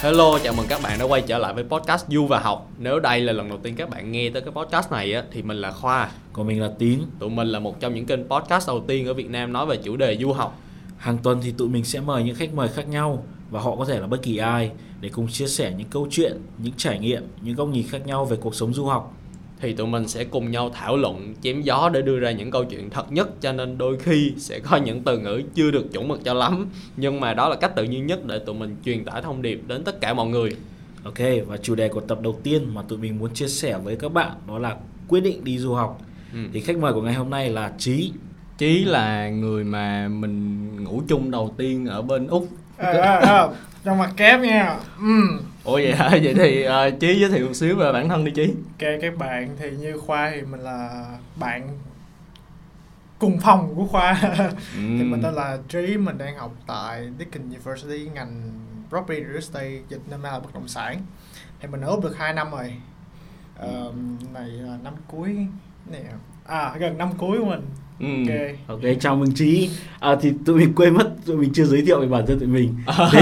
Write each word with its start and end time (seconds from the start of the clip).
Hello, 0.00 0.38
chào 0.44 0.54
mừng 0.54 0.66
các 0.68 0.82
bạn 0.82 0.98
đã 0.98 1.04
quay 1.04 1.22
trở 1.22 1.38
lại 1.38 1.54
với 1.54 1.64
podcast 1.64 2.06
Du 2.08 2.26
và 2.26 2.38
Học. 2.38 2.70
Nếu 2.78 3.00
đây 3.00 3.20
là 3.20 3.32
lần 3.32 3.48
đầu 3.48 3.58
tiên 3.62 3.74
các 3.76 3.90
bạn 3.90 4.12
nghe 4.12 4.30
tới 4.30 4.42
cái 4.42 4.52
podcast 4.52 4.92
này 4.92 5.12
á, 5.12 5.22
thì 5.32 5.42
mình 5.42 5.56
là 5.56 5.72
Khoa. 5.72 6.10
Còn 6.32 6.46
mình 6.46 6.62
là 6.62 6.70
Tín. 6.78 7.00
Tụi 7.18 7.30
mình 7.30 7.48
là 7.48 7.58
một 7.58 7.80
trong 7.80 7.94
những 7.94 8.06
kênh 8.06 8.28
podcast 8.28 8.68
đầu 8.68 8.84
tiên 8.86 9.06
ở 9.06 9.14
Việt 9.14 9.30
Nam 9.30 9.52
nói 9.52 9.66
về 9.66 9.76
chủ 9.76 9.96
đề 9.96 10.16
du 10.16 10.32
học. 10.32 10.58
Hàng 10.96 11.18
tuần 11.18 11.40
thì 11.42 11.52
tụi 11.58 11.68
mình 11.68 11.84
sẽ 11.84 12.00
mời 12.00 12.22
những 12.22 12.34
khách 12.34 12.54
mời 12.54 12.68
khác 12.68 12.88
nhau 12.88 13.24
và 13.50 13.60
họ 13.60 13.76
có 13.76 13.84
thể 13.84 14.00
là 14.00 14.06
bất 14.06 14.22
kỳ 14.22 14.36
ai 14.36 14.70
để 15.00 15.08
cùng 15.08 15.28
chia 15.28 15.46
sẻ 15.46 15.74
những 15.78 15.88
câu 15.90 16.06
chuyện, 16.10 16.36
những 16.58 16.74
trải 16.76 16.98
nghiệm, 16.98 17.22
những 17.42 17.54
góc 17.54 17.68
nhìn 17.68 17.86
khác 17.88 18.06
nhau 18.06 18.24
về 18.24 18.36
cuộc 18.40 18.54
sống 18.54 18.74
du 18.74 18.84
học. 18.84 19.15
Thì 19.60 19.72
tụi 19.72 19.86
mình 19.86 20.08
sẽ 20.08 20.24
cùng 20.24 20.50
nhau 20.50 20.70
thảo 20.74 20.96
luận, 20.96 21.34
chém 21.42 21.62
gió 21.62 21.90
để 21.92 22.02
đưa 22.02 22.18
ra 22.18 22.30
những 22.30 22.50
câu 22.50 22.64
chuyện 22.64 22.90
thật 22.90 23.12
nhất 23.12 23.28
cho 23.40 23.52
nên 23.52 23.78
đôi 23.78 23.98
khi 23.98 24.32
sẽ 24.38 24.58
có 24.58 24.76
những 24.76 25.02
từ 25.02 25.18
ngữ 25.18 25.42
chưa 25.54 25.70
được 25.70 25.92
chuẩn 25.92 26.08
mực 26.08 26.24
cho 26.24 26.34
lắm. 26.34 26.66
Nhưng 26.96 27.20
mà 27.20 27.34
đó 27.34 27.48
là 27.48 27.56
cách 27.56 27.76
tự 27.76 27.84
nhiên 27.84 28.06
nhất 28.06 28.26
để 28.26 28.38
tụi 28.38 28.54
mình 28.54 28.76
truyền 28.84 29.04
tải 29.04 29.22
thông 29.22 29.42
điệp 29.42 29.60
đến 29.66 29.84
tất 29.84 30.00
cả 30.00 30.14
mọi 30.14 30.26
người. 30.26 30.50
Ok, 31.04 31.18
và 31.46 31.56
chủ 31.56 31.74
đề 31.74 31.88
của 31.88 32.00
tập 32.00 32.18
đầu 32.22 32.40
tiên 32.42 32.74
mà 32.74 32.82
tụi 32.88 32.98
mình 32.98 33.18
muốn 33.18 33.34
chia 33.34 33.48
sẻ 33.48 33.78
với 33.84 33.96
các 33.96 34.12
bạn 34.12 34.32
đó 34.48 34.58
là 34.58 34.76
quyết 35.08 35.20
định 35.20 35.44
đi 35.44 35.58
du 35.58 35.74
học. 35.74 36.00
Ừ. 36.32 36.38
Thì 36.52 36.60
khách 36.60 36.76
mời 36.76 36.92
của 36.92 37.02
ngày 37.02 37.14
hôm 37.14 37.30
nay 37.30 37.50
là 37.50 37.72
Trí. 37.78 38.12
Chí 38.58 38.84
là 38.84 39.28
người 39.28 39.64
mà 39.64 40.08
mình 40.08 40.84
ngủ 40.84 41.02
chung 41.08 41.30
đầu 41.30 41.54
tiên 41.56 41.86
ở 41.86 42.02
bên 42.02 42.26
Úc 42.26 42.48
à, 42.76 42.92
à, 42.92 43.16
à, 43.16 43.48
trong 43.84 43.98
mặt 43.98 44.12
kép 44.16 44.40
nha 44.40 44.78
ừ. 44.98 45.38
Ủa 45.66 45.74
vậy 45.74 45.94
hả? 45.94 46.08
Vậy 46.22 46.34
thì 46.34 46.66
uh, 46.68 47.00
Chí 47.00 47.20
giới 47.20 47.30
thiệu 47.30 47.46
một 47.46 47.54
xíu 47.54 47.76
về 47.76 47.92
bản 47.92 48.08
thân 48.08 48.24
đi 48.24 48.32
Chí. 48.32 48.46
Ok 48.46 48.88
các 49.00 49.16
bạn 49.18 49.56
thì 49.58 49.70
như 49.70 49.98
Khoa 49.98 50.30
thì 50.30 50.42
mình 50.42 50.60
là 50.60 51.06
bạn 51.36 51.78
cùng 53.18 53.40
phòng 53.40 53.74
của 53.76 53.86
Khoa. 53.86 54.20
Thì 54.74 55.02
mình 55.04 55.22
tên 55.22 55.34
là 55.34 55.58
Trí 55.68 55.96
mình 55.96 56.18
đang 56.18 56.36
học 56.36 56.54
tại 56.66 57.08
Deakin 57.18 57.42
University 57.42 58.08
ngành 58.14 58.52
Property 58.88 59.22
Real 59.22 59.34
Estate 59.34 59.78
dịch 59.88 60.00
năm 60.10 60.22
nay 60.22 60.32
là 60.32 60.40
bất 60.40 60.54
động 60.54 60.68
sản. 60.68 61.00
Thì 61.60 61.68
mình 61.68 61.80
ở 61.80 61.98
được 62.02 62.16
2 62.16 62.32
năm 62.32 62.50
rồi. 62.50 62.74
Uh, 63.64 63.94
này 64.32 64.48
là 64.48 64.78
năm 64.84 64.94
cuối 65.08 65.46
này 65.90 66.02
à 66.46 66.74
gần 66.78 66.98
năm 66.98 67.10
cuối 67.18 67.38
của 67.38 67.44
mình 67.44 67.66
Ừ. 68.00 68.06
ok 68.06 68.56
Ok, 68.66 68.80
chào 69.00 69.16
mừng 69.16 69.32
Trí. 69.34 69.70
À, 70.00 70.16
thì 70.20 70.32
tụi 70.44 70.58
mình 70.58 70.72
quên 70.74 70.94
mất, 70.94 71.10
tụi 71.26 71.36
mình 71.36 71.52
chưa 71.52 71.64
giới 71.64 71.82
thiệu 71.82 72.00
về 72.00 72.06
bản 72.06 72.26
thân 72.26 72.38
tụi 72.38 72.48
mình. 72.48 72.74
thì, 73.12 73.18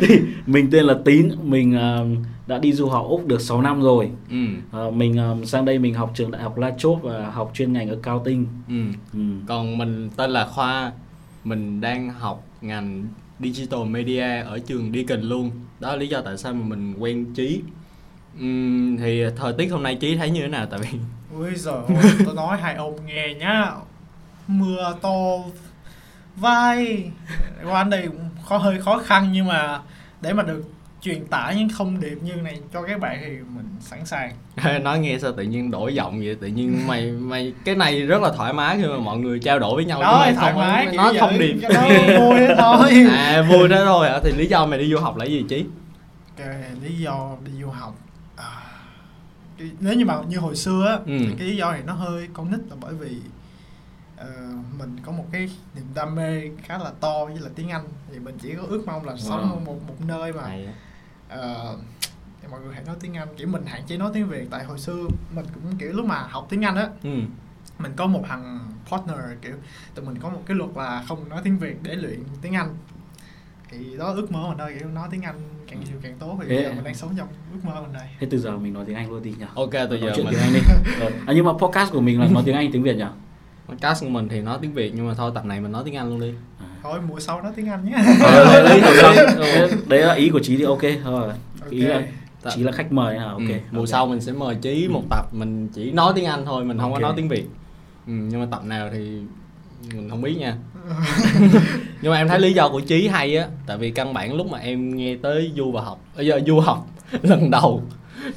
thì 0.00 0.20
mình 0.46 0.70
tên 0.70 0.84
là 0.84 0.94
Tín, 1.04 1.30
mình 1.42 1.76
uh, 1.76 2.26
đã 2.46 2.58
đi 2.58 2.72
du 2.72 2.86
học 2.88 3.06
Úc 3.08 3.26
được 3.26 3.40
6 3.40 3.62
năm 3.62 3.82
rồi. 3.82 4.10
Ừ. 4.30 4.36
Uh, 4.86 4.94
mình 4.94 5.16
uh, 5.42 5.48
sang 5.48 5.64
đây 5.64 5.78
mình 5.78 5.94
học 5.94 6.12
trường 6.14 6.30
đại 6.30 6.42
học 6.42 6.58
La 6.58 6.72
Trobe 6.78 7.00
và 7.02 7.30
học 7.30 7.50
chuyên 7.54 7.72
ngành 7.72 7.88
accounting. 7.88 8.46
Ừ. 8.68 8.84
Ừ. 9.12 9.20
Còn 9.46 9.78
mình 9.78 10.10
tên 10.16 10.30
là 10.30 10.46
Khoa 10.46 10.92
Mình 11.44 11.80
đang 11.80 12.10
học 12.10 12.46
ngành 12.60 13.06
Digital 13.40 13.84
Media 13.84 14.42
ở 14.46 14.58
trường 14.58 14.92
Deakin 14.92 15.20
luôn 15.20 15.50
Đó 15.80 15.90
là 15.90 15.96
lý 15.96 16.08
do 16.08 16.20
tại 16.20 16.38
sao 16.38 16.54
mà 16.54 16.66
mình 16.66 16.94
quen 16.98 17.34
Chí 17.34 17.60
Ừm, 18.40 18.96
Thì 18.96 19.22
thời 19.36 19.52
tiết 19.52 19.68
hôm 19.68 19.82
nay 19.82 19.96
Chí 20.00 20.16
thấy 20.16 20.30
như 20.30 20.40
thế 20.40 20.48
nào? 20.48 20.66
Tại 20.70 20.80
vì 20.82 20.98
Ui 21.38 21.54
giời 21.54 21.74
ơi, 21.74 22.12
tôi 22.24 22.34
nói 22.34 22.58
hai 22.60 22.74
ông 22.74 23.06
nghe 23.06 23.34
nhá. 23.34 23.72
Mưa 24.46 24.94
to 25.02 25.14
vai. 26.36 27.10
Qua 27.64 27.80
anh 27.80 27.90
đây 27.90 28.06
cũng 28.06 28.28
khó 28.44 28.58
hơi 28.58 28.80
khó 28.80 28.98
khăn 28.98 29.28
nhưng 29.32 29.46
mà 29.46 29.80
để 30.20 30.32
mà 30.32 30.42
được 30.42 30.64
truyền 31.00 31.26
tải 31.26 31.56
những 31.56 31.68
thông 31.68 32.00
điệp 32.00 32.18
như 32.22 32.32
này 32.32 32.60
cho 32.72 32.82
các 32.82 33.00
bạn 33.00 33.18
thì 33.20 33.30
mình 33.30 33.66
sẵn 33.80 34.06
sàng. 34.06 34.32
Nói 34.82 34.98
nghe 34.98 35.18
sao 35.18 35.32
tự 35.32 35.42
nhiên 35.42 35.70
đổi 35.70 35.94
giọng 35.94 36.18
vậy? 36.18 36.36
Tự 36.40 36.46
nhiên 36.46 36.86
mày 36.86 37.12
mày 37.12 37.52
cái 37.64 37.74
này 37.74 38.02
rất 38.02 38.22
là 38.22 38.32
thoải 38.36 38.52
mái 38.52 38.76
khi 38.76 38.86
mà 38.86 38.98
mọi 38.98 39.18
người 39.18 39.38
trao 39.38 39.58
đổi 39.58 39.74
với 39.74 39.84
nhau. 39.84 39.98
Chứ 39.98 40.02
đó 40.02 40.18
mày 40.18 40.34
thoải 40.34 40.52
không 40.52 40.60
mái 40.60 40.86
vậy, 40.86 41.16
thông 41.18 41.38
điệp. 41.38 41.56
Nó 41.74 41.80
vui 42.18 42.38
thế 42.38 42.54
thôi 42.58 43.06
à 43.10 43.42
vui 43.50 43.68
đó 43.68 43.84
thôi. 43.84 44.08
Hả 44.08 44.18
thì 44.24 44.32
lý 44.36 44.46
do 44.46 44.66
mày 44.66 44.78
đi 44.78 44.90
du 44.90 44.98
học 44.98 45.16
là 45.16 45.24
gì 45.24 45.44
chí 45.48 45.64
ok 46.38 46.46
lý 46.82 46.98
do 46.98 47.36
đi 47.44 47.52
du 47.60 47.70
học 47.70 47.94
cái- 49.58 49.70
nếu 49.80 49.94
như 49.94 50.04
mà 50.04 50.22
như 50.28 50.38
hồi 50.38 50.56
xưa 50.56 50.86
á 50.86 50.92
Ừ. 50.94 51.18
thì 51.18 51.34
cái 51.38 51.46
lý 51.48 51.56
do 51.56 51.72
này 51.72 51.82
nó 51.86 51.92
hơi 51.92 52.28
con 52.32 52.50
nít 52.50 52.60
là 52.70 52.76
bởi 52.80 52.94
vì 52.94 53.20
ờ, 54.16 54.32
mình 54.78 54.96
có 55.02 55.12
một 55.12 55.24
cái 55.32 55.50
niềm 55.74 55.84
đam 55.94 56.14
mê 56.14 56.42
khá 56.62 56.78
là 56.78 56.92
to 57.00 57.24
với 57.24 57.38
là 57.40 57.48
tiếng 57.54 57.68
Anh. 57.68 57.84
Thì 58.12 58.18
mình 58.18 58.38
chỉ 58.42 58.54
có 58.54 58.62
ước 58.68 58.82
mong 58.86 59.04
là 59.06 59.16
sống 59.16 59.52
ở 59.52 59.58
một 59.64 59.78
một 59.88 59.94
nơi 60.06 60.32
mà 60.32 60.42
thì 62.42 62.48
mọi 62.50 62.60
người 62.60 62.74
hãy 62.74 62.84
nói 62.84 62.96
tiếng 63.00 63.14
Anh 63.14 63.28
kiểu 63.36 63.48
mình 63.48 63.62
hạn 63.66 63.82
chế 63.86 63.96
nói 63.96 64.10
tiếng 64.14 64.28
Việt. 64.28 64.46
Tại 64.50 64.64
hồi 64.64 64.78
xưa 64.78 65.06
mình 65.34 65.46
cũng 65.54 65.76
kiểu 65.78 65.92
lúc 65.92 66.06
mà 66.06 66.18
học 66.30 66.46
tiếng 66.50 66.64
Anh 66.64 66.76
á 66.76 66.88
ừ. 67.02 67.10
mình 67.78 67.92
có 67.96 68.06
một 68.06 68.22
thằng 68.28 68.60
partner 68.90 69.16
kiểu 69.42 69.54
tụi 69.94 70.04
mình 70.06 70.18
có 70.22 70.28
một 70.28 70.42
cái 70.46 70.56
luật 70.56 70.70
là 70.76 71.04
không 71.08 71.28
nói 71.28 71.40
tiếng 71.44 71.58
Việt 71.58 71.76
để 71.82 71.94
luyện 71.94 72.20
tiếng 72.42 72.54
Anh 72.54 72.74
thì 73.70 73.96
đó 73.98 74.12
ước 74.16 74.32
mơ 74.32 74.48
mình 74.48 74.58
thôi 74.58 74.74
kiểu 74.78 74.88
nói 74.88 75.08
tiếng 75.10 75.22
Anh 75.22 75.34
càng 75.70 75.80
nhiều 75.84 75.96
càng 76.02 76.14
tốt 76.18 76.38
thì 76.42 76.48
bây 76.48 76.62
giờ 76.62 76.68
à? 76.70 76.74
mình 76.74 76.84
đang 76.84 76.94
sống 76.94 77.10
trong 77.18 77.28
ước 77.52 77.58
mơ 77.64 77.80
mình 77.82 77.92
đây 77.92 78.06
Thế 78.20 78.26
từ 78.30 78.38
giờ 78.38 78.56
mình 78.56 78.72
nói 78.72 78.84
tiếng 78.86 78.96
Anh 78.96 79.10
luôn 79.10 79.22
đi 79.22 79.30
nhỉ? 79.38 79.44
ok 79.54 79.70
từ 79.72 79.86
nói 79.88 79.98
giờ 80.00 80.12
chuyện 80.16 80.26
mình 80.26 80.34
tiếng 80.34 80.42
Anh 80.42 80.52
đi. 80.54 80.60
Rồi. 81.00 81.10
À, 81.26 81.32
nhưng 81.36 81.44
mà 81.44 81.52
podcast 81.52 81.92
của 81.92 82.00
mình 82.00 82.20
là 82.20 82.26
nói 82.32 82.42
tiếng 82.46 82.54
Anh 82.54 82.72
tiếng 82.72 82.82
Việt 82.82 82.96
nhỉ? 82.96 83.04
podcast 83.68 84.02
của 84.02 84.08
mình 84.08 84.28
thì 84.28 84.40
nói 84.40 84.58
tiếng 84.62 84.72
việt 84.72 84.92
nhưng 84.94 85.08
mà 85.08 85.14
thôi 85.14 85.30
tập 85.34 85.44
này 85.44 85.60
mình 85.60 85.72
nói 85.72 85.82
tiếng 85.84 85.94
anh 85.94 86.08
luôn 86.08 86.20
đi 86.20 86.32
thôi 86.82 87.00
mùa 87.08 87.20
sau 87.20 87.42
nói 87.42 87.52
tiếng 87.56 87.68
Anh 87.68 87.84
nhé 87.84 87.94
Ờ, 88.22 88.62
đấy, 89.88 90.00
là 90.00 90.14
ý 90.14 90.28
của 90.30 90.40
Trí 90.40 90.56
thì 90.56 90.62
ok 90.64 90.80
thôi. 91.04 91.30
Ý 91.70 91.80
là. 91.80 92.02
Trí 92.54 92.62
là 92.62 92.72
khách 92.72 92.92
mời 92.92 93.16
à, 93.16 93.24
ok. 93.24 93.38
ừ. 93.48 93.54
mùa 93.70 93.80
ok. 93.80 93.88
sau 93.88 94.06
mình 94.06 94.20
sẽ 94.20 94.32
mời 94.32 94.54
chí 94.54 94.88
một 94.88 95.02
tập 95.10 95.26
mình 95.32 95.68
chỉ 95.74 95.90
nói 95.92 96.12
tiếng 96.16 96.24
anh 96.24 96.44
thôi 96.44 96.64
mình 96.64 96.78
không 96.78 96.92
Ok. 96.92 97.00
có 97.02 97.08
nói 97.08 97.12
tiếng 97.16 97.28
việt 97.28 97.44
ừ, 98.06 98.12
nhưng 98.12 98.40
mà 98.40 98.46
tập 98.50 98.64
nào 98.64 98.88
thì 98.92 99.20
mình 99.94 100.10
không 100.10 100.22
biết 100.22 100.34
nha 100.38 100.56
nhưng 102.02 102.12
mà 102.12 102.16
em 102.18 102.28
thấy 102.28 102.38
lý 102.40 102.52
do 102.52 102.68
của 102.68 102.80
chí 102.80 103.08
hay 103.08 103.36
á 103.36 103.48
tại 103.66 103.78
vì 103.78 103.90
căn 103.90 104.14
bản 104.14 104.34
lúc 104.34 104.46
mà 104.50 104.58
em 104.58 104.96
nghe 104.96 105.16
tới 105.22 105.52
du 105.56 105.70
và 105.72 105.80
học 105.82 106.00
ờ, 106.16 106.22
giờ 106.22 106.40
du 106.46 106.60
học 106.60 106.86
lần 107.22 107.50
đầu 107.50 107.82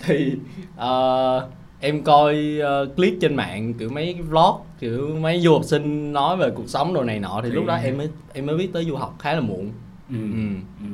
thì 0.03 0.31
ờ, 0.75 1.47
em 1.79 2.03
coi 2.03 2.57
ờ, 2.61 2.85
clip 2.95 3.13
trên 3.21 3.35
mạng 3.35 3.73
kiểu 3.73 3.89
mấy 3.89 4.13
vlog 4.13 4.55
kiểu 4.79 5.17
mấy 5.21 5.39
du 5.41 5.53
học 5.53 5.63
sinh 5.65 6.13
nói 6.13 6.37
về 6.37 6.49
cuộc 6.55 6.67
sống 6.69 6.93
đồ 6.93 7.03
này 7.03 7.19
nọ 7.19 7.39
thì 7.43 7.49
Thì- 7.49 7.55
lúc 7.55 7.65
đó 7.65 7.75
em 7.75 7.97
mới 7.97 8.09
em 8.33 8.45
mới 8.45 8.57
biết 8.57 8.69
tới 8.73 8.85
du 8.85 8.95
học 8.95 9.15
khá 9.19 9.33
là 9.33 9.39
muộn 9.41 9.71
Ừ. 10.09 10.15
ừ. 10.33 10.55
Ừ. 10.79 10.85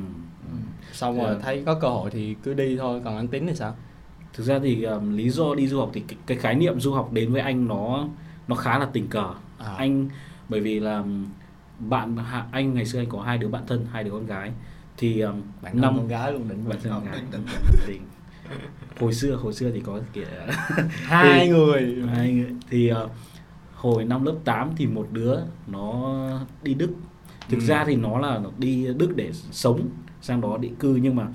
xong 0.92 1.18
rồi 1.18 1.34
Dạ. 1.34 1.40
thấy 1.42 1.62
có 1.66 1.74
cơ 1.74 1.88
hội 1.88 2.10
thì 2.10 2.34
cứ 2.42 2.54
đi 2.54 2.76
thôi 2.76 3.00
còn 3.04 3.16
anh 3.16 3.28
tính 3.28 3.46
thì 3.46 3.54
sao 3.54 3.74
Thực 4.34 4.44
ra 4.44 4.58
thì 4.62 4.82
um, 4.82 5.16
lý 5.16 5.30
do 5.30 5.54
đi 5.54 5.66
du 5.66 5.78
học 5.78 5.90
thì 5.94 6.02
cái, 6.08 6.16
cái 6.26 6.38
khái 6.38 6.54
niệm 6.54 6.80
du 6.80 6.92
học 6.92 7.12
đến 7.12 7.32
với 7.32 7.40
anh 7.42 7.68
nó 7.68 8.08
nó 8.48 8.54
khá 8.56 8.78
là 8.78 8.86
tình 8.92 9.06
cờ. 9.08 9.24
À. 9.58 9.74
Anh 9.78 10.08
bởi 10.48 10.60
vì 10.60 10.80
là 10.80 11.04
bạn 11.78 12.16
anh 12.52 12.74
ngày 12.74 12.84
xưa 12.86 12.98
anh 12.98 13.08
có 13.08 13.20
hai 13.22 13.38
đứa 13.38 13.48
bạn 13.48 13.62
thân, 13.66 13.86
hai 13.92 14.04
đứa 14.04 14.10
con 14.10 14.26
gái. 14.26 14.52
Thì 14.96 15.20
um, 15.20 15.42
bạn 15.62 15.80
năm 15.80 15.96
con 15.96 16.08
gái 16.08 16.32
luôn 16.32 16.48
định 16.48 16.68
bạn 16.68 16.78
thân 16.82 16.92
Ờ, 16.92 17.00
gái. 17.00 17.20
định, 17.32 17.42
định. 17.86 18.02
Hồi 19.00 19.14
xưa 19.14 19.34
hồi 19.34 19.52
xưa 19.52 19.70
thì 19.70 19.80
có 19.80 20.00
kiểu 20.12 20.24
hai 21.04 21.40
Thì- 21.46 21.48
người 21.52 22.02
Hai 22.14 22.32
người. 22.32 22.54
thì 22.70 22.92
uh, 22.92 23.10
hồi 23.74 24.04
năm 24.04 24.24
lớp 24.24 24.34
8 24.44 24.70
thì 24.76 24.86
một 24.86 25.06
đứa 25.12 25.36
nó 25.66 26.12
đi 26.62 26.74
Đức. 26.74 26.90
Thực 27.48 27.56
Ừ. 27.60 27.64
ra 27.66 27.84
thì 27.86 27.96
nó 27.96 28.18
là 28.18 28.38
nó 28.38 28.50
đi 28.58 28.86
Đức 28.98 29.16
để 29.16 29.30
sống, 29.32 29.80
sang 30.20 30.40
đó 30.40 30.56
định 30.60 30.74
cư 30.76 30.94
nhưng 31.02 31.16
mà 31.16 31.26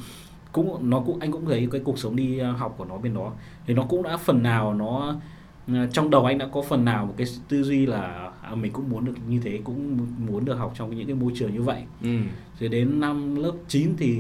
cũng 0.52 0.90
nó 0.90 1.00
cũng 1.00 1.20
anh 1.20 1.32
cũng 1.32 1.46
thấy 1.46 1.68
cái 1.72 1.82
cuộc 1.84 2.00
sống 2.00 2.16
đi 2.16 2.42
uh, 2.52 2.58
học 2.60 2.76
của 2.78 2.86
nó 2.86 2.98
bên 2.98 3.14
đó 3.14 3.32
thì 3.68 3.74
nó 3.74 3.84
cũng 3.84 4.04
đã 4.04 4.18
phần 4.18 4.44
nào 4.44 4.74
nó 4.74 5.16
trong 5.92 6.10
đầu 6.10 6.26
anh 6.26 6.38
đã 6.38 6.48
có 6.52 6.62
phần 6.62 6.86
nào 6.86 7.06
một 7.06 7.14
cái 7.18 7.28
tư 7.50 7.64
duy 7.64 7.86
là 7.86 8.31
à, 8.42 8.56
mình 8.56 8.72
cũng 8.74 8.90
muốn 8.90 9.06
được 9.06 9.14
như 9.28 9.40
thế 9.44 9.60
cũng 9.64 9.98
muốn 10.28 10.46
được 10.46 10.56
học 10.56 10.74
trong 10.78 10.96
những 10.96 11.08
cái 11.08 11.16
môi 11.16 11.32
trường 11.36 11.54
như 11.54 11.62
vậy 11.62 11.84
ừ. 12.04 12.18
rồi 12.60 12.70
đến 12.70 13.00
năm 13.00 13.36
lớp 13.36 13.52
9 13.68 13.94
thì 13.98 14.20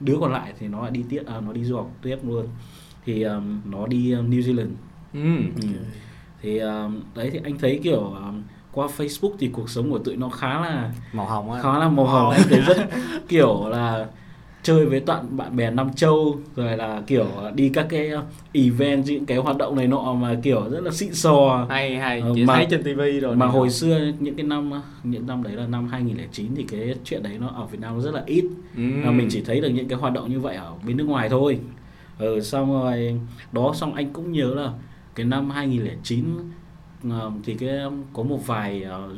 đứa 0.00 0.16
còn 0.20 0.32
lại 0.32 0.52
thì 0.58 0.68
nó 0.68 0.82
lại 0.82 0.90
đi 0.90 1.04
tiếp 1.08 1.22
à, 1.26 1.40
nó 1.40 1.52
đi 1.52 1.64
du 1.64 1.76
học 1.76 1.90
tiếp 2.02 2.16
luôn 2.26 2.46
thì 3.04 3.22
um, 3.22 3.60
nó 3.64 3.86
đi 3.86 4.12
um, 4.12 4.30
New 4.30 4.40
Zealand 4.40 4.70
Ừ. 5.14 5.36
Ừ. 5.62 5.68
thì 6.42 6.58
um, 6.58 7.00
đấy 7.14 7.30
thì 7.32 7.40
anh 7.44 7.58
thấy 7.58 7.80
kiểu 7.82 8.00
um, 8.00 8.42
qua 8.72 8.86
Facebook 8.96 9.32
thì 9.38 9.48
cuộc 9.52 9.70
sống 9.70 9.90
của 9.90 9.98
tụi 9.98 10.16
nó 10.16 10.28
khá 10.28 10.60
là 10.60 10.92
màu 11.12 11.26
hồng 11.26 11.52
á 11.52 11.62
khá 11.62 11.78
là 11.78 11.88
màu 11.88 12.06
hồng 12.06 12.30
anh 12.36 12.42
thấy 12.50 12.60
rất 12.60 12.88
kiểu 13.28 13.68
là 13.68 14.06
chơi 14.68 14.86
với 14.86 15.00
toàn 15.00 15.36
bạn 15.36 15.56
bè 15.56 15.70
Nam 15.70 15.92
Châu 15.92 16.36
rồi 16.56 16.76
là 16.76 17.02
kiểu 17.06 17.26
đi 17.54 17.68
các 17.68 17.86
cái 17.90 18.10
uh, 18.14 18.24
event 18.52 19.06
những 19.06 19.26
cái 19.26 19.38
hoạt 19.38 19.56
động 19.56 19.76
này 19.76 19.86
nọ 19.86 20.12
mà 20.20 20.36
kiểu 20.42 20.68
rất 20.70 20.80
là 20.82 20.90
xịn 20.90 21.14
sò. 21.14 21.66
Hay 21.68 21.96
hay 21.96 22.20
Ờ, 22.20 22.32
chỉ 22.34 22.44
mà- 22.44 22.54
thấy 22.54 22.66
trên 22.70 22.82
tivi 22.82 23.20
rồi 23.20 23.36
mà 23.36 23.46
hồi 23.46 23.70
xưa 23.70 24.00
những 24.18 24.34
cái 24.34 24.46
năm 24.46 24.70
những 25.04 25.26
năm 25.26 25.42
đấy 25.42 25.52
là 25.52 25.66
năm 25.66 25.88
2009 25.88 26.54
thì 26.56 26.62
cái 26.62 26.94
chuyện 27.04 27.22
đấy 27.22 27.32
nó 27.40 27.48
ở 27.48 27.66
Việt 27.66 27.80
Nam 27.80 27.94
nó 27.94 28.00
rất 28.00 28.14
là 28.14 28.22
ít. 28.26 28.44
Ừ. 28.76 28.82
Mình 29.10 29.28
chỉ 29.30 29.42
thấy 29.42 29.60
được 29.60 29.68
những 29.68 29.88
cái 29.88 29.98
hoạt 29.98 30.12
động 30.12 30.30
như 30.30 30.40
vậy 30.40 30.56
ở 30.56 30.72
bên 30.86 30.96
nước 30.96 31.04
ngoài 31.04 31.28
thôi. 31.28 31.58
Ừ, 32.18 32.40
xong 32.40 32.72
rồi 32.72 33.20
đó 33.52 33.72
xong 33.74 33.94
anh 33.94 34.12
cũng 34.12 34.32
nhớ 34.32 34.54
là 34.54 34.72
cái 35.14 35.26
năm 35.26 35.50
2009 35.50 36.24
ờ, 37.10 37.30
thì 37.44 37.54
cái 37.54 37.70
có 38.12 38.22
một 38.22 38.46
vài 38.46 38.82
ờ, 38.82 39.10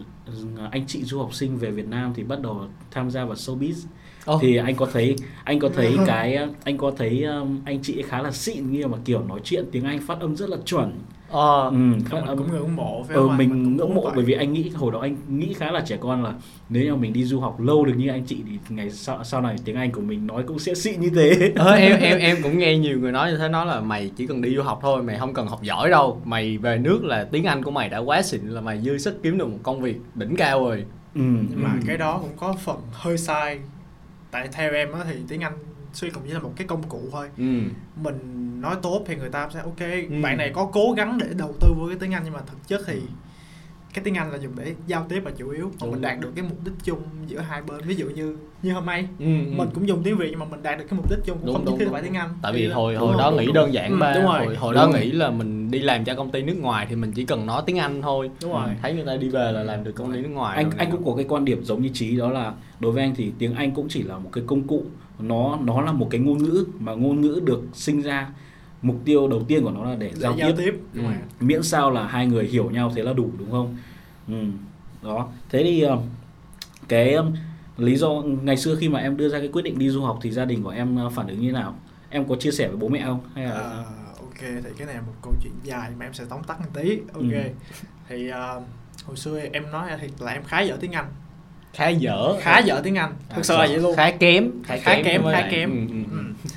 anh 0.71 0.87
chị 0.87 1.03
du 1.05 1.19
học 1.19 1.35
sinh 1.35 1.57
về 1.57 1.71
Việt 1.71 1.89
Nam 1.89 2.13
thì 2.15 2.23
bắt 2.23 2.41
đầu 2.43 2.61
tham 2.91 3.11
gia 3.11 3.25
vào 3.25 3.35
showbiz 3.35 3.87
Ồ. 4.25 4.39
thì 4.43 4.57
anh 4.57 4.75
có 4.77 4.87
thấy 4.93 5.17
anh 5.45 5.59
có 5.59 5.69
thấy 5.77 5.97
cái 6.07 6.39
anh 6.65 6.77
có 6.79 6.93
thấy 6.97 7.23
um, 7.25 7.61
anh 7.65 7.79
chị 7.83 8.03
khá 8.09 8.23
là 8.23 8.31
xịn 8.31 8.71
như 8.73 8.87
mà 8.87 8.99
kiểu 9.05 9.23
nói 9.29 9.41
chuyện 9.45 9.65
tiếng 9.73 9.85
Anh 9.85 10.01
phát 10.01 10.21
âm 10.21 10.37
rất 10.37 10.49
là 10.51 10.57
chuẩn. 10.65 10.93
Ờ. 11.31 11.65
Ừ, 11.65 11.71
mình 11.73 12.01
khá- 12.11 12.21
cũng 12.37 12.51
ngưỡng 12.53 12.77
mộ 12.77 13.03
phải 13.09 13.17
ừ, 13.17 13.23
không 13.29 13.37
mình 13.37 13.49
cũng 13.49 13.77
ngưỡng 13.77 13.95
mộ 13.95 14.11
bởi 14.15 14.25
vì 14.25 14.33
anh 14.35 14.53
nghĩ 14.53 14.69
hồi 14.75 14.93
đó 14.93 14.99
anh 15.01 15.17
nghĩ 15.29 15.53
khá 15.53 15.71
là 15.71 15.81
trẻ 15.81 15.97
con 16.01 16.25
là 16.25 16.33
nếu 16.69 16.85
như 16.85 16.95
mình 16.97 17.13
đi 17.13 17.25
du 17.25 17.41
học 17.41 17.61
lâu 17.61 17.85
được 17.85 17.93
như 17.97 18.09
anh 18.09 18.25
chị 18.27 18.37
thì 18.47 18.59
ngày 18.69 18.91
sau 18.91 19.25
sau 19.25 19.41
này 19.41 19.57
tiếng 19.65 19.77
Anh 19.77 19.93
của 19.93 20.01
mình 20.01 20.27
nói 20.27 20.43
cũng 20.47 20.59
sẽ 20.59 20.75
xịn 20.75 21.01
như 21.01 21.11
thế. 21.15 21.53
Ờ, 21.57 21.73
em 21.73 22.01
em 22.01 22.19
em 22.19 22.37
cũng 22.43 22.59
nghe 22.59 22.79
nhiều 22.79 22.99
người 22.99 23.13
nói 23.13 23.31
như 23.33 23.39
thế 23.39 23.49
nói 23.49 23.67
là 23.67 23.81
mày 23.81 24.11
chỉ 24.17 24.27
cần 24.27 24.43
đi 24.43 24.57
du 24.57 24.63
học 24.63 24.79
thôi 24.83 25.03
mày 25.03 25.19
không 25.19 25.35
cần 25.35 25.47
học 25.47 25.63
giỏi 25.63 25.91
đâu. 25.91 26.21
Mày 26.25 26.59
về 26.59 26.79
nước 26.79 27.05
là 27.05 27.25
tiếng 27.33 27.45
anh 27.45 27.63
của 27.63 27.71
mày 27.71 27.89
đã 27.89 27.99
quá 27.99 28.23
xịn 28.23 28.41
là 28.47 28.61
mày 28.61 28.81
dư 28.81 28.99
sức 28.99 29.23
kiếm 29.23 29.39
được 29.39 29.47
một 29.49 29.59
công 29.63 29.81
việc 29.81 29.97
đỉnh 30.15 30.37
cao 30.37 30.65
rồi. 30.65 30.77
Ừ, 31.15 31.21
nhưng 31.21 31.63
mà 31.63 31.71
ừ. 31.73 31.79
cái 31.87 31.97
đó 31.99 32.19
cũng 32.23 32.31
có 32.37 32.53
phần 32.65 32.77
hơi 32.93 33.19
sai 33.19 33.59
tại 34.31 34.49
theo 34.53 34.73
em 34.73 34.93
á 34.93 35.01
thì 35.09 35.17
tiếng 35.29 35.41
anh 35.41 35.53
suy 35.93 36.11
cũng 36.11 36.23
chỉ 36.27 36.33
là 36.33 36.39
một 36.39 36.53
cái 36.57 36.67
công 36.67 36.83
cụ 36.83 37.03
thôi. 37.13 37.29
Ừ. 37.39 37.61
Mình 38.03 38.17
nói 38.61 38.77
tốt 38.83 39.05
thì 39.07 39.17
người 39.17 39.31
ta 39.31 39.49
sẽ 39.55 39.61
ok 39.61 39.81
Ừ. 40.11 40.23
bạn 40.23 40.37
này 40.37 40.51
có 40.55 40.71
cố 40.73 40.93
gắng 40.97 41.19
để 41.19 41.27
đầu 41.37 41.55
tư 41.61 41.69
vô 41.79 41.87
cái 41.89 41.97
tiếng 42.01 42.15
anh 42.15 42.23
nhưng 42.25 42.33
mà 42.33 42.41
thực 42.47 42.69
chất 42.69 42.81
thì 42.87 43.01
cái 43.95 44.05
tiếng 44.05 44.15
anh 44.15 44.33
là 44.33 44.39
dùng 44.39 44.53
để 44.57 44.75
giao 44.87 45.07
tiếp 45.09 45.23
là 45.25 45.31
chủ 45.39 45.51
yếu. 45.51 45.71
Còn 45.81 45.91
mình 45.91 46.01
đạt 46.01 46.21
được 46.21 46.33
cái 46.37 46.45
mục 46.49 46.59
đích 46.65 46.75
chung 46.85 46.99
giữa 47.27 47.39
hai 47.39 47.63
bên. 47.63 47.81
Ví 47.87 47.95
dụ 47.95 48.07
như 48.07 48.37
như 48.63 48.73
hôm 48.73 48.87
nay 48.87 49.09
ừ, 49.19 49.25
mình 49.57 49.69
cũng 49.75 49.89
dùng 49.89 50.03
tiếng 50.03 50.17
việt 50.19 50.27
nhưng 50.31 50.39
mà 50.39 50.47
mình 50.51 50.63
đạt 50.63 50.79
được 50.79 50.85
cái 50.91 50.97
mục 50.97 51.11
đích 51.11 51.19
chung 51.25 51.37
cũng 51.39 51.47
Đúng, 51.47 51.55
không 51.55 51.65
đúng, 51.65 51.75
nhất 51.79 51.85
thiết 51.85 51.93
phải 51.93 52.03
tiếng 52.03 52.15
anh. 52.15 52.29
Tại 52.43 52.53
vì 52.53 52.61
Thì- 52.67 52.73
hồi 52.73 52.97
hồi 52.97 53.15
đó 53.19 53.31
nghĩ 53.31 53.53
đơn 53.55 53.73
giản 53.73 53.91
Ừ, 53.91 53.99
rồi. 53.99 54.13
hồi, 54.47 54.57
hồi 54.57 54.75
đó 54.75 54.89
nghĩ 54.89 55.13
là 55.13 55.31
mình 55.31 55.71
đi 55.71 55.79
làm 55.79 56.05
cho 56.05 56.15
công 56.15 56.31
ty 56.31 56.43
nước 56.43 56.57
ngoài 56.61 56.87
thì 56.91 56.97
mình 56.97 57.13
chỉ 57.13 57.25
cần 57.25 57.47
nói 57.47 57.63
tiếng 57.67 57.79
anh 57.79 58.03
thôi. 58.03 58.31
Đúng 58.43 58.53
rồi. 58.53 58.69
Thấy 58.83 58.95
người 58.95 59.05
ta 59.05 59.17
đi 59.17 59.29
về 59.29 59.53
là 59.53 59.63
làm 59.63 59.85
được 59.85 59.93
công 59.93 60.13
ty 60.13 60.21
nước 60.21 60.29
ngoài 60.29 60.57
anh 60.57 60.71
anh 60.77 60.91
cũng 60.91 61.05
có 61.05 61.13
cái 61.17 61.25
quan 61.29 61.45
điểm 61.45 61.65
giống 61.65 61.83
như 61.83 61.89
trí 61.95 62.17
đó 62.17 62.31
là 62.31 62.53
đối 62.81 62.93
với 62.93 63.03
anh 63.03 63.15
thì 63.17 63.33
tiếng 63.39 63.55
Anh 63.55 63.71
cũng 63.71 63.87
chỉ 63.89 64.03
là 64.03 64.19
một 64.19 64.31
cái 64.33 64.45
công 64.47 64.63
cụ. 64.67 64.85
Nó 65.19 65.59
nó 65.65 65.81
là 65.81 65.93
một 65.93 66.07
cái 66.11 66.21
ngôn 66.21 66.39
ngữ 66.39 66.65
mà 66.79 66.93
ngôn 66.95 67.21
ngữ 67.21 67.41
được 67.45 67.61
sinh 67.73 68.03
ra 68.03 68.29
mục 68.83 68.97
tiêu 69.05 69.29
đầu 69.29 69.43
tiên 69.49 69.65
của 69.65 69.71
nó 69.71 69.85
là 69.85 69.95
để 69.97 70.11
giao 70.15 70.35
giao 70.37 70.49
tiếp. 70.53 70.55
tiếp. 70.59 70.81
Đúng 70.95 71.05
Ừ. 71.05 71.11
rồi 71.11 71.19
miễn 71.41 71.63
sao 71.63 71.91
là 71.91 72.07
hai 72.07 72.27
người 72.27 72.45
hiểu 72.47 72.71
nhau 72.71 72.93
thế 72.97 73.03
là 73.03 73.13
đủ 73.13 73.31
đúng 73.39 73.51
không? 73.51 73.77
Ừ. 74.29 74.35
đó. 75.03 75.29
Thế 75.51 75.63
thì 75.63 75.83
ờ, 75.83 75.99
cái 76.89 77.13
ờ, 77.15 77.27
lý 77.77 77.97
do 77.97 78.09
ngày 78.43 78.57
xưa 78.57 78.77
khi 78.81 78.89
mà 78.89 78.99
em 79.01 79.17
đưa 79.17 79.29
ra 79.29 79.39
cái 79.39 79.49
quyết 79.49 79.63
định 79.63 79.79
đi 79.79 79.91
du 79.91 80.03
học 80.03 80.19
thì 80.23 80.31
gia 80.31 80.45
đình 80.45 80.63
của 80.63 80.71
em 80.71 80.97
ờ, 80.97 81.09
phản 81.11 81.27
ứng 81.27 81.41
như 81.41 81.53
nào? 81.53 81.75
Em 82.11 82.25
có 82.29 82.37
chia 82.37 82.51
sẻ 82.51 82.69
với 82.69 82.77
bố 82.77 82.89
mẹ 82.89 83.03
không? 83.05 83.21
Hay 83.35 83.45
là 83.45 83.53
À, 83.53 83.85
ok. 84.21 84.39
Thì 84.41 84.71
cái 84.79 84.87
này 84.87 84.95
là 84.95 85.01
một 85.01 85.13
câu 85.23 85.33
chuyện 85.43 85.53
dài 85.65 85.91
mà 85.99 86.07
em 86.07 86.15
sẽ 86.15 86.25
tóm 86.29 86.43
tắt 86.47 86.61
một 86.61 86.67
tí. 86.75 86.99
Ok. 87.13 87.23
Ừ. 87.23 87.51
thì 88.09 88.29
à, 88.31 88.55
hồi 89.05 89.17
xưa 89.17 89.41
em 89.53 89.71
nói 89.73 89.91
thiệt 90.01 90.11
là 90.21 90.33
em 90.33 90.43
khá 90.45 90.61
dở 90.61 90.77
tiếng 90.81 90.93
anh. 90.93 91.07
Khá 91.75 91.89
dở. 91.89 92.35
Khá 92.41 92.59
dở 92.59 92.81
tiếng 92.85 92.95
anh. 92.95 93.13
Thực 93.35 93.45
sự 93.45 93.55
là 93.55 93.67
vậy 93.67 93.79
luôn. 93.79 93.97
khá 93.97 94.11
kém. 94.11 94.51
Khá 94.65 94.77
kém 95.05 95.23
với 95.23 95.35
khá 95.35 95.41
lại- 95.41 95.51
kém. 95.53 95.71
Ừ, 95.71 95.95
ừ, 95.95 96.03
ừ. 96.11 96.19
Ừ. 96.45 96.51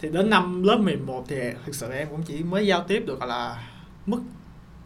thì 0.00 0.08
đến 0.08 0.30
năm 0.30 0.62
lớp 0.62 0.76
11 0.76 1.24
thì 1.28 1.36
thực 1.66 1.74
sự 1.74 1.90
em 1.92 2.08
cũng 2.10 2.22
chỉ 2.22 2.42
mới 2.42 2.66
giao 2.66 2.84
tiếp 2.88 3.04
được 3.06 3.20
gọi 3.20 3.28
là 3.28 3.68
mức 4.06 4.20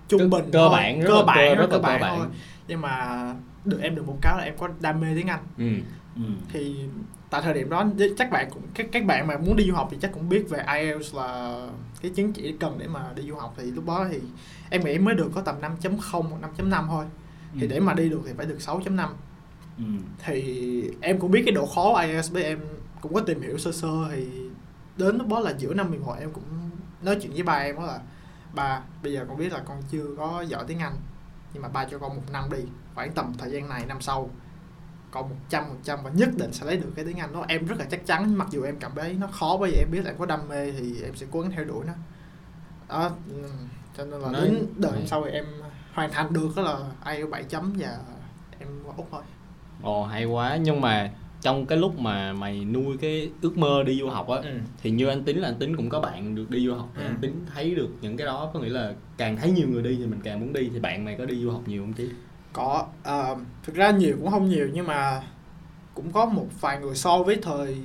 trung 0.08 0.20
Cơ- 0.20 0.28
bình 0.28 0.50
cơ 0.52 0.58
thôi. 0.58 0.68
bản, 0.72 1.02
cơ 1.06 1.22
bản 1.26 1.36
cơ- 1.38 1.54
rất 1.54 1.60
rất 1.60 1.66
cơ 1.70 1.78
bản 1.78 2.00
cơ 2.00 2.06
bản. 2.06 2.18
thôi 2.18 2.26
nhưng 2.68 2.80
mà 2.80 3.24
được 3.64 3.78
em 3.82 3.94
được 3.94 4.06
một 4.06 4.16
cái 4.22 4.34
là 4.38 4.44
em 4.44 4.54
có 4.58 4.68
đam 4.80 5.00
mê 5.00 5.06
tiếng 5.16 5.26
Anh 5.26 5.40
ừ. 5.58 5.68
ừ. 6.16 6.22
thì 6.52 6.76
tại 7.30 7.42
thời 7.44 7.54
điểm 7.54 7.70
đó 7.70 7.84
chắc 8.18 8.30
bạn 8.30 8.48
cũng 8.54 8.62
các 8.74 8.86
các 8.92 9.04
bạn 9.04 9.26
mà 9.26 9.36
muốn 9.38 9.56
đi 9.56 9.64
du 9.64 9.74
học 9.74 9.88
thì 9.90 9.96
chắc 10.02 10.12
cũng 10.12 10.28
biết 10.28 10.46
về 10.50 10.64
IELTS 10.80 11.14
là 11.14 11.56
cái 12.02 12.10
chứng 12.14 12.32
chỉ 12.32 12.54
cần 12.60 12.78
để 12.78 12.86
mà 12.88 13.00
đi 13.16 13.22
du 13.22 13.34
học 13.34 13.54
thì 13.56 13.64
lúc 13.64 13.86
đó 13.86 14.06
thì 14.10 14.18
em 14.70 14.84
nghĩ 14.84 14.98
mới 14.98 15.14
được 15.14 15.30
có 15.34 15.40
tầm 15.40 15.54
5.0 15.60 16.22
hoặc 16.22 16.40
5.5 16.58 16.86
thôi 16.88 17.04
thì 17.54 17.60
Ừ. 17.60 17.66
để 17.66 17.80
mà 17.80 17.94
đi 17.94 18.08
được 18.08 18.20
thì 18.26 18.32
phải 18.36 18.46
được 18.46 18.58
6.5 18.60 19.08
Ừ. 19.78 19.84
thì 20.26 20.84
em 21.00 21.18
cũng 21.18 21.30
biết 21.30 21.42
cái 21.46 21.52
độ 21.52 21.66
khó 21.66 22.00
IELTS 22.00 22.30
với 22.32 22.42
em 22.44 22.58
cũng 23.00 23.14
có 23.14 23.20
tìm 23.20 23.40
hiểu 23.42 23.58
sơ 23.58 23.72
sơ 23.72 23.88
thì 24.14 24.26
đến 25.02 25.18
lúc 25.18 25.28
đó 25.28 25.40
là 25.40 25.50
giữa 25.58 25.74
năm 25.74 25.90
11 25.90 26.14
em 26.20 26.32
cũng 26.32 26.44
nói 27.02 27.18
chuyện 27.22 27.32
với 27.32 27.42
ba 27.42 27.52
em 27.54 27.76
đó 27.76 27.82
là 27.86 27.98
ba 28.54 28.80
bây 29.02 29.12
giờ 29.12 29.24
con 29.28 29.36
biết 29.36 29.52
là 29.52 29.58
con 29.64 29.82
chưa 29.90 30.04
có 30.18 30.40
giỏi 30.48 30.64
tiếng 30.68 30.78
Anh 30.78 30.96
nhưng 31.52 31.62
mà 31.62 31.68
ba 31.68 31.84
cho 31.84 31.98
con 31.98 32.16
một 32.16 32.22
năm 32.32 32.44
đi 32.50 32.58
khoảng 32.94 33.12
tầm 33.12 33.32
thời 33.38 33.50
gian 33.50 33.68
này 33.68 33.86
năm 33.86 34.00
sau 34.00 34.30
con 35.10 35.28
một 35.28 35.36
trăm 35.48 35.64
phần 35.68 35.78
trăm 35.84 35.98
và 36.02 36.10
nhất 36.10 36.28
định 36.36 36.52
sẽ 36.52 36.66
lấy 36.66 36.76
được 36.76 36.92
cái 36.96 37.04
tiếng 37.04 37.18
Anh. 37.18 37.32
Đó 37.32 37.44
em 37.48 37.66
rất 37.66 37.78
là 37.78 37.84
chắc 37.90 38.06
chắn 38.06 38.34
mặc 38.34 38.48
dù 38.50 38.62
em 38.62 38.76
cảm 38.78 38.92
thấy 38.94 39.14
nó 39.14 39.26
khó 39.26 39.56
bởi 39.60 39.70
vì 39.70 39.76
em 39.78 39.88
biết 39.92 40.00
là 40.04 40.10
em 40.10 40.18
có 40.18 40.26
đam 40.26 40.48
mê 40.48 40.72
thì 40.72 41.02
em 41.02 41.14
sẽ 41.16 41.26
cố 41.30 41.40
gắng 41.40 41.50
theo 41.50 41.64
đuổi 41.64 41.84
nó. 41.86 41.92
Đó 42.88 43.10
ừ, 43.30 43.48
cho 43.96 44.04
nên 44.04 44.20
là 44.20 44.30
Nói- 44.30 44.42
đến 44.44 44.66
đợt 44.76 44.90
Nói- 44.92 45.06
sau 45.06 45.24
thì 45.24 45.30
em 45.30 45.44
hoàn 45.94 46.10
thành 46.12 46.32
được 46.32 46.48
đó 46.56 46.62
là 46.62 46.78
IELTS 47.12 47.30
7 47.30 47.44
chấm 47.44 47.74
và 47.78 47.98
em 48.58 48.68
qua 48.84 48.94
úc 48.96 49.08
thôi. 49.10 49.22
Ồ 49.82 50.04
hay 50.04 50.24
quá 50.24 50.56
nhưng 50.56 50.80
mà 50.80 51.10
trong 51.42 51.66
cái 51.66 51.78
lúc 51.78 51.98
mà 51.98 52.32
mày 52.32 52.64
nuôi 52.64 52.96
cái 53.00 53.30
ước 53.42 53.58
mơ 53.58 53.82
đi 53.86 53.98
du 54.00 54.08
học 54.08 54.28
á 54.28 54.36
ừ. 54.36 54.58
thì 54.82 54.90
như 54.90 55.08
anh 55.08 55.24
tính 55.24 55.38
là 55.40 55.48
anh 55.48 55.58
tính 55.58 55.76
cũng 55.76 55.88
có 55.88 56.00
bạn 56.00 56.34
được 56.34 56.50
đi 56.50 56.66
du 56.66 56.74
học. 56.74 56.88
Thì 56.96 57.02
Ừ. 57.02 57.06
anh 57.08 57.16
tính 57.20 57.34
thấy 57.54 57.74
được 57.74 57.88
những 58.00 58.16
cái 58.16 58.26
đó 58.26 58.50
có 58.54 58.60
nghĩa 58.60 58.68
là 58.68 58.92
càng 59.16 59.36
thấy 59.36 59.50
nhiều 59.50 59.68
người 59.68 59.82
đi 59.82 59.96
thì 59.96 60.06
mình 60.06 60.20
càng 60.24 60.40
muốn 60.40 60.52
đi. 60.52 60.70
Thì 60.72 60.80
bạn 60.80 61.04
mày 61.04 61.16
có 61.16 61.24
đi 61.26 61.42
du 61.42 61.50
học 61.50 61.62
nhiều 61.66 61.82
không 61.82 61.92
chứ 61.92 62.10
có. 62.52 62.86
Ờ, 63.02 63.36
thực 63.62 63.74
ra 63.74 63.90
nhiều 63.90 64.16
cũng 64.20 64.30
không 64.30 64.48
nhiều 64.48 64.68
nhưng 64.72 64.86
mà 64.86 65.22
cũng 65.94 66.12
có 66.12 66.26
một 66.26 66.46
vài 66.60 66.78
người 66.80 66.94
so 66.94 67.22
với 67.22 67.36
thời 67.42 67.76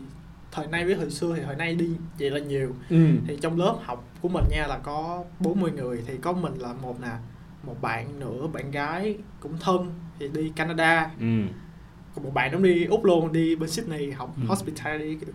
thời 0.52 0.68
nay 0.68 0.86
với 0.86 0.96
thời 0.96 1.10
xưa 1.10 1.34
thì 1.36 1.42
thời 1.46 1.56
nay 1.56 1.76
đi 1.76 1.90
vậy 2.20 2.30
là 2.32 2.40
nhiều. 2.40 2.76
Ừ. 2.90 3.06
Thì 3.28 3.38
trong 3.42 3.58
lớp 3.60 3.76
học 3.84 4.04
của 4.22 4.30
mình 4.30 4.44
nha 4.52 4.68
là 4.68 4.78
có 4.78 5.24
40 5.40 5.72
người 5.72 6.04
thì 6.08 6.18
có 6.22 6.34
mình 6.34 6.54
là 6.58 6.74
một 6.74 7.00
nè 7.02 7.12
một 7.64 7.82
bạn 7.82 8.20
nữa 8.20 8.48
bạn 8.54 8.72
gái 8.72 9.16
cũng 9.40 9.54
thân 9.60 9.92
thì 10.20 10.28
đi 10.28 10.52
Canada. 10.56 11.12
Ừ 11.20 11.26
còn 12.18 12.24
một 12.26 12.34
bạn 12.34 12.52
cũng 12.52 12.64
đi 12.64 12.86
úc 12.86 13.06
luôn 13.06 13.32
đi 13.34 13.56
bên 13.56 13.70
Sydney 13.70 14.12
học 14.12 14.34
Ừ. 14.38 14.44
hospitality 14.48 15.16
kiểu. 15.26 15.34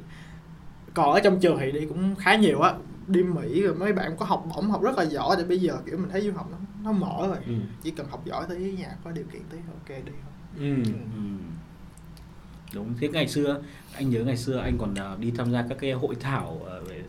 còn 0.94 1.12
ở 1.12 1.20
trong 1.20 1.40
trường 1.40 1.58
thì 1.60 1.72
đi 1.72 1.86
cũng 1.86 2.14
khá 2.16 2.36
nhiều 2.36 2.60
á. 2.60 2.72
Đi 3.06 3.22
Mỹ 3.22 3.62
rồi 3.62 3.74
mấy 3.74 3.92
bạn 3.92 4.16
có 4.18 4.26
học 4.26 4.44
bổng 4.56 4.70
học 4.70 4.82
rất 4.82 4.98
là 4.98 5.04
giỏi 5.04 5.36
để 5.38 5.44
bây 5.44 5.58
giờ 5.58 5.76
kiểu 5.86 5.98
mình 5.98 6.08
thấy 6.12 6.20
du 6.20 6.32
học 6.32 6.48
nó 6.50 6.56
nó 6.84 6.92
mở 6.92 7.26
rồi. 7.26 7.36
Ừ. 7.46 7.52
Chỉ 7.82 7.90
cần 7.90 8.06
học 8.10 8.24
giỏi 8.24 8.44
tới 8.48 8.58
nhà 8.78 8.88
có 9.04 9.10
điều 9.10 9.24
kiện 9.32 9.42
tí 9.50 9.56
ok 9.72 9.88
đi 10.06 10.12
thôi. 10.22 10.58
Ừ. 10.58 10.74
Ừ. 10.92 11.22
đúng. 12.74 12.94
Thế 13.00 13.08
ngày 13.08 13.28
xưa 13.28 13.60
anh 13.94 14.10
nhớ 14.10 14.20
ngày 14.24 14.36
xưa 14.36 14.58
anh 14.58 14.78
còn 14.78 14.94
à, 14.94 15.16
đi 15.18 15.30
tham 15.38 15.52
gia 15.52 15.62
các 15.68 15.78
cái 15.80 15.92
hội 15.92 16.14
thảo 16.20 16.60
à, 16.70 16.74
về 16.88 17.02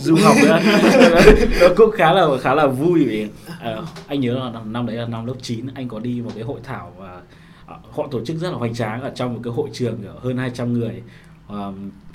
du 0.00 0.16
học 0.22 0.36
nữa. 0.42 0.58
Nó 1.60 1.68
cũng 1.76 1.90
khá 1.90 2.12
là 2.12 2.26
khá 2.40 2.54
là 2.54 2.66
vui 2.66 3.04
vì 3.04 3.28
à, 3.60 3.76
anh 4.06 4.20
nhớ 4.20 4.34
là 4.52 4.60
năm, 4.64 4.86
đấy 4.86 4.96
là 4.96 5.06
năm 5.06 5.26
lớp 5.26 5.34
9 5.42 5.66
anh 5.74 5.88
có 5.88 5.98
đi 5.98 6.20
một 6.24 6.30
cái 6.34 6.44
hội 6.44 6.60
thảo 6.64 6.92
và 6.98 7.08
à, 7.12 7.20
họ 7.66 8.08
tổ 8.10 8.24
chức 8.24 8.36
rất 8.36 8.50
là 8.50 8.56
hoành 8.56 8.74
tráng 8.74 9.02
ở 9.02 9.12
trong 9.14 9.34
một 9.34 9.40
cái 9.44 9.52
hội 9.52 9.68
trường 9.72 10.06
ở 10.06 10.14
hơn 10.20 10.36
200 10.36 10.72
người. 10.72 11.02
À, 11.48 11.56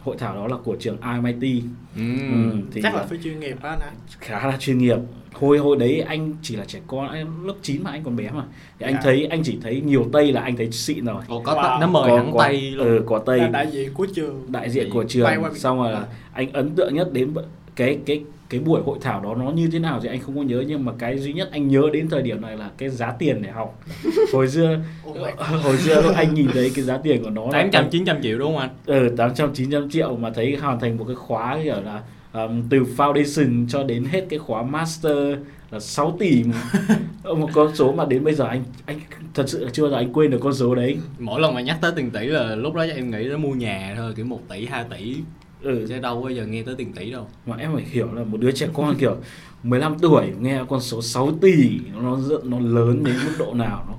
hội 0.02 0.16
thảo 0.20 0.36
đó 0.36 0.48
là 0.48 0.56
của 0.64 0.76
trường 0.80 0.98
IMIT 1.14 1.64
ừ 1.96 2.02
Ừ, 2.32 2.52
thì 2.72 2.82
chắc 2.84 2.96
là 2.96 3.04
phải 3.04 3.18
chuyên 3.24 3.40
nghiệp 3.40 3.58
đó 3.64 3.76
nè 3.80 3.86
khá 4.20 4.48
là 4.48 4.58
chuyên 4.60 4.78
nghiệp. 4.78 4.98
Hồi 5.34 5.58
hồi 5.58 5.78
đấy 5.78 6.00
anh 6.02 6.34
chỉ 6.42 6.56
là 6.56 6.66
trẻ 6.66 6.80
con 6.88 7.10
anh 7.10 7.46
lớp 7.46 7.54
9 7.62 7.84
mà 7.84 7.92
anh 7.92 8.04
còn 8.04 8.16
bé 8.16 8.30
mà. 8.32 8.44
Thì 8.80 8.86
anh 8.86 8.94
Dạ. 8.94 9.00
thấy 9.04 9.26
anh 9.26 9.42
chỉ 9.44 9.58
thấy 9.64 9.82
nhiều 9.86 10.10
tây 10.14 10.32
là 10.32 10.42
anh 10.42 10.58
thấy 10.58 10.72
xịn 10.72 11.06
rồi. 11.06 11.24
Ồ, 11.28 11.42
có 11.46 11.54
Wow. 11.56 11.80
nó 11.80 11.88
mời 11.88 12.10
có, 12.10 12.18
hẳn 12.18 12.32
có, 12.34 12.40
tay 12.40 12.62
luôn. 12.72 12.88
ừ, 12.88 13.04
có 13.06 13.20
tây 13.20 13.40
là 13.40 13.48
đại 13.48 13.68
diện 13.72 13.94
của 13.94 14.08
trường. 14.16 14.46
Đại 14.52 14.70
diện 14.70 14.90
của 14.94 15.04
trường 15.04 15.30
xong 15.56 15.78
rồi 15.78 15.92
là 15.92 16.00
à. 16.00 16.06
anh 16.34 16.52
ấn 16.54 16.76
tượng 16.76 16.96
nhất 16.96 17.14
đến 17.14 17.34
cái 17.76 18.00
cái 18.06 18.24
cái 18.50 18.60
buổi 18.60 18.82
hội 18.86 18.98
thảo 19.02 19.22
đó 19.22 19.36
nó 19.36 19.52
như 19.52 19.70
thế 19.72 19.80
nào 19.80 20.00
thì 20.04 20.10
anh 20.10 20.20
không 20.20 20.36
có 20.36 20.42
nhớ 20.42 20.64
nhưng 20.68 20.86
mà 20.86 20.92
cái 21.00 21.20
duy 21.20 21.34
nhất 21.34 21.50
anh 21.52 21.68
nhớ 21.68 21.82
đến 21.94 22.10
thời 22.10 22.22
điểm 22.22 22.42
này 22.42 22.58
là 22.58 22.70
cái 22.78 22.90
giá 22.90 23.12
tiền 23.20 23.42
để 23.42 23.50
học. 23.50 23.80
Hồi 24.34 24.48
xưa 24.48 24.80
hồi 25.64 25.78
xưa 25.78 26.14
anh 26.16 26.34
nhìn 26.34 26.48
thấy 26.54 26.72
cái 26.76 26.86
giá 26.86 26.98
tiền 26.98 27.24
của 27.24 27.30
nó 27.30 27.46
là 27.46 27.52
tám 27.52 27.72
trăm 27.72 27.90
chín 27.90 28.06
trăm 28.06 28.22
triệu 28.22 28.40
đúng 28.40 28.54
không 28.54 28.62
anh? 28.62 28.70
Ừ, 28.86 29.10
800 29.18 29.54
900 29.54 29.90
triệu 29.90 30.16
mà 30.16 30.30
thấy 30.30 30.56
hoàn 30.56 30.80
thành 30.80 30.98
một 30.98 31.06
cái 31.08 31.16
khóa 31.16 31.60
kiểu 31.64 31.82
là 31.82 32.02
um, 32.34 32.70
từ 32.70 32.84
foundation 32.98 33.68
cho 33.70 33.84
đến 33.84 34.06
hết 34.06 34.26
cái 34.30 34.40
khóa 34.40 34.64
master 34.64 35.38
là 35.72 35.80
6 35.80 36.16
tỷ. 36.20 36.44
Một 37.24 37.50
con 37.54 37.76
số 37.76 37.92
mà 37.92 38.06
đến 38.06 38.24
bây 38.24 38.34
giờ 38.34 38.46
anh 38.46 38.64
anh 38.86 39.00
thật 39.34 39.44
sự 39.48 39.66
là 39.66 39.72
chưa 39.74 39.84
bao 39.84 39.92
giờ 39.92 39.98
anh 39.98 40.14
quên 40.14 40.32
được 40.32 40.40
con 40.42 40.54
số 40.54 40.76
đấy. 40.76 40.98
Mỗi 41.20 41.42
lần 41.42 41.54
mà 41.54 41.62
nhắc 41.62 41.78
tới 41.82 41.92
tiền 41.96 42.12
tỷ 42.12 42.26
là 42.28 42.56
lúc 42.56 42.74
đó 42.74 42.82
em 42.96 43.12
nghĩ 43.12 43.24
đến 43.24 43.42
mua 43.42 43.52
nhà 43.52 43.94
thôi 43.98 44.14
kiểu 44.16 44.26
1 44.26 44.40
tỷ 44.50 44.66
2 44.66 44.86
tỷ 44.98 45.16
ừ, 45.62 45.86
chứ 45.90 46.00
đâu 46.00 46.22
bao 46.22 46.30
giờ 46.32 46.46
nghe 46.46 46.64
tới 46.64 46.76
tiền 46.76 46.94
tỷ 46.94 47.12
đâu. 47.12 47.28
Mà 47.46 47.56
em 47.56 47.72
phải 47.74 47.84
hiểu 47.84 48.14
là 48.14 48.24
một 48.24 48.38
đứa 48.42 48.52
trẻ 48.52 48.68
con 48.74 48.96
kiểu 49.00 49.16
15 49.64 50.00
tuổi 50.00 50.34
nghe 50.40 50.64
con 50.70 50.82
số 50.82 51.02
6 51.02 51.32
tỷ 51.42 51.80
nó 51.94 52.18
nó 52.44 52.60
lớn 52.60 53.04
đến 53.04 53.16
mức 53.26 53.32
độ 53.40 53.54
nào 53.54 53.86
nó 53.88 53.94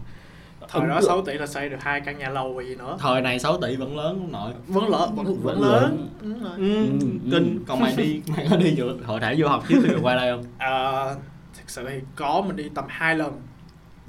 thời 0.68 0.88
đó 0.88 0.94
ấn 0.94 1.02
tượng. 1.02 1.08
6 1.08 1.22
tỷ 1.24 1.32
là 1.34 1.46
xây 1.46 1.68
được 1.68 1.76
hai 1.80 2.00
căn 2.00 2.18
nhà 2.18 2.28
lầu 2.28 2.54
và 2.54 2.62
gì 2.62 2.74
nữa. 2.76 2.96
Thời 3.00 3.20
này 3.22 3.38
6 3.38 3.60
tỷ 3.60 3.76
vẫn 3.76 3.96
lớn 3.96 4.18
không 4.20 4.32
nội. 4.32 4.52
Vẫn 4.66 4.88
lớn 4.88 5.14
vẫn, 5.16 5.26
vẫn, 5.26 5.42
Vẫn 5.42 5.60
lớn, 5.60 6.08
lớn. 6.22 6.40
Rồi. 6.42 6.52
ừ, 6.56 6.76
Ừ, 6.76 6.98
kinh 7.30 7.54
ừ. 7.58 7.62
còn 7.66 7.80
mày 7.80 7.94
đi 7.96 8.20
mày 8.36 8.46
có 8.50 8.56
đi 8.56 8.70
dự 8.76 8.98
hội 9.04 9.20
thảo 9.20 9.34
du 9.38 9.46
học 9.46 9.64
trước 9.68 9.78
khi 9.84 9.94
qua 10.02 10.14
đây 10.16 10.30
không? 10.36 10.44
Ờ, 10.58 11.14
thực 11.56 11.70
sự 11.70 11.86
thì 11.88 11.96
có 12.16 12.42
mình 12.46 12.56
đi 12.56 12.64
tầm 12.74 12.84
hai 12.88 13.16
lần. 13.16 13.32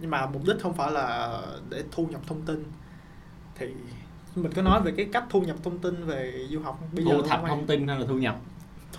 Nhưng 0.01 0.09
mà 0.09 0.25
mục 0.25 0.41
đích 0.47 0.55
không 0.61 0.73
phải 0.73 0.91
là 0.91 1.39
để 1.69 1.83
thu 1.91 2.07
nhập 2.11 2.21
thông 2.27 2.41
tin. 2.41 2.63
Thì 3.55 3.65
mình 4.35 4.51
có 4.53 4.61
nói 4.61 4.81
về 4.81 4.91
cái 4.97 5.05
cách 5.13 5.23
thu 5.29 5.41
nhập 5.41 5.55
thông 5.63 5.79
tin 5.79 6.05
về 6.05 6.33
du 6.49 6.59
học 6.59 6.77
không? 6.79 6.89
bây 6.93 7.05
giờ 7.05 7.11
thu 7.11 7.17
luôn 7.17 7.27
thập 7.29 7.41
thông 7.47 7.65
tin 7.65 7.87
hay 7.87 7.99
là 7.99 8.05
thu 8.09 8.15
nhập? 8.15 8.35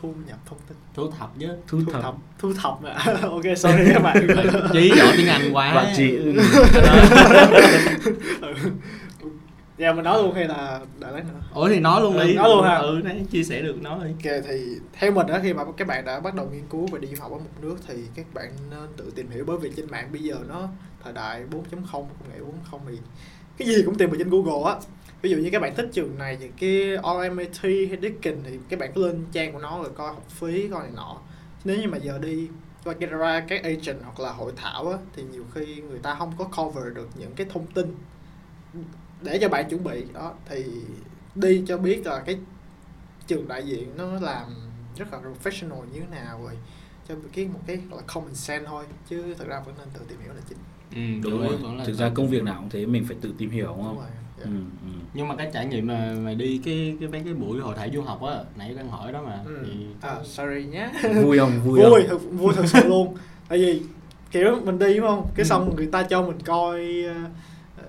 Thu 0.00 0.14
nhập 0.26 0.38
thông 0.46 0.58
tin. 0.68 0.76
Thu 0.94 1.10
thập 1.10 1.30
chứ. 1.38 1.48
Thu 1.68 1.80
thu 1.86 1.92
thập. 1.92 2.02
thập. 2.02 2.14
Thu 2.38 2.52
thập 2.54 2.84
à. 2.84 3.04
ok 3.30 3.42
sorry 3.56 3.84
các 3.92 4.02
bạn. 4.02 4.26
Chí 4.72 4.92
giỏi 4.96 5.12
tiếng 5.16 5.26
anh 5.28 5.50
quá. 5.52 5.74
Bạn 5.74 5.92
chị. 5.96 6.16
Ừ. 6.16 6.32
Dạ 9.78 9.92
mình 9.92 10.04
nói 10.04 10.22
luôn 10.22 10.34
hay 10.34 10.44
là 10.44 10.80
đợi 11.00 11.12
lát 11.12 11.24
nữa. 11.24 11.40
Ủa 11.54 11.68
thì 11.68 11.80
nói 11.80 12.00
luôn 12.02 12.16
Ừ, 12.16 12.26
đi. 12.26 12.34
nói 12.34 12.48
luôn 12.48 12.64
ha. 12.64 12.76
ừ 12.76 13.00
nãy 13.04 13.24
chia 13.30 13.42
sẻ 13.44 13.62
được 13.62 13.82
nói 13.82 13.98
đi. 14.04 14.10
Ok 14.10 14.42
thì 14.48 14.66
theo 14.92 15.12
mình 15.12 15.26
đó 15.26 15.38
khi 15.42 15.54
mà 15.54 15.64
các 15.76 15.88
bạn 15.88 16.04
đã 16.04 16.20
bắt 16.20 16.34
đầu 16.34 16.48
nghiên 16.52 16.62
cứu 16.70 16.86
về 16.86 16.98
đi 17.00 17.08
du 17.08 17.16
học 17.22 17.32
ở 17.32 17.38
một 17.38 17.50
nước 17.62 17.76
thì 17.88 17.94
các 18.14 18.26
bạn 18.34 18.50
nên 18.70 18.88
tự 18.96 19.12
tìm 19.14 19.30
hiểu 19.30 19.44
bởi 19.46 19.56
vì 19.58 19.70
trên 19.76 19.90
mạng 19.90 20.08
bây 20.12 20.22
giờ 20.22 20.34
nó 20.48 20.68
thời 21.04 21.12
đại 21.12 21.42
4.0 21.50 21.62
công 21.92 22.06
nghệ 22.32 22.40
4.0 22.70 22.78
thì 22.88 22.98
cái 23.58 23.68
gì 23.68 23.82
cũng 23.86 23.94
tìm 23.94 24.10
được 24.10 24.16
trên 24.18 24.30
Google 24.30 24.72
á 24.72 24.76
ví 25.22 25.30
dụ 25.30 25.36
như 25.36 25.50
các 25.50 25.62
bạn 25.62 25.74
thích 25.74 25.88
trường 25.92 26.18
này 26.18 26.38
thì 26.40 26.48
cái 26.56 26.98
RMIT 27.02 27.62
hay 27.62 27.98
Deakin 28.02 28.42
thì 28.44 28.58
các 28.68 28.78
bạn 28.78 28.92
cứ 28.94 29.06
lên 29.06 29.24
trang 29.32 29.52
của 29.52 29.58
nó 29.58 29.78
rồi 29.82 29.90
coi 29.94 30.08
học 30.08 30.30
phí 30.30 30.68
coi 30.68 30.82
này 30.82 30.92
nọ. 30.96 31.16
Nếu 31.64 31.76
như 31.76 31.88
mà 31.88 31.98
giờ 31.98 32.18
đi 32.18 32.48
và 32.84 32.92
get 32.92 33.10
ra 33.10 33.44
các 33.48 33.62
agent 33.62 33.98
hoặc 34.02 34.20
là 34.20 34.32
hội 34.32 34.52
thảo 34.56 34.88
á, 34.88 34.98
thì 35.16 35.22
nhiều 35.32 35.44
khi 35.54 35.82
người 35.82 35.98
ta 35.98 36.14
không 36.14 36.32
có 36.38 36.44
cover 36.44 36.94
được 36.94 37.08
những 37.18 37.32
cái 37.36 37.46
thông 37.50 37.66
tin 37.66 37.94
để 39.22 39.38
cho 39.40 39.48
bạn 39.48 39.68
chuẩn 39.70 39.84
bị. 39.84 40.04
Đó 40.12 40.34
thì 40.48 40.64
đi 41.34 41.62
cho 41.66 41.78
biết 41.78 42.06
là 42.06 42.22
cái 42.26 42.38
trường 43.26 43.48
đại 43.48 43.66
diện 43.66 43.96
nó 43.96 44.20
làm 44.20 44.54
rất 44.96 45.12
là 45.12 45.18
professional 45.20 45.84
như 45.92 46.00
thế 46.00 46.06
nào 46.10 46.40
rồi 46.42 46.52
cho 47.08 47.14
cái 47.32 47.48
một 47.48 47.60
cái 47.66 47.76
gọi 47.90 48.00
là 48.00 48.14
common 48.14 48.34
sense 48.34 48.66
thôi 48.66 48.84
chứ 49.08 49.34
thật 49.38 49.44
ra 49.48 49.60
vẫn 49.60 49.74
nên 49.78 49.88
tự 49.94 50.00
tìm 50.08 50.18
hiểu 50.24 50.32
là 50.34 50.40
chính. 50.48 50.58
Ừ, 50.94 51.30
đúng 51.30 51.42
yếu 51.42 51.58
rồi. 51.62 51.76
là 51.78 51.84
thực 51.84 51.92
ra 51.92 52.10
công 52.14 52.28
việc 52.28 52.42
nào 52.42 52.60
cũng 52.60 52.70
thế 52.70 52.86
mình 52.86 53.04
phải 53.04 53.16
tự 53.20 53.34
tìm 53.38 53.50
hiểu 53.50 53.66
đúng 53.66 53.76
đúng 53.76 53.86
không 53.86 53.96
rồi 53.96 54.06
dạ. 54.44 54.50
ừ, 54.50 54.56
ừ. 54.86 54.88
nhưng 55.14 55.28
mà 55.28 55.36
cái 55.36 55.50
trải 55.54 55.66
nghiệm 55.66 55.86
mà 55.86 56.14
mày 56.24 56.34
đi 56.34 56.60
cái 56.64 56.96
cái 57.00 57.08
mấy 57.08 57.20
cái 57.24 57.34
buổi 57.34 57.60
hội 57.60 57.74
thảo 57.76 57.86
du 57.94 58.02
học 58.02 58.22
á 58.22 58.34
nãy 58.58 58.74
đang 58.76 58.88
hỏi 58.88 59.12
đó 59.12 59.22
mà 59.26 59.38
Ừ. 59.46 59.58
thì 59.66 59.72
à, 60.00 60.16
sorry 60.24 60.64
nhé 60.64 60.88
vui 61.22 61.38
không 61.38 61.52
vui, 61.64 61.80
vui 61.80 61.90
không 61.90 62.08
thật, 62.08 62.18
vui 62.32 62.52
thật 62.56 62.64
sự 62.66 62.88
luôn 62.88 63.16
tại 63.48 63.58
vì 63.58 63.82
kiểu 64.30 64.56
mình 64.64 64.78
đi 64.78 64.96
đúng 64.96 65.06
không 65.06 65.22
cái 65.34 65.44
Ừ. 65.44 65.48
xong 65.48 65.76
người 65.76 65.86
ta 65.86 66.02
cho 66.02 66.22
mình 66.22 66.38
coi 66.44 66.80
ờ, 67.06 67.84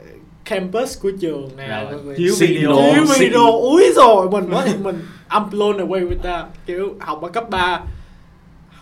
campus 0.45 1.01
của 1.01 1.11
trường 1.21 1.49
nè 1.57 1.67
Rồi, 1.67 1.91
rồi 1.91 2.03
người- 2.03 2.15
chiếu 2.17 2.33
video. 2.39 2.69
đồ, 2.69 2.81
chiếu 2.93 3.03
video 3.19 3.51
úi 3.61 3.83
rồi 3.95 4.29
mình 4.31 4.49
nói 4.49 4.63
thì 4.65 4.73
mình 4.83 4.99
I'm 5.29 5.49
blown 5.49 5.87
away 5.87 6.09
with 6.09 6.19
that 6.23 6.45
kiểu 6.65 6.95
học 6.99 7.21
ở 7.21 7.29
cấp 7.29 7.49
3 7.49 7.81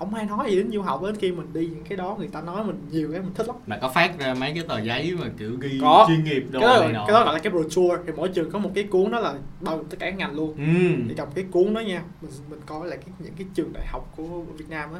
không 0.01 0.13
ai 0.15 0.25
nói 0.25 0.49
gì 0.51 0.55
đến 0.55 0.71
du 0.71 0.81
học 0.81 1.01
đến 1.03 1.15
khi 1.15 1.31
mình 1.31 1.47
đi 1.53 1.67
những 1.67 1.83
cái 1.89 1.97
đó 1.97 2.15
người 2.19 2.27
ta 2.27 2.41
nói 2.41 2.63
mình 2.63 2.75
nhiều 2.91 3.09
cái 3.11 3.21
mình 3.21 3.33
thích 3.35 3.47
lắm. 3.47 3.55
Mà 3.67 3.77
có 3.81 3.89
phát 3.89 4.19
ra 4.19 4.33
mấy 4.33 4.51
cái 4.53 4.63
tờ 4.67 4.79
giấy 4.81 5.15
mà 5.19 5.27
kiểu 5.39 5.57
ghi 5.61 5.79
Có. 5.81 6.05
chuyên 6.07 6.23
nghiệp 6.23 6.43
đồ 6.51 6.59
cái 6.59 6.69
đó, 6.69 6.79
này 6.81 6.93
nọ. 6.93 7.05
cái 7.07 7.13
đó 7.13 7.23
gọi 7.25 7.33
là 7.33 7.39
cái 7.39 7.51
brochure 7.53 7.95
thì 8.07 8.13
mỗi 8.17 8.29
trường 8.29 8.51
có 8.51 8.59
một 8.59 8.71
cái 8.75 8.83
cuốn 8.83 9.11
đó 9.11 9.19
là 9.19 9.33
bao 9.61 9.77
gồm 9.77 9.85
tất 9.89 9.97
cả 9.99 10.09
ngành 10.09 10.33
luôn. 10.35 10.53
Ừ. 10.57 10.63
thì 11.09 11.13
cầm 11.17 11.27
cái 11.35 11.45
cuốn 11.51 11.73
đó 11.73 11.79
nha 11.79 12.03
mình 12.21 12.31
mình 12.49 12.59
coi 12.65 12.87
lại 12.87 12.97
cái 13.05 13.13
những 13.19 13.33
cái 13.37 13.47
trường 13.53 13.73
đại 13.73 13.85
học 13.87 14.13
của 14.17 14.41
Việt 14.57 14.69
Nam 14.69 14.93
á 14.93 14.99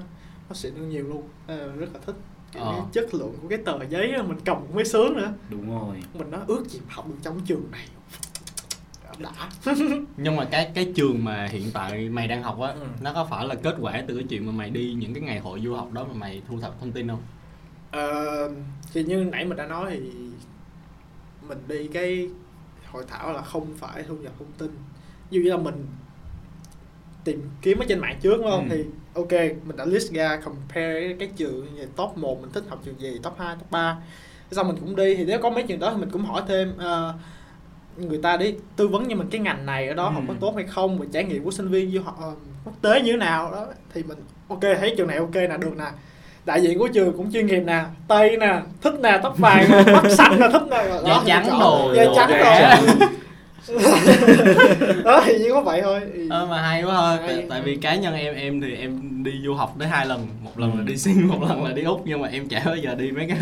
nó 0.49 0.53
xịn 0.55 0.75
hơn 0.75 0.89
nhiều 0.89 1.07
luôn. 1.07 1.23
Ờ, 1.47 1.71
rất 1.75 1.87
là 1.93 1.99
thích. 2.05 2.15
Cái, 2.53 2.63
Ờ. 2.63 2.71
cái 2.71 2.81
chất 2.93 3.13
lượng 3.13 3.33
của 3.41 3.47
cái 3.47 3.57
tờ 3.65 3.83
giấy 3.89 4.11
á, 4.11 4.21
mình 4.21 4.37
cầm 4.45 4.57
cũng 4.67 4.75
mới 4.75 4.85
sướng 4.85 5.13
nữa. 5.17 5.33
Đúng 5.49 5.69
rồi. 5.79 5.95
Mình 6.13 6.31
nói 6.31 6.41
ước 6.47 6.65
gì 6.69 6.79
học 6.89 7.07
được 7.07 7.15
trong 7.21 7.39
trường 7.45 7.63
này 7.71 7.85
đã 9.19 9.49
nhưng 10.17 10.35
mà 10.35 10.45
cái 10.51 10.71
cái 10.75 10.91
trường 10.95 11.23
mà 11.23 11.47
hiện 11.51 11.71
tại 11.73 12.09
mày 12.09 12.27
đang 12.27 12.43
học 12.43 12.59
á 12.61 12.67
Ừ. 12.71 12.85
nó 13.01 13.13
có 13.13 13.25
phải 13.25 13.45
là 13.47 13.55
kết 13.55 13.75
quả 13.81 14.03
từ 14.07 14.15
cái 14.15 14.23
chuyện 14.29 14.45
mà 14.45 14.51
mày 14.51 14.69
đi 14.69 14.93
những 14.93 15.13
cái 15.13 15.23
ngày 15.23 15.39
hội 15.39 15.61
du 15.63 15.73
học 15.75 15.91
đó 15.91 16.03
mà 16.03 16.13
mày 16.13 16.41
thu 16.47 16.59
thập 16.59 16.79
thông 16.79 16.91
tin 16.91 17.07
không? 17.07 17.21
Ờ, 17.91 18.49
thì 18.93 19.03
như 19.03 19.23
nãy 19.23 19.45
mình 19.45 19.57
đã 19.57 19.67
nói 19.67 19.85
thì 19.91 19.99
mình 21.47 21.57
đi 21.67 21.87
cái 21.87 22.29
hội 22.91 23.03
thảo 23.07 23.33
là 23.33 23.41
không 23.41 23.67
phải 23.77 24.03
thu 24.03 24.15
nhập 24.15 24.33
thông 24.39 24.51
tin. 24.57 24.71
Như 25.31 25.41
là 25.43 25.57
mình 25.57 25.85
tìm 27.23 27.49
kiếm 27.61 27.79
ở 27.79 27.85
trên 27.89 27.99
mạng 27.99 28.17
trước 28.21 28.37
đúng 28.37 28.49
không? 28.51 28.69
Ừ. 28.69 28.75
thì 28.75 28.85
ok 29.13 29.31
mình 29.65 29.77
đã 29.77 29.85
list 29.85 30.11
ra 30.11 30.35
compare 30.45 31.15
cái 31.19 31.29
trường 31.37 31.75
như 31.75 31.85
top 31.95 32.17
1 32.17 32.41
mình 32.41 32.51
thích 32.53 32.63
học 32.69 32.81
trường 32.85 32.99
gì 33.01 33.19
top 33.23 33.33
2 33.39 33.55
top 33.55 33.71
3 33.71 33.97
xong 34.51 34.67
mình 34.67 34.77
cũng 34.79 34.95
đi 34.95 35.15
thì 35.15 35.25
nếu 35.25 35.39
có 35.41 35.49
mấy 35.49 35.63
trường 35.63 35.79
đó 35.79 35.91
thì 35.93 35.99
mình 35.99 36.09
cũng 36.11 36.25
hỏi 36.25 36.41
thêm 36.47 36.73
ờ, 36.77 37.13
người 37.97 38.19
ta 38.23 38.37
đi 38.37 38.53
tư 38.75 38.87
vấn 38.87 39.09
cho 39.09 39.15
mình 39.15 39.27
cái 39.31 39.41
ngành 39.41 39.65
này 39.65 39.87
ở 39.87 39.93
đó 39.93 40.05
Ừ. 40.05 40.11
học 40.11 40.23
có 40.27 40.33
tốt 40.39 40.53
hay 40.55 40.65
không 40.67 40.97
và 40.99 41.05
trải 41.13 41.23
nghiệm 41.23 41.43
của 41.43 41.51
sinh 41.51 41.67
viên 41.69 41.91
du 41.91 42.01
học 42.01 42.17
ờ, 42.21 42.31
quốc 42.65 42.73
tế 42.81 43.01
như 43.01 43.11
thế 43.11 43.17
nào 43.17 43.51
đó. 43.51 43.65
Thì 43.93 44.03
mình 44.03 44.17
ok 44.47 44.61
thấy 44.79 44.93
trường 44.97 45.07
này 45.07 45.17
ok 45.17 45.35
nè 45.35 45.57
được 45.59 45.77
nè. 45.77 45.85
Đại 46.45 46.61
diện 46.61 46.79
của 46.79 46.87
trường 46.87 47.17
cũng 47.17 47.31
chuyên 47.33 47.45
nghiệp 47.47 47.59
nè 47.59 47.83
tây 48.07 48.37
nè 48.37 48.59
thích 48.81 48.93
nè 49.03 49.19
tóc 49.23 49.37
vàng 49.37 49.69
mắt 49.85 50.03
xanh 50.17 50.39
nè 50.39 50.47
thích 50.53 50.63
nè 50.71 50.83
Da 51.05 51.21
trắng 51.25 51.47
đồ, 51.59 51.93
da 51.95 52.05
trắng 52.15 52.29
rồi 52.29 53.07
đó 55.03 55.21
thì 55.25 55.39
như 55.39 55.49
có 55.53 55.61
vậy 55.61 55.81
thôi. 55.81 55.99
Ờ 56.29 56.45
mà 56.45 56.61
hay 56.61 56.83
quá 56.83 56.91
thôi 56.95 57.17
tại, 57.27 57.45
tại 57.49 57.61
vì 57.61 57.75
cá 57.75 57.95
nhân 57.95 58.13
em 58.15 58.35
em 58.35 58.61
thì 58.61 58.75
em 58.75 59.23
đi 59.23 59.31
du 59.43 59.53
học 59.53 59.75
tới 59.79 59.87
hai 59.87 60.05
lần. 60.05 60.27
Một 60.43 60.59
lần 60.59 60.71
Ừ. 60.71 60.77
là 60.77 60.83
đi 60.83 60.97
sinh 60.97 61.27
một 61.27 61.41
lần 61.49 61.63
là 61.63 61.71
đi 61.71 61.83
úc 61.83 62.01
nhưng 62.05 62.21
mà 62.21 62.27
em 62.27 62.47
chả 62.49 62.61
bao 62.65 62.75
giờ 62.75 62.95
đi 62.95 63.11
mấy 63.11 63.27
cái 63.29 63.37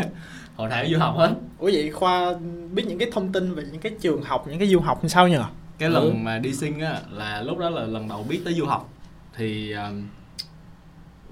hội 0.60 0.70
thảo 0.70 0.86
du 0.92 0.98
học 1.00 1.16
hết. 1.18 1.34
Ủa 1.60 1.70
vậy 1.74 1.92
khoa 1.92 2.34
biết 2.74 2.84
những 2.88 2.98
cái 2.98 3.10
thông 3.14 3.32
tin 3.32 3.56
về 3.56 3.64
những 3.72 3.82
cái 3.82 3.92
trường 4.02 4.22
học 4.24 4.46
những 4.50 4.60
cái 4.60 4.68
du 4.68 4.80
học 4.80 5.04
như 5.04 5.10
sao 5.10 5.28
nhỉ 5.28 5.38
cái 5.78 5.90
Ừ. 5.90 5.94
lần 5.94 6.24
mà 6.24 6.40
đi 6.40 6.54
sinh 6.54 6.80
á 6.80 7.02
là 7.12 7.42
lúc 7.42 7.58
đó 7.58 7.70
là 7.70 7.84
lần 7.84 8.08
đầu 8.08 8.24
biết 8.30 8.42
tới 8.46 8.54
du 8.54 8.66
học. 8.66 8.90
Thì 9.38 9.72
um, 9.72 10.08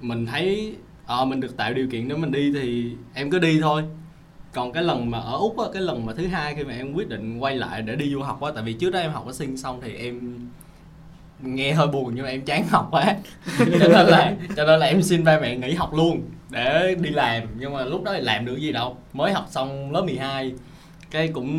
mình 0.01 0.25
thấy 0.25 0.75
ờ 1.05 1.25
mình 1.25 1.39
được 1.39 1.57
tạo 1.57 1.73
điều 1.73 1.87
kiện 1.91 2.07
để 2.07 2.15
mình 2.15 2.31
đi 2.31 2.51
thì 2.53 2.91
em 3.13 3.31
cứ 3.31 3.39
đi 3.39 3.59
thôi. 3.61 3.83
Còn 4.53 4.71
cái 4.73 4.83
lần 4.83 5.11
mà 5.11 5.19
ở 5.19 5.37
úc 5.37 5.59
á 5.59 5.65
cái 5.73 5.81
lần 5.81 6.05
mà 6.05 6.13
thứ 6.13 6.27
hai 6.27 6.55
khi 6.55 6.63
mà 6.63 6.73
em 6.73 6.93
quyết 6.93 7.09
định 7.09 7.39
quay 7.39 7.55
lại 7.55 7.81
để 7.81 7.95
đi 7.95 8.11
du 8.11 8.21
học 8.21 8.41
á 8.41 8.51
tại 8.55 8.63
vì 8.63 8.73
trước 8.73 8.89
đó 8.89 8.99
em 8.99 9.11
học 9.11 9.25
ở 9.27 9.33
sinh 9.33 9.57
xong 9.57 9.81
thì 9.83 9.93
em 9.95 10.39
nghe 11.41 11.73
hơi 11.73 11.87
buồn 11.87 12.11
nhưng 12.15 12.23
mà 12.25 12.29
em 12.31 12.41
chán 12.41 12.67
học 12.67 12.87
quá. 12.91 13.15
Cho 13.59 13.65
nên 13.65 13.91
là 13.91 14.33
cho 14.57 14.65
nên 14.65 14.79
là 14.79 14.85
em 14.85 15.01
xin 15.03 15.23
ba 15.23 15.39
mẹ 15.39 15.55
nghỉ 15.57 15.73
học 15.73 15.93
luôn 15.93 16.21
để 16.49 16.95
đi 17.01 17.09
làm, 17.09 17.43
nhưng 17.59 17.73
mà 17.73 17.85
lúc 17.85 18.03
đó 18.03 18.13
thì 18.13 18.21
làm 18.21 18.45
được 18.45 18.57
gì 18.57 18.71
đâu 18.71 18.97
mới 19.13 19.33
học 19.33 19.45
xong 19.49 19.91
lớp 19.91 20.01
12 20.01 20.53
cái 21.11 21.27
cũng 21.27 21.51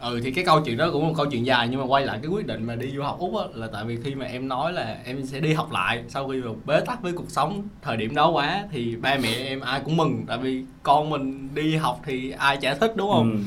ừ 0.00 0.20
thì 0.24 0.30
cái 0.30 0.44
câu 0.44 0.60
chuyện 0.60 0.76
đó 0.76 0.90
cũng 0.92 1.06
một 1.08 1.14
câu 1.16 1.26
chuyện 1.26 1.46
dài, 1.46 1.68
nhưng 1.70 1.80
mà 1.80 1.86
quay 1.86 2.06
lại 2.06 2.18
cái 2.22 2.30
quyết 2.30 2.46
định 2.46 2.64
mà 2.66 2.76
đi 2.76 2.90
du 2.90 3.02
học 3.02 3.18
úc 3.18 3.36
á, 3.36 3.44
là 3.54 3.68
tại 3.72 3.84
vì 3.84 3.98
khi 4.04 4.14
mà 4.14 4.26
em 4.26 4.48
nói 4.48 4.72
là 4.72 4.96
em 5.04 5.26
sẽ 5.26 5.40
đi 5.40 5.52
học 5.52 5.72
lại, 5.72 6.02
sau 6.08 6.28
khi 6.28 6.40
mà 6.40 6.50
bế 6.66 6.80
tắc 6.80 7.02
với 7.02 7.12
cuộc 7.12 7.30
sống 7.30 7.62
thời 7.82 7.96
điểm 7.96 8.14
đó 8.14 8.30
quá, 8.30 8.64
thì 8.72 8.96
ba 8.96 9.16
mẹ 9.22 9.34
em 9.34 9.60
ai 9.60 9.80
cũng 9.84 9.96
mừng, 9.96 10.24
tại 10.26 10.38
vì 10.38 10.64
con 10.82 11.10
mình 11.10 11.48
đi 11.54 11.76
học 11.76 12.00
thì 12.04 12.30
ai 12.30 12.56
chả 12.56 12.74
thích, 12.74 12.92
đúng 12.96 13.10
không 13.10 13.32
Ừ 13.32 13.38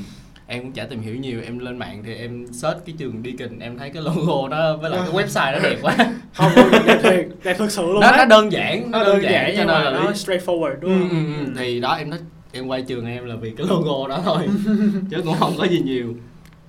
em 0.48 0.62
cũng 0.62 0.72
chả 0.72 0.84
tìm 0.84 1.02
hiểu 1.02 1.16
nhiều 1.16 1.42
em 1.42 1.60
lên 1.60 1.78
mạng 1.78 2.04
thì 2.06 2.16
em 2.16 2.48
search 2.54 2.86
cái 2.86 2.96
trường 2.98 3.24
Deakin 3.24 3.60
em 3.60 3.78
thấy 3.78 3.90
cái 3.90 4.04
logo 4.04 4.48
đó 4.48 4.78
với 4.78 4.92
lại 4.92 5.00
cái 5.06 5.24
website 5.24 5.52
nó 5.52 5.60
đẹp 5.60 5.78
quá. 5.82 5.96
Không 6.34 6.52
đẹp 6.86 7.00
thiệt 7.04 7.28
đẹp 7.44 7.56
thực 7.58 7.72
sự 7.72 7.82
luôn 7.82 8.00
nó 8.00 8.08
á. 8.08 8.18
nó 8.18 8.26
đơn 8.26 8.52
giản 8.52 8.92
nó 8.92 9.04
đơn 9.04 9.22
giản 9.22 9.46
cho 9.46 9.58
nhưng 9.58 9.68
nên 9.68 9.84
là 9.84 9.92
nó 9.92 10.12
straightforward 10.12 10.80
đúng 10.80 10.92
ừ, 10.92 11.08
không? 11.10 11.36
ừ, 11.36 11.46
ừ. 11.46 11.52
thì 11.58 11.80
đó 11.80 11.96
em 11.96 12.12
thích 12.12 12.22
em 12.52 12.68
quay 12.68 12.82
trường 12.82 13.06
em 13.06 13.26
là 13.26 13.36
vì 13.36 13.54
cái 13.58 13.68
logo 13.68 14.08
đó 14.08 14.22
thôi 14.26 14.48
chứ 15.12 15.22
cũng 15.26 15.36
không 15.40 15.54
có 15.58 15.66
gì 15.66 15.82
nhiều. 15.86 16.16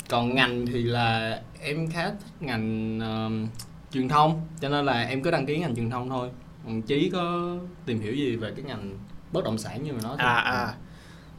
Còn 0.09 0.35
ngành 0.35 0.66
thì 0.66 0.83
là 0.83 1.40
em 1.61 1.90
khá 1.90 2.04
thích 2.04 2.16
ngành 2.40 2.99
ờm, 3.00 3.47
truyền 3.92 4.09
thông 4.09 4.40
cho 4.61 4.68
nên 4.68 4.87
là 4.87 5.02
em 5.02 5.23
cứ 5.23 5.30
đăng 5.30 5.47
ký 5.47 5.59
ngành 5.59 5.76
truyền 5.76 5.90
thông 5.90 6.09
thôi. 6.09 6.28
Còn 6.64 6.83
chí 6.83 7.11
có 7.12 7.56
tìm 7.87 8.00
hiểu 8.00 8.14
gì 8.14 8.37
về 8.37 8.52
cái 8.56 8.64
ngành 8.64 8.99
bất 9.33 9.45
động 9.45 9.59
sản 9.59 9.83
như 9.83 9.92
mà 9.92 9.99
nói 10.02 10.16
à 10.18 10.35
à. 10.35 10.75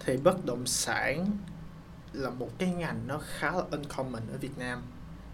Thì 0.06 0.18
bất 0.18 0.46
động 0.46 0.66
sản 0.66 1.26
là 2.18 2.30
một 2.30 2.50
cái 2.58 2.70
ngành 2.70 3.00
nó 3.08 3.20
khá 3.38 3.52
là 3.52 3.62
uncommon 3.72 4.22
ở 4.32 4.38
Việt 4.42 4.58
Nam. 4.58 4.82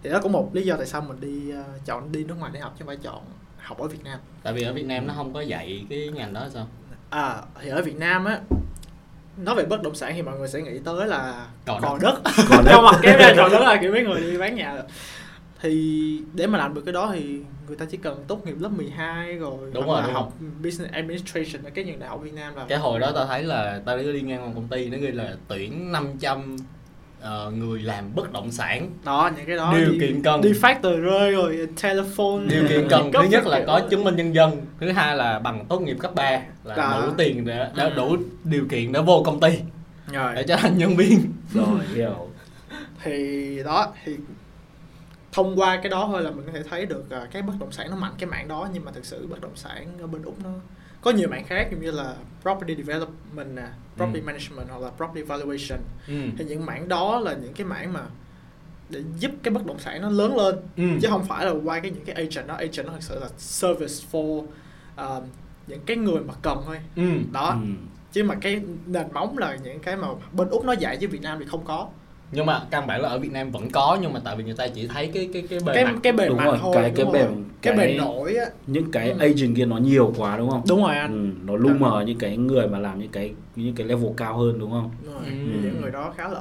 Thì 0.02 0.10
đó 0.10 0.18
cũng 0.22 0.32
một 0.32 0.50
lý 0.52 0.62
do 0.62 0.76
tại 0.76 0.86
sao 0.86 1.00
mình 1.00 1.20
đi 1.20 1.50
ờ, 1.50 1.64
chọn 1.84 2.12
đi 2.12 2.24
nước 2.24 2.34
ngoài 2.38 2.50
để 2.54 2.60
học 2.60 2.72
chứ 2.78 2.78
không 2.78 2.86
phải 2.86 2.96
chọn 2.96 3.22
học 3.58 3.78
ở 3.78 3.88
Việt 3.88 4.04
Nam. 4.04 4.18
Tại 4.42 4.52
vì 4.52 4.62
ở 4.62 4.72
Việt 4.72 4.86
Nam 4.86 5.06
nó 5.06 5.14
không 5.16 5.32
có 5.32 5.40
dạy 5.40 5.86
cái 5.90 6.08
ngành 6.14 6.32
đó 6.32 6.46
sao? 6.54 6.68
À 7.10 7.36
thì 7.62 7.68
ở 7.68 7.82
Việt 7.82 7.96
Nam 7.96 8.24
á 8.24 8.40
nói 9.36 9.54
về 9.54 9.64
bất 9.64 9.82
động 9.82 9.94
sản 9.94 10.12
thì 10.14 10.22
mọi 10.22 10.38
người 10.38 10.48
sẽ 10.48 10.60
nghĩ 10.62 10.78
tới 10.84 11.06
là 11.06 11.46
Cò 11.66 11.78
cò 11.82 11.98
đất. 12.02 12.20
đất 12.24 12.32
cò 12.48 12.62
đất. 12.64 12.80
Mặt 12.82 12.98
kém 13.02 13.18
ra 13.18 13.32
cò 13.36 13.48
đất 13.48 13.60
là 13.60 13.78
kiểu 13.80 13.92
mấy 13.92 14.02
người 14.04 14.20
đi 14.20 14.38
bán 14.38 14.54
nhà. 14.54 14.82
Thì 15.60 16.20
để 16.34 16.46
mà 16.46 16.58
làm 16.58 16.74
được 16.74 16.82
cái 16.86 16.92
đó 16.92 17.10
thì 17.14 17.40
người 17.66 17.76
ta 17.76 17.84
chỉ 17.90 17.96
cần 17.96 18.24
tốt 18.28 18.46
nghiệp 18.46 18.56
lớp 18.60 18.68
12 18.68 19.34
rồi 19.36 19.70
Đúng 19.74 19.86
rồi, 19.86 20.00
là 20.00 20.06
đúng 20.06 20.14
học 20.14 20.32
business 20.62 20.92
administration 20.92 21.64
ở 21.64 21.70
cái 21.70 21.84
trường 21.84 21.98
đại 21.98 22.08
học 22.08 22.20
Việt 22.22 22.34
Nam 22.34 22.54
là 22.56 22.66
cái 22.68 22.78
hồi 22.78 23.00
đó 23.00 23.12
tao 23.14 23.26
thấy 23.26 23.42
là 23.42 23.80
tao 23.86 23.98
đi 23.98 24.20
ngang 24.20 24.42
qua 24.42 24.50
công 24.54 24.68
ty 24.68 24.88
nó 24.90 24.98
ghi 24.98 25.06
là 25.10 25.34
tuyển 25.48 25.92
500 25.92 26.56
ờ, 27.24 27.50
người 27.50 27.82
làm 27.82 28.14
bất 28.14 28.32
động 28.32 28.50
sản. 28.52 28.90
Đó 29.04 29.30
những 29.36 29.46
cái 29.46 29.56
đó 29.56 29.74
Điều 29.76 29.90
đi, 29.92 29.98
kiện 30.00 30.22
cần. 30.22 30.40
đi 30.40 30.52
phát 30.52 30.82
tờ 30.82 30.96
rơi 30.96 31.32
rồi 31.32 31.68
telephone. 31.82 32.46
Điều 32.48 32.68
kiện 32.68 32.86
cần. 32.90 33.12
Thứ 33.12 33.22
nhất 33.22 33.46
là 33.46 33.64
có 33.66 33.80
chứng 33.90 34.04
minh 34.04 34.16
nhân 34.16 34.34
dân. 34.34 34.66
Thứ 34.80 34.92
hai 34.92 35.16
là 35.16 35.38
bằng 35.38 35.64
tốt 35.68 35.80
nghiệp 35.80 35.96
cấp 36.00 36.14
3 36.14 36.40
là 36.64 36.76
Đó. 36.76 37.02
đủ 37.06 37.12
tiền 37.18 37.44
để, 37.44 37.70
để 37.76 37.84
Ừ. 37.84 37.90
đủ 37.96 38.16
điều 38.44 38.64
kiện 38.70 38.92
để 38.92 39.00
vô 39.02 39.22
công 39.26 39.40
ty. 39.40 39.48
Rồi. 40.12 40.32
Để 40.34 40.42
trở 40.48 40.56
thành 40.56 40.78
nhân 40.78 40.96
viên. 40.96 41.32
Rồi 41.54 41.80
hiểu. 41.94 42.28
Thì 43.02 43.58
đó 43.64 43.92
thì 44.04 44.16
thông 45.32 45.60
qua 45.60 45.76
cái 45.76 45.88
đó 45.90 46.04
thôi 46.12 46.22
là 46.22 46.30
mình 46.30 46.46
có 46.46 46.52
thể 46.52 46.62
thấy 46.70 46.86
được 46.86 47.10
à, 47.10 47.26
cái 47.32 47.42
bất 47.42 47.52
động 47.60 47.72
sản 47.72 47.90
nó 47.90 47.96
mạnh 47.96 48.12
cái 48.18 48.26
mảng 48.30 48.48
đó. 48.48 48.68
Nhưng 48.72 48.84
mà 48.84 48.90
thực 48.92 49.04
sự 49.04 49.26
bất 49.30 49.40
động 49.40 49.56
sản 49.56 49.86
ở 50.00 50.06
bên 50.06 50.22
úc 50.22 50.44
nó 50.44 50.50
có 51.04 51.10
nhiều 51.10 51.28
mảng 51.28 51.44
khác 51.44 51.68
như 51.80 51.90
là 51.90 52.14
property 52.42 52.74
development 52.82 53.54
nè 53.56 53.66
property 53.96 54.20
Ừ. 54.20 54.24
management 54.26 54.68
hoặc 54.70 54.82
là 54.82 54.90
property 54.90 55.22
valuation 55.22 55.78
ừ. 56.08 56.14
thì 56.38 56.44
những 56.44 56.66
mảng 56.66 56.88
đó 56.88 57.20
là 57.20 57.34
những 57.42 57.52
cái 57.54 57.66
mảng 57.66 57.92
mà 57.92 58.00
để 58.90 59.02
giúp 59.18 59.30
cái 59.42 59.54
bất 59.54 59.66
động 59.66 59.78
sản 59.78 60.02
nó 60.02 60.10
lớn 60.10 60.36
lên 60.36 60.54
Ừ. 60.76 60.84
chứ 61.02 61.08
không 61.10 61.24
phải 61.24 61.46
là 61.46 61.52
qua 61.64 61.80
cái 61.80 61.90
những 61.90 62.04
cái 62.04 62.14
agent 62.14 62.46
đó 62.46 62.54
agent 62.54 62.86
nó 62.86 62.92
thực 62.92 63.02
sự 63.02 63.20
là 63.20 63.28
service 63.38 63.94
for 64.12 64.46
um, 64.96 65.22
những 65.66 65.80
cái 65.86 65.96
người 65.96 66.20
mà 66.20 66.34
cần 66.42 66.58
thôi 66.66 66.78
Ừ. 66.96 67.02
đó 67.32 67.48
Ừ. 67.62 67.68
chứ 68.12 68.24
mà 68.24 68.34
cái 68.34 68.62
nền 68.86 69.06
móng 69.12 69.38
là 69.38 69.56
những 69.64 69.80
cái 69.80 69.96
mà 69.96 70.08
bên 70.32 70.48
úc 70.48 70.64
nó 70.64 70.72
dạy 70.72 70.96
chứ 70.96 71.08
việt 71.08 71.22
nam 71.22 71.38
thì 71.40 71.46
không 71.48 71.64
có 71.64 71.88
nhưng 72.32 72.46
mà 72.46 72.62
căn 72.70 72.86
bản 72.86 73.00
là 73.00 73.08
ở 73.08 73.18
Việt 73.18 73.32
Nam 73.32 73.50
vẫn 73.50 73.70
có 73.70 73.98
nhưng 74.02 74.12
mà 74.12 74.20
tại 74.24 74.36
vì 74.36 74.44
người 74.44 74.54
ta 74.54 74.68
chỉ 74.68 74.86
thấy 74.86 75.10
cái 75.14 75.28
cái 75.32 75.42
cái 75.50 75.58
bề 75.66 75.74
cái 75.74 75.84
mặt 75.84 75.94
cái 76.02 76.12
bề 76.12 76.28
Đúng 76.28 76.36
mặt 76.36 76.44
rồi, 76.44 76.58
thôi 76.60 76.72
cái- 76.74 76.92
cái 76.96 77.06
bề- 77.06 77.12
cái 77.12 77.36
cái- 77.62 77.76
bề 77.76 77.98
nổi 77.98 78.34
á. 78.36 78.46
những 78.66 78.90
cái 78.90 79.10
Ừ. 79.10 79.18
agent 79.18 79.56
kia 79.56 79.64
nó 79.66 79.76
nhiều 79.76 80.12
quá 80.16 80.36
đúng 80.38 80.50
không? 80.50 80.62
Đúng 80.68 80.82
rồi 80.82 80.94
anh. 80.96 81.32
Ừ, 81.38 81.46
nó 81.52 81.56
lu 81.56 81.70
mờ 81.78 82.04
những 82.06 82.18
cái 82.18 82.36
người 82.36 82.68
mà 82.68 82.78
làm 82.78 82.98
những 83.00 83.10
cái 83.10 83.34
những 83.56 83.74
cái 83.74 83.86
level 83.86 84.10
cao 84.16 84.36
hơn 84.38 84.58
đúng 84.58 84.70
không? 84.70 84.90
Đúng 85.04 85.14
rồi. 85.14 85.22
Ừ. 85.26 85.30
những 85.62 85.80
người 85.80 85.90
đó 85.90 86.12
khá 86.16 86.28
là 86.28 86.40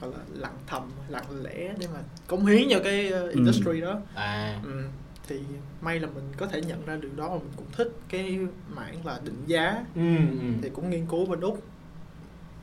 gọi 0.00 0.10
là 0.10 0.18
lặng 0.34 0.56
thầm 0.66 0.82
lặng 1.08 1.24
lẽ 1.42 1.72
để 1.78 1.86
mà 1.94 2.00
cống 2.26 2.46
hiến 2.46 2.68
cho 2.70 2.78
cái 2.84 3.12
uh, 3.28 3.34
industry 3.34 3.80
đó. 3.80 3.94
À. 4.14 4.60
Ừ. 4.64 4.82
thì 5.28 5.36
may 5.80 6.00
là 6.00 6.08
mình 6.14 6.24
có 6.36 6.46
thể 6.46 6.60
nhận 6.60 6.86
ra 6.86 6.96
điều 7.02 7.10
đó 7.16 7.28
và 7.28 7.34
mình 7.38 7.52
cũng 7.56 7.66
thích 7.76 7.92
cái 8.08 8.38
mảng 8.76 8.94
là 9.06 9.18
định 9.24 9.42
giá. 9.46 9.84
Ừ, 9.94 10.16
ừ. 10.40 10.46
thì 10.62 10.68
cũng 10.68 10.90
nghiên 10.90 11.06
cứu 11.06 11.26
bên 11.26 11.40
úc 11.40 11.62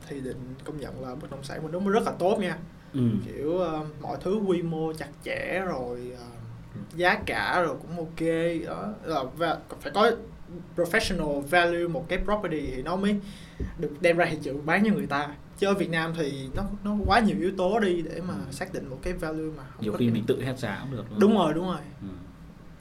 thì 0.08 0.20
định 0.20 0.54
công 0.64 0.80
nhận 0.80 1.02
là 1.02 1.14
bất 1.14 1.30
động 1.30 1.44
sản 1.44 1.62
úc 1.62 1.82
nó 1.82 1.90
rất 1.90 2.02
là 2.06 2.12
tốt 2.18 2.38
nha. 2.40 2.58
Ừ. 2.92 3.00
kiểu 3.26 3.50
uh, 3.50 4.02
mọi 4.02 4.16
thứ 4.20 4.40
quy 4.46 4.62
mô 4.62 4.92
chặt 4.92 5.08
chẽ 5.24 5.62
rồi 5.66 6.12
uh, 6.12 6.96
giá 6.96 7.22
cả 7.26 7.62
rồi 7.62 7.76
cũng 7.82 7.96
ok 7.96 8.28
đó. 8.66 8.88
Là 9.04 9.24
và 9.36 9.58
phải 9.80 9.92
có 9.92 10.10
professional 10.76 11.40
value 11.40 11.88
một 11.88 12.08
cái 12.08 12.18
property 12.24 12.70
thì 12.74 12.82
nó 12.82 12.96
mới 12.96 13.16
được 13.78 13.92
đem 14.00 14.16
ra 14.16 14.26
thị 14.30 14.38
trường 14.42 14.66
bán 14.66 14.84
cho 14.84 14.94
người 14.94 15.06
ta. 15.06 15.34
Chứ 15.58 15.66
ở 15.66 15.74
Việt 15.74 15.90
Nam 15.90 16.12
thì 16.16 16.48
nó 16.54 16.62
nó 16.84 16.96
quá 17.06 17.20
nhiều 17.20 17.36
yếu 17.40 17.52
tố 17.56 17.78
đi 17.78 18.02
để 18.02 18.20
mà 18.28 18.34
xác 18.50 18.74
định 18.74 18.88
một 18.88 18.98
cái 19.02 19.12
value 19.12 19.52
mà 19.56 19.62
không 19.62 19.82
nhiều 19.82 19.92
khi 19.92 20.10
mình 20.10 20.24
tự 20.26 20.42
hết 20.42 20.58
giá 20.58 20.78
cũng 20.82 20.96
được 20.96 21.04
đúng 21.18 21.34
rồi 21.34 21.54
đúng 21.54 21.66
rồi. 21.66 21.80
Ừ. 22.02 22.08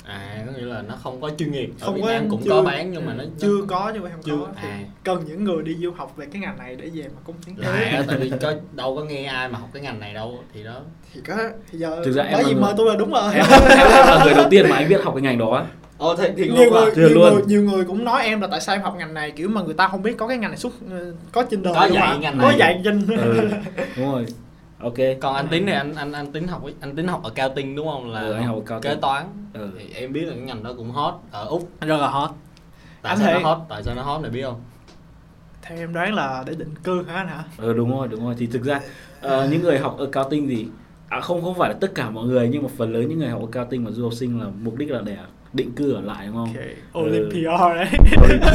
à 0.05 0.43
có 0.45 0.51
nghĩa 0.57 0.65
là 0.65 0.81
nó 0.81 0.95
không 1.03 1.22
có 1.22 1.29
chuyên 1.38 1.51
nghiệp 1.51 1.69
ở 1.79 1.86
Không 1.86 1.95
Việt 1.95 2.01
có- 2.05 2.12
Nam 2.12 2.29
cũng 2.29 2.41
chưa- 2.43 2.50
có 2.50 2.62
bán 2.62 2.91
nhưng 2.91 3.05
mà 3.05 3.13
nó 3.13 3.24
chưa 3.39 3.62
có 3.67 3.91
chứ 3.93 4.00
không 4.01 4.22
chưa 4.24 4.38
có 4.38 4.48
thì 4.62 4.67
à 4.69 4.79
cần 5.03 5.24
những 5.27 5.43
người 5.43 5.63
đi 5.63 5.75
du 5.75 5.91
học 5.91 6.13
về 6.17 6.25
cái 6.31 6.41
ngành 6.41 6.57
này 6.57 6.75
để 6.75 6.89
về 6.93 7.03
mà 7.03 7.22
cống 7.25 7.36
hiến 7.48 7.55
à, 7.62 7.72
thế 7.91 8.03
tại 8.07 8.17
vì 8.17 8.31
có 8.41 8.53
đâu 8.75 8.95
có 8.95 9.03
nghe 9.03 9.24
ai 9.24 9.50
mà 9.50 9.60
học 9.60 9.69
cái 9.74 9.81
ngành 9.83 10.00
này 10.00 10.13
đâu 10.13 10.39
thì 10.53 10.63
đó 10.63 10.79
thì 11.13 11.22
có 11.27 11.36
thì 11.72 11.77
giờ 11.79 12.01
Thực 12.05 12.12
ra 12.12 12.24
em 12.24 12.38
là 12.39 12.43
người- 12.43 12.55
mời 12.55 12.74
tôi 12.77 12.88
là 12.89 12.95
đúng 12.95 13.12
rồi 13.12 13.33
em, 13.33 13.45
em 13.69 13.88
là 13.91 14.22
người 14.25 14.33
đầu 14.33 14.45
tiên 14.50 14.65
mà 14.69 14.75
anh 14.75 14.89
biết 14.89 15.01
học 15.03 15.13
cái 15.15 15.22
ngành 15.22 15.38
đó 15.38 15.55
á. 15.55 15.65
Ồ 15.98 16.15
thì, 16.15 16.27
thì 16.38 16.50
nhiều 16.50 16.72
người, 16.72 16.91
nhiều, 16.95 17.10
luôn. 17.10 17.33
người, 17.33 17.43
nhiều 17.48 17.63
người 17.63 17.86
cũng 17.86 18.03
nói 18.05 18.24
em 18.24 18.41
là 18.41 18.48
tại 18.51 18.62
sao 18.62 18.75
em 18.75 18.81
học 18.81 18.95
ngành 18.98 19.13
này 19.13 19.31
kiểu 19.31 19.50
mà 19.50 19.62
người 19.62 19.74
ta 19.74 19.88
không 19.88 20.01
biết 20.01 20.17
có 20.17 20.27
cái 20.27 20.38
ngành 20.38 20.51
này 20.51 20.57
xuất 20.57 20.74
ờ, 20.91 21.13
có 21.31 21.43
trên 21.43 21.63
đời 21.63 21.74
Có 21.75 21.86
dạy 21.86 22.07
mà. 22.13 22.17
ngành 22.17 22.38
có 22.41 22.48
này. 22.48 22.57
dạy 22.60 22.81
trên 22.83 23.07
ừ. 23.07 23.50
đúng 23.98 24.12
rồi 24.12 24.25
ok. 24.84 24.94
Còn 25.22 25.36
anh 25.36 25.48
tính 25.48 25.66
này 25.66 25.75
anh 25.75 25.96
anh 25.96 26.12
anh 26.12 26.32
tính 26.32 26.48
học 26.48 26.63
anh 26.82 26.96
tính 26.96 27.08
học 27.08 27.24
ở 27.24 27.30
cao 27.30 27.50
tinh 27.56 27.75
đúng 27.75 27.88
không? 27.88 28.12
Là 28.12 28.20
Ừ, 28.22 28.34
anh 28.34 28.44
học 28.44 28.56
ở 28.56 28.62
cao 28.66 28.80
kế 28.82 28.90
tinh. 28.90 29.02
toán. 29.02 29.25
Ừ. 29.54 29.70
thì 29.80 29.94
em 29.94 30.13
biết 30.13 30.22
là 30.22 30.34
cái 30.36 30.42
ngành 30.44 30.63
đó 30.63 30.74
cũng 30.78 30.92
hot 30.92 31.13
ở 31.32 31.46
úc. 31.46 31.70
Rất 31.82 31.98
là 31.98 32.08
hot. 32.08 32.30
Tại 33.02 33.10
Anh 33.10 33.18
sao 33.18 33.28
thấy- 33.34 33.42
nó 33.44 33.50
hot? 33.50 33.58
Tại 33.70 33.84
sao 33.84 33.96
nó 33.96 34.02
hot 34.04 34.22
này 34.22 34.32
biết 34.32 34.44
không? 34.44 34.62
Theo 35.62 35.78
em 35.78 35.94
đoán 35.94 36.13
là 36.13 36.44
để 36.48 36.56
định 36.56 36.74
cư 36.84 37.04
hả 37.04 37.13
anh 37.13 37.28
hả? 37.28 37.44
Ừ 37.58 37.74
đúng 37.74 37.92
rồi 37.92 38.08
đúng 38.08 38.25
rồi. 38.25 38.36
Thì 38.38 38.48
thực 38.48 38.63
ra 38.63 38.82
ờ, 39.22 39.48
những 39.52 39.62
người 39.62 39.80
học 39.80 39.98
accounting 40.00 40.48
thì 40.50 40.68
à, 41.10 41.20
không 41.22 41.42
không 41.42 41.56
phải 41.58 41.70
là 41.70 41.75
tất 41.82 41.92
cả 41.96 42.10
mọi 42.10 42.25
người 42.28 42.50
nhưng 42.52 42.63
mà 42.63 42.70
phần 42.78 42.94
lớn 42.94 43.10
những 43.10 43.20
người 43.20 43.30
học 43.30 43.42
accounting 43.52 43.84
mà 43.84 43.92
du 43.92 44.04
học 44.04 44.13
sinh 44.13 44.40
là 44.40 44.46
mục 44.63 44.75
đích 44.78 44.92
là 44.92 45.02
để 45.02 45.18
định 45.53 45.72
cư 45.72 45.93
ở 45.93 46.01
lại 46.01 46.27
đúng 46.27 46.36
không 46.36 46.48
ok 46.48 46.63
Ừ. 46.93 47.00
Olympia 47.00 47.43
đấy 47.75 47.88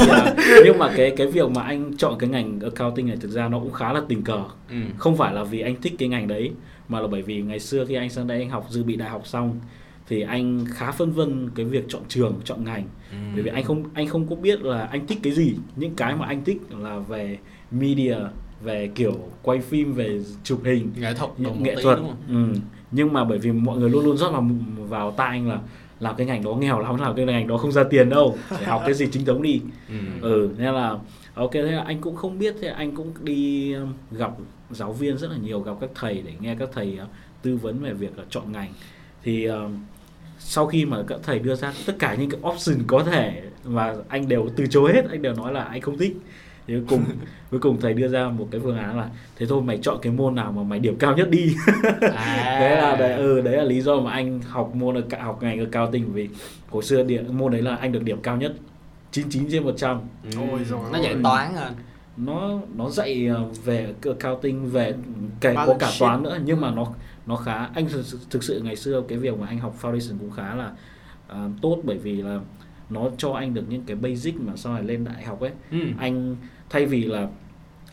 Dạ. 0.08 0.34
nhưng 0.64 0.78
mà 0.78 0.92
cái 0.96 1.10
cái 1.16 1.26
việc 1.26 1.50
mà 1.50 1.62
anh 1.62 1.96
chọn 1.96 2.18
cái 2.18 2.30
ngành 2.30 2.60
accounting 2.60 3.06
này 3.06 3.16
thực 3.20 3.30
ra 3.30 3.48
nó 3.48 3.58
cũng 3.58 3.72
khá 3.72 3.92
là 3.92 4.00
tình 4.08 4.22
cờ 4.22 4.42
ừ. 4.70 4.76
không 4.98 5.16
phải 5.16 5.34
là 5.34 5.44
vì 5.44 5.60
anh 5.60 5.76
thích 5.82 5.92
cái 5.98 6.08
ngành 6.08 6.28
đấy 6.28 6.50
mà 6.88 7.00
là 7.00 7.06
bởi 7.06 7.22
vì 7.22 7.42
ngày 7.42 7.60
xưa 7.60 7.84
khi 7.84 7.94
anh 7.94 8.10
sang 8.10 8.26
đây 8.26 8.38
anh 8.40 8.50
học 8.50 8.66
dự 8.70 8.82
bị 8.84 8.96
đại 8.96 9.10
học 9.10 9.26
xong 9.26 9.60
thì 10.08 10.20
anh 10.22 10.64
khá 10.74 10.90
phân 10.92 11.12
vân 11.12 11.50
cái 11.54 11.66
việc 11.66 11.84
chọn 11.88 12.02
trường 12.08 12.34
chọn 12.44 12.64
ngành 12.64 12.84
Ừ. 13.12 13.16
bởi 13.34 13.42
vì 13.42 13.50
anh 13.50 13.64
không 13.64 13.84
anh 13.94 14.06
không 14.06 14.26
có 14.30 14.36
biết 14.36 14.62
là 14.62 14.84
anh 14.84 15.06
thích 15.06 15.18
cái 15.22 15.32
gì 15.32 15.54
những 15.76 15.94
cái 15.96 16.16
mà 16.16 16.26
anh 16.26 16.44
thích 16.44 16.58
là 16.78 16.98
về 16.98 17.38
media 17.70 18.16
về 18.62 18.90
kiểu 18.94 19.14
quay 19.42 19.58
phim 19.60 19.92
về 19.92 20.20
chụp 20.44 20.60
hình 20.64 20.90
nghệ 21.00 21.14
thuật 21.14 21.30
nghệ 21.60 21.76
thuật 21.82 21.98
đúng 21.98 22.06
không 22.08 22.52
ừ. 22.52 22.58
nhưng 22.92 23.12
mà 23.12 23.24
bởi 23.24 23.38
vì 23.38 23.52
mọi 23.52 23.78
người 23.78 23.90
luôn 23.90 24.04
luôn 24.04 24.16
rót 24.16 24.30
vào 24.30 24.48
vào 24.88 25.10
tai 25.10 25.28
anh 25.28 25.48
là 25.48 25.58
làm 26.00 26.16
cái 26.16 26.26
ngành 26.26 26.44
đó 26.44 26.54
nghèo 26.54 26.80
lắm 26.80 26.96
làm 26.96 27.16
cái 27.16 27.24
ngành 27.24 27.46
đó 27.46 27.56
không 27.56 27.72
ra 27.72 27.84
tiền 27.84 28.08
đâu 28.08 28.38
phải 28.48 28.64
học 28.64 28.82
cái 28.84 28.94
gì 28.94 29.06
chính 29.12 29.24
thống 29.24 29.42
đi. 29.42 29.60
Ừ. 29.88 29.94
ừ 30.20 30.50
nên 30.58 30.74
là 30.74 30.96
ok 31.34 31.52
thế 31.52 31.62
là 31.62 31.82
anh 31.82 32.00
cũng 32.00 32.16
không 32.16 32.38
biết 32.38 32.54
thế 32.60 32.68
anh 32.68 32.96
cũng 32.96 33.12
đi 33.20 33.72
um, 33.72 33.92
gặp 34.10 34.30
giáo 34.70 34.92
viên 34.92 35.18
rất 35.18 35.30
là 35.30 35.36
nhiều 35.36 35.60
gặp 35.60 35.72
các 35.80 35.90
thầy 35.94 36.22
để 36.26 36.32
nghe 36.40 36.54
các 36.54 36.68
thầy 36.72 36.98
uh, 37.02 37.08
tư 37.42 37.56
vấn 37.56 37.80
về 37.80 37.92
việc 37.92 38.12
uh, 38.20 38.30
chọn 38.30 38.52
ngành. 38.52 38.72
Thì 39.22 39.44
um, 39.44 39.78
sau 40.38 40.66
khi 40.66 40.84
mà 40.84 41.02
các 41.06 41.20
thầy 41.22 41.38
đưa 41.38 41.54
ra 41.54 41.72
tất 41.86 41.96
cả 41.98 42.14
những 42.14 42.30
cái 42.30 42.40
option 42.52 42.76
có 42.86 43.04
thể 43.04 43.42
mà 43.64 43.94
anh 44.08 44.28
đều 44.28 44.48
từ 44.56 44.66
chối 44.66 44.92
hết 44.94 45.02
anh 45.10 45.22
đều 45.22 45.34
nói 45.34 45.52
là 45.52 45.64
anh 45.64 45.80
không 45.80 45.98
thích 45.98 46.16
thì 46.68 46.74
cuối 46.74 46.84
cùng 46.88 47.04
cuối 47.50 47.60
cùng 47.60 47.80
thầy 47.80 47.94
đưa 47.94 48.08
ra 48.08 48.28
một 48.28 48.48
cái 48.50 48.60
phương 48.64 48.76
án 48.78 48.96
là 48.98 49.08
thế 49.36 49.46
thôi 49.48 49.62
mày 49.62 49.78
chọn 49.82 49.98
cái 50.02 50.12
môn 50.12 50.34
nào 50.34 50.52
mà 50.52 50.62
mày 50.62 50.78
điểm 50.78 50.96
cao 50.98 51.16
nhất 51.16 51.30
đi. 51.30 51.54
À. 52.14 52.58
Đấy 52.60 52.76
là 52.82 52.96
đấy, 52.96 53.12
ừ, 53.12 53.40
đấy 53.40 53.56
là 53.56 53.62
lý 53.64 53.80
do 53.80 54.00
mà 54.00 54.12
anh 54.12 54.40
học 54.48 54.74
môn 54.74 54.94
ở 54.94 55.02
học 55.20 55.42
ngành 55.42 55.58
ở 55.60 55.66
cao 55.72 55.88
tình 55.92 56.12
vì 56.12 56.28
hồi 56.70 56.82
xưa 56.82 57.02
điểm 57.02 57.38
môn 57.38 57.52
đấy 57.52 57.62
là 57.62 57.76
anh 57.76 57.92
được 57.92 58.02
điểm 58.02 58.20
cao 58.22 58.36
nhất 58.36 58.54
99 59.12 59.48
trên 59.50 59.64
100 59.64 60.00
ừ. 60.24 60.30
Ôi 60.50 60.60
dồi 60.64 60.80
nó 60.92 60.98
dạy 61.02 61.16
toán 61.22 61.54
hả? 61.54 61.70
Nó 62.16 62.60
nó 62.76 62.90
dạy 62.90 63.26
ờ, 63.26 63.44
về 63.64 63.94
accounting 64.04 64.70
về 64.70 64.94
kể 65.40 65.54
có 65.66 65.76
cả 65.78 65.90
toán 66.00 66.22
nữa 66.22 66.38
nhưng 66.44 66.60
mà 66.60 66.70
nó 66.70 66.86
nó 67.26 67.36
khá 67.36 67.68
anh 67.74 67.88
thực, 67.88 68.04
sự- 68.04 68.18
thực 68.30 68.42
sự 68.44 68.60
ngày 68.64 68.76
xưa 68.76 69.02
cái 69.08 69.18
việc 69.18 69.38
mà 69.38 69.46
anh 69.46 69.58
học 69.58 69.74
foundation 69.82 70.18
cũng 70.20 70.30
khá 70.30 70.54
là 70.54 70.70
ờ, 71.28 71.48
tốt 71.62 71.78
bởi 71.84 71.98
vì 71.98 72.22
là 72.22 72.40
nó 72.90 73.08
cho 73.18 73.32
anh 73.32 73.54
được 73.54 73.64
những 73.68 73.82
cái 73.86 73.96
basic 73.96 74.40
mà 74.40 74.52
sau 74.56 74.72
này 74.74 74.82
lên 74.82 75.04
đại 75.04 75.22
học 75.24 75.40
ấy. 75.40 75.50
Ừ. 75.70 75.78
anh 75.98 76.36
thay 76.70 76.86
vì 76.86 77.04
là 77.04 77.28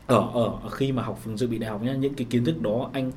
ở 0.08 0.30
ở 0.34 0.70
khi 0.70 0.92
mà 0.92 1.04
học 1.04 1.20
dự 1.36 1.48
bị 1.48 1.58
đại 1.58 1.70
học 1.70 1.82
nhá 1.84 1.94
những 1.94 2.14
cái 2.14 2.28
kiến 2.30 2.46
thức 2.46 2.62
đó 2.62 2.90
anh 2.94 3.12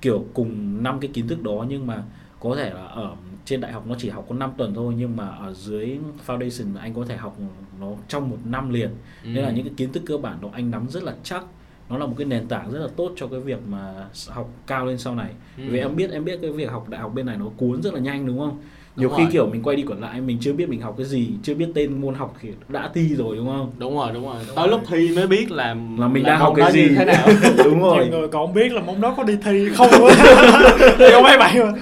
kiểu 0.00 0.24
cùng 0.34 0.82
năm 0.82 1.00
cái 1.00 1.10
kiến 1.14 1.28
thức 1.28 1.42
đó 1.42 1.66
nhưng 1.68 1.86
mà 1.86 2.02
có 2.40 2.56
thể 2.56 2.70
là 2.70 2.84
ở 2.84 3.14
trên 3.44 3.60
đại 3.60 3.72
học 3.72 3.86
nó 3.86 3.94
chỉ 3.98 4.08
học 4.08 4.26
có 4.28 4.34
5 4.34 4.50
tuần 4.56 4.74
thôi 4.74 4.94
nhưng 4.98 5.16
mà 5.16 5.28
ở 5.28 5.52
dưới 5.52 5.98
foundation 6.26 6.76
anh 6.78 6.94
có 6.94 7.04
thể 7.04 7.16
học 7.16 7.36
nó 7.80 7.86
trong 8.08 8.30
một 8.30 8.38
năm 8.44 8.70
liền 8.70 8.90
Ừ. 9.24 9.28
nên 9.32 9.44
là 9.44 9.50
những 9.50 9.64
cái 9.64 9.74
kiến 9.76 9.92
thức 9.92 10.02
cơ 10.06 10.18
bản 10.18 10.38
đó 10.42 10.48
anh 10.52 10.70
nắm 10.70 10.88
rất 10.88 11.02
là 11.02 11.14
chắc 11.22 11.44
nó 11.90 11.98
là 11.98 12.06
một 12.06 12.14
cái 12.18 12.24
nền 12.26 12.48
tảng 12.48 12.70
rất 12.72 12.78
là 12.80 12.88
tốt 12.96 13.12
cho 13.16 13.26
cái 13.26 13.40
việc 13.40 13.58
mà 13.68 14.08
học 14.28 14.50
cao 14.66 14.86
lên 14.86 14.98
sau 14.98 15.14
này 15.14 15.30
Ừ. 15.56 15.62
vì 15.68 15.78
em 15.78 15.96
biết 15.96 16.10
em 16.10 16.24
biết 16.24 16.38
cái 16.42 16.50
việc 16.52 16.70
học 16.70 16.88
đại 16.88 17.00
học 17.00 17.14
bên 17.14 17.26
này 17.26 17.36
nó 17.36 17.46
cuốn 17.56 17.82
rất 17.82 17.94
là 17.94 18.00
nhanh 18.00 18.26
đúng 18.26 18.38
không 18.38 18.58
nhiều 18.96 19.08
Đúng 19.08 19.18
khi 19.18 19.22
rồi. 19.24 19.32
kiểu 19.32 19.46
mình 19.46 19.62
quay 19.62 19.76
đi 19.76 19.82
quẩn 19.82 20.00
lại 20.00 20.20
mình 20.20 20.38
chưa 20.40 20.52
biết 20.52 20.68
mình 20.68 20.80
học 20.80 20.94
cái 20.98 21.06
gì 21.06 21.30
chưa 21.42 21.54
biết 21.54 21.66
tên 21.74 22.00
môn 22.00 22.14
học 22.14 22.34
thì 22.40 22.48
đã 22.68 22.90
thi 22.94 23.14
rồi 23.14 23.36
đúng 23.36 23.46
không? 23.46 23.70
Đúng 23.78 23.96
rồi 23.96 24.10
đúng 24.14 24.24
rồi. 24.26 24.36
Đúng 24.46 24.56
tới 24.56 24.68
rồi. 24.68 24.68
lúc 24.68 24.80
thi 24.88 25.08
mới 25.16 25.26
biết 25.26 25.50
là 25.50 25.66
là 25.98 26.08
mình 26.08 26.22
là 26.22 26.28
đang 26.30 26.40
học 26.40 26.52
cái 26.56 26.72
gì. 26.72 26.88
thế 26.96 27.04
nào. 27.04 27.26
Đúng 27.64 27.82
rồi. 27.82 28.04
nhiều 28.08 28.18
người 28.18 28.28
còn 28.28 28.46
không 28.46 28.54
biết 28.54 28.72
là 28.72 28.80
môn 28.80 29.00
đó 29.00 29.14
có 29.16 29.22
đi 29.22 29.36
thi 29.44 29.68
không 29.74 29.88
luôn 29.98 30.10
thì 30.98 31.04
có 31.12 31.22
mấy 31.22 31.38
bạn 31.38 31.58
mà 31.58 31.72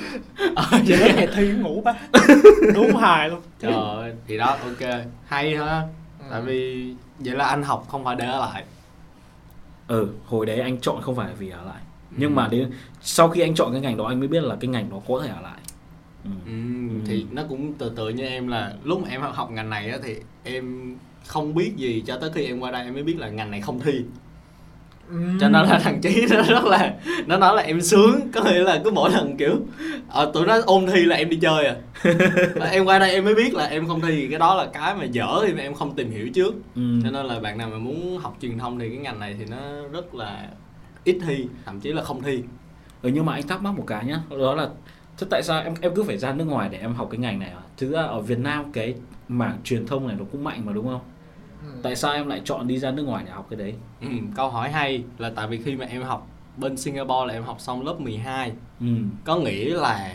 chỉ 0.86 0.96
nói 0.96 1.12
ngày 1.16 1.28
thi 1.36 1.48
ngủ 1.52 1.80
ba. 1.80 1.94
Đúng 2.74 2.96
hài 2.96 3.28
luôn. 3.28 3.40
Trời 3.60 3.72
ơi 3.72 4.12
thì 4.28 4.38
đó 4.38 4.46
ok. 4.46 4.90
Hay 5.26 5.56
ha. 5.56 5.82
Tại 6.30 6.40
Ừ. 6.40 6.46
vì 6.46 6.86
vậy 7.18 7.36
là 7.36 7.44
anh 7.44 7.62
học 7.62 7.86
không 7.88 8.04
phải 8.04 8.16
để 8.16 8.24
ở 8.26 8.40
lại. 8.40 8.64
Ừ 9.88 10.08
hồi 10.26 10.46
đấy 10.46 10.60
anh 10.60 10.78
chọn 10.80 11.02
không 11.02 11.16
phải 11.16 11.28
vì 11.38 11.50
ở 11.50 11.64
lại. 11.66 11.80
Nhưng 12.16 12.30
Ừ. 12.30 12.34
mà 12.34 12.48
đến 12.48 12.70
sau 13.02 13.28
khi 13.28 13.40
anh 13.40 13.54
chọn 13.54 13.72
cái 13.72 13.80
ngành 13.80 13.96
đó 13.96 14.04
anh 14.04 14.18
mới 14.18 14.28
biết 14.28 14.42
là 14.42 14.56
cái 14.60 14.68
ngành 14.68 14.90
đó 14.90 14.96
có 15.08 15.20
thể 15.22 15.28
ở 15.28 15.40
lại 15.42 15.58
ừ. 16.24 16.30
ừ, 16.46 16.52
thì 17.06 17.26
nó 17.30 17.42
cũng 17.48 17.72
từ 17.72 17.92
từ 17.96 18.08
như 18.08 18.24
em 18.24 18.48
là 18.48 18.72
lúc 18.84 19.02
mà 19.02 19.08
em 19.10 19.20
học 19.20 19.50
ngành 19.50 19.70
này 19.70 19.90
á 19.90 19.98
thì 20.04 20.16
em 20.44 20.96
không 21.26 21.54
biết 21.54 21.72
gì 21.76 22.02
cho 22.06 22.16
tới 22.16 22.30
khi 22.34 22.46
em 22.46 22.60
qua 22.60 22.70
đây 22.70 22.84
em 22.84 22.94
mới 22.94 23.02
biết 23.02 23.18
là 23.18 23.28
ngành 23.28 23.50
này 23.50 23.60
không 23.60 23.80
thi. 23.80 24.04
Cho 25.40 25.48
nên 25.48 25.66
là 25.66 25.78
thằng 25.78 26.00
chí 26.00 26.26
nó 26.30 26.42
rất 26.42 26.64
là 26.64 26.94
nó 27.26 27.36
nói 27.36 27.56
là 27.56 27.62
em 27.62 27.80
sướng 27.80 28.20
có 28.34 28.44
nghĩa 28.44 28.62
là 28.62 28.80
cứ 28.84 28.90
mỗi 28.90 29.10
lần 29.10 29.36
kiểu 29.36 29.56
ờ, 30.08 30.30
tụi 30.34 30.46
nó 30.46 30.58
ôn 30.66 30.86
thi 30.86 31.04
là 31.04 31.16
em 31.16 31.28
đi 31.28 31.36
chơi 31.36 31.66
à. 31.66 31.76
Em 32.70 32.84
qua 32.84 32.98
đây 32.98 33.10
em 33.10 33.24
mới 33.24 33.34
biết 33.34 33.54
là 33.54 33.64
em 33.64 33.86
không 33.86 34.00
thi 34.00 34.26
cái 34.30 34.38
đó 34.38 34.54
là 34.54 34.66
cái 34.72 34.94
mà 34.94 35.04
dở 35.04 35.44
thì 35.46 35.52
em 35.58 35.74
không 35.74 35.94
tìm 35.94 36.10
hiểu 36.10 36.28
trước. 36.34 36.54
Ừ. 36.74 37.00
cho 37.04 37.10
nên 37.10 37.26
là 37.26 37.40
bạn 37.40 37.58
nào 37.58 37.68
mà 37.68 37.78
muốn 37.78 38.18
học 38.18 38.36
truyền 38.42 38.58
thông 38.58 38.78
thì 38.78 38.88
cái 38.88 38.98
ngành 38.98 39.20
này 39.20 39.36
thì 39.38 39.44
nó 39.50 39.58
rất 39.92 40.14
là 40.14 40.48
ít 41.04 41.18
thi 41.26 41.46
thậm 41.64 41.80
chí 41.80 41.92
là 41.92 42.02
không 42.02 42.22
thi. 42.22 42.42
Ừ 43.02 43.10
nhưng 43.14 43.26
mà 43.26 43.32
anh 43.32 43.48
thắc 43.48 43.62
mắc 43.62 43.74
một 43.76 43.84
cái 43.86 44.04
nhá 44.04 44.20
đó 44.30 44.54
là 44.54 44.68
thế 45.18 45.26
tại 45.30 45.42
sao 45.42 45.62
em 45.62 45.74
em 45.80 45.94
cứ 45.94 46.02
phải 46.02 46.18
ra 46.18 46.32
nước 46.32 46.44
ngoài 46.44 46.68
để 46.72 46.78
em 46.78 46.94
học 46.94 47.08
cái 47.10 47.18
ngành 47.18 47.38
này 47.38 47.50
à? 47.50 47.60
thực 47.76 47.90
ra 47.92 48.02
ở 48.02 48.20
Việt 48.20 48.38
Nam 48.38 48.72
cái 48.72 48.94
mảng 49.28 49.58
truyền 49.64 49.86
thông 49.86 50.06
này 50.08 50.16
nó 50.18 50.24
cũng 50.32 50.44
mạnh 50.44 50.62
mà 50.66 50.72
đúng 50.72 50.86
không 50.86 51.00
Ừ. 51.66 51.68
tại 51.82 51.96
sao 51.96 52.12
em 52.12 52.26
lại 52.28 52.40
chọn 52.44 52.66
đi 52.68 52.78
ra 52.78 52.90
nước 52.90 53.02
ngoài 53.02 53.24
để 53.26 53.30
học 53.32 53.46
cái 53.50 53.58
đấy 53.58 53.74
ừ, 54.00 54.06
câu 54.36 54.48
hỏi 54.50 54.70
hay 54.70 55.04
là 55.18 55.30
tại 55.36 55.46
vì 55.46 55.58
khi 55.62 55.76
mà 55.76 55.86
em 55.86 56.02
học 56.02 56.26
bên 56.56 56.76
Singapore 56.76 57.26
là 57.26 57.34
em 57.34 57.42
học 57.42 57.60
xong 57.60 57.86
lớp 57.86 58.00
12 58.00 58.52
ừ. 58.80 58.86
có 59.24 59.36
nghĩa 59.36 59.74
là 59.74 60.14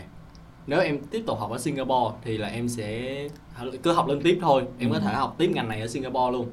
nếu 0.66 0.80
em 0.80 0.98
tiếp 1.10 1.22
tục 1.26 1.38
học 1.40 1.50
ở 1.50 1.58
Singapore 1.58 2.16
thì 2.24 2.38
là 2.38 2.48
em 2.48 2.68
sẽ 2.68 3.18
cứ 3.82 3.92
học 3.92 4.08
lên 4.08 4.20
tiếp 4.22 4.38
thôi 4.40 4.62
em 4.78 4.90
có 4.90 4.96
Ừ. 4.96 5.02
thể 5.04 5.12
học 5.14 5.34
tiếp 5.38 5.50
ngành 5.54 5.68
này 5.68 5.80
ở 5.80 5.86
Singapore 5.86 6.32
luôn 6.32 6.46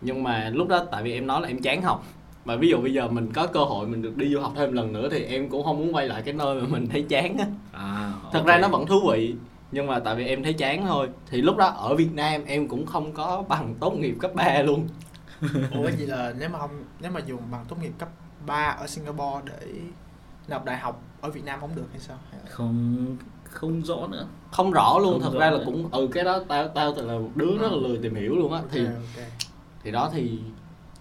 nhưng 0.00 0.22
mà 0.22 0.50
lúc 0.54 0.68
đó 0.68 0.84
tại 0.90 1.02
vì 1.02 1.12
em 1.12 1.26
nói 1.26 1.40
là 1.40 1.48
em 1.48 1.62
chán 1.62 1.82
học 1.82 2.06
và 2.44 2.56
ví 2.56 2.68
dụ 2.68 2.76
bây 2.82 2.92
giờ 2.92 3.08
mình 3.08 3.32
có 3.32 3.46
cơ 3.46 3.60
hội 3.64 3.86
mình 3.86 4.02
được 4.02 4.16
đi 4.16 4.32
du 4.32 4.40
học 4.40 4.52
thêm 4.56 4.72
lần 4.72 4.92
nữa 4.92 5.08
thì 5.10 5.22
em 5.24 5.48
cũng 5.48 5.64
không 5.64 5.78
muốn 5.78 5.94
quay 5.94 6.08
lại 6.08 6.22
cái 6.22 6.34
nơi 6.34 6.60
mà 6.60 6.66
mình 6.68 6.86
thấy 6.88 7.02
chán 7.08 7.36
á. 7.38 7.46
À 7.72 8.12
thật 8.32 8.38
ok. 8.38 8.46
ra 8.46 8.58
nó 8.58 8.68
vẫn 8.68 8.86
thú 8.86 9.00
vị 9.10 9.34
nhưng 9.72 9.86
mà 9.86 9.98
tại 10.00 10.14
vì 10.16 10.26
em 10.26 10.42
thấy 10.42 10.52
chán 10.52 10.86
thôi. 10.86 11.08
Thì 11.30 11.42
lúc 11.42 11.56
đó 11.56 11.66
ở 11.66 11.94
Việt 11.94 12.14
Nam 12.14 12.44
em 12.46 12.68
cũng 12.68 12.86
không 12.86 13.12
có 13.12 13.44
bằng 13.48 13.74
tốt 13.80 13.90
nghiệp 13.92 14.14
cấp 14.20 14.34
3 14.34 14.62
luôn. 14.62 14.88
Ủa 15.74 15.82
vậy 15.82 16.06
là 16.06 16.34
nếu 16.38 16.48
mà 16.48 16.58
không 16.58 16.70
nếu 17.00 17.10
mà 17.12 17.20
dùng 17.26 17.40
bằng 17.50 17.64
tốt 17.68 17.76
nghiệp 17.82 17.92
cấp 17.98 18.08
3 18.46 18.76
ở 18.80 18.86
Singapore 18.86 19.40
để 19.46 19.66
nộp 20.48 20.64
đại 20.64 20.76
học 20.78 21.02
ở 21.20 21.30
Việt 21.30 21.44
Nam 21.44 21.60
không 21.60 21.74
được 21.74 21.86
hay 21.90 22.00
sao? 22.00 22.16
Là- 22.32 22.38
không 22.50 22.96
không 23.44 23.82
rõ 23.82 24.06
nữa. 24.10 24.26
Không 24.50 24.70
rõ 24.70 24.98
luôn 25.02 25.12
Không 25.12 25.22
thật 25.22 25.32
rõ 25.34 25.40
ra 25.40 25.50
là 25.50 25.58
nữa. 25.58 25.62
cũng 25.66 25.88
ừ 25.92 26.08
cái 26.12 26.24
đó 26.24 26.40
tao 26.48 26.68
tao 26.68 26.94
thật 26.94 27.04
là 27.06 27.18
một 27.18 27.30
đứa 27.34 27.58
rất 27.58 27.72
là 27.72 27.76
lười 27.88 27.98
tìm 28.02 28.14
hiểu 28.14 28.36
luôn 28.36 28.52
á. 28.52 28.60
Thì 28.70 28.84
Ok, 28.84 28.94
ok. 28.94 29.24
thì 29.84 29.90
đó 29.90 30.10
thì 30.12 30.38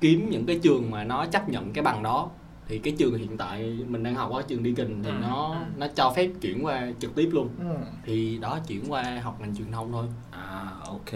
kiếm 0.02 0.30
những 0.30 0.46
cái 0.46 0.60
trường 0.64 0.92
mà 0.92 1.04
nó 1.04 1.26
chấp 1.26 1.50
nhận 1.50 1.74
cái 1.74 1.84
bằng 1.84 2.04
đó. 2.04 2.30
Thì 2.68 2.80
cái 2.80 2.94
trường 2.98 3.18
hiện 3.18 3.38
tại 3.38 3.80
mình 3.88 4.04
đang 4.04 4.16
học 4.16 4.32
ở 4.32 4.42
trường 4.42 4.64
Deakin 4.64 5.04
thì 5.04 5.10
Ừ, 5.10 5.16
nó 5.22 5.56
nó 5.78 5.88
cho 5.96 6.14
phép 6.16 6.30
chuyển 6.42 6.66
qua 6.66 6.92
trực 7.00 7.16
tiếp 7.16 7.30
luôn. 7.34 7.50
Ừ. 7.60 7.76
thì 8.06 8.38
đó 8.42 8.60
chuyển 8.68 8.84
qua 8.92 9.20
học 9.24 9.38
ngành 9.42 9.56
truyền 9.56 9.72
thông 9.72 9.92
thôi. 9.92 10.06
À 10.32 10.72
ok 10.86 11.12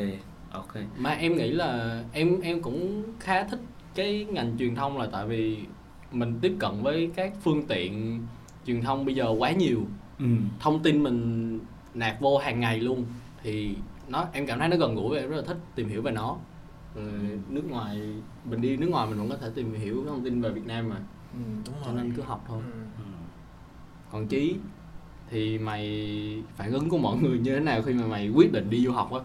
ok. 0.51 0.73
Mà 0.97 1.09
em 1.09 1.37
nghĩ 1.37 1.49
là 1.51 2.03
em 2.13 2.41
em 2.41 2.61
cũng 2.61 3.03
khá 3.19 3.43
thích 3.43 3.59
cái 3.95 4.25
ngành 4.25 4.55
truyền 4.59 4.75
thông 4.75 4.97
là 4.97 5.07
tại 5.11 5.27
vì 5.27 5.57
mình 6.11 6.39
tiếp 6.41 6.55
cận 6.59 6.71
với 6.83 7.09
các 7.15 7.33
phương 7.43 7.63
tiện 7.67 8.21
truyền 8.67 8.81
thông 8.81 9.05
bây 9.05 9.15
giờ 9.15 9.29
quá 9.39 9.51
nhiều. 9.51 9.81
Ừ. 10.19 10.25
thông 10.59 10.83
tin 10.83 11.03
mình 11.03 11.59
nạp 11.93 12.21
vô 12.21 12.37
hàng 12.37 12.59
ngày 12.59 12.79
luôn. 12.79 13.05
Thì 13.43 13.75
nó 14.07 14.25
em 14.33 14.47
cảm 14.47 14.59
thấy 14.59 14.67
nó 14.67 14.77
gần 14.77 14.95
gũi 14.95 15.09
và 15.15 15.21
em 15.21 15.29
rất 15.29 15.35
là 15.37 15.43
thích 15.47 15.57
tìm 15.75 15.89
hiểu 15.89 16.01
về 16.01 16.11
nó 16.11 16.37
ừ, 16.95 17.01
nước 17.49 17.63
ngoài 17.69 18.01
mình 18.45 18.61
đi 18.61 18.77
nước 18.77 18.87
ngoài 18.89 19.07
mình 19.07 19.17
vẫn 19.19 19.29
có 19.29 19.37
thể 19.37 19.49
tìm 19.55 19.73
hiểu 19.73 20.03
thông 20.07 20.23
tin 20.23 20.41
về 20.41 20.49
Việt 20.49 20.65
Nam 20.65 20.89
mà. 20.89 20.95
Ừ, 21.33 21.39
đúng 21.65 21.75
cho 21.85 21.91
rồi. 21.91 22.03
nên 22.03 22.13
cứ 22.15 22.21
học 22.21 22.43
thôi. 22.47 22.61
Ừ. 22.65 22.71
Ừ. 22.97 23.03
còn 24.11 24.27
chí 24.27 24.55
thì 25.29 25.57
mày 25.57 26.43
phản 26.55 26.71
ứng 26.71 26.89
của 26.89 26.97
mọi 26.97 27.17
người 27.17 27.39
như 27.39 27.53
thế 27.55 27.59
nào 27.59 27.81
khi 27.81 27.93
mà 27.93 28.07
mày 28.07 28.29
quyết 28.29 28.51
định 28.51 28.69
đi 28.69 28.85
du 28.85 28.91
học 28.91 29.11
á? 29.13 29.19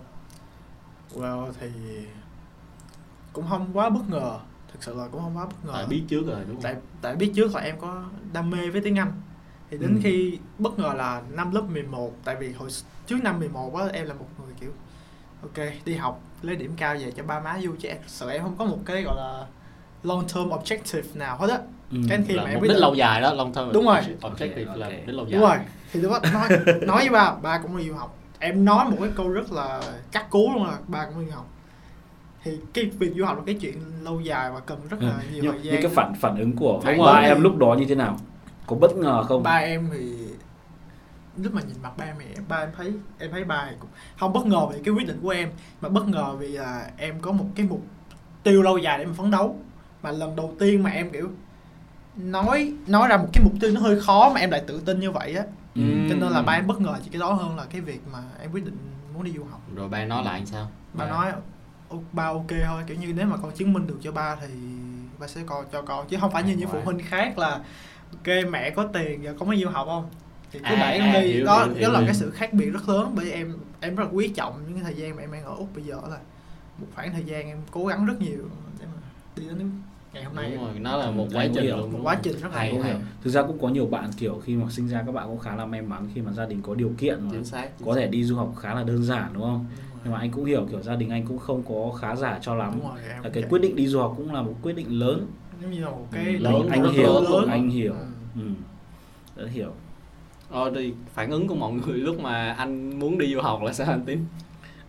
Well 1.14 1.52
thì 1.60 1.68
cũng 3.32 3.44
không 3.48 3.70
quá 3.72 3.90
bất 3.90 4.08
ngờ. 4.10 4.38
Thực 4.72 4.82
sự 4.82 4.94
là 4.94 5.08
cũng 5.08 5.20
không 5.22 5.36
quá 5.36 5.46
bất 5.46 5.64
ngờ. 5.64 5.72
Tại 5.72 5.86
biết 5.86 6.02
trước 6.08 6.26
rồi 6.26 6.40
đúng 6.46 6.54
không? 6.56 6.62
Tại 6.62 6.76
tại 7.02 7.16
biết 7.16 7.32
trước 7.34 7.54
là 7.54 7.60
em 7.60 7.80
có 7.80 8.04
đam 8.32 8.50
mê 8.50 8.70
với 8.70 8.80
tiếng 8.80 8.98
Anh. 8.98 9.12
Thì 9.70 9.78
đến 9.78 9.94
Ừ. 9.94 10.00
khi 10.02 10.38
bất 10.58 10.78
ngờ 10.78 10.92
là 10.96 11.22
năm 11.30 11.50
lớp 11.52 11.62
11 11.72 12.12
tại 12.24 12.36
vì 12.40 12.52
hồi 12.52 12.68
trước 13.06 13.16
năm 13.22 13.38
11 13.38 13.74
á 13.76 13.84
em 13.92 14.06
là 14.06 14.14
một 14.14 14.26
ok 15.42 15.66
đi 15.84 15.94
học 15.94 16.20
lấy 16.42 16.56
điểm 16.56 16.72
cao 16.76 16.94
về 17.00 17.12
cho 17.16 17.22
ba 17.22 17.40
má 17.40 17.58
vui 17.62 17.74
chứ 17.80 17.88
em 17.88 17.98
sợ 18.06 18.28
em 18.30 18.42
không 18.42 18.56
có 18.58 18.64
một 18.64 18.78
cái 18.84 19.02
gọi 19.02 19.16
là 19.16 19.46
long 20.02 20.24
term 20.28 20.48
objective 20.48 21.02
nào 21.14 21.36
hết 21.38 21.50
á 21.50 21.58
Ừ. 21.92 21.98
Cái 22.08 22.18
khi 22.28 22.34
là 22.34 22.42
mà 22.42 22.48
em 22.50 22.54
mục 22.54 22.62
quyết 22.62 22.68
đích 22.68 22.74
định- 22.74 22.80
lâu 22.82 22.94
dài 22.94 23.20
đó 23.20 23.32
long 23.34 23.52
term 23.54 23.72
Đúng 23.72 23.84
rồi. 23.86 23.96
objective 24.20 24.66
Ok, 24.66 24.76
là 24.78 24.86
ok. 24.86 24.92
mục 24.96 25.06
đích 25.06 25.14
lâu 25.16 25.26
dài 25.26 25.40
đúng 25.40 25.48
rồi 25.48 25.56
thì 25.92 26.00
lúc 26.00 26.12
đó 26.12 26.20
nói 26.32 26.48
nói 26.82 26.98
với 26.98 27.08
ba 27.10 27.32
ba 27.42 27.58
cũng 27.58 27.76
đi 27.76 27.88
du 27.88 27.94
học 27.94 28.18
em 28.38 28.64
nói 28.64 28.84
một 28.90 28.96
cái 29.00 29.08
câu 29.16 29.28
rất 29.28 29.52
là 29.52 29.80
cắt 30.12 30.30
cú 30.30 30.52
luôn 30.54 30.64
là 30.66 30.78
ba 30.88 31.04
cũng 31.06 31.20
đi 31.24 31.30
du 31.30 31.36
học 31.36 31.46
thì 32.44 32.58
cái 32.74 32.84
việc 32.84 33.12
du 33.16 33.24
học 33.24 33.36
là 33.36 33.42
cái 33.46 33.54
chuyện 33.60 33.74
lâu 34.02 34.20
dài 34.20 34.50
và 34.50 34.60
cần 34.60 34.78
rất 34.90 34.96
Ừ. 35.00 35.06
là 35.06 35.14
nhiều 35.32 35.42
nhưng, 35.42 35.52
thời 35.52 35.60
nhưng 35.62 35.72
gian 35.72 35.82
cái 35.82 35.90
phản 35.94 36.14
phản 36.20 36.36
ứng 36.38 36.56
của 36.56 36.80
ba 37.04 37.12
em 37.20 37.42
lúc 37.42 37.56
đó 37.56 37.74
như 37.78 37.84
thế 37.88 37.94
nào 37.94 38.16
có 38.66 38.76
bất 38.76 38.96
ngờ 38.96 39.22
không 39.28 39.42
ba 39.42 39.50
em 39.56 39.88
thì 39.92 40.14
lúc 41.36 41.54
mà 41.54 41.60
nhìn 41.62 41.76
mặt 41.82 41.92
ba 41.96 42.06
mẹ 42.18 42.24
ba 42.48 42.56
em 42.56 42.70
thấy 42.76 42.92
em 43.18 43.30
thấy 43.30 43.44
ba 43.44 43.70
cũng 43.80 43.90
không 44.18 44.32
bất 44.32 44.46
ngờ 44.46 44.66
về 44.66 44.80
cái 44.84 44.94
quyết 44.94 45.06
định 45.06 45.18
của 45.22 45.30
em 45.30 45.50
mà 45.80 45.88
bất 45.88 46.08
ngờ 46.08 46.36
vì 46.38 46.48
là 46.48 46.90
em 46.96 47.20
có 47.20 47.32
một 47.32 47.46
cái 47.54 47.66
mục 47.66 47.82
tiêu 48.42 48.62
lâu 48.62 48.78
dài 48.78 48.98
để 48.98 49.04
mà 49.04 49.12
phấn 49.16 49.30
đấu. 49.30 49.58
Mà 50.02 50.10
lần 50.10 50.36
đầu 50.36 50.54
tiên 50.58 50.82
mà 50.82 50.90
em 50.90 51.10
kiểu 51.10 51.30
nói 52.16 52.72
nói 52.86 53.08
ra 53.08 53.16
một 53.16 53.28
cái 53.32 53.44
mục 53.44 53.52
tiêu 53.60 53.70
nó 53.74 53.80
hơi 53.80 54.00
khó 54.00 54.30
mà 54.34 54.40
em 54.40 54.50
lại 54.50 54.62
tự 54.66 54.80
tin 54.80 55.00
như 55.00 55.10
vậy 55.10 55.34
á. 55.34 55.44
Ừ. 55.74 55.82
cho 56.10 56.14
nên 56.16 56.30
là 56.32 56.42
ba 56.42 56.52
em 56.52 56.66
bất 56.66 56.80
ngờ 56.80 56.94
chỉ 57.04 57.10
cái 57.10 57.20
đó 57.20 57.32
hơn 57.32 57.56
là 57.56 57.64
cái 57.70 57.80
việc 57.80 58.00
mà 58.12 58.18
em 58.40 58.52
quyết 58.52 58.64
định 58.64 58.76
muốn 59.14 59.24
đi 59.24 59.32
du 59.32 59.44
học. 59.50 59.60
Rồi 59.74 59.88
ba 59.88 60.04
nói 60.04 60.24
lại 60.24 60.42
sao? 60.46 60.68
Ba 60.94 61.06
nói 61.08 61.32
"Ô, 61.88 62.02
ba 62.12 62.24
ok 62.26 62.48
thôi 62.66 62.82
kiểu 62.86 62.96
như 62.96 63.12
nếu 63.16 63.26
mà 63.26 63.36
con 63.36 63.52
chứng 63.52 63.72
minh 63.72 63.86
được 63.86 63.98
cho 64.02 64.12
ba 64.12 64.36
thì 64.36 64.46
ba 65.18 65.26
sẽ 65.26 65.40
con 65.46 65.64
cho 65.72 65.82
con. 65.82 66.06
Chứ 66.08 66.16
không 66.20 66.32
phải 66.32 66.42
như 66.42 66.56
những 66.56 66.68
phụ 66.68 66.78
huynh 66.84 66.98
khác 67.04 67.38
là 67.38 67.50
ok 68.12 68.26
mẹ 68.50 68.70
có 68.70 68.86
tiền 68.92 69.22
giờ 69.24 69.34
con 69.38 69.48
mới 69.48 69.60
du 69.62 69.68
học 69.68 69.86
không 69.86 70.08
thì 70.52 70.58
cứ 70.58 70.64
À, 70.74 70.80
đẩy 70.80 70.92
em 70.94 71.04
à, 71.04 71.20
đi 71.20 71.28
hiểu, 71.32 71.46
đó 71.46 71.64
hiểu, 71.64 71.72
đó 71.74 71.78
hiểu, 71.80 71.90
là 71.92 71.98
hiểu. 71.98 72.06
cái 72.06 72.14
sự 72.14 72.30
khác 72.30 72.52
biệt 72.52 72.70
rất 72.70 72.88
lớn 72.88 73.12
bởi 73.14 73.24
vì 73.24 73.30
em 73.30 73.52
em 73.80 73.94
rất 73.94 74.04
là 74.04 74.10
quý 74.12 74.28
trọng 74.28 74.54
những 74.66 74.74
cái 74.74 74.82
thời 74.82 74.94
gian 74.94 75.16
mà 75.16 75.22
em 75.22 75.32
đang 75.32 75.44
ở 75.44 75.54
úc 75.54 75.74
bây 75.74 75.84
giờ 75.84 75.94
là 76.10 76.18
một 76.78 76.86
khoảng 76.94 77.12
thời 77.12 77.24
gian 77.24 77.46
em 77.46 77.58
cố 77.70 77.86
gắng 77.86 78.06
rất 78.06 78.20
nhiều 78.20 78.44
để 78.80 78.86
mà 78.86 79.00
đi 79.36 79.42
đến 79.48 79.70
ngày 80.12 80.24
hôm 80.24 80.36
nay 80.36 80.50
đúng 80.54 80.64
rồi 80.64 80.78
nó 80.78 80.96
là 80.96 81.10
một 81.10 81.26
Ừ, 81.30 81.36
quá 81.36 81.46
trình 81.54 81.64
hiểu. 81.64 81.76
một 81.76 81.98
quá 82.02 82.18
trình 82.22 82.32
rất 82.40 82.48
là 82.52 82.58
hay 82.58 82.72
hay 82.74 82.90
hiểu. 82.90 83.00
thực 83.22 83.30
ra 83.30 83.42
cũng 83.42 83.58
có 83.62 83.68
nhiều 83.68 83.86
bạn 83.86 84.10
kiểu 84.16 84.42
khi 84.44 84.56
mà 84.56 84.66
sinh 84.70 84.88
ra 84.88 85.02
các 85.06 85.12
bạn 85.12 85.26
cũng 85.28 85.38
khá 85.38 85.56
là 85.56 85.66
may 85.66 85.82
mắn 85.82 86.08
khi 86.14 86.20
mà 86.20 86.32
gia 86.32 86.46
đình 86.46 86.62
có 86.62 86.74
điều 86.74 86.92
kiện 86.98 87.24
mà 87.24 87.28
chính 87.32 87.44
xác 87.44 87.68
có 87.84 87.94
thể 87.94 88.06
đi 88.06 88.24
du 88.24 88.36
học 88.36 88.54
khá 88.60 88.74
là 88.74 88.82
đơn 88.84 89.04
giản 89.04 89.30
đúng 89.34 89.42
không 89.42 89.66
Đúng 89.76 90.00
nhưng 90.04 90.12
mà 90.12 90.18
anh 90.18 90.30
cũng 90.30 90.44
hiểu 90.44 90.66
kiểu 90.70 90.82
gia 90.82 90.96
đình 90.96 91.10
anh 91.10 91.26
cũng 91.26 91.38
không 91.38 91.62
có 91.68 91.92
khá 92.00 92.16
giả 92.16 92.38
cho 92.42 92.54
lắm 92.54 92.72
Đúng 92.76 92.88
rồi, 92.88 92.98
là 93.02 93.20
cái 93.22 93.42
vậy. 93.42 93.44
quyết 93.50 93.58
định 93.62 93.76
đi 93.76 93.86
du 93.86 93.98
học 94.00 94.14
cũng 94.16 94.32
là 94.34 94.42
một 94.42 94.54
quyết 94.62 94.72
định 94.76 94.98
lớn 94.98 95.26
giống 95.62 95.70
như 95.70 95.84
là 95.84 95.90
một 95.90 96.08
cái 96.12 96.24
Ừ, 96.26 96.38
lớn, 96.38 96.68
anh 96.70 96.84
hiểu 96.92 97.20
lớn 97.20 97.46
anh 97.48 97.70
hiểu 97.70 97.92
Ừ. 98.34 98.40
ừ. 98.40 98.48
Đã 99.36 99.50
hiểu 99.50 99.72
ờ 100.50 100.70
thì 100.74 100.92
phản 101.14 101.30
ứng 101.30 101.48
của 101.48 101.54
mọi 101.54 101.72
người 101.72 101.98
lúc 101.98 102.20
mà 102.20 102.52
anh 102.58 102.98
muốn 102.98 103.18
đi 103.18 103.34
du 103.34 103.40
học 103.40 103.62
là 103.62 103.72
sao 103.72 103.86
anh 103.90 104.04
tín? 104.04 104.18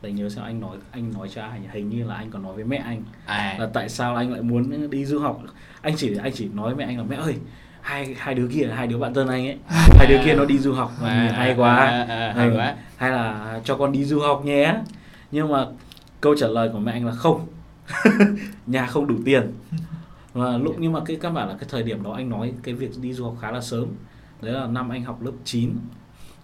Để 0.01 0.11
nhớ 0.11 0.29
xem 0.29 0.43
anh 0.43 0.59
nói 0.59 0.77
anh 0.91 1.13
nói 1.13 1.29
cho 1.29 1.41
ai 1.41 1.59
nhỉ? 1.59 1.67
hình 1.71 1.89
như 1.89 2.03
là 2.03 2.15
anh 2.15 2.29
còn 2.31 2.43
nói 2.43 2.53
với 2.55 2.63
mẹ 2.63 2.77
anh. 2.77 3.03
À. 3.25 3.55
Là 3.59 3.65
tại 3.73 3.89
sao 3.89 4.15
anh 4.15 4.31
lại 4.31 4.41
muốn 4.41 4.89
đi 4.89 5.05
du 5.05 5.19
học? 5.19 5.41
Anh 5.81 5.93
chỉ 5.97 6.17
anh 6.23 6.31
chỉ 6.35 6.49
nói 6.53 6.75
với 6.75 6.85
mẹ 6.85 6.91
anh 6.91 6.97
là 6.97 7.03
mẹ 7.09 7.15
ơi 7.15 7.35
hai 7.81 8.15
hai 8.17 8.33
đứa 8.35 8.47
kia 8.47 8.67
hai 8.75 8.87
đứa 8.87 8.97
bạn 8.97 9.13
thân 9.13 9.27
anh 9.27 9.47
ấy 9.47 9.57
hai 9.67 10.07
đứa 10.07 10.17
kia 10.25 10.33
nó 10.33 10.45
đi 10.45 10.59
du 10.59 10.73
học. 10.73 10.91
À, 11.03 11.31
hay 11.35 11.53
quá. 11.57 11.75
à, 11.75 12.05
à, 12.09 12.33
hay 12.35 12.47
Ừ. 12.49 12.55
quá. 12.57 12.75
Hay 12.97 13.11
là 13.11 13.59
cho 13.63 13.75
con 13.77 13.91
đi 13.91 14.05
du 14.05 14.19
học 14.19 14.41
nhé. 14.45 14.75
Nhưng 15.31 15.51
mà 15.51 15.65
câu 16.21 16.35
trả 16.37 16.47
lời 16.47 16.69
của 16.73 16.79
mẹ 16.79 16.91
anh 16.91 17.05
là 17.05 17.11
không. 17.11 17.47
Nhà 18.67 18.85
không 18.85 19.07
đủ 19.07 19.15
tiền. 19.25 19.51
Và 20.33 20.57
lúc 20.57 20.75
nhưng 20.79 20.91
mà 20.93 20.99
cái 21.05 21.17
căn 21.21 21.33
bản 21.33 21.47
là 21.49 21.55
cái 21.59 21.69
thời 21.71 21.83
điểm 21.83 22.03
đó 22.03 22.13
anh 22.13 22.29
nói 22.29 22.53
cái 22.63 22.73
việc 22.73 22.89
đi 23.01 23.13
du 23.13 23.23
học 23.25 23.35
khá 23.41 23.51
là 23.51 23.61
sớm 23.61 23.85
đấy 24.41 24.53
là 24.53 24.67
năm 24.67 24.89
anh 24.89 25.03
học 25.03 25.21
lớp 25.21 25.31
9 25.43 25.69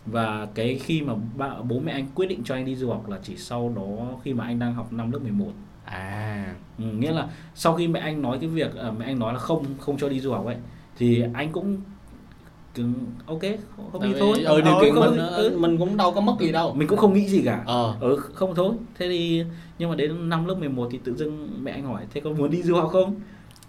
và 0.05 0.47
cái 0.55 0.75
khi 0.75 1.01
mà 1.01 1.13
ba, 1.37 1.49
bố 1.69 1.79
mẹ 1.79 1.91
anh 1.91 2.07
quyết 2.15 2.27
định 2.27 2.41
cho 2.43 2.55
anh 2.55 2.65
đi 2.65 2.75
du 2.75 2.89
học 2.89 3.09
là 3.09 3.19
chỉ 3.23 3.37
sau 3.37 3.73
đó 3.75 4.19
khi 4.23 4.33
mà 4.33 4.43
anh 4.43 4.59
đang 4.59 4.73
học 4.73 4.93
năm 4.93 5.11
lớp 5.11 5.19
11 5.23 5.51
à. 5.85 6.55
Ừ, 6.77 6.83
nghĩa 6.85 7.11
là 7.11 7.27
sau 7.55 7.75
khi 7.75 7.87
mẹ 7.87 7.99
anh 7.99 8.21
nói 8.21 8.37
cái 8.41 8.49
việc 8.49 8.75
à, 8.75 8.91
mẹ 8.91 9.05
anh 9.05 9.19
nói 9.19 9.33
là 9.33 9.39
không 9.39 9.65
không 9.79 9.97
cho 9.97 10.09
đi 10.09 10.19
du 10.19 10.31
học 10.31 10.45
ấy 10.45 10.55
thì 10.97 11.23
anh 11.33 11.51
cũng 11.51 11.77
ok 13.25 13.41
không 13.75 14.01
Tại 14.01 14.09
đi 14.09 14.15
thôi 14.19 14.43
ừ, 14.43 14.61
điều 14.61 14.73
kiện 14.81 14.95
mình 14.95 15.17
ừ. 15.17 15.57
mình 15.59 15.77
cũng 15.77 15.97
đâu 15.97 16.11
có 16.11 16.21
mất 16.21 16.35
gì 16.39 16.51
đâu. 16.51 16.73
mình 16.73 16.87
cũng 16.87 16.97
không 16.97 17.13
nghĩ 17.13 17.27
gì 17.27 17.41
cả. 17.45 17.63
Ờ. 17.65 17.95
Ừ 17.99 18.15
không 18.33 18.55
thôi. 18.55 18.73
Thế 18.99 19.07
thì 19.09 19.43
nhưng 19.79 19.89
mà 19.89 19.95
đến 19.95 20.29
năm 20.29 20.45
lớp 20.45 20.55
11 20.55 20.87
thì 20.91 20.99
tự 21.03 21.15
dưng 21.15 21.49
mẹ 21.61 21.71
anh 21.71 21.83
hỏi 21.83 22.05
thế 22.13 22.21
con 22.21 22.37
muốn 22.37 22.51
đi 22.51 22.63
du 22.63 22.75
học 22.75 22.89
không 22.91 23.15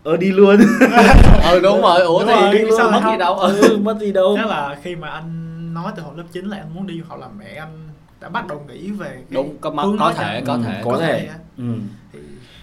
ờ 0.04 0.16
đi 0.16 0.32
luôn. 0.32 0.56
Ừ 1.52 1.60
đúng 1.60 1.80
rồi. 1.82 2.00
Ủa 2.02 2.18
Đúng 2.20 2.28
thì 2.28 2.34
rồi, 2.40 2.52
đi 2.52 2.58
luôn. 2.58 2.72
sao 2.78 2.90
mất 2.90 3.00
lại 3.02 3.12
gì 3.12 3.18
đâu? 3.18 3.34
Ừ, 3.38 3.78
mất 3.82 3.96
gì 4.00 4.12
đâu? 4.12 4.34
Chắc 4.36 4.46
là 4.46 4.76
khi 4.82 4.96
mà 4.96 5.08
anh 5.08 5.74
nói 5.74 5.92
từ 5.96 6.02
hồi 6.02 6.12
lớp 6.16 6.24
9 6.32 6.44
là 6.44 6.56
anh 6.56 6.74
muốn 6.74 6.86
đi 6.86 6.98
du 6.98 7.04
học 7.08 7.18
là 7.20 7.28
mẹ 7.38 7.54
anh 7.54 7.88
đã 8.20 8.28
bắt 8.28 8.46
đầu 8.48 8.62
nghĩ 8.68 8.90
về 8.90 9.08
cái 9.10 9.24
đúng 9.30 9.56
có 9.60 9.70
mất 9.70 9.82
hướng 9.82 9.98
có 9.98 10.12
thể 10.12 10.42
có 10.46 10.54
Ừ, 10.54 10.60
thể 10.64 10.80
có 10.84 10.98
thể 10.98 11.26
á. 11.26 11.34
ừ. 11.58 11.64
thì 12.12 12.18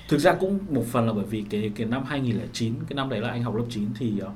thực 0.09 0.17
ra 0.17 0.33
cũng 0.33 0.59
một 0.69 0.83
phần 0.91 1.07
là 1.07 1.13
bởi 1.13 1.25
vì 1.29 1.45
cái 1.49 1.71
cái 1.75 1.87
năm 1.87 2.03
2009 2.07 2.73
cái 2.89 2.95
năm 2.95 3.09
đấy 3.09 3.19
là 3.19 3.29
anh 3.29 3.43
học 3.43 3.55
lớp 3.55 3.63
9 3.69 3.87
thì 3.99 4.19
ờ, 4.19 4.29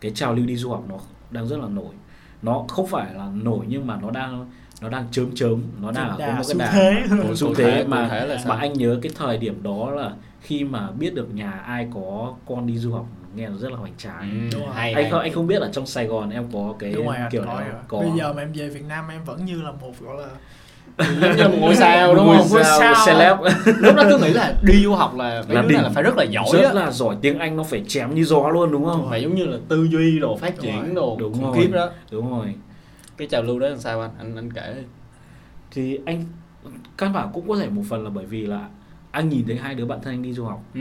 cái 0.00 0.10
trào 0.14 0.34
lưu 0.34 0.46
đi 0.46 0.56
du 0.56 0.70
học 0.70 0.84
nó 0.88 0.96
đang 1.30 1.46
rất 1.48 1.56
là 1.60 1.68
nổi. 1.68 1.94
Nó 2.42 2.64
không 2.68 2.86
phải 2.86 3.14
là 3.14 3.26
nổi 3.42 3.64
nhưng 3.68 3.86
mà 3.86 3.98
nó 4.02 4.10
đang 4.10 4.50
nó 4.80 4.88
đang 4.88 5.04
chớm 5.10 5.34
chớm 5.34 5.62
nó 5.82 5.90
đang 5.92 6.08
có 6.18 6.26
một 6.26 6.32
cái 6.36 6.44
xu 6.44 6.58
đà 6.58 6.70
thế. 6.72 7.02
có 7.10 7.34
xu 7.34 7.54
thế 7.54 7.64
thể- 7.64 7.84
mà 7.88 8.08
thể 8.08 8.36
sao? 8.38 8.54
mà 8.54 8.60
anh 8.60 8.72
nhớ 8.72 8.98
cái 9.02 9.12
thời 9.18 9.38
điểm 9.38 9.62
đó 9.62 9.90
là 9.90 10.10
khi 10.44 10.64
mà 10.64 10.90
biết 10.98 11.14
được 11.14 11.34
nhà 11.34 11.50
ai 11.50 11.88
có 11.94 12.34
con 12.48 12.66
đi 12.66 12.78
du 12.78 12.92
học 12.92 13.06
nghe 13.34 13.48
nó 13.48 13.56
rất 13.56 13.70
là 13.72 13.76
hoành 13.78 13.92
tráng. 13.98 14.50
Ừ, 14.54 14.58
hay 14.74 14.92
anh 14.92 15.02
hay. 15.02 15.10
không 15.10 15.20
anh 15.20 15.32
không 15.32 15.46
biết 15.46 15.62
là 15.62 15.68
trong 15.72 15.86
Sài 15.86 16.06
Gòn 16.06 16.30
em 16.30 16.44
có 16.52 16.74
cái 16.78 16.92
đúng 16.92 17.06
rồi 17.06 17.16
kiểu 17.30 17.44
đó 17.44 17.60
có. 17.88 17.98
Bây 17.98 18.10
giờ 18.18 18.32
mà 18.32 18.42
em 18.42 18.52
về 18.52 18.68
Việt 18.68 18.84
Nam 18.88 19.04
em 19.08 19.24
vẫn 19.24 19.44
như 19.44 19.62
là 19.62 19.70
một 19.72 19.92
gọi 20.00 20.16
là 20.22 20.28
giống 21.20 21.36
như 21.36 21.48
một 21.48 21.56
ngôi 21.60 21.76
sao 21.76 22.14
đúng 22.14 22.26
không? 22.26 22.46
Ngôi 22.50 22.64
sao. 22.64 22.94
celeb. 23.06 23.36
Lúc 23.78 23.96
đó 23.96 24.02
cứ 24.10 24.18
nghĩ 24.18 24.30
là 24.32 24.54
đi 24.62 24.82
du 24.84 24.94
học 24.94 25.14
là 25.16 25.42
mấy 25.48 25.54
Là 25.54 25.62
này 25.62 25.72
là 25.72 25.82
đỉnh. 25.82 25.92
phải 25.94 26.02
rất 26.02 26.16
là 26.16 26.24
giỏi 26.24 26.44
rất 26.52 26.66
á. 26.68 26.72
là 26.72 26.90
giỏi 26.90 27.16
tiếng 27.20 27.38
Anh 27.38 27.56
nó 27.56 27.62
phải 27.62 27.84
chém 27.88 28.14
như 28.14 28.24
gió 28.24 28.48
luôn 28.48 28.72
đúng 28.72 28.84
không? 28.84 29.06
Phải 29.10 29.22
giống 29.22 29.34
như 29.34 29.44
là 29.46 29.56
tư 29.68 29.88
duy 29.90 30.18
đồ 30.20 30.36
phát 30.36 30.54
Đúng 30.56 30.64
triển 30.66 30.80
rồi. 30.80 30.94
đồ 30.94 31.16
Đúng 31.20 31.32
khủng 31.34 31.52
khiếp 31.56 31.68
đó. 31.72 31.90
Đúng 32.10 32.30
rồi. 32.38 32.54
Cái 33.16 33.28
trào 33.28 33.42
lưu 33.42 33.58
đó 33.58 33.68
làm 33.68 33.78
sao 33.78 34.00
anh? 34.00 34.10
Anh 34.18 34.36
anh 34.36 34.50
kể 34.52 34.74
đi. 34.76 34.82
thì 35.70 35.98
anh 36.06 36.24
căn 36.98 37.12
bản 37.12 37.28
cũng 37.34 37.48
có 37.48 37.56
thể 37.56 37.68
một 37.68 37.82
phần 37.88 38.04
là 38.04 38.10
bởi 38.10 38.26
vì 38.26 38.46
là 38.46 38.60
anh 39.14 39.28
nhìn 39.28 39.46
thấy 39.46 39.56
hai 39.56 39.74
đứa 39.74 39.84
bạn 39.84 39.98
thân 40.02 40.14
anh 40.14 40.22
đi 40.22 40.32
du 40.32 40.44
học. 40.44 40.64
Ừ. 40.74 40.80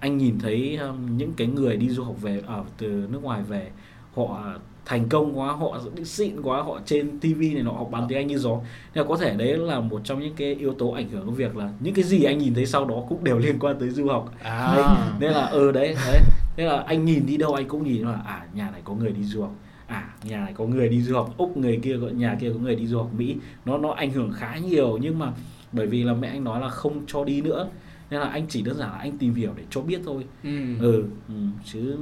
Anh 0.00 0.18
nhìn 0.18 0.38
thấy 0.38 0.76
um, 0.76 1.16
những 1.16 1.32
cái 1.36 1.46
người 1.46 1.76
đi 1.76 1.88
du 1.88 2.04
học 2.04 2.16
về 2.20 2.42
ở 2.46 2.64
từ 2.78 3.06
nước 3.10 3.22
ngoài 3.22 3.42
về 3.42 3.70
họ 4.14 4.44
thành 4.84 5.08
công 5.08 5.38
quá 5.38 5.52
họ 5.52 5.80
xịn 6.04 6.42
quá 6.42 6.62
họ 6.62 6.80
trên 6.86 7.18
tivi 7.20 7.54
này 7.54 7.62
nọ 7.62 7.72
học 7.72 7.88
bằng 7.90 8.06
tiếng 8.08 8.18
anh 8.18 8.26
như 8.26 8.38
gió. 8.38 8.60
Nên 8.94 9.04
là 9.04 9.08
có 9.08 9.16
thể 9.16 9.34
đấy 9.36 9.56
là 9.58 9.80
một 9.80 10.00
trong 10.04 10.20
những 10.20 10.34
cái 10.36 10.54
yếu 10.54 10.74
tố 10.74 10.90
ảnh 10.90 11.08
hưởng 11.08 11.26
của 11.26 11.32
việc 11.32 11.56
là 11.56 11.72
những 11.80 11.94
cái 11.94 12.04
gì 12.04 12.24
anh 12.24 12.38
nhìn 12.38 12.54
thấy 12.54 12.66
sau 12.66 12.84
đó 12.84 13.02
cũng 13.08 13.24
đều 13.24 13.38
liên 13.38 13.58
quan 13.58 13.76
tới 13.80 13.90
du 13.90 14.08
học. 14.08 14.34
À. 14.42 14.74
Đấy, 14.76 14.84
nên 15.20 15.30
là 15.30 15.46
ừ 15.46 15.72
đấy 15.72 15.96
đấy. 16.06 16.20
Thế 16.56 16.64
là 16.64 16.84
anh 16.86 17.04
nhìn 17.04 17.26
đi 17.26 17.36
đâu 17.36 17.54
anh 17.54 17.68
cũng 17.68 17.84
nhìn 17.84 18.02
là 18.02 18.22
à 18.26 18.46
nhà 18.54 18.70
này 18.70 18.80
có 18.84 18.94
người 18.94 19.10
đi 19.10 19.24
du 19.24 19.42
học. 19.42 19.54
À 19.86 20.08
nhà 20.24 20.38
này 20.38 20.52
có 20.56 20.64
người 20.64 20.88
đi 20.88 21.02
du 21.02 21.14
học. 21.14 21.34
Úc 21.36 21.56
người 21.56 21.80
kia 21.82 21.96
nhà 22.14 22.36
kia 22.40 22.50
có 22.52 22.58
người 22.58 22.76
đi 22.76 22.86
du 22.86 22.98
học 22.98 23.10
mỹ. 23.18 23.36
Nó 23.64 23.78
nó 23.78 23.90
ảnh 23.90 24.10
hưởng 24.10 24.32
khá 24.32 24.56
nhiều 24.56 24.98
nhưng 25.02 25.18
mà 25.18 25.32
bởi 25.72 25.86
vì 25.86 26.02
là 26.02 26.12
mẹ 26.14 26.28
anh 26.28 26.44
nói 26.44 26.60
là 26.60 26.68
không 26.68 27.02
cho 27.06 27.24
đi 27.24 27.40
nữa. 27.40 27.68
Nên 28.10 28.20
là 28.20 28.28
anh 28.28 28.46
chỉ 28.48 28.62
đơn 28.62 28.76
giản 28.76 28.90
là 28.90 28.96
anh 28.98 29.18
tìm 29.18 29.34
hiểu 29.34 29.52
để 29.56 29.62
cho 29.70 29.80
biết 29.80 30.00
thôi. 30.04 30.24
Ừ. 30.44 30.78
ừ, 30.80 31.04
ừ 31.28 31.34
chứ 31.64 31.96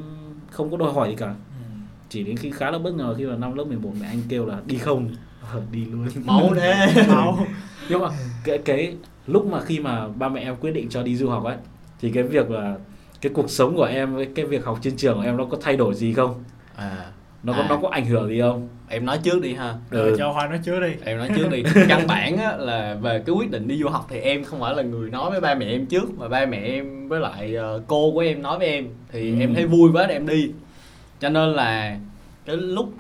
không 0.51 0.71
có 0.71 0.77
đòi 0.77 0.93
hỏi 0.93 1.09
gì 1.09 1.15
cả. 1.17 1.35
Chỉ 2.09 2.25
đến 2.25 2.37
khi 2.37 2.51
khá 2.51 2.71
là 2.71 2.79
bất 2.79 2.95
ngờ 2.95 3.15
khi 3.19 3.27
mà 3.27 3.37
năm 3.37 3.55
lớp 3.55 3.65
11 3.65 3.91
mẹ 4.01 4.07
anh 4.07 4.21
kêu 4.29 4.47
là 4.47 4.61
đi 4.67 4.79
không. 4.79 5.09
Ờ, 5.53 5.63
đi 5.73 5.85
luôn. 5.85 6.09
Máu 6.25 6.51
thế. 6.55 6.87
Máu. 7.09 7.39
Nhưng 7.89 8.01
mà 8.01 8.09
cái 8.45 8.59
cái 8.59 8.95
lúc 9.27 9.47
mà 9.47 9.61
khi 9.61 9.79
mà 9.81 10.09
ba 10.09 10.29
mẹ 10.29 10.41
em 10.41 10.57
quyết 10.57 10.71
định 10.71 10.89
cho 10.89 11.03
đi 11.03 11.17
du 11.17 11.29
học 11.29 11.45
ấy 11.45 11.57
thì 12.01 12.11
cái 12.11 12.23
việc 12.23 12.51
là 12.51 12.77
cái 13.21 13.33
cuộc 13.35 13.51
sống 13.51 13.77
của 13.77 13.85
em 13.85 14.15
với 14.15 14.29
cái 14.35 14.45
việc 14.47 14.65
học 14.65 14.79
trên 14.83 14.97
trường 14.97 15.17
của 15.17 15.23
em 15.23 15.37
nó 15.37 15.45
có 15.45 15.59
thay 15.61 15.77
đổi 15.77 15.95
gì 15.95 16.13
không? 16.13 16.45
À. 16.77 17.07
Nó 17.43 17.53
có 17.53 17.63
À. 17.63 17.67
nó 17.69 17.77
có 17.83 17.89
ảnh 17.89 18.07
hưởng 18.07 18.29
gì 18.29 18.41
không 18.41 18.69
em 18.91 19.05
nói 19.07 19.19
trước 19.23 19.43
đi 19.43 19.55
ha. 19.55 19.75
Ừ. 19.91 20.15
cho 20.19 20.33
hoa 20.33 20.47
nói 20.49 20.61
trước 20.65 20.81
đi. 20.81 20.93
Em 21.05 21.19
nói 21.19 21.29
trước 21.37 21.49
đi. 21.51 21.63
Căn 21.89 22.07
bản 22.07 22.37
á, 22.37 22.57
là 22.57 22.95
về 23.03 23.23
cái 23.27 23.35
quyết 23.35 23.51
định 23.51 23.69
đi 23.69 23.79
du 23.79 23.89
học 23.89 24.07
thì 24.11 24.19
em 24.21 24.45
không 24.45 24.61
phải 24.61 24.75
là 24.75 24.83
người 24.83 25.11
nói 25.11 25.31
với 25.31 25.41
ba 25.41 25.55
mẹ 25.55 25.67
em 25.67 25.87
trước 25.87 26.19
mà 26.19 26.29
ba 26.29 26.47
mẹ 26.47 26.59
em 26.59 27.09
với 27.09 27.21
lại 27.21 27.55
ờ, 27.55 27.83
cô 27.87 28.11
của 28.13 28.21
em 28.21 28.43
nói 28.43 28.59
với 28.59 28.69
em. 28.69 28.89
Thì 29.13 29.31
Ừ. 29.31 29.41
em 29.41 29.55
thấy 29.55 29.67
vui 29.67 29.91
quá 29.93 30.03
em 30.07 30.27
đi. 30.27 30.51
Cho 31.21 31.29
nên 31.29 31.49
là 31.53 31.99
cái 32.45 32.57
lúc 32.57 32.93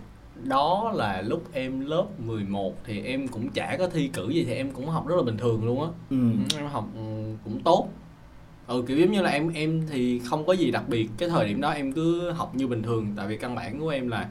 đó 0.44 0.92
là 0.96 1.22
lúc 1.22 1.44
em 1.52 1.86
lớp 1.86 2.04
11 2.26 2.74
thì 2.84 3.02
em 3.04 3.28
cũng 3.28 3.48
chả 3.50 3.76
có 3.78 3.88
thi 3.88 4.10
cử 4.12 4.28
gì 4.30 4.44
thì 4.44 4.54
em 4.54 4.70
cũng 4.70 4.86
học 4.86 5.06
rất 5.08 5.16
là 5.16 5.22
bình 5.22 5.36
thường 5.38 5.64
luôn 5.64 5.82
á. 5.82 5.88
Ừ. 6.10 6.16
em 6.58 6.66
học 6.66 6.88
ừ, 6.96 7.00
cũng 7.44 7.60
tốt. 7.62 7.88
Ừ 8.66 8.84
kiểu 8.88 8.98
giống 8.98 9.12
như 9.12 9.22
là 9.22 9.30
em 9.30 9.52
em 9.54 9.82
thì 9.90 10.18
không 10.24 10.46
có 10.46 10.52
gì 10.52 10.70
đặc 10.70 10.82
biệt. 10.88 11.08
Cái 11.18 11.28
thời 11.28 11.46
điểm 11.48 11.60
đó 11.60 11.70
em 11.70 11.92
cứ 11.92 12.30
học 12.30 12.54
như 12.54 12.66
bình 12.66 12.82
thường. 12.82 13.06
Tại 13.16 13.26
vì 13.26 13.36
căn 13.36 13.54
bản 13.54 13.80
của 13.80 13.88
em 13.88 14.08
là 14.08 14.26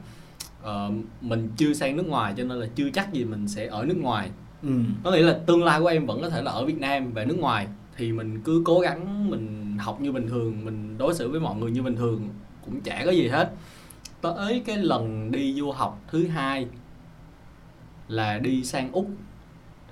ờ, 0.62 0.90
mình 1.20 1.48
chưa 1.56 1.72
sang 1.72 1.96
nước 1.96 2.06
ngoài 2.06 2.34
cho 2.36 2.44
nên 2.44 2.60
là 2.60 2.66
chưa 2.74 2.90
chắc 2.90 3.12
gì 3.12 3.24
mình 3.24 3.48
sẽ 3.48 3.66
ở 3.66 3.84
nước 3.84 3.96
ngoài. 3.96 4.30
Ừ. 4.62 4.70
có 5.04 5.10
nghĩa 5.10 5.22
là 5.22 5.38
tương 5.46 5.64
lai 5.64 5.80
của 5.80 5.86
em 5.86 6.06
vẫn 6.06 6.22
có 6.22 6.28
thể 6.28 6.42
là 6.42 6.50
ở 6.50 6.64
Việt 6.64 6.78
Nam 6.78 7.12
và 7.12 7.24
nước 7.24 7.38
ngoài 7.38 7.66
thì 7.96 8.12
mình 8.12 8.40
cứ 8.44 8.62
cố 8.64 8.80
gắng 8.80 9.30
mình 9.30 9.76
học 9.78 10.00
như 10.00 10.12
bình 10.12 10.28
thường 10.28 10.64
mình 10.64 10.98
đối 10.98 11.14
xử 11.14 11.30
với 11.30 11.40
mọi 11.40 11.56
người 11.56 11.70
như 11.70 11.82
bình 11.82 11.96
thường 11.96 12.28
cũng 12.64 12.80
chả 12.80 13.02
có 13.04 13.10
gì 13.10 13.28
hết. 13.28 13.52
Tới 14.20 14.62
cái 14.66 14.76
lần 14.76 15.30
đi 15.30 15.54
du 15.54 15.70
học 15.70 16.00
thứ 16.10 16.26
hai 16.26 16.66
là 18.08 18.38
đi 18.38 18.64
sang 18.64 18.92
úc 18.92 19.10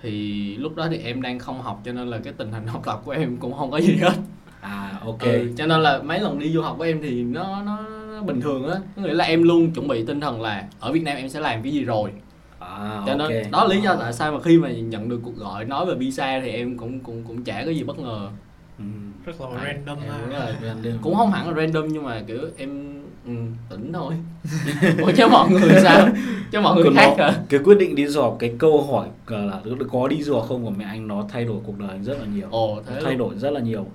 thì 0.03 0.57
lúc 0.57 0.77
đó 0.77 0.87
thì 0.91 0.99
em 0.99 1.23
đang 1.23 1.39
không 1.39 1.63
học 1.63 1.81
cho 1.85 1.93
nên 1.93 2.09
là 2.09 2.19
cái 2.19 2.33
tình 2.33 2.53
hình 2.53 2.67
học 2.67 2.83
tập 2.87 3.03
của 3.05 3.11
em 3.11 3.37
cũng 3.37 3.55
không 3.55 3.71
có 3.71 3.81
gì 3.81 3.97
hết. 3.97 4.13
À 4.61 5.01
ok. 5.05 5.21
Ừ, 5.21 5.53
cho 5.57 5.67
nên 5.67 5.81
là 5.81 6.03
mấy 6.03 6.21
lần 6.21 6.39
đi 6.39 6.53
du 6.53 6.63
học 6.63 6.75
của 6.79 6.85
em 6.85 7.01
thì 7.03 7.23
nó, 7.23 7.63
nó 7.63 7.79
bình 8.23 8.41
thường 8.41 8.69
á. 8.69 8.77
Có 8.97 9.03
nghĩa 9.03 9.13
là 9.15 9.25
em 9.25 9.43
luôn 9.43 9.71
chuẩn 9.71 9.89
bị 9.89 10.05
tinh 10.07 10.21
thần 10.21 10.43
là 10.43 10.65
ở 10.81 10.93
Việt 10.93 11.03
Nam 11.03 11.17
em 11.17 11.29
sẽ 11.29 11.41
làm 11.41 11.63
cái 11.63 11.73
gì 11.73 11.85
rồi. 11.85 12.11
À 12.59 13.03
cho 13.07 13.15
nên 13.17 13.51
đó 13.51 13.65
là 13.65 13.75
lý 13.75 13.81
do 13.81 13.97
tại 13.97 14.13
sao 14.13 14.33
mà 14.33 14.41
khi 14.43 14.59
mà 14.59 14.69
nhận 14.71 15.09
được 15.09 15.21
cuộc 15.25 15.37
gọi 15.37 15.65
nói 15.65 15.87
về 15.87 15.95
visa 15.95 16.41
thì 16.45 16.51
em 16.51 16.77
cũng 16.79 17.01
cũng 17.01 17.23
cũng 17.27 17.45
chả 17.45 17.63
có 17.65 17.71
gì 17.71 17.83
bất 17.83 17.99
ngờ. 17.99 18.29
Ừ. 18.79 18.85
rất 19.27 19.41
là 19.41 19.47
Đấy, 19.65 19.75
random 19.75 19.99
em 20.03 20.31
là 20.31 20.53
Random. 20.63 20.99
cũng 21.03 21.15
không 21.15 21.31
hẳn 21.31 21.49
là 21.49 21.55
random 21.55 21.89
nhưng 21.89 22.03
mà 22.05 22.23
kiểu 22.27 22.39
em 22.57 22.95
ừ, 23.27 23.33
tỉnh 23.71 23.93
thôi. 23.93 24.15
Ủa 25.03 25.13
chứ 25.17 25.27
mọi 25.31 25.51
người 25.51 25.81
sao? 25.83 26.09
Chứ 26.53 26.61
mọi 26.61 26.75
người 26.75 26.85
Còn 26.85 26.95
khác 26.95 27.15
nó- 27.19 27.25
hả? 27.25 27.33
cái 27.49 27.61
quyết 27.65 27.79
định 27.79 27.95
đi 27.95 28.07
du 28.07 28.37
cái 28.39 28.55
câu 28.59 28.83
hỏi 28.83 29.07
là 29.29 29.61
có 29.93 30.09
đi 30.09 30.23
du 30.23 30.35
học 30.35 30.45
không 30.49 30.65
của 30.65 30.71
mẹ 30.71 30.85
anh 30.85 31.09
nó 31.09 31.25
thay 31.33 31.45
đổi 31.45 31.57
cuộc 31.67 31.79
đời 31.79 31.89
anh 31.89 32.05
rất 32.05 32.19
là 32.21 32.27
nhiều. 32.35 32.47
Ồ 32.51 32.75
nó 32.77 32.83
thế 32.87 33.01
thay 33.05 33.15
luôn. 33.15 33.19
đổi 33.31 33.39
rất 33.39 33.51
là 33.51 33.61
nhiều. 33.61 33.87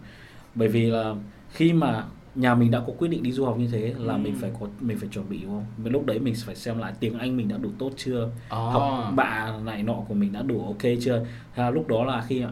Bởi 0.56 0.68
vì 0.68 0.86
là 0.86 1.14
khi 1.52 1.74
mà 1.74 2.04
nhà 2.36 2.56
mình 2.56 2.72
đã 2.72 2.80
có 2.88 2.94
quyết 2.98 3.08
định 3.08 3.24
đi 3.24 3.32
du 3.32 3.46
học 3.46 3.58
như 3.58 3.68
thế 3.68 3.94
là 3.98 4.14
Ừ. 4.14 4.18
mình 4.18 4.36
phải 4.42 4.52
có 4.60 4.68
mình 4.80 4.98
phải 5.00 5.10
chuẩn 5.10 5.30
bị 5.30 5.40
đúng 5.42 5.50
không? 5.52 5.66
Mình 5.78 5.94
lúc 5.94 6.06
đấy 6.06 6.20
mình 6.20 6.34
phải 6.46 6.56
xem 6.56 6.78
lại 6.78 6.94
tiếng 7.00 7.20
Anh 7.20 7.38
mình 7.38 7.48
đã 7.48 7.58
đủ 7.58 7.70
tốt 7.80 7.92
chưa, 7.98 8.30
Ồ. 8.50 8.70
học 8.70 9.14
bạ 9.16 9.54
này 9.66 9.84
nọ 9.84 9.94
của 10.08 10.14
mình 10.14 10.34
đã 10.34 10.42
đủ 10.42 10.66
ok 10.66 10.82
chưa. 11.02 11.26
À, 11.56 11.70
lúc 11.70 11.88
đó 11.88 12.04
là 12.04 12.22
khi 12.28 12.44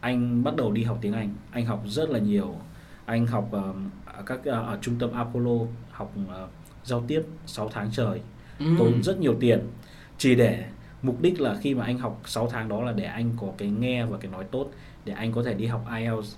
anh 0.00 0.44
bắt 0.44 0.56
đầu 0.56 0.72
đi 0.72 0.82
học 0.82 0.98
tiếng 1.00 1.12
Anh, 1.12 1.34
anh 1.50 1.66
học 1.66 1.82
rất 1.86 2.10
là 2.10 2.18
nhiều. 2.18 2.54
Anh 3.04 3.26
học 3.26 3.48
ở 3.52 3.74
các 4.26 4.40
ờ, 4.44 4.52
ở 4.62 4.78
trung 4.80 4.94
tâm 4.98 5.12
Apollo 5.12 5.52
học 5.90 6.12
ờ, 6.28 6.48
giao 6.84 7.04
tiếp 7.08 7.22
6 7.46 7.68
tháng 7.72 7.88
trời 7.92 8.20
Ừ. 8.58 8.66
tốn 8.78 9.02
rất 9.02 9.18
nhiều 9.20 9.36
tiền 9.40 9.60
chỉ 10.18 10.34
để 10.34 10.64
mục 11.02 11.20
đích 11.22 11.40
là 11.40 11.54
khi 11.60 11.74
mà 11.74 11.84
anh 11.84 11.98
học 11.98 12.20
6 12.24 12.46
tháng 12.50 12.68
đó 12.68 12.82
là 12.82 12.92
để 12.92 13.04
anh 13.04 13.30
có 13.40 13.46
cái 13.58 13.68
nghe 13.70 14.04
và 14.06 14.18
cái 14.18 14.30
nói 14.30 14.44
tốt 14.50 14.70
để 15.04 15.12
anh 15.12 15.32
có 15.32 15.42
thể 15.42 15.54
đi 15.54 15.66
học 15.66 15.84
IELTS 15.96 16.36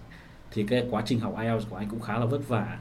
thì 0.53 0.63
cái 0.63 0.87
quá 0.91 1.03
trình 1.07 1.21
học 1.21 1.35
IELTS 1.41 1.67
của 1.71 1.77
anh 1.77 1.89
cũng 1.89 2.01
khá 2.01 2.19
là 2.19 2.27
vất 2.27 2.49
vả. 2.49 2.79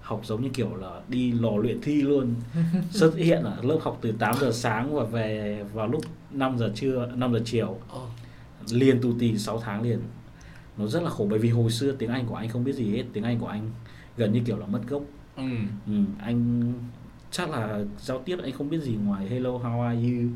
Học 0.00 0.20
giống 0.24 0.42
như 0.42 0.48
kiểu 0.48 0.76
là 0.76 1.00
đi 1.08 1.32
lò 1.32 1.50
luyện 1.56 1.80
thi 1.80 2.02
luôn. 2.02 2.34
Xuất 2.90 3.16
hiện 3.16 3.42
ở 3.42 3.56
lớp 3.62 3.78
học 3.82 3.98
từ 4.00 4.12
8 4.12 4.34
giờ 4.40 4.50
sáng 4.52 4.94
và 4.94 5.04
về 5.04 5.64
vào 5.74 5.86
lúc 5.86 6.04
5 6.30 6.58
giờ 6.58 6.72
trưa 6.74 7.10
5 7.14 7.32
giờ 7.32 7.40
chiều. 7.44 7.78
Ồ. 7.88 8.06
liền 8.70 9.00
tù 9.00 9.12
tì 9.18 9.38
6 9.38 9.60
tháng 9.60 9.82
liền. 9.82 9.98
Nó 10.76 10.86
rất 10.86 11.02
là 11.02 11.10
khổ 11.10 11.26
bởi 11.30 11.38
vì 11.38 11.48
hồi 11.50 11.70
xưa 11.70 11.92
tiếng 11.92 12.10
Anh 12.10 12.26
của 12.26 12.34
anh 12.34 12.48
không 12.48 12.64
biết 12.64 12.72
gì 12.72 12.96
hết. 12.96 13.04
Tiếng 13.12 13.24
Anh 13.24 13.38
của 13.38 13.46
anh 13.46 13.70
gần 14.16 14.32
như 14.32 14.40
kiểu 14.46 14.58
là 14.58 14.66
mất 14.66 14.80
gốc. 14.88 15.02
Ừ. 15.36 15.42
Ừ, 15.86 15.92
anh 16.20 16.72
chắc 17.32 17.50
là 17.50 17.80
giao 18.00 18.18
tiếp 18.18 18.38
anh 18.42 18.52
không 18.52 18.70
biết 18.70 18.78
gì 18.82 18.96
ngoài 19.04 19.26
hello 19.28 19.50
how 19.50 19.80
are 19.82 19.94
you? 19.96 20.28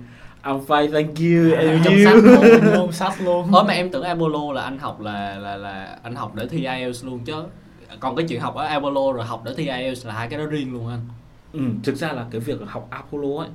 I'm 0.43 0.67
fine 0.67 0.93
thank 0.93 1.19
you 1.19 1.55
Em 1.59 1.69
and 1.71 1.85
trong 1.85 1.95
you? 1.95 2.05
sách 2.05 2.25
luôn. 2.25 2.75
luôn 2.75 2.93
sách 2.93 3.13
luôn. 3.25 3.53
Ủa 3.53 3.63
mà 3.65 3.73
em 3.73 3.91
tưởng 3.91 4.03
Apollo 4.03 4.53
là 4.53 4.63
anh 4.63 4.79
học 4.79 5.01
là 5.01 5.39
là 5.39 5.57
là 5.57 5.99
anh 6.03 6.15
học 6.15 6.35
để 6.35 6.47
thi 6.49 6.59
IELTS 6.67 7.05
luôn 7.05 7.19
chứ. 7.25 7.45
Còn 8.01 8.17
cái 8.17 8.27
chuyện 8.29 8.41
học 8.41 8.55
ở 8.55 8.65
Apollo 8.65 9.13
rồi 9.13 9.25
học 9.27 9.43
để 9.45 9.55
thi 9.57 9.69
IELTS 9.69 10.07
là 10.07 10.15
hai 10.15 10.29
cái 10.29 10.39
đó 10.39 10.47
riêng 10.47 10.73
luôn 10.73 10.89
anh. 10.89 11.01
Ừ, 11.53 11.61
thực 11.85 11.97
ra 11.97 12.13
là 12.13 12.27
cái 12.31 12.41
việc 12.41 12.59
học 12.67 12.89
Apollo 12.91 13.39
ấy 13.39 13.49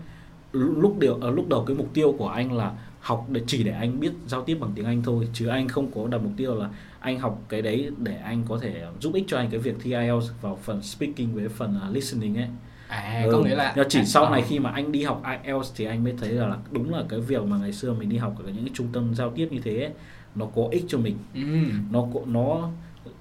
lúc 0.54 1.00
điều 1.00 1.16
ở 1.22 1.32
lúc 1.32 1.50
đầu 1.50 1.64
cái 1.68 1.78
mục 1.78 1.88
tiêu 1.94 2.16
của 2.18 2.28
anh 2.28 2.54
là 2.54 2.72
học 3.00 3.26
để 3.30 3.42
chỉ 3.48 3.64
để 3.64 3.72
anh 3.72 4.00
biết 4.00 4.12
giao 4.28 4.44
tiếp 4.44 4.58
bằng 4.62 4.72
tiếng 4.76 4.86
Anh 4.86 5.04
thôi 5.04 5.28
chứ 5.34 5.48
anh 5.48 5.68
không 5.68 5.92
có 5.96 6.08
đặt 6.08 6.18
mục 6.24 6.32
tiêu 6.38 6.56
là 6.56 6.70
anh 7.00 7.20
học 7.20 7.42
cái 7.50 7.62
đấy 7.62 7.90
để 7.98 8.16
anh 8.16 8.44
có 8.50 8.58
thể 8.62 8.84
giúp 9.00 9.14
ích 9.14 9.24
cho 9.28 9.38
anh 9.38 9.50
cái 9.50 9.60
việc 9.60 9.76
thi 9.84 9.92
IELTS 9.92 10.26
vào 10.42 10.60
phần 10.64 10.82
speaking 10.82 11.34
với 11.36 11.50
phần 11.50 11.76
uh, 11.90 11.96
listening 11.96 12.38
ấy 12.38 12.48
à 12.92 13.24
Ừ, 13.26 13.32
có 13.32 13.40
nghĩa 13.40 13.56
là 13.56 13.74
nhưng 13.76 13.86
chỉ 13.90 14.00
à, 14.00 14.06
sau 14.06 14.30
này 14.30 14.42
khi 14.42 14.60
mà 14.60 14.70
anh 14.72 14.92
đi 14.92 15.04
học 15.04 15.22
IELTS 15.24 15.72
thì 15.76 15.86
anh 15.86 16.04
mới 16.04 16.14
thấy 16.18 16.30
là, 16.30 16.48
là 16.48 16.58
đúng 16.72 16.94
là 16.94 17.04
cái 17.10 17.20
việc 17.20 17.44
mà 17.44 17.58
ngày 17.58 17.74
xưa 17.74 17.94
mình 17.94 18.10
đi 18.10 18.18
học 18.18 18.36
ở 18.46 18.52
những 18.52 18.66
cái 18.66 18.72
trung 18.74 18.88
tâm 18.94 19.16
giao 19.16 19.32
tiếp 19.36 19.48
như 19.52 19.60
thế 19.64 19.80
ấy, 19.84 19.94
nó 20.36 20.46
có 20.56 20.68
ích 20.72 20.86
cho 20.88 20.98
mình. 20.98 21.18
Ừ. 21.34 21.42
nó 21.90 22.08
nó 22.26 22.70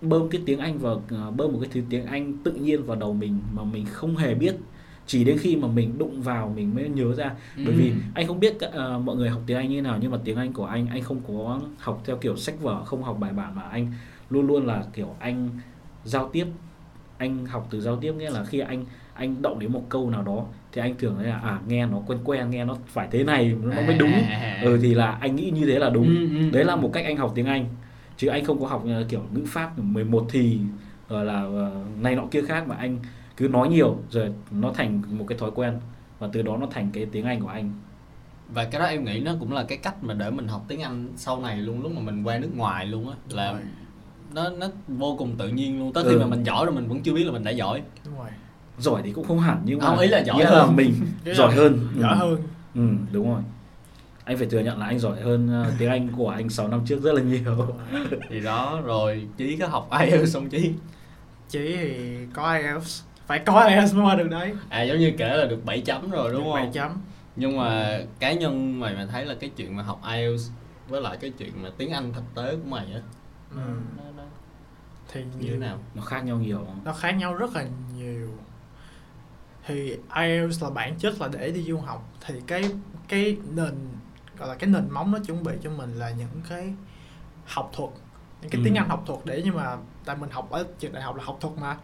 bơm 0.01 0.31
cái 0.31 0.43
tiếng 0.47 0.59
Anh 0.59 0.79
vào 0.79 1.03
à, 1.11 1.31
bơm 1.31 1.53
một 1.53 1.59
cái 1.63 1.71
thứ 1.73 1.81
tiếng 1.91 2.07
Anh 2.07 2.43
tự 2.45 2.53
nhiên 2.53 2.85
vào 2.87 2.97
đầu 2.97 3.15
mình 3.15 3.41
mà 3.53 3.65
mình 3.65 3.87
không 3.87 4.17
hề 4.17 4.35
biết. 4.35 4.57
Chỉ 5.07 5.25
đến 5.25 5.39
khi 5.39 5.57
mà 5.57 5.69
mình 5.69 5.99
đụng 5.99 6.23
vào 6.23 6.53
mình 6.57 6.75
mới 6.75 6.89
nhớ 6.89 7.15
ra. 7.15 7.35
Bởi 7.63 7.75
vì 7.75 7.91
Ừ. 7.91 7.97
anh 8.15 8.27
không 8.27 8.41
biết 8.41 8.61
à, 8.61 8.99
mọi 8.99 9.17
người 9.17 9.29
học 9.31 9.43
tiếng 9.47 9.57
Anh 9.57 9.69
như 9.69 9.77
thế 9.77 9.83
nào 9.83 9.99
nhưng 10.03 10.11
mà 10.11 10.19
tiếng 10.25 10.37
Anh 10.37 10.53
của 10.53 10.65
anh 10.67 10.87
anh 10.87 11.03
không 11.03 11.21
có 11.29 11.61
học 11.79 12.03
theo 12.07 12.17
kiểu 12.17 12.37
sách 12.37 12.61
vở 12.63 12.85
không 12.85 13.03
học 13.03 13.17
bài 13.21 13.33
bản 13.33 13.55
mà 13.57 13.63
anh 13.63 13.93
luôn 14.31 14.47
luôn 14.47 14.67
là 14.67 14.85
kiểu 14.93 15.17
anh 15.19 15.49
giao 16.05 16.29
tiếp. 16.33 16.47
Anh 17.17 17.47
học 17.47 17.69
từ 17.71 17.81
giao 17.81 17.97
tiếp 17.97 18.13
nghĩa 18.13 18.31
là 18.31 18.45
khi 18.45 18.59
anh 18.61 18.85
anh 19.21 19.43
động 19.43 19.59
đến 19.59 19.73
một 19.73 19.83
câu 19.89 20.11
nào 20.11 20.23
đó 20.23 20.45
thì 20.73 20.81
anh 20.81 20.95
thường 20.99 21.15
thấy 21.19 21.27
là 21.27 21.37
à 21.39 21.61
nghe 21.67 21.87
nó 21.87 21.99
quen 22.07 22.19
quen 22.25 22.51
nghe 22.51 22.65
nó 22.65 22.77
phải 22.87 23.09
thế 23.11 23.25
này 23.25 23.55
nó 23.63 23.83
mới 23.83 23.97
đúng. 23.99 24.13
À. 24.13 24.61
ừ 24.65 24.79
thì 24.83 24.95
là 24.95 25.11
anh 25.21 25.37
nghĩ 25.37 25.51
như 25.51 25.67
thế 25.67 25.79
là 25.79 25.91
đúng. 25.91 26.07
Ừ, 26.07 26.39
ừ, 26.39 26.51
đấy 26.51 26.65
là 26.65 26.75
ừ. 26.75 26.81
một 26.81 26.91
cách 26.93 27.05
anh 27.05 27.17
học 27.17 27.33
tiếng 27.35 27.47
Anh. 27.47 27.65
Chứ 28.17 28.29
anh 28.29 28.45
không 28.45 28.61
có 28.61 28.67
học 28.67 28.85
ờ, 28.87 29.05
kiểu 29.09 29.21
ngữ 29.35 29.43
pháp 29.47 29.79
11 29.79 30.27
thì 30.31 30.59
rồi 31.09 31.25
là 31.25 31.43
ờ, 31.43 31.85
này 32.01 32.17
nọ 32.17 32.23
kia 32.31 32.43
khác 32.43 32.69
mà 32.69 32.75
anh 32.77 32.99
cứ 33.37 33.49
nói 33.49 33.69
nhiều 33.69 33.97
rồi 34.11 34.33
nó 34.51 34.73
thành 34.73 35.03
một 35.19 35.25
cái 35.29 35.39
thói 35.39 35.51
quen. 35.55 35.75
Và 36.19 36.29
từ 36.33 36.43
đó 36.43 36.57
nó 36.57 36.67
thành 36.71 36.91
cái 36.93 37.07
tiếng 37.13 37.25
Anh 37.25 37.41
của 37.41 37.49
anh. 37.49 37.71
Và 38.55 38.65
cái 38.65 38.81
đó 38.81 38.87
em 38.87 39.05
nghĩ 39.05 39.21
nó 39.21 39.33
cũng 39.41 39.53
là 39.53 39.63
cái 39.65 39.79
cách 39.79 40.05
mà 40.05 40.15
để 40.15 40.31
mình 40.31 40.49
học 40.49 40.65
tiếng 40.69 40.81
Anh 40.81 41.09
sau 41.17 41.41
này 41.41 41.57
luôn 41.57 41.83
lúc 41.83 41.93
mà 41.93 42.01
mình 42.01 42.23
qua 42.25 42.39
nước 42.39 42.51
ngoài 42.57 42.87
luôn 42.87 43.09
á 43.11 43.17
là 43.31 43.61
nó 44.35 44.49
nó 44.51 44.67
vô 44.89 45.17
cùng 45.19 45.37
tự 45.39 45.49
nhiên 45.49 45.79
luôn. 45.79 45.93
Tới 45.93 46.05
khi 46.05 46.11
Ừ. 46.15 46.19
mà 46.21 46.27
mình 46.27 46.43
giỏi 46.43 46.67
rồi 46.67 46.75
mình 46.75 46.89
vẫn 46.89 47.01
chưa 47.03 47.15
biết 47.15 47.25
là 47.25 47.33
mình 47.33 47.45
đã 47.45 47.51
giỏi. 47.51 47.83
Đúng 48.05 48.19
rồi 48.19 48.29
giỏi 48.81 49.03
thì 49.05 49.12
cũng 49.12 49.25
không 49.29 49.40
hẳn 49.40 49.61
nhưng 49.64 49.79
mà 49.79 49.87
Không, 49.87 49.99
ý 49.99 50.09
là 50.09 50.19
giỏi 50.19 50.38
nghĩa 50.38 50.45
hơn. 50.45 50.66
là 50.69 50.73
mình 50.77 50.95
giỏi 51.25 51.55
hơn. 51.55 51.88
giỏi 51.99 52.12
ừ. 52.12 52.19
hơn. 52.19 52.37
Ừ 52.75 52.88
đúng 53.12 53.31
rồi. 53.35 53.43
Anh 54.25 54.37
phải 54.38 54.47
thừa 54.47 54.61
nhận 54.61 54.79
là 54.79 54.87
anh 54.87 54.99
giỏi 54.99 55.21
hơn 55.21 55.49
ờ, 55.64 55.73
tiếng 55.79 55.88
Anh 55.90 56.09
của 56.16 56.29
anh 56.29 56.49
6 56.49 56.69
năm 56.69 56.81
trước 56.87 57.03
rất 57.03 57.12
là 57.14 57.23
nhiều. 57.23 57.66
Thì 58.31 58.40
đó 58.40 58.81
rồi 58.85 59.27
chí 59.37 59.57
có 59.57 59.66
học 59.66 59.90
IELTS 60.01 60.35
xong 60.35 60.49
chí? 60.49 60.73
Chỉ 61.49 61.77
thì 61.77 62.19
có 62.35 62.55
IELTS. 62.55 63.03
Phải 63.27 63.38
có 63.38 63.61
IELTS 63.69 63.95
mới 63.95 64.05
qua 64.05 64.14
được 64.14 64.29
đấy. 64.31 64.53
À 64.69 64.83
giống 64.83 64.99
như 64.99 65.12
kể 65.19 65.37
là 65.37 65.45
được 65.47 65.64
7 65.64 65.81
chấm 65.81 66.11
rồi 66.11 66.33
đúng 66.33 66.53
bảy 66.55 66.62
không? 66.62 66.73
chấm. 66.73 66.90
Nhưng 67.37 67.57
mà 67.57 68.01
cá 68.19 68.33
nhân 68.33 68.81
mày 68.81 68.95
mà 68.95 69.07
thấy 69.07 69.25
là 69.25 69.35
cái 69.40 69.51
chuyện 69.57 69.77
mà 69.77 69.83
học 69.83 70.01
IELTS 70.12 70.51
với 70.88 71.01
lại 71.01 71.16
cái 71.21 71.31
chuyện 71.38 71.62
mà 71.62 71.71
tiếng 71.79 71.90
Anh 71.90 72.12
thực 72.12 72.25
tế 72.35 72.57
của 72.57 72.69
mày 72.71 72.87
á 72.95 73.01
ừ. 73.51 73.61
nó, 73.97 74.05
nó 74.16 74.23
thì 75.12 75.21
như 75.40 75.51
thế 75.51 75.57
nào? 75.57 75.79
Nó 75.95 76.03
khác 76.03 76.25
nhau 76.25 76.37
nhiều. 76.37 76.66
Nó 76.85 76.93
khác 76.93 77.11
nhau 77.11 77.35
rất 77.35 77.57
là 77.57 77.64
thì 79.66 79.96
IELTS 80.16 80.62
là 80.62 80.70
bản 80.70 80.94
chất 80.99 81.20
là 81.20 81.29
để 81.29 81.51
đi 81.51 81.62
du 81.62 81.79
học 81.79 82.09
thì 82.27 82.35
cái 82.46 82.70
cái 83.09 83.37
nền 83.55 83.75
gọi 84.38 84.49
là 84.49 84.55
cái 84.55 84.70
nền 84.70 84.90
móng 84.90 85.12
nó 85.12 85.18
chuẩn 85.18 85.42
bị 85.44 85.53
cho 85.62 85.70
mình 85.70 85.94
là 85.99 86.11
những 86.11 86.40
cái 86.49 86.73
học 87.46 87.70
thuật 87.77 87.90
những 88.42 88.51
cái 88.51 88.61
Ừ. 88.61 88.64
tiếng 88.64 88.75
Anh 88.75 88.88
học 88.88 89.03
thuật 89.07 89.20
để 89.25 89.42
nhưng 89.44 89.57
mà 89.57 89.77
tại 90.05 90.16
mình 90.16 90.31
học 90.31 90.51
ở 90.51 90.64
trường 90.79 90.92
đại 90.92 91.03
học 91.03 91.16
là 91.16 91.25
học 91.25 91.38
thuật 91.40 91.55
mà 91.59 91.77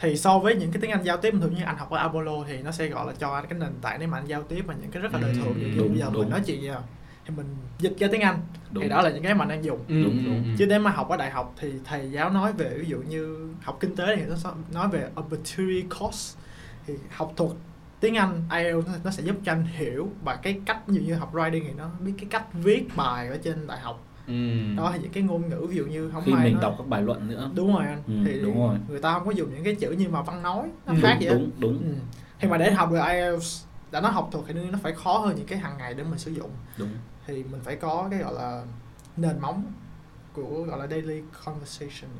thì 0.00 0.16
so 0.16 0.38
với 0.38 0.54
những 0.56 0.72
cái 0.72 0.80
tiếng 0.82 0.90
Anh 0.90 1.02
giao 1.04 1.16
tiếp 1.16 1.34
thường 1.40 1.54
như 1.54 1.62
anh 1.64 1.76
học 1.76 1.90
ở 1.90 1.98
Apollo 1.98 2.32
thì 2.46 2.62
nó 2.62 2.70
sẽ 2.70 2.86
gọi 2.88 3.06
là 3.06 3.12
cho 3.18 3.30
anh 3.34 3.46
cái 3.48 3.58
nền 3.58 3.72
tảng 3.82 4.00
để 4.00 4.06
mà 4.06 4.18
anh 4.18 4.26
giao 4.26 4.42
tiếp 4.42 4.62
và 4.66 4.74
những 4.80 4.90
cái 4.90 5.02
rất 5.02 5.12
là 5.12 5.18
đời 5.20 5.32
Ừ, 5.32 5.38
thường 5.38 5.54
ví 5.54 5.70
dụ 5.74 5.78
đúng, 5.78 5.88
bây 5.90 5.98
giờ 5.98 6.10
đúng. 6.12 6.22
mình 6.22 6.30
nói 6.30 6.40
chuyện 6.46 6.60
gì 6.62 6.70
thì 7.26 7.34
mình 7.36 7.46
dịch 7.78 7.96
ra 7.98 8.08
tiếng 8.12 8.20
Anh 8.20 8.38
đúng 8.70 8.82
thì 8.82 8.88
đó 8.88 9.02
là 9.02 9.10
những 9.10 9.22
cái 9.22 9.34
mà 9.34 9.42
anh 9.44 9.48
đang 9.48 9.64
dùng 9.64 9.78
ừ, 9.88 10.02
Đúng, 10.02 10.16
ừ, 10.16 10.22
đúng. 10.24 10.36
ừ. 10.36 10.54
chứ 10.58 10.66
để 10.66 10.78
mà 10.78 10.90
học 10.90 11.08
ở 11.08 11.16
đại 11.16 11.30
học 11.30 11.54
thì 11.60 11.72
thầy 11.84 12.10
giáo 12.10 12.30
nói 12.30 12.52
về 12.52 12.78
ví 12.78 12.86
dụ 12.86 12.98
như 13.08 13.48
học 13.62 13.76
kinh 13.80 13.96
tế 13.96 14.16
thì 14.16 14.22
nó 14.22 14.36
nói 14.72 14.88
về 14.88 15.08
opportunity 15.20 15.88
cost 16.00 16.36
thì 16.98 17.04
học 17.10 17.32
thuật 17.36 17.50
tiếng 18.00 18.16
Anh 18.16 18.42
IELTS 18.50 18.86
nó- 19.04 19.10
sẽ 19.10 19.22
giúp 19.22 19.36
cho 19.44 19.52
anh 19.52 19.64
hiểu 19.64 20.08
và 20.24 20.36
cái 20.36 20.60
cách 20.66 20.78
dụ 20.88 21.00
như 21.00 21.14
học 21.14 21.34
writing 21.34 21.62
thì 21.66 21.72
nó 21.76 21.88
biết 22.00 22.12
cái 22.18 22.26
cách 22.30 22.44
viết 22.52 22.96
bài 22.96 23.28
ở 23.28 23.38
trên 23.42 23.66
đại 23.66 23.80
học 23.80 24.04
ừ. 24.26 24.32
đó 24.76 24.94
những 25.02 25.12
cái 25.12 25.22
ngôn 25.22 25.48
ngữ 25.48 25.66
ví 25.70 25.76
dụ 25.76 25.84
như 25.86 26.10
không 26.10 26.22
khi 26.26 26.32
mình 26.34 26.54
nó- 26.54 26.60
đọc 26.60 26.74
các 26.78 26.86
bài 26.88 27.02
luận 27.02 27.28
nữa 27.28 27.50
đúng 27.54 27.74
rồi 27.74 27.84
anh 27.86 28.02
Ừ, 28.06 28.12
thì 28.24 28.40
đúng 28.42 28.58
rồi. 28.58 28.76
người 28.88 29.00
ta 29.00 29.12
không 29.14 29.24
có 29.26 29.30
dùng 29.30 29.54
những 29.54 29.64
cái 29.64 29.74
chữ 29.74 29.90
như 29.90 30.08
mà 30.08 30.22
văn 30.22 30.42
nói 30.42 30.68
nó 30.86 30.92
Ừ, 30.92 30.98
khác 31.02 31.16
đúng 31.20 31.20
vậy 31.20 31.28
á. 31.28 31.34
đúng 31.34 31.50
đúng 31.58 31.78
ừ. 31.82 31.94
thì 32.40 32.48
mà 32.48 32.56
để 32.58 32.72
học 32.72 32.90
được 32.92 33.00
IELTS 33.08 33.64
đã 33.90 34.00
nó 34.00 34.08
học 34.08 34.28
thuộc 34.32 34.44
thì 34.48 34.54
nó 34.54 34.78
phải 34.82 34.92
khó 34.92 35.18
hơn 35.18 35.36
những 35.36 35.46
cái 35.46 35.58
hàng 35.58 35.78
ngày 35.78 35.94
để 35.94 36.04
mình 36.04 36.18
sử 36.18 36.30
dụng 36.30 36.50
đúng 36.78 36.88
thì 37.26 37.34
mình 37.34 37.60
phải 37.64 37.76
có 37.76 38.08
cái 38.10 38.20
gọi 38.20 38.34
là 38.34 38.62
nền 39.16 39.40
móng 39.40 39.64
của 40.32 40.62
gọi 40.62 40.78
là 40.78 40.86
daily 40.86 41.20
conversation 41.44 42.10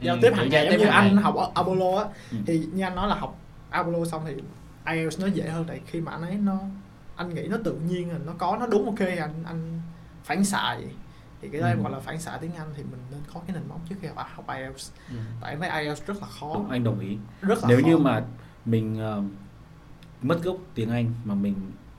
giao 0.00 0.14
Ừ, 0.16 0.18
tiếp 0.22 0.30
hàng 0.34 0.48
ngày 0.48 0.68
giống 0.70 0.80
như 0.80 0.86
anh 0.86 1.16
học 1.16 1.34
ở 1.36 1.50
Apollo 1.54 1.98
á 1.98 2.04
Ừ. 2.32 2.36
thì 2.46 2.66
như 2.72 2.82
anh 2.84 2.94
nói 2.94 3.08
là 3.08 3.14
học 3.14 3.38
Apollo 3.76 4.04
xong 4.04 4.22
thì 4.26 4.34
IELTS 4.94 5.20
nó 5.20 5.26
dễ 5.26 5.48
hơn 5.48 5.64
tại 5.68 5.80
khi 5.86 6.00
mà 6.00 6.12
anh 6.12 6.22
ấy 6.22 6.34
nó 6.34 6.58
anh 7.16 7.34
nghĩ 7.34 7.46
nó 7.48 7.56
tự 7.64 7.74
nhiên 7.74 8.08
rồi 8.08 8.18
nó 8.26 8.32
có 8.38 8.56
nó 8.60 8.66
đúng 8.66 8.84
ok 8.86 8.98
anh 8.98 9.34
anh 9.44 9.80
phản 10.24 10.44
xạ 10.44 10.74
vậy 10.78 10.90
thì 11.42 11.48
cái 11.48 11.60
đó 11.60 11.66
Ừ. 11.66 11.70
em 11.70 11.82
gọi 11.82 11.92
là 11.92 12.00
phản 12.00 12.20
xạ 12.20 12.38
tiếng 12.40 12.54
Anh 12.54 12.68
thì 12.76 12.82
mình 12.82 13.00
nên 13.10 13.20
có 13.34 13.40
cái 13.46 13.56
nền 13.56 13.68
móng 13.68 13.80
trước 13.88 13.94
khi 14.00 14.08
học, 14.08 14.26
học 14.34 14.46
IELTS 14.48 14.90
Ừ. 15.10 15.14
tại 15.40 15.50
em 15.50 15.60
thấy 15.60 15.68
IELTS 15.84 16.06
rất 16.06 16.16
là 16.20 16.26
khó 16.26 16.54
đúng 16.54 16.70
anh 16.70 16.84
đồng 16.84 17.00
ý 17.00 17.18
rất 17.40 17.58
là 17.62 17.68
nếu 17.68 17.80
khó. 17.82 17.86
như 17.86 17.98
mà 17.98 18.24
mình 18.64 18.98
ờ, 19.00 19.22
mất 20.22 20.42
gốc 20.44 20.56
tiếng 20.74 20.90
Anh 20.90 21.12
mà 21.24 21.34
mình 21.34 21.54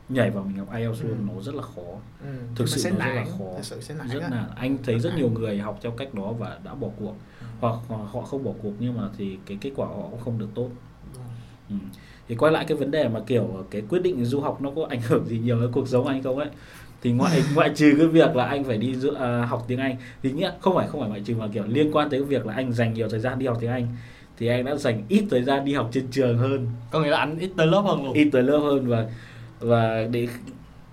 nhảy 0.10 0.30
vào 0.32 0.44
mình 0.44 0.58
học 0.58 0.68
IELTS 0.76 1.02
luôn 1.04 1.18
Ừ. 1.30 1.34
nó 1.36 1.42
rất 1.42 1.56
là 1.56 1.62
khó 1.62 1.82
ừ, 2.24 2.28
thực 2.56 2.68
sự 2.70 2.90
nó 2.92 2.98
rất 2.98 3.06
là 3.06 3.14
nản 3.16 3.26
khó. 3.38 3.46
thực 3.58 3.66
sự 3.66 3.82
sẽ 3.82 3.96
nản 3.96 4.08
rất 4.08 4.20
là 4.32 4.48
anh 4.56 4.78
thấy 4.84 5.00
rất 5.00 5.10
Nản. 5.10 5.18
nhiều 5.20 5.30
người 5.30 5.60
học 5.60 5.80
theo 5.82 5.92
cách 5.92 6.14
đó 6.14 6.32
và 6.32 6.60
đã 6.64 6.76
bỏ 6.76 6.88
cuộc 7.00 7.16
Ừ. 7.42 7.46
hoặc, 7.60 7.76
họ 8.12 8.22
không 8.22 8.44
bỏ 8.44 8.52
cuộc 8.62 8.74
nhưng 8.80 8.98
mà 8.98 9.10
thì 9.18 9.38
cái 9.46 9.58
kết 9.62 9.72
quả 9.76 9.88
họ 9.88 10.02
cũng 10.12 10.20
không 10.20 10.38
được 10.38 10.50
tốt. 10.56 10.70
Ừ. 11.70 11.76
thì 12.28 12.36
quay 12.36 12.52
lại 12.52 12.66
cái 12.68 12.78
vấn 12.78 12.92
đề 12.92 13.08
mà 13.08 13.20
kiểu 13.28 13.66
cái 13.72 13.82
quyết 13.90 14.00
định 14.00 14.26
du 14.26 14.40
học 14.40 14.62
nó 14.62 14.72
có 14.76 14.86
ảnh 14.90 15.02
hưởng 15.02 15.26
gì 15.26 15.40
nhiều 15.40 15.62
đến 15.62 15.72
cuộc 15.72 15.88
sống 15.88 16.08
anh 16.08 16.24
không 16.24 16.38
ấy? 16.38 16.50
Thì 17.02 17.12
ngoại 17.12 17.44
ngoại 17.56 17.72
trừ 17.76 17.94
cái 17.98 18.08
việc 18.08 18.36
là 18.36 18.46
anh 18.46 18.64
phải 18.64 18.78
đi 18.78 18.96
du, 18.96 19.12
à, 19.12 19.46
học 19.46 19.66
tiếng 19.68 19.80
Anh. 19.80 19.96
Thì 20.24 20.32
nghĩa 20.32 20.52
không 20.62 20.76
phải 20.76 20.88
không 20.88 21.02
phải 21.02 21.10
ngoại 21.10 21.22
trừ 21.26 21.36
mà 21.36 21.48
kiểu 21.54 21.64
liên 21.68 21.92
quan 21.92 22.10
tới 22.10 22.24
việc 22.24 22.46
là 22.46 22.54
anh 22.54 22.74
dành 22.74 22.94
nhiều 22.94 23.10
thời 23.10 23.20
gian 23.20 23.40
đi 23.40 23.48
học 23.48 23.58
tiếng 23.62 23.72
Anh 23.72 23.88
thì 24.40 24.48
anh 24.48 24.66
đã 24.66 24.76
dành 24.76 25.04
ít 25.10 25.24
thời 25.30 25.44
gian 25.44 25.66
đi 25.66 25.74
học 25.74 25.90
trên 25.92 26.08
trường 26.12 26.38
hơn. 26.38 26.68
Có 26.92 27.00
nghĩa 27.00 27.10
là 27.10 27.18
anh 27.18 27.40
ít 27.40 27.50
tới 27.58 27.68
lớp 27.68 27.82
hơn 27.82 28.06
luôn. 28.06 28.14
Ít 28.14 28.30
tới 28.32 28.44
lớp 28.44 28.60
hơn 28.60 28.88
và 28.88 29.06
và 29.60 30.08
để 30.12 30.28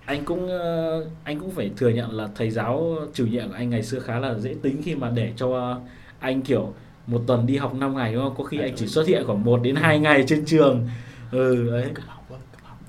anh 0.05 0.25
cũng 0.25 0.49
ờ, 0.49 1.07
anh 1.25 1.41
cũng 1.41 1.51
phải 1.51 1.71
thừa 1.77 1.89
nhận 1.89 2.13
là 2.13 2.29
thầy 2.35 2.51
giáo 2.51 2.97
chủ 3.15 3.27
nhiệm 3.27 3.49
của 3.49 3.55
anh 3.55 3.71
ngày 3.71 3.83
xưa 3.83 3.99
khá 3.99 4.19
là 4.19 4.35
dễ 4.39 4.55
tính 4.63 4.83
khi 4.85 4.95
mà 4.95 5.11
để 5.11 5.33
cho 5.37 5.81
anh 6.19 6.43
kiểu 6.43 6.73
một 7.07 7.21
tuần 7.27 7.47
đi 7.47 7.57
học 7.57 7.75
5 7.75 7.97
ngày 7.97 8.13
đúng 8.15 8.23
không? 8.23 8.35
Có 8.39 8.45
khi 8.45 8.59
anh 8.59 8.73
chỉ 8.77 8.87
xuất 8.87 9.07
hiện 9.07 9.23
khoảng 9.27 9.45
1 9.45 9.63
đến 9.63 9.75
2 9.77 9.99
ngày 9.99 10.25
trên 10.27 10.45
trường. 10.45 10.89
Ừ 11.31 11.71
đấy, 11.71 11.87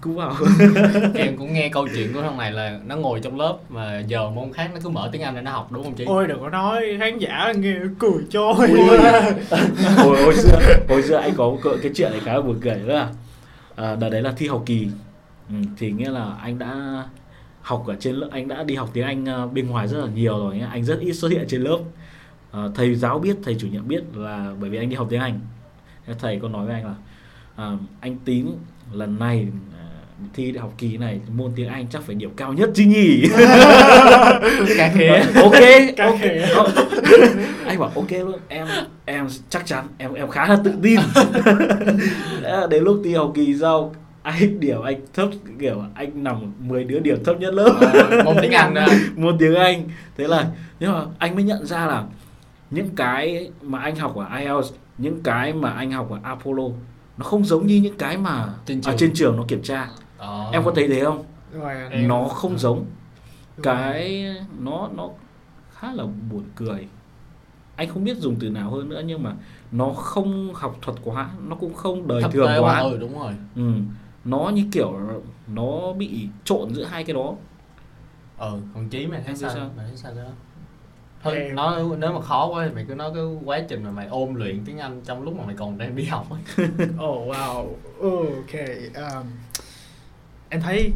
cũng 0.01 0.15
vào. 0.17 0.36
em 1.15 1.38
cũng 1.38 1.54
nghe 1.54 1.69
câu 1.69 1.88
chuyện 1.95 2.13
của 2.13 2.21
thằng 2.21 2.38
này 2.38 2.51
là 2.51 2.80
nó 2.86 2.95
ngồi 2.95 3.19
trong 3.19 3.39
lớp 3.39 3.58
mà 3.69 3.99
giờ 4.08 4.30
môn 4.30 4.54
khác 4.54 4.69
nó 4.73 4.80
cứ 4.84 4.89
mở 4.89 5.10
tiếng 5.12 5.21
Anh 5.21 5.36
để 5.36 5.41
nó 5.41 5.51
học 5.51 5.71
đúng 5.71 5.84
không 5.84 5.93
chị 5.93 6.04
ôi 6.08 6.28
đừng 6.28 6.39
có 6.39 6.49
nói 6.49 6.84
khán 6.99 7.17
giả 7.19 7.54
nghe 7.58 7.75
cười 7.99 8.23
Ui. 8.34 8.97
hồi 9.97 10.23
hồi 10.23 10.36
xưa 10.36 10.60
hồi 10.89 11.04
xưa 11.04 11.15
anh 11.15 11.34
có 11.38 11.58
cái, 11.63 11.73
cái 11.82 11.91
chuyện 11.95 12.12
này 12.12 12.19
khá 12.25 12.34
là 12.34 12.41
buồn 12.41 12.60
cười 12.62 12.75
là 12.75 13.10
à, 13.75 13.95
đợt 13.95 14.10
đấy 14.10 14.21
là 14.21 14.34
thi 14.38 14.47
học 14.47 14.63
kỳ 14.65 14.88
ừ, 15.49 15.56
thì 15.78 15.91
nghĩa 15.91 16.10
là 16.10 16.25
anh 16.41 16.60
đã 16.60 17.04
học 17.62 17.84
ở 17.88 17.95
trên 17.99 18.15
lớp 18.15 18.28
anh 18.32 18.47
đã 18.47 18.63
đi 18.63 18.75
học 18.75 18.89
tiếng 18.93 19.06
Anh 19.06 19.25
ờ, 19.25 19.47
bên 19.47 19.67
ngoài 19.67 19.88
rất 19.88 19.97
là 20.01 20.08
nhiều 20.15 20.38
rồi 20.39 20.58
nhá. 20.58 20.67
anh 20.71 20.84
rất 20.84 20.99
ít 20.99 21.13
xuất 21.13 21.32
hiện 21.32 21.45
trên 21.47 21.62
lớp 21.62 21.78
Ờ, 22.56 22.72
thầy 22.76 22.96
giáo 22.96 23.20
biết 23.20 23.38
thầy 23.44 23.56
chủ 23.60 23.68
nhiệm 23.68 23.88
biết 23.88 24.04
là 24.13 24.52
bởi 24.60 24.70
vì 24.70 24.78
anh 24.78 24.89
đi 24.89 24.96
học 24.96 25.08
tiếng 25.10 25.20
Anh. 25.20 25.39
Thế 26.08 26.13
thầy 26.20 26.39
có 26.41 26.48
nói 26.50 26.65
với 26.65 26.76
anh 26.76 26.86
là 26.86 26.94
à, 27.56 27.72
anh 28.00 28.18
tín 28.26 28.46
lần 28.94 29.20
này 29.20 29.48
à, 29.80 29.86
thi 30.34 30.52
đại 30.52 30.62
học 30.62 30.74
kỳ 30.78 30.98
này 30.98 31.20
môn 31.36 31.52
tiếng 31.56 31.68
Anh 31.68 31.88
chắc 31.89 32.02
phải 32.04 32.15
điểm 32.15 32.30
cao 32.36 32.54
nhất 32.54 32.70
chứ 32.76 32.84
nhỉ? 32.84 33.22
Khía 34.94 35.24
ok 35.36 35.54
ok. 35.98 36.22
Ờ, 36.54 36.74
anh 37.65 37.80
bảo 37.80 37.91
ok 37.96 38.12
luôn 38.12 38.39
em 38.48 38.68
em 39.06 39.28
chắc 39.50 39.65
chắn 39.65 39.88
em 39.98 40.13
em 40.13 40.30
khá 40.30 40.48
là 40.48 40.58
tự 40.63 40.74
tin. 40.84 41.00
Thế 42.41 42.68
đến 42.70 42.84
lúc 42.84 43.02
thi 43.04 43.13
học 43.13 43.32
kỳ 43.36 43.56
sau 43.62 43.96
anh 44.24 44.60
điểm 44.60 44.82
anh 44.82 45.02
thấp 45.13 45.30
kiểu 45.60 45.84
anh 45.96 46.24
nằm 46.24 46.36
10 46.60 46.84
đứa 46.84 47.00
điểm 47.00 47.24
thấp 47.24 47.39
nhất 47.39 47.54
lớp. 47.54 47.74
Ờ, 47.82 48.24
môn 48.26 48.38
tiếng 48.41 48.52
Anh 48.52 48.74
đó 48.74 48.86
môn 49.15 49.38
tiếng 49.38 49.56
Anh. 49.56 49.84
Thế 50.18 50.28
là 50.28 50.46
nhưng 50.80 50.91
mà 50.91 51.02
anh 51.18 51.36
mới 51.36 51.44
nhận 51.44 51.65
ra 51.65 51.86
là 51.86 52.04
những 52.69 52.89
cái 52.95 53.51
mà 53.62 53.80
anh 53.80 53.95
học 53.95 54.15
ở 54.15 54.38
IELTS 54.38 54.73
những 54.97 55.23
cái 55.23 55.54
mà 55.54 55.69
anh 55.71 55.91
học 55.91 56.10
ở 56.12 56.19
Apollo 56.23 56.63
nó 57.17 57.23
không 57.23 57.45
giống 57.45 57.67
như 57.67 57.75
những 57.82 57.97
cái 57.97 58.17
mà 58.17 58.54
Trên 58.65 58.78
ở 58.78 58.82
trường. 58.82 58.97
trên 58.97 59.12
trường 59.13 59.38
nó 59.38 59.43
kiểm 59.47 59.62
tra 59.63 59.89
Ờ. 60.17 60.49
em 60.54 60.63
có 60.65 60.71
thấy 60.75 60.88
thế 60.88 61.04
không 61.04 61.23
rồi. 61.54 61.73
Em- 61.91 62.08
nó 62.08 62.23
không 62.28 62.58
giống 62.58 62.78
Đúng 63.58 63.63
cái 63.63 64.25
nó 64.60 64.89
nó 64.97 65.10
khá 65.73 65.93
là 65.93 66.04
buồn 66.32 66.43
cười 66.56 66.88
anh 67.75 67.89
không 67.89 68.04
biết 68.04 68.17
dùng 68.17 68.36
từ 68.39 68.49
nào 68.49 68.69
hơn 68.71 68.89
nữa 68.89 69.01
nhưng 69.06 69.23
mà 69.23 69.34
nó 69.71 69.89
không 69.89 70.54
học 70.54 70.78
thuật 70.82 70.97
quá 71.04 71.30
nó 71.47 71.56
cũng 71.56 71.73
không 71.73 72.08
đời 72.08 72.21
Thực 72.23 72.32
thường 72.34 72.63
quá 72.63 72.80
ừ 72.80 72.97
đúng 72.97 73.19
rồi 73.19 73.34
ừ. 73.56 73.71
nó 74.25 74.51
như 74.54 74.65
kiểu 74.71 74.99
nó 75.47 75.93
bị 75.93 76.28
trộn 76.43 76.73
giữa 76.73 76.84
hai 76.84 77.04
cái 77.04 77.13
đó 77.13 77.34
ừ 78.38 78.51
còn 78.73 78.89
chí 78.89 79.08
mày 79.08 79.21
thấy 79.25 79.36
sao 79.36 79.49
sao? 79.54 79.69
mày 79.78 79.86
thấy 79.88 79.97
sao 79.97 80.13
đó 80.15 80.21
thôi 81.25 81.35
Em- 81.38 81.55
nó 81.55 81.79
nếu 81.99 82.13
mà 82.13 82.21
khó 82.21 82.47
quá 82.47 82.65
thì 82.67 82.73
mày 82.75 82.85
cứ 82.88 82.95
nói 82.95 83.11
cái 83.13 83.23
quá 83.45 83.59
trình 83.69 83.83
mà 83.83 83.91
mày 83.91 84.07
ôn 84.07 84.33
luyện 84.35 84.65
tiếng 84.65 84.77
Anh 84.77 85.01
trong 85.05 85.23
lúc 85.23 85.35
mà 85.38 85.45
mày 85.45 85.55
còn 85.55 85.77
đang 85.77 85.95
đi 85.95 86.03
học 86.05 86.27
ấy. 86.29 86.67
Oh 87.05 87.27
wow. 87.29 87.67
Ok. 88.01 88.53
Um, 88.95 89.27
em 90.49 90.61
thấy 90.61 90.93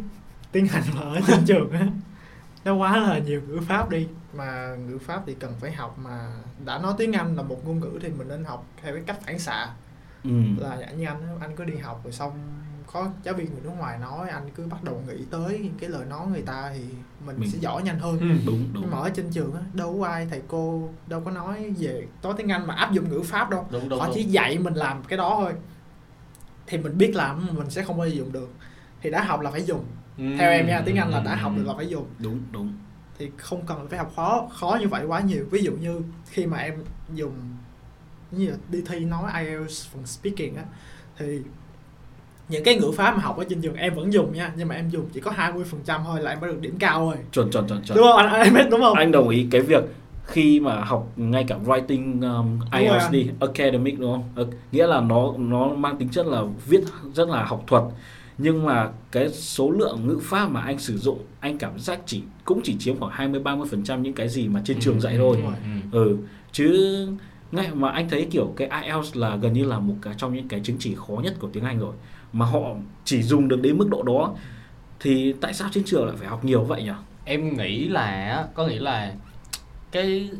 tiếng 0.52 0.68
Anh 0.72 0.82
mà 0.94 1.00
ở 1.00 1.20
trên 1.26 1.44
trường 1.46 1.70
á 1.72 1.86
nó 2.64 2.74
quá 2.74 2.96
là 2.96 3.18
nhiều 3.18 3.42
ngữ 3.48 3.60
pháp 3.68 3.90
đi 3.90 4.06
mà 4.34 4.76
ngữ 4.76 4.98
pháp 4.98 5.22
thì 5.26 5.34
cần 5.34 5.52
phải 5.60 5.72
học 5.72 5.98
mà 6.04 6.28
đã 6.64 6.78
nói 6.78 6.94
tiếng 6.98 7.12
Anh 7.12 7.36
là 7.36 7.42
một 7.42 7.66
ngôn 7.66 7.80
ngữ 7.80 7.98
thì 8.02 8.08
mình 8.08 8.28
nên 8.28 8.44
học 8.44 8.66
theo 8.82 8.94
cái 8.94 9.02
cách 9.06 9.18
phản 9.26 9.38
xạ 9.38 9.68
ừ. 10.24 10.30
là 10.58 10.90
như 10.96 11.06
anh 11.06 11.38
anh 11.40 11.56
cứ 11.56 11.64
đi 11.64 11.76
học 11.76 12.00
rồi 12.04 12.12
xong 12.12 12.32
có 12.92 13.08
giáo 13.22 13.34
viên 13.34 13.52
người 13.52 13.60
nước 13.64 13.70
ngoài 13.78 13.98
nói 13.98 14.28
anh 14.28 14.50
cứ 14.54 14.66
bắt 14.66 14.84
đầu 14.84 15.02
nghĩ 15.08 15.24
tới 15.30 15.58
những 15.58 15.74
cái 15.80 15.90
lời 15.90 16.04
nói 16.06 16.26
người 16.26 16.42
ta 16.42 16.70
thì 16.74 16.84
mình, 17.26 17.36
Mình- 17.40 17.50
sẽ 17.50 17.58
giỏi 17.58 17.82
nhanh 17.82 17.98
hơn. 17.98 18.18
Đúng 18.20 18.38
đúng. 18.46 18.82
Nhưng 18.82 18.90
mà 18.90 18.98
ở 18.98 19.10
trên 19.10 19.30
trường 19.30 19.54
á 19.54 19.60
đâu 19.72 19.98
có 20.00 20.06
ai 20.08 20.26
thầy 20.30 20.42
cô 20.48 20.88
đâu 21.06 21.20
có 21.24 21.30
nói 21.30 21.70
về 21.78 22.06
nói 22.22 22.34
tiếng 22.36 22.52
Anh 22.52 22.66
mà 22.66 22.74
áp 22.74 22.92
dụng 22.92 23.08
ngữ 23.08 23.22
pháp 23.22 23.50
đâu. 23.50 23.66
Đúng 23.70 23.88
đúng, 23.88 23.98
họ 23.98 24.06
đúng. 24.06 24.14
chỉ 24.14 24.22
dạy 24.22 24.58
mình 24.58 24.74
làm 24.74 25.02
cái 25.04 25.16
đó 25.16 25.34
thôi. 25.40 25.52
Thì 26.66 26.78
mình 26.78 26.98
biết 26.98 27.12
làm 27.14 27.46
mình 27.52 27.70
sẽ 27.70 27.82
không 27.84 27.98
bao 27.98 28.08
giờ 28.08 28.14
dùng 28.14 28.32
được. 28.32 28.50
Thì 29.02 29.10
đã 29.10 29.22
học 29.24 29.40
là 29.40 29.50
phải 29.50 29.62
dùng. 29.64 29.84
Ừ. 30.18 30.24
theo 30.38 30.50
em 30.50 30.66
nha 30.66 30.82
tiếng 30.86 30.96
Anh 30.96 31.10
là 31.10 31.18
Ừ, 31.18 31.24
đã 31.24 31.32
ừ, 31.32 31.36
học 31.36 31.52
ừ. 31.54 31.58
được 31.58 31.66
là 31.68 31.74
phải 31.76 31.88
dùng. 31.88 32.06
Đúng 32.18 32.40
đúng. 32.52 32.72
Thì 33.18 33.30
không 33.36 33.66
cần 33.66 33.88
phải 33.88 33.98
học 33.98 34.12
khó 34.16 34.48
khó 34.52 34.78
như 34.80 34.88
vậy 34.88 35.04
quá 35.04 35.20
nhiều. 35.20 35.46
Ví 35.50 35.62
dụ 35.62 35.72
như 35.72 36.00
khi 36.26 36.46
mà 36.46 36.58
em 36.58 36.74
dùng 37.14 37.32
như 38.30 38.50
là 38.50 38.56
đi 38.68 38.82
thi 38.88 39.00
nói 39.04 39.32
IELTS 39.44 39.86
phần 39.92 40.06
speaking 40.06 40.56
á 40.56 40.64
thì 41.18 41.40
những 42.50 42.64
cái 42.64 42.74
ngữ 42.74 42.90
pháp 42.96 43.16
mà 43.16 43.22
học 43.22 43.38
ở 43.38 43.44
trên 43.48 43.60
trường 43.60 43.74
em 43.74 43.94
vẫn 43.94 44.12
dùng 44.12 44.32
nha 44.32 44.52
nhưng 44.56 44.68
mà 44.68 44.74
em 44.74 44.88
dùng 44.90 45.04
chỉ 45.12 45.20
có 45.20 45.30
20% 45.86 46.04
thôi 46.04 46.20
là 46.22 46.30
em 46.30 46.40
mới 46.40 46.50
được 46.50 46.60
điểm 46.60 46.74
cao 46.78 46.98
thôi 46.98 47.16
chuẩn 47.32 47.50
chuẩn 47.50 47.68
chuẩn 47.68 47.82
chuẩn. 47.82 47.98
Đúng 47.98 48.06
không? 48.06 48.16
Anh, 48.16 48.28
anh 48.28 48.42
em 48.42 48.54
biết 48.54 48.66
đúng 48.70 48.80
không? 48.80 48.96
Anh 48.96 49.12
đồng 49.12 49.28
ý 49.28 49.46
cái 49.50 49.60
việc 49.60 49.84
khi 50.24 50.60
mà 50.60 50.84
học 50.84 51.12
ngay 51.16 51.44
cả 51.44 51.56
writing 51.64 52.12
um, 52.12 52.58
rồi 52.72 52.82
IELTS 52.82 53.10
đi 53.10 53.28
academic 53.40 53.98
đúng 53.98 54.12
không? 54.12 54.24
Ờ, 54.34 54.46
nghĩa 54.72 54.86
là 54.86 55.00
nó 55.00 55.32
nó 55.38 55.68
mang 55.68 55.96
tính 55.96 56.08
chất 56.08 56.26
là 56.26 56.42
viết 56.66 56.80
rất 57.14 57.28
là 57.28 57.44
học 57.44 57.64
thuật. 57.66 57.82
Nhưng 58.38 58.66
mà 58.66 58.88
cái 59.12 59.28
số 59.28 59.70
lượng 59.70 60.06
ngữ 60.06 60.18
pháp 60.22 60.50
mà 60.50 60.60
anh 60.60 60.78
sử 60.78 60.98
dụng 60.98 61.18
anh 61.40 61.58
cảm 61.58 61.78
giác 61.78 62.00
chỉ 62.06 62.22
cũng 62.44 62.60
chỉ 62.64 62.76
chiếm 62.78 62.98
khoảng 62.98 63.12
20 63.12 63.40
30 63.40 63.68
phần 63.70 63.84
trăm 63.84 64.02
những 64.02 64.12
cái 64.12 64.28
gì 64.28 64.48
mà 64.48 64.62
trên 64.64 64.80
trường 64.80 65.00
dạy 65.00 65.16
thôi. 65.18 65.36
Ừ, 65.42 65.50
ừ. 65.92 66.08
ừ 66.08 66.16
chứ 66.52 67.06
ngay 67.52 67.68
mà 67.74 67.90
anh 67.90 68.08
thấy 68.08 68.26
kiểu 68.30 68.52
cái 68.56 68.68
IELTS 68.82 69.16
là 69.16 69.36
gần 69.36 69.52
như 69.52 69.64
là 69.64 69.78
một 69.78 69.94
cái 70.02 70.14
trong 70.18 70.34
những 70.34 70.48
cái 70.48 70.60
chứng 70.60 70.76
chỉ 70.78 70.94
khó 70.94 71.14
nhất 71.22 71.34
của 71.38 71.48
tiếng 71.52 71.64
Anh 71.64 71.78
rồi 71.78 71.92
mà 72.32 72.46
họ 72.46 72.60
chỉ 73.04 73.22
dùng 73.22 73.48
được 73.48 73.60
đến 73.60 73.78
mức 73.78 73.88
độ 73.90 74.02
đó 74.02 74.34
thì 75.00 75.34
tại 75.40 75.54
sao 75.54 75.68
trên 75.72 75.84
trường 75.84 76.06
lại 76.06 76.16
phải 76.18 76.28
học 76.28 76.44
nhiều 76.44 76.64
vậy 76.64 76.82
nhỉ? 76.82 76.92
em 77.24 77.56
nghĩ 77.56 77.88
là 77.88 78.44
có 78.54 78.66
nghĩa 78.66 78.80
là 78.80 79.14
cái 79.92 80.30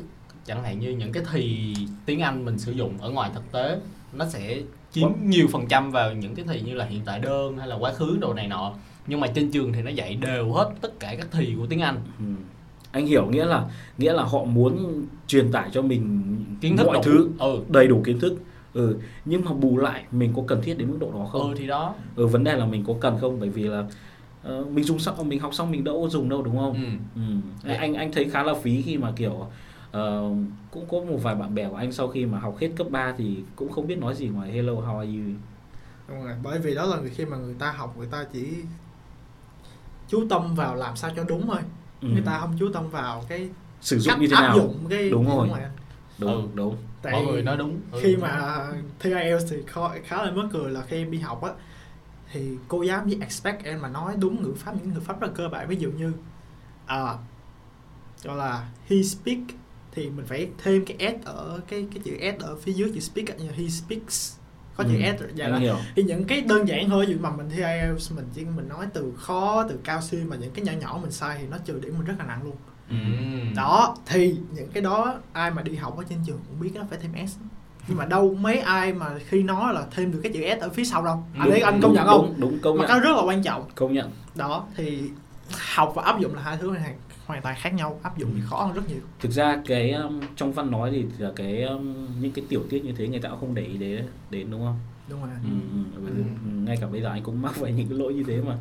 chẳng 0.45 0.63
hạn 0.63 0.81
như 0.81 0.91
những 0.91 1.13
cái 1.13 1.23
thì 1.33 1.75
tiếng 2.07 2.21
Anh 2.21 2.45
mình 2.45 2.59
sử 2.59 2.73
dụng 2.73 2.99
ở 3.01 3.11
ngoài 3.11 3.31
thực 3.35 3.53
tế 3.53 3.79
nó 4.13 4.27
sẽ 4.29 4.61
chiếm 4.93 5.09
nhiều 5.25 5.47
phần 5.53 5.67
trăm 5.69 5.91
vào 5.91 6.15
những 6.15 6.35
cái 6.35 6.45
thì 6.49 6.61
như 6.61 6.75
là 6.75 6.85
hiện 6.85 7.01
tại 7.05 7.19
đơn 7.21 7.59
hay 7.59 7.69
là 7.69 7.77
quá 7.77 7.93
khứ 7.93 8.19
đồ 8.21 8.35
này 8.35 8.49
nọ 8.49 8.73
nhưng 9.07 9.21
mà 9.21 9.27
trên 9.27 9.51
trường 9.51 9.73
thì 9.73 9.83
nó 9.83 9.91
dạy 9.91 10.15
đều 10.15 10.53
hết 10.53 10.71
tất 10.81 11.01
cả 11.01 11.15
các 11.19 11.27
thì 11.31 11.55
của 11.59 11.67
tiếng 11.67 11.81
Anh 11.81 11.97
Ừ. 12.19 12.25
Anh 12.93 13.07
hiểu 13.07 13.27
nghĩa 13.27 13.45
là 13.45 13.65
nghĩa 13.99 14.13
là 14.13 14.23
họ 14.23 14.45
muốn 14.45 15.05
truyền 15.27 15.53
tải 15.53 15.69
cho 15.73 15.83
mình 15.83 16.35
kiến 16.61 16.77
thức 16.77 16.87
mọi 16.87 16.97
đủ. 16.97 17.03
thứ 17.03 17.31
ừ 17.39 17.61
đầy 17.69 17.87
đủ 17.87 18.03
kiến 18.05 18.21
thức. 18.21 18.37
Ừ, 18.75 18.97
nhưng 19.25 19.45
mà 19.45 19.53
bù 19.53 19.77
lại 19.79 20.05
mình 20.11 20.33
có 20.37 20.43
cần 20.47 20.61
thiết 20.63 20.79
đến 20.79 20.91
mức 20.91 20.97
độ 21.01 21.13
đó 21.13 21.29
không? 21.33 21.43
ừ 21.43 21.55
thì 21.59 21.67
đó 21.67 21.95
Ừ, 22.17 22.27
vấn 22.27 22.45
đề 22.45 22.57
là 22.57 22.67
mình 22.67 22.85
có 22.87 22.95
cần 23.01 23.19
không 23.21 23.41
bởi 23.41 23.49
vì 23.49 23.63
là 23.63 23.85
ờ, 24.43 24.65
mình 24.65 24.85
dùng 24.85 24.99
xong 24.99 25.29
mình 25.29 25.41
học 25.41 25.55
xong 25.55 25.71
mình 25.71 25.85
đâu 25.85 26.03
có 26.03 26.09
dùng 26.09 26.29
đâu 26.29 26.43
đúng 26.43 26.57
không? 26.59 26.75
ừ. 26.75 27.21
Ừ. 27.21 27.37
Đấy. 27.69 27.77
Anh 27.77 27.95
anh 27.95 28.13
thấy 28.13 28.31
khá 28.31 28.43
là 28.43 28.55
phí 28.63 28.83
khi 28.83 28.97
mà 28.99 29.13
kiểu 29.17 29.47
ờ, 29.91 30.23
cũng 30.71 30.87
có 30.91 30.99
một 31.01 31.19
vài 31.23 31.35
bạn 31.35 31.55
bè 31.55 31.69
của 31.69 31.77
anh 31.77 31.93
sau 31.93 32.09
khi 32.09 32.27
mà 32.27 32.39
học 32.39 32.57
hết 32.61 32.69
cấp 32.77 32.87
3 32.91 33.15
thì 33.19 33.37
cũng 33.57 33.73
không 33.73 33.87
biết 33.87 33.99
nói 33.99 34.15
gì 34.15 34.29
ngoài 34.29 34.53
hello 34.53 34.73
how 34.73 34.99
are 34.99 35.11
you. 35.11 35.25
đúng 36.09 36.25
rồi 36.25 36.35
bởi 36.43 36.59
vì 36.59 36.75
đó 36.75 36.85
là 36.87 36.97
khi 37.15 37.25
mà 37.25 37.37
người 37.37 37.55
ta 37.59 37.73
học 37.73 37.95
người 37.99 38.09
ta 38.11 38.25
chỉ 38.33 38.47
chú 40.09 40.27
tâm 40.31 40.55
vào 40.55 40.75
làm 40.75 40.97
sao 40.97 41.11
cho 41.17 41.25
đúng 41.25 41.47
thôi 41.47 41.61
ừ. 42.01 42.09
người 42.09 42.23
ta 42.27 42.39
không 42.41 42.57
chú 42.59 42.69
tâm 42.75 42.89
vào 42.91 43.25
cái 43.29 43.49
sử 43.81 43.99
dụng 43.99 44.13
cách 44.15 44.21
như 44.21 44.27
thế 44.29 44.37
áp 44.37 44.41
nào 44.43 44.57
dụng 44.57 44.87
cái 44.91 45.11
Đúng 45.11 45.27
rồi. 45.27 45.49
anh. 45.51 45.71
đúng 46.19 46.31
Ừ. 46.33 46.43
đúng 46.55 46.77
tại 47.03 47.13
mọi 47.13 47.23
người 47.33 47.43
nói 47.43 47.57
đúng. 47.57 47.81
Ừ. 47.93 48.01
khi 48.03 48.17
mà 48.17 48.67
thi 49.01 49.11
IELTS 49.11 49.45
thì 49.51 49.57
khó, 49.67 49.95
khá 50.05 50.25
là 50.25 50.31
mắc 50.31 50.47
cười 50.53 50.71
là 50.71 50.83
khi 50.89 50.97
em 50.97 51.11
đi 51.11 51.19
học 51.19 51.43
á 51.43 51.51
thì 52.33 52.51
cô 52.69 52.83
giáo 52.83 53.05
chỉ 53.11 53.19
expect 53.21 53.65
em 53.65 53.81
mà 53.83 53.89
nói 53.89 54.15
đúng 54.19 54.43
ngữ 54.43 54.55
pháp 54.57 54.75
những 54.77 54.95
ngữ 54.95 55.01
pháp 55.01 55.21
rất 55.21 55.27
là 55.29 55.33
cơ 55.37 55.49
bản. 55.49 55.69
Ví 55.69 55.77
dụ 55.77 55.91
như 55.91 56.13
à, 56.87 57.15
gọi 58.25 58.37
là 58.37 58.69
he 58.89 59.03
speak 59.03 59.39
thì 59.93 60.11
mình 60.11 60.27
phải 60.27 60.49
thêm 60.63 60.85
cái 60.85 61.15
s 61.23 61.27
ở 61.27 61.61
cái 61.69 61.87
cái 61.95 62.03
chữ 62.05 62.17
s 62.39 62.43
ở 62.43 62.57
phía 62.57 62.73
dưới 62.73 62.91
chữ 62.95 63.01
speak 63.01 63.39
như 63.41 63.51
he 63.51 63.69
speaks. 63.69 64.37
Có 64.77 64.85
chữ 64.85 64.95
Ừ, 64.97 65.03
s 65.19 65.23
dạ 65.35 65.45
anh 65.45 65.53
đó. 65.53 65.59
hiểu. 65.59 65.77
Thì 65.97 66.03
những 66.03 66.25
cái 66.25 66.41
đơn 66.41 66.69
giản 66.69 66.89
thôi 66.89 67.07
dụ 67.09 67.17
mà 67.21 67.31
mình 67.31 67.49
thi 67.51 67.63
IELTS 67.63 68.13
mình 68.13 68.25
chỉ 68.35 68.45
mình 68.45 68.69
nói 68.69 68.87
từ 68.95 69.13
khó 69.17 69.67
từ 69.69 69.79
cao 69.85 70.01
siêu 70.03 70.21
mà 70.29 70.37
những 70.37 70.51
cái 70.53 70.65
nhỏ 70.65 70.73
nhỏ 70.81 70.99
mình 71.03 71.11
sai 71.11 71.39
thì 71.41 71.47
nó 71.47 71.59
trừ 71.65 71.81
điểm 71.83 71.95
mình 71.99 72.07
rất 72.07 72.15
là 72.19 72.25
nặng 72.25 72.43
luôn 72.45 72.57
Ừ. 72.91 72.97
đó 73.57 73.97
thì 74.07 74.37
những 74.55 74.69
cái 74.73 74.83
đó 74.83 75.15
ai 75.33 75.51
mà 75.51 75.63
đi 75.63 75.75
học 75.77 75.97
ở 75.99 76.05
trên 76.09 76.19
trường 76.27 76.39
cũng 76.49 76.61
biết 76.61 76.71
nó 76.75 76.83
phải 76.91 76.99
thêm 77.03 77.27
s. 77.29 77.37
Nhưng 77.89 77.99
mà 77.99 78.05
đâu 78.05 78.35
mấy 78.41 78.59
ai 78.61 78.93
mà 78.93 79.07
khi 79.27 79.43
nói 79.43 79.75
là 79.75 79.87
thêm 79.91 80.13
được 80.13 80.21
cái 80.23 80.33
chữ 80.33 80.41
s 80.59 80.63
ở 80.63 80.69
phía 80.69 80.85
sau 80.85 81.05
đâu. 81.05 81.25
Anh 81.35 81.45
Đúng, 81.45 81.53
ấy 81.53 81.61
anh 81.61 81.75
công 81.75 81.83
đúng, 81.83 81.93
nhận 81.95 82.07
không? 82.07 82.27
đúng, 82.27 82.41
đúng 82.41 82.59
công 82.59 82.77
mà 82.77 82.83
nhận. 82.83 82.89
cái 82.89 83.01
rất 83.01 83.17
là 83.17 83.23
quan 83.23 83.43
trọng. 83.43 83.65
Công 83.75 83.93
nhận. 83.93 84.11
Đó 84.35 84.65
thì 84.77 85.03
học 85.75 85.93
và 85.95 86.03
áp 86.03 86.21
dụng 86.21 86.35
là 86.35 86.43
hai 86.43 86.57
thứ 86.57 86.71
hoàn 86.71 86.97
hoàn 87.27 87.43
toàn 87.43 87.57
khác 87.59 87.75
nhau 87.75 88.01
áp 88.03 88.19
dụng 88.19 88.31
thì 88.35 88.41
khó 88.45 88.65
hơn 88.65 88.73
rất 88.75 88.89
nhiều. 88.89 89.01
Thực 89.21 89.33
ra 89.33 89.63
cái 89.67 89.93
um, 89.93 90.21
trong 90.37 90.53
văn 90.53 90.71
nói 90.71 90.91
thì 90.91 91.05
là 91.19 91.31
cái 91.37 91.63
um, 91.63 92.07
những 92.21 92.33
cái 92.33 92.45
tiểu 92.49 92.63
tiết 92.71 92.85
như 92.85 92.93
thế 92.99 93.09
người 93.09 93.21
ta 93.21 93.29
cũng 93.29 93.41
không 93.41 93.55
để 93.55 93.63
ý 93.63 93.77
đến 93.79 94.07
đến 94.31 94.51
đúng 94.51 94.61
không? 94.61 94.79
Đúng 95.09 95.21
rồi. 95.21 95.31
Ừ. 95.45 96.07
ừ, 96.17 96.25
ngay 96.45 96.77
cả 96.81 96.87
bây 96.87 97.03
giờ 97.03 97.09
anh 97.09 97.23
cũng 97.23 97.43
mắc 97.43 97.53
phải 97.55 97.73
những 97.73 97.89
cái 97.89 97.99
lỗi 97.99 98.15
như 98.15 98.23
thế 98.27 98.41
mà 98.47 98.57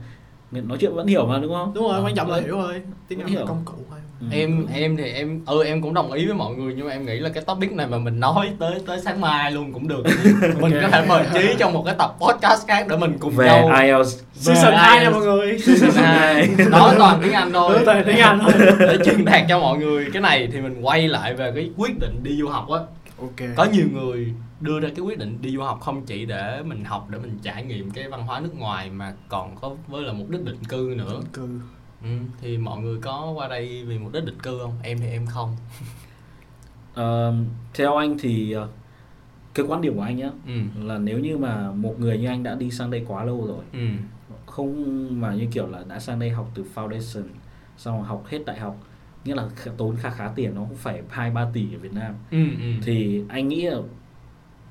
nói 0.52 0.78
chuyện 0.82 0.94
vẫn 0.96 1.08
hiểu 1.08 1.26
mà 1.26 1.38
đúng 1.42 1.54
không? 1.54 1.72
Đúng 1.74 1.84
rồi 1.84 1.94
Ờ, 1.94 2.04
quan 2.06 2.16
trọng 2.16 2.30
là 2.32 2.40
hiểu 2.42 2.56
thôi 2.56 2.82
tiếng 3.08 3.20
Anh 3.20 3.36
là 3.36 3.42
công 3.48 3.62
cụ 3.66 3.74
thôi. 3.90 4.00
Ừ. 4.22 4.28
em 4.32 4.66
em 4.74 4.98
thì 4.98 5.04
em 5.12 5.42
ừ 5.46 5.64
em 5.64 5.82
cũng 5.82 5.94
đồng 5.94 6.12
ý 6.12 6.26
với 6.26 6.36
mọi 6.36 6.56
người 6.56 6.74
nhưng 6.78 6.88
mà 6.88 6.92
em 6.94 7.06
nghĩ 7.06 7.20
là 7.20 7.30
cái 7.30 7.44
topic 7.44 7.72
này 7.72 7.88
mà 7.88 7.98
mình 7.98 8.20
nói 8.20 8.50
tới 8.60 8.82
tới 8.88 9.00
sáng 9.06 9.22
mai 9.22 9.52
luôn 9.52 9.74
cũng 9.74 9.88
được. 9.88 10.04
Mình 10.62 10.74
có 10.82 10.88
thể 10.88 11.06
mời 11.08 11.26
trí 11.34 11.56
trong 11.60 11.74
một 11.74 11.84
cái 11.86 11.96
tập 11.98 12.16
podcast 12.20 12.68
khác 12.68 12.86
để 12.90 12.98
mình 12.98 13.18
cùng 13.20 13.36
về 13.36 13.46
nhau 13.46 13.72
IELTS. 13.82 14.18
Season 14.34 14.74
2 14.74 15.00
nha 15.04 15.10
mọi 15.10 15.22
người. 15.22 15.60
Season 15.60 15.92
2 16.04 16.50
nói 16.70 16.96
toàn 16.98 17.20
tiếng 17.24 17.32
Anh 17.34 17.54
thôi. 17.54 17.80
Toàn 17.86 18.04
tiếng 18.06 18.18
Anh 18.18 18.40
thôi. 18.44 18.52
để 18.80 18.98
truyền 19.06 19.26
đạt 19.26 19.42
cho 19.50 19.60
mọi 19.60 19.78
người. 19.78 20.06
Cái 20.14 20.22
này 20.22 20.48
thì 20.54 20.62
mình 20.62 20.82
quay 20.82 21.08
lại 21.08 21.34
về 21.34 21.52
cái 21.56 21.70
quyết 21.78 22.00
định 22.00 22.20
đi 22.24 22.36
du 22.40 22.48
học 22.48 22.70
á. 22.70 22.80
Ok. 23.22 23.50
Có 23.56 23.66
nhiều 23.74 23.86
người 23.94 24.34
đưa 24.62 24.80
ra 24.80 24.90
cái 24.96 25.06
quyết 25.06 25.18
định 25.18 25.38
đi 25.42 25.52
du 25.52 25.62
học 25.62 25.80
không 25.82 26.06
chỉ 26.06 26.26
để 26.26 26.64
mình 26.64 26.86
học 26.86 27.08
để 27.10 27.20
mình 27.20 27.40
trải 27.42 27.64
nghiệm 27.64 27.92
cái 27.92 28.10
văn 28.10 28.24
hóa 28.24 28.40
nước 28.40 28.56
ngoài 28.56 28.90
mà 28.90 29.14
còn 29.30 29.56
có 29.56 29.76
với 29.88 30.02
là 30.04 30.14
mục 30.14 30.30
đích 30.30 30.46
định 30.46 30.64
cư 30.70 30.94
nữa. 30.98 31.22
Cư. 31.34 31.48
Ừ, 32.04 32.10
thì 32.42 32.58
mọi 32.58 32.82
người 32.82 33.00
có 33.02 33.34
qua 33.36 33.48
đây 33.48 33.86
vì 33.86 33.98
mục 33.98 34.14
đích 34.14 34.26
định 34.26 34.40
cư 34.40 34.60
không? 34.60 34.74
Em 34.84 34.98
thì 35.00 35.08
em 35.08 35.26
không. 35.26 35.56
Ờ, 36.94 37.34
theo 37.74 37.96
anh 37.96 38.18
thì 38.20 38.52
ờ, 38.52 38.68
cái 39.54 39.66
quan 39.70 39.82
điểm 39.82 39.96
của 39.96 40.02
anh 40.02 40.18
nhá 40.18 40.30
ừ. 40.48 40.84
là 40.84 40.98
nếu 40.98 41.20
như 41.20 41.38
mà 41.38 41.72
một 41.72 41.96
người 42.00 42.18
như 42.18 42.28
anh 42.28 42.44
đã 42.44 42.56
đi 42.56 42.72
sang 42.72 42.92
đây 42.92 43.06
quá 43.08 43.24
lâu 43.24 43.48
rồi 43.48 43.64
ừ. 43.74 43.88
không 44.46 45.08
mà 45.22 45.34
như 45.34 45.48
kiểu 45.52 45.68
là 45.68 45.84
đã 45.88 46.00
sang 46.00 46.20
đây 46.20 46.30
học 46.30 46.52
từ 46.56 46.66
foundation 46.76 47.24
xong 47.78 47.98
rồi 47.98 48.08
học 48.08 48.26
hết 48.28 48.46
đại 48.46 48.60
học 48.60 48.78
nghĩa 49.26 49.36
là 49.36 49.48
tốn 49.78 49.96
khá 49.96 50.10
khá 50.10 50.32
tiền 50.36 50.56
nó 50.56 50.62
cũng 50.70 50.78
phải 50.78 51.02
hai 51.10 51.32
ba 51.32 51.48
tỷ 51.54 51.76
ở 51.76 51.80
Việt 51.80 51.94
Nam. 51.94 52.14
Ừ 52.32 52.44
ừ. 52.60 52.74
Thì 52.84 53.24
anh 53.30 53.48
nghĩ 53.48 53.62
là 53.62 53.78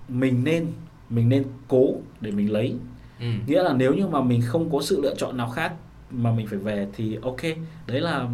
mình 0.09 0.45
nên 0.45 0.67
mình 1.11 1.29
nên 1.29 1.45
cố 1.69 1.87
để 2.21 2.31
mình 2.31 2.53
lấy. 2.53 2.75
Ừ. 3.21 3.27
Nghĩa 3.47 3.63
là 3.63 3.73
nếu 3.73 3.95
như 3.95 4.07
mà 4.07 4.21
mình 4.21 4.43
không 4.47 4.71
có 4.73 4.81
sự 4.83 5.01
lựa 5.03 5.15
chọn 5.15 5.37
nào 5.37 5.49
khác 5.49 5.73
mà 6.11 6.33
mình 6.33 6.47
phải 6.47 6.59
về 6.59 6.87
thì 6.93 7.19
ok 7.23 7.43
đấy 7.87 8.01
là 8.01 8.29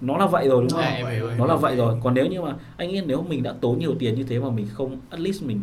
nó 0.00 0.16
là 0.16 0.26
vậy 0.26 0.48
rồi 0.48 0.60
đúng 0.62 0.70
không? 0.70 0.80
À, 0.80 0.90
em 0.90 1.06
hiểu, 1.06 1.28
em 1.28 1.38
nó 1.38 1.46
là 1.46 1.56
vậy 1.56 1.76
rồi. 1.76 1.98
Còn 2.02 2.14
nếu 2.14 2.26
như 2.26 2.42
mà 2.42 2.54
anh 2.76 2.88
nghĩ 2.88 3.00
nếu 3.06 3.22
mình 3.28 3.42
đã 3.42 3.54
tốn 3.60 3.78
nhiều 3.78 3.94
tiền 3.98 4.14
như 4.14 4.22
thế 4.24 4.38
mà 4.38 4.50
mình 4.50 4.66
không 4.72 5.00
at 5.10 5.20
least 5.20 5.42
mình 5.42 5.60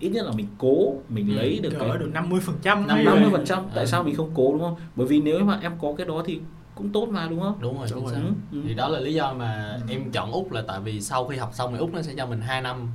ít 0.00 0.08
nhất 0.08 0.26
là 0.26 0.32
mình 0.32 0.46
cố 0.58 0.94
mình 1.08 1.28
Ừ, 1.28 1.34
lấy 1.34 1.58
được 1.62 1.70
cái 1.80 1.98
được 1.98 2.10
50 2.14 2.40
phần 2.40 2.56
trăm 2.62 2.86
Năm- 2.86 3.04
năm 3.04 3.20
mươi 3.20 3.30
phần 3.32 3.44
trăm. 3.46 3.62
Tại 3.74 3.84
Ừ. 3.84 3.88
sao 3.90 4.02
mình 4.02 4.14
không 4.14 4.30
cố 4.34 4.52
đúng 4.52 4.60
không? 4.62 4.74
Bởi 4.96 5.06
vì 5.06 5.20
nếu 5.20 5.44
mà 5.44 5.58
em 5.62 5.72
có 5.80 5.94
cái 5.98 6.06
đó 6.06 6.22
thì 6.26 6.40
cũng 6.74 6.88
tốt 6.92 7.08
mà 7.10 7.26
đúng 7.30 7.40
không? 7.40 7.54
Đúng 7.60 7.78
rồi 7.78 7.86
Đúng 7.90 8.04
chính 8.04 8.12
rồi. 8.22 8.22
Ừ, 8.52 8.58
ừ. 8.58 8.62
thì 8.68 8.74
đó 8.74 8.88
là 8.88 9.00
lý 9.00 9.14
do 9.14 9.32
mà 9.34 9.78
Ừ. 9.88 9.92
em 9.92 10.10
chọn 10.10 10.32
úc 10.32 10.52
là 10.52 10.62
tại 10.68 10.80
vì 10.80 11.00
sau 11.00 11.24
khi 11.28 11.36
học 11.36 11.50
xong 11.54 11.72
thì 11.72 11.78
úc 11.78 11.94
nó 11.94 12.02
sẽ 12.02 12.12
cho 12.16 12.26
mình 12.26 12.40
2 12.40 12.62
năm 12.62 12.88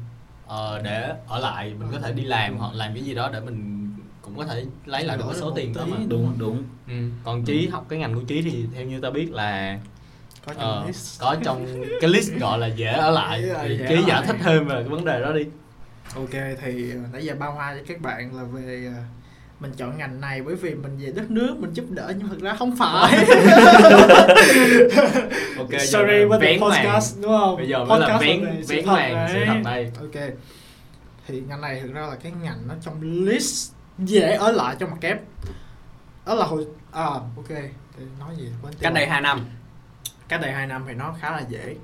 ờ, 0.50 0.82
để 0.84 1.14
ở 1.28 1.40
lại 1.40 1.74
mình 1.80 1.90
có 1.92 2.00
thể 2.00 2.12
đi 2.14 2.24
làm 2.24 2.58
hoặc 2.58 2.74
làm 2.74 2.94
cái 2.94 3.04
gì 3.04 3.14
đó 3.16 3.30
để 3.34 3.40
mình 3.40 3.90
cũng 4.22 4.38
có 4.38 4.46
thể 4.46 4.66
lấy 4.86 5.04
lại 5.04 5.18
được 5.18 5.24
cái 5.28 5.40
số 5.40 5.52
tiền 5.52 5.74
đó 5.74 5.86
mà. 5.88 5.98
Đúng 6.08 6.34
đúng. 6.38 6.64
Ừ. 6.88 6.94
còn 7.24 7.46
trí 7.46 7.68
học 7.68 7.86
cái 7.90 8.00
ngành 8.00 8.16
của 8.16 8.24
trí 8.28 8.42
thì 8.42 8.66
theo 8.76 8.86
như 8.86 9.02
ta 9.02 9.10
biết 9.10 9.32
là 9.32 9.80
có 10.46 10.54
trong 10.54 10.64
ờ, 10.64 10.84
list. 10.88 11.22
có 11.22 11.36
trong 11.44 11.66
cái 12.02 12.10
list 12.10 12.32
gọi 12.40 12.60
là 12.60 12.68
dễ 12.68 12.92
ở 12.92 13.12
lại. 13.12 13.42
Thì 13.64 13.78
trí 13.90 13.96
giải 13.96 14.08
lại. 14.08 14.24
thích 14.28 14.36
thêm 14.40 14.68
về 14.68 14.76
cái 14.76 14.90
vấn 14.90 15.06
đề 15.06 15.22
đó 15.22 15.32
đi. 15.32 15.44
Ok 16.16 16.58
thì 16.62 16.92
ờ, 16.92 16.98
nãy 17.14 17.26
giờ 17.26 17.36
bao 17.40 17.52
hoa 17.52 17.76
cho 17.76 17.82
các 17.88 18.02
bạn 18.02 18.36
là 18.36 18.44
về 18.44 18.92
ờ, 18.96 19.02
mình 19.60 19.72
chọn 19.78 19.98
ngành 19.98 20.22
này 20.22 20.42
bởi 20.42 20.56
vì 20.56 20.76
mình 20.76 20.98
về 20.98 21.12
đất 21.12 21.32
nước 21.32 21.56
mình 21.60 21.74
giúp 21.74 21.86
đỡ 21.90 22.14
nhưng 22.18 22.30
thực 22.30 22.42
ra 22.42 22.54
không 22.54 22.76
phải. 22.76 23.26
Ok 25.58 25.70
giờ 25.70 25.80
sorry 25.80 26.24
với 26.30 26.40
the 26.42 26.58
podcast 26.62 27.22
đúng 27.22 27.32
không? 27.32 27.58
Bây 27.58 27.68
giờ 27.68 27.86
mới 27.86 28.00
là 28.00 28.18
vén 28.18 28.62
vén 28.68 28.86
màn 28.86 29.28
sự 29.34 29.40
thật 29.46 29.62
đây. 29.64 29.92
Ok. 30.00 30.24
Thì 31.28 31.42
ngành 31.48 31.62
này 31.62 31.82
thực 31.82 31.94
ra 31.94 32.02
là 32.02 32.16
cái 32.16 32.32
ngành 32.44 32.68
nó 32.68 32.74
trong 32.82 33.02
list 33.02 33.72
dễ 33.98 34.36
ở 34.36 34.52
lại 34.52 34.76
trong 34.80 34.92
mặt 34.92 34.98
kép. 35.02 35.22
Đó 36.26 36.36
là 36.36 36.46
hồi 36.46 36.66
à 36.92 37.04
ok. 37.04 37.50
Thì 37.98 38.04
nói 38.20 38.36
gì 38.38 38.48
quên 38.62 38.74
cách 38.80 38.94
đây. 38.94 39.08
2 39.08 39.22
năm. 39.22 39.46
Cách 40.28 40.42
đây 40.42 40.52
2 40.52 40.68
năm 40.68 40.84
thì 40.88 40.94
nó 40.94 41.16
khá 41.22 41.32
là 41.32 41.44
dễ. 41.50 41.76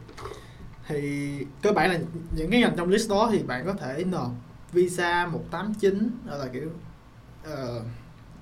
Thì 0.87 1.29
cơ 1.61 1.71
bản 1.71 1.91
là 1.91 1.99
những 2.35 2.51
cái 2.51 2.61
ngành 2.61 2.75
trong 2.77 2.89
list 2.89 3.09
đó 3.09 3.29
thì 3.31 3.43
bạn 3.43 3.65
có 3.65 3.73
thể 3.73 4.03
nộp 4.03 4.31
visa 4.71 5.27
189 5.27 6.09
gọi 6.29 6.39
là 6.39 6.45
kiểu 6.53 6.69
ờ, 7.45 7.81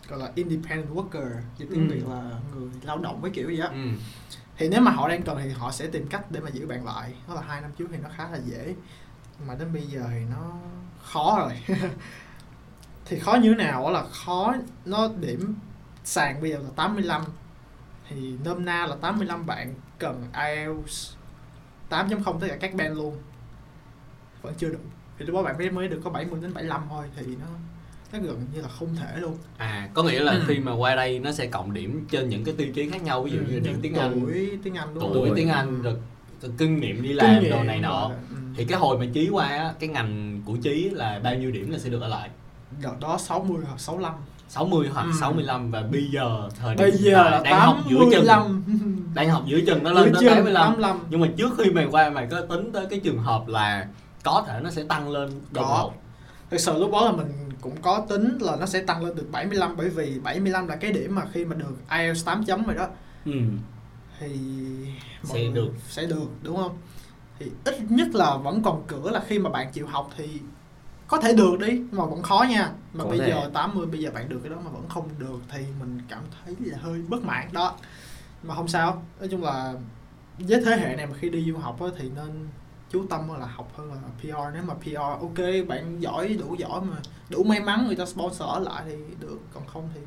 gọi 0.08 0.20
là 0.20 0.32
independent 0.36 0.90
worker 0.96 1.30
dịch 1.58 1.68
tiếng 1.72 1.90
Ừ. 1.90 1.94
Việt 1.94 2.04
là 2.10 2.32
người 2.56 2.70
lao 2.82 2.98
động 2.98 3.22
với 3.22 3.32
kiểu 3.32 3.50
gì 3.50 3.60
á. 3.60 3.68
Ừ. 3.68 3.90
thì 4.58 4.70
nếu 4.70 4.82
mà 4.82 4.92
họ 4.92 5.08
đang 5.10 5.24
cần 5.24 5.40
thì 5.44 5.50
họ 5.50 5.72
sẽ 5.72 5.88
tìm 5.88 6.08
cách 6.08 6.32
để 6.32 6.40
mà 6.40 6.50
giữ 6.50 6.68
bạn 6.68 6.86
lại. 6.86 7.14
Đó 7.28 7.34
là 7.34 7.42
hai 7.42 7.62
năm 7.62 7.72
trước 7.78 7.88
thì 7.92 7.98
nó 8.04 8.10
khá 8.18 8.30
là 8.30 8.38
dễ. 8.46 8.76
Mà 9.48 9.56
đến 9.56 9.74
bây 9.74 9.82
giờ 9.82 10.04
thì 10.10 10.20
nó 10.32 10.52
khó 11.04 11.40
rồi. 11.40 11.78
Thì 13.06 13.20
khó 13.20 13.34
như 13.34 13.50
thế 13.58 13.64
nào 13.64 13.92
là 13.92 14.04
khó 14.12 14.54
nó 14.86 15.10
điểm 15.20 15.56
sàn 16.04 16.42
bây 16.42 16.50
giờ 16.52 16.58
là 16.58 16.70
85 16.76 17.22
thì 18.10 18.38
nôm 18.46 18.66
na 18.66 18.86
là 18.88 18.96
85 19.02 19.46
bạn 19.46 19.74
cần 20.00 20.28
IELTS 20.34 21.14
8.0 21.90 22.40
tất 22.40 22.48
cả 22.50 22.56
các 22.62 22.74
band 22.74 22.98
luôn. 22.98 23.18
Vẫn 24.42 24.54
chưa 24.58 24.70
đủ. 24.70 24.80
Thì 25.18 25.26
lúc 25.26 25.36
đó 25.36 25.44
bạn 25.44 25.58
mới 25.58 25.72
mới 25.72 25.88
được 25.88 26.02
có 26.04 26.10
70 26.10 26.40
đến 26.42 26.54
75 26.54 26.82
thôi 26.90 27.06
thì 27.16 27.26
nó 27.36 27.46
nó 28.14 28.20
gần 28.20 28.46
như 28.54 28.62
là 28.62 28.68
không 28.68 28.96
thể 28.96 29.20
luôn 29.20 29.38
à 29.58 29.90
có 29.94 30.04
nghĩa 30.04 30.20
là 30.20 30.32
Ừ. 30.32 30.42
khi 30.48 30.60
mà 30.60 30.74
qua 30.74 30.96
đây 30.96 31.20
nó 31.20 31.32
sẽ 31.32 31.46
cộng 31.46 31.74
điểm 31.74 32.08
trên 32.12 32.30
những 32.30 32.44
cái 32.44 32.56
tiêu 32.58 32.68
chí 32.74 32.90
khác 32.90 33.04
nhau 33.04 33.24
ví 33.24 33.32
dụ 33.32 33.40
như 33.50 33.60
điểm 33.60 33.80
tiếng 33.82 33.94
anh 33.96 34.20
tuổi 34.22 34.52
tiếng 34.64 34.74
Anh 34.76 34.94
đúng 34.94 35.12
tuổi 35.14 35.28
rồi. 35.28 35.38
tiếng 35.38 35.50
anh 35.50 35.82
rồi 35.82 35.96
kinh 36.58 36.80
nghiệm 36.80 37.02
đi 37.02 37.14
làm 37.14 37.42
nghiệm 37.42 37.52
đồ 37.52 37.64
này 37.64 37.80
nọ. 37.80 38.12
Ừ. 38.30 38.36
thì 38.58 38.66
cái 38.66 38.80
hồi 38.80 38.98
mà 38.98 39.06
trí 39.14 39.30
qua 39.30 39.46
á, 39.48 39.74
cái 39.80 39.90
ngành 39.90 40.42
của 40.46 40.56
trí 40.58 40.90
là 40.90 41.20
bao 41.24 41.36
nhiêu 41.36 41.52
điểm 41.52 41.72
là 41.72 41.80
sẽ 41.80 41.90
được 41.90 42.02
ở 42.02 42.08
lại 42.08 42.30
đợt 42.84 43.00
đó 43.02 43.18
60 43.18 43.58
hoặc 43.68 43.80
65 43.80 44.14
60 44.50 44.88
hoặc 44.94 45.04
Ừ. 45.04 45.12
65 45.20 45.72
và 45.72 45.82
bây 45.92 46.04
giờ 46.14 46.50
thời 46.60 46.76
điểm 46.76 46.78
bây 46.84 46.92
giờ 46.92 47.24
là 47.30 47.42
đang 47.44 47.60
học 47.60 47.78
giữa 47.90 48.00
chừng 48.12 48.26
85 48.28 48.64
đang 49.14 49.30
học 49.30 49.44
giữa 49.46 49.60
chừng 49.68 49.84
nó 49.84 49.92
lên 49.92 50.04
tới 50.14 50.22
chừng 50.22 50.30
85 50.30 50.64
85 50.64 51.00
nhưng 51.10 51.20
mà 51.22 51.28
trước 51.38 51.54
khi 51.58 51.72
mày 51.72 51.86
qua 51.92 52.10
mày 52.10 52.28
có 52.32 52.42
tính 52.42 52.72
tới 52.74 52.86
cái 52.90 53.00
trường 53.00 53.18
hợp 53.20 53.48
là 53.48 53.88
có 54.24 54.44
thể 54.48 54.60
nó 54.64 54.70
sẽ 54.70 54.84
tăng 54.84 55.10
lên 55.10 55.30
đột 55.52 55.64
Có. 55.64 55.92
Thực 56.54 56.60
sự 56.62 56.80
lúc 56.80 56.92
đó 56.92 57.06
là 57.06 57.12
mình 57.12 57.28
cũng 57.62 57.82
có 57.82 58.06
tính 58.10 58.38
là 58.42 58.56
nó 58.56 58.66
sẽ 58.66 58.82
tăng 58.82 59.06
lên 59.06 59.16
được 59.16 59.28
75 59.32 59.76
bởi 59.78 59.90
vì 59.90 60.20
75 60.20 60.68
là 60.68 60.76
cái 60.76 60.92
điểm 60.92 61.16
mà 61.16 61.26
khi 61.34 61.46
mà 61.46 61.56
được 61.56 61.76
IELTS 61.90 62.26
8 62.26 62.44
chấm 62.46 62.64
rồi 62.66 62.76
đó 62.76 62.88
ừ. 63.26 63.32
thì 64.20 64.30
Sẽ 65.24 65.48
được. 65.54 65.70
sẽ 65.90 66.06
được 66.06 66.28
đúng 66.42 66.58
không 66.58 66.78
thì 67.40 67.52
ít 67.66 67.76
nhất 67.90 68.08
là 68.16 68.38
vẫn 68.38 68.62
còn 68.64 68.84
cửa 68.88 69.10
là 69.12 69.24
khi 69.28 69.40
mà 69.40 69.50
bạn 69.50 69.72
chịu 69.72 69.88
học 69.88 70.10
thì 70.18 70.40
có 71.08 71.18
thể 71.22 71.34
được 71.34 71.60
đi 71.60 71.82
mà 71.92 72.06
vẫn 72.06 72.22
khó 72.22 72.46
nha 72.50 72.72
mà 72.94 73.04
Có 73.04 73.10
bây 73.10 73.20
thể. 73.20 73.30
giờ 73.30 73.50
80 73.54 73.86
bây 73.86 74.00
giờ 74.02 74.12
bạn 74.14 74.30
được 74.30 74.40
cái 74.44 74.50
đó 74.50 74.56
mà 74.66 74.72
vẫn 74.72 74.90
không 74.90 75.10
được 75.20 75.40
thì 75.50 75.60
mình 75.80 76.00
cảm 76.10 76.22
thấy 76.46 76.56
là 76.60 76.78
hơi 76.82 77.02
bất 77.10 77.24
mãn 77.24 77.48
đó 77.54 77.76
mà 78.44 78.56
không 78.56 78.68
sao 78.68 79.04
nói 79.20 79.28
chung 79.32 79.44
là 79.44 79.74
với 80.40 80.62
thế 80.66 80.76
hệ 80.78 80.96
này 80.96 81.08
mà 81.08 81.14
khi 81.20 81.30
đi 81.30 81.46
du 81.52 81.58
học 81.58 81.80
thì 81.98 82.10
nên 82.16 82.48
chú 82.94 83.06
tâm 83.10 83.22
là 83.40 83.46
học 83.46 83.72
hơn 83.78 83.90
là 83.90 83.98
PR 84.20 84.54
nếu 84.54 84.64
mà 84.68 84.74
PR 84.74 84.96
ok 84.98 85.68
bạn 85.68 86.02
giỏi 86.02 86.38
đủ 86.40 86.56
giỏi 86.60 86.82
mà 86.82 86.98
đủ 87.30 87.44
may 87.44 87.60
mắn 87.60 87.86
người 87.88 87.96
ta 87.96 88.06
sponsor 88.06 88.42
ở 88.42 88.60
lại 88.60 88.84
thì 88.86 88.96
được 89.20 89.40
còn 89.54 89.64
không 89.68 89.90
thì 89.96 90.02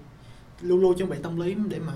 luôn 0.61 0.81
luôn 0.81 0.99
chuẩn 0.99 1.11
bị 1.11 1.17
tâm 1.23 1.41
lý 1.41 1.57
để 1.69 1.79
mà 1.79 1.93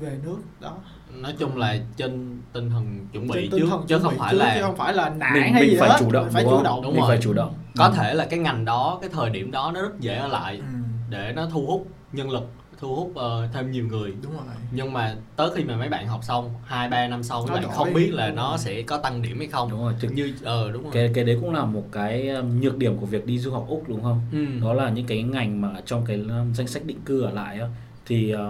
về 0.00 0.18
nước 0.24 0.38
đó. 0.60 0.76
Nói 1.10 1.34
chung 1.38 1.56
là 1.56 1.76
trên 1.96 2.40
tinh 2.52 2.70
thần 2.70 3.06
chuẩn 3.12 3.26
bị 3.28 3.34
Trên 3.34 3.50
tinh 3.50 3.60
trước 3.60 3.66
thần 3.70 3.84
chứ 3.88 3.98
không 3.98 4.14
phải 4.18 4.32
trước, 4.32 4.38
là 4.38 4.54
chứ 4.56 4.62
không 4.62 4.76
phải 4.76 4.94
là 4.94 5.08
nản 5.08 5.32
mình 5.34 5.52
hay 5.52 5.62
mình 5.62 5.70
gì 5.70 5.76
phải 5.80 5.88
hết 5.88 5.96
chủ 6.00 6.10
động 6.12 6.24
mình 6.24 6.32
phải 6.32 6.42
đúng 6.42 6.50
chủ 6.52 6.56
không? 6.56 6.64
động 6.64 6.82
Đúng 6.82 6.92
mình 6.92 7.00
rồi. 7.00 7.08
phải 7.08 7.18
chủ 7.22 7.32
động. 7.32 7.54
Có 7.76 7.90
thể 7.90 8.14
là 8.14 8.26
cái 8.30 8.38
ngành 8.38 8.64
đó 8.64 8.98
cái 9.00 9.10
thời 9.12 9.30
điểm 9.30 9.50
đó 9.50 9.70
nó 9.74 9.82
rất 9.82 10.00
dễ 10.00 10.14
ở 10.16 10.28
lại 10.28 10.56
ừ, 10.56 10.64
để 11.10 11.32
nó 11.36 11.46
thu 11.52 11.66
hút 11.66 11.86
nhân 12.12 12.30
lực 12.30 12.50
thu 12.80 12.94
hút 12.94 13.12
ờ, 13.14 13.48
thêm 13.52 13.70
nhiều 13.70 13.86
người. 13.86 14.12
Đúng 14.22 14.32
rồi. 14.32 14.42
Nhưng 14.70 14.92
mà 14.92 15.16
tới 15.36 15.50
khi 15.54 15.64
mà 15.64 15.76
mấy 15.76 15.88
bạn 15.88 16.06
học 16.06 16.20
xong 16.24 16.50
hai 16.64 16.88
ba 16.88 17.08
năm 17.08 17.22
sau 17.22 17.40
Nó 17.40 17.54
các 17.54 17.60
bạn 17.60 17.70
không 17.72 17.94
biết 17.94 18.10
là 18.12 18.26
Đúng 18.26 18.36
nó 18.36 18.48
rồi. 18.48 18.58
sẽ 18.58 18.82
có 18.82 18.98
tăng 18.98 19.22
điểm 19.22 19.38
hay 19.38 19.48
không. 19.48 19.70
Đúng 19.70 19.80
rồi 19.80 19.94
thực 20.00 20.12
như 20.12 20.34
ờ 20.44 20.70
đúng 20.72 20.82
rồi. 20.82 20.92
cái 20.94 21.10
cái 21.14 21.24
đấy 21.24 21.38
cũng 21.40 21.54
là 21.54 21.64
một 21.64 21.84
cái 21.92 22.28
um, 22.28 22.60
nhược 22.60 22.78
điểm 22.78 22.96
của 22.96 23.06
việc 23.06 23.26
đi 23.26 23.38
du 23.38 23.52
học 23.52 23.64
úc 23.68 23.88
đúng 23.88 24.02
không? 24.02 24.20
Ừ. 24.32 24.46
đó 24.62 24.72
là 24.72 24.90
những 24.90 25.06
cái 25.06 25.22
ngành 25.22 25.60
mà 25.60 25.68
trong 25.86 26.04
cái 26.06 26.16
um, 26.16 26.52
danh 26.54 26.66
sách 26.66 26.84
định 26.86 27.00
cư 27.04 27.22
ở 27.22 27.30
lại 27.30 27.60
á, 27.60 27.66
thì 28.06 28.34
uh, 28.34 28.40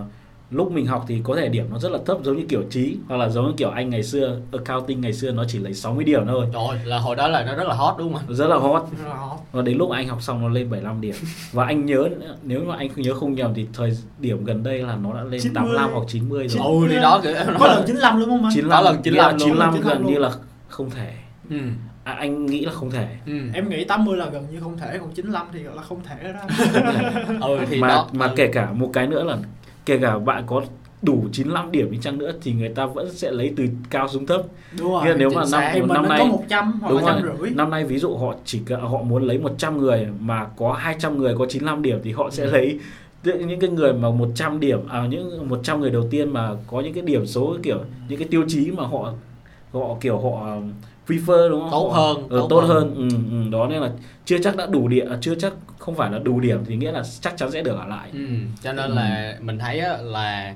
lúc 0.50 0.72
mình 0.72 0.86
học 0.86 1.04
thì 1.08 1.20
có 1.24 1.36
thể 1.36 1.48
điểm 1.48 1.66
nó 1.70 1.78
rất 1.78 1.92
là 1.92 1.98
thấp 2.06 2.18
giống 2.22 2.36
như 2.36 2.44
kiểu 2.48 2.62
trí 2.70 2.96
hoặc 3.08 3.16
là 3.16 3.28
giống 3.28 3.46
như 3.46 3.52
kiểu 3.56 3.70
anh 3.70 3.90
ngày 3.90 4.02
xưa 4.02 4.40
accounting 4.52 5.00
ngày 5.00 5.12
xưa 5.12 5.32
nó 5.32 5.44
chỉ 5.48 5.58
lấy 5.58 5.74
60 5.74 6.04
điểm 6.04 6.26
thôi. 6.26 6.46
Rồi 6.52 6.76
là 6.84 6.98
hồi 6.98 7.16
đó 7.16 7.28
là 7.28 7.44
nó 7.44 7.54
rất 7.54 7.68
là 7.68 7.74
hot 7.74 7.94
đúng 7.98 8.14
không 8.14 8.34
rất 8.34 8.46
là 8.46 8.56
hot. 8.56 8.82
Rất 8.98 9.08
là 9.08 9.14
hot. 9.14 9.38
và 9.52 9.62
đến 9.62 9.78
lúc 9.78 9.90
anh 9.90 10.08
học 10.08 10.22
xong 10.22 10.42
nó 10.42 10.48
lên 10.48 10.70
75 10.70 11.00
điểm. 11.00 11.14
Và 11.52 11.64
anh 11.64 11.86
nhớ 11.86 12.08
nếu 12.42 12.64
mà 12.64 12.76
anh 12.76 12.88
nhớ 12.96 13.14
không 13.14 13.34
nhầm 13.34 13.54
thì 13.54 13.66
thời 13.74 13.92
điểm 14.18 14.44
gần 14.44 14.62
đây 14.62 14.78
là 14.82 14.96
nó 14.96 15.12
đã 15.12 15.22
lên 15.22 15.40
90. 15.40 15.54
85 15.54 15.90
hoặc 15.92 16.04
90 16.08 16.48
rồi. 16.48 16.66
Ừ 16.66 16.86
thì 16.90 16.96
đó 16.96 17.20
kiểu 17.22 17.32
có 17.58 17.66
lần 17.66 17.84
95 17.86 18.18
luôn 18.20 18.28
không 18.28 18.44
anh? 18.44 18.52
95 18.54 18.84
lần 18.84 19.02
95 19.02 19.30
luôn. 19.30 19.38
95 19.38 19.72
95 19.72 19.98
gần 19.98 20.12
như 20.12 20.18
là 20.18 20.30
không 20.68 20.90
thể. 20.90 21.12
Ừ. 21.50 21.56
à, 22.04 22.12
anh 22.12 22.46
nghĩ 22.46 22.64
là 22.64 22.72
không 22.72 22.90
thể. 22.90 23.08
Ừ. 23.26 23.32
em 23.54 23.68
nghĩ 23.68 23.84
80 23.84 24.16
là 24.16 24.26
gần 24.26 24.46
như 24.52 24.60
không 24.60 24.78
thể 24.78 24.98
còn 25.00 25.10
95 25.12 25.46
thì 25.52 25.62
gọi 25.62 25.76
là 25.76 25.82
không 25.82 26.00
thể 26.04 26.32
đó. 26.32 26.40
Ừ 27.48 27.58
thì 27.70 27.80
mà 27.80 27.88
đó. 27.88 28.08
mà 28.12 28.32
kể 28.36 28.46
cả 28.46 28.72
một 28.72 28.90
cái 28.92 29.06
nữa 29.06 29.24
là 29.24 29.36
kể 29.86 29.98
cả 29.98 30.18
bạn 30.18 30.42
có 30.46 30.62
đủ 31.02 31.24
95 31.32 31.70
điểm 31.72 31.90
đi 31.90 31.98
chăng 32.02 32.18
nữa 32.18 32.32
thì 32.42 32.52
người 32.52 32.68
ta 32.68 32.86
vẫn 32.86 33.12
sẽ 33.12 33.30
lấy 33.30 33.52
từ 33.56 33.64
cao 33.90 34.08
xuống 34.08 34.26
thấp. 34.26 34.42
Đúng 34.78 34.92
rồi 34.92 35.04
Nghĩa 35.04 35.10
là 35.10 35.16
nếu 35.16 35.30
mà 35.30 35.42
năm- 35.52 35.88
năm 35.88 36.08
nay- 36.08 36.18
có 36.18 36.24
100 36.24 36.72
hoặc 36.80 36.88
đúng 36.90 36.98
là 37.04 37.12
rồi 37.12 37.22
trăm 37.30 37.38
rưỡi. 37.40 37.50
năm 37.50 37.70
nay 37.70 37.84
ví 37.84 37.98
dụ 37.98 38.16
họ 38.16 38.34
chỉ 38.44 38.60
họ 38.80 39.02
muốn 39.02 39.22
lấy 39.22 39.38
100 39.38 39.78
người 39.78 40.08
mà 40.20 40.46
có 40.56 40.72
200 40.72 41.18
người 41.18 41.34
có 41.38 41.46
95 41.48 41.82
điểm 41.82 41.98
thì 42.04 42.12
họ 42.12 42.30
sẽ 42.30 42.44
Ừ. 42.44 42.50
lấy 42.50 42.78
những 43.24 43.60
cái 43.60 43.70
người 43.70 43.92
mà 43.92 44.10
100 44.10 44.60
điểm 44.60 44.88
à 44.88 45.06
những 45.10 45.48
100 45.48 45.80
người 45.80 45.90
đầu 45.90 46.04
tiên 46.10 46.30
mà 46.32 46.50
có 46.66 46.80
những 46.80 46.92
cái 46.92 47.02
điểm 47.02 47.26
số 47.26 47.56
kiểu 47.62 47.78
những 48.08 48.18
cái 48.18 48.28
tiêu 48.30 48.44
chí 48.48 48.70
mà 48.70 48.82
họ 48.86 49.12
họ 49.72 49.96
kiểu 50.00 50.18
họ 50.18 50.56
prefer 51.08 51.48
đúng 51.50 51.60
không? 51.60 51.70
Tốt 51.70 51.90
Họ- 51.94 52.02
hơn, 52.14 52.16
ờ, 52.30 52.38
tốt 52.40 52.46
tốt, 52.50 52.60
hơn. 52.60 52.68
hơn, 52.68 52.94
Ừ, 52.94 53.16
ừ, 53.44 53.50
đó 53.50 53.66
nên 53.70 53.82
là 53.82 53.90
chưa 54.24 54.38
chắc 54.38 54.56
đã 54.56 54.66
đủ 54.66 54.88
điểm 54.88 55.06
chưa 55.20 55.34
chắc 55.34 55.52
không 55.86 55.94
phải 55.94 56.10
là 56.10 56.18
đủ 56.18 56.40
điểm 56.40 56.64
thì 56.66 56.76
nghĩa 56.76 56.92
là 56.92 57.02
chắc 57.20 57.36
chắn 57.36 57.50
sẽ 57.50 57.62
được 57.62 57.76
ở 57.78 57.86
lại 57.86 58.10
Ừ, 58.12 58.18
cho 58.62 58.72
nên 58.72 58.90
Ừ. 58.90 58.94
là 58.94 59.36
mình 59.40 59.58
thấy 59.58 59.80
á, 59.80 59.96
là 59.96 60.54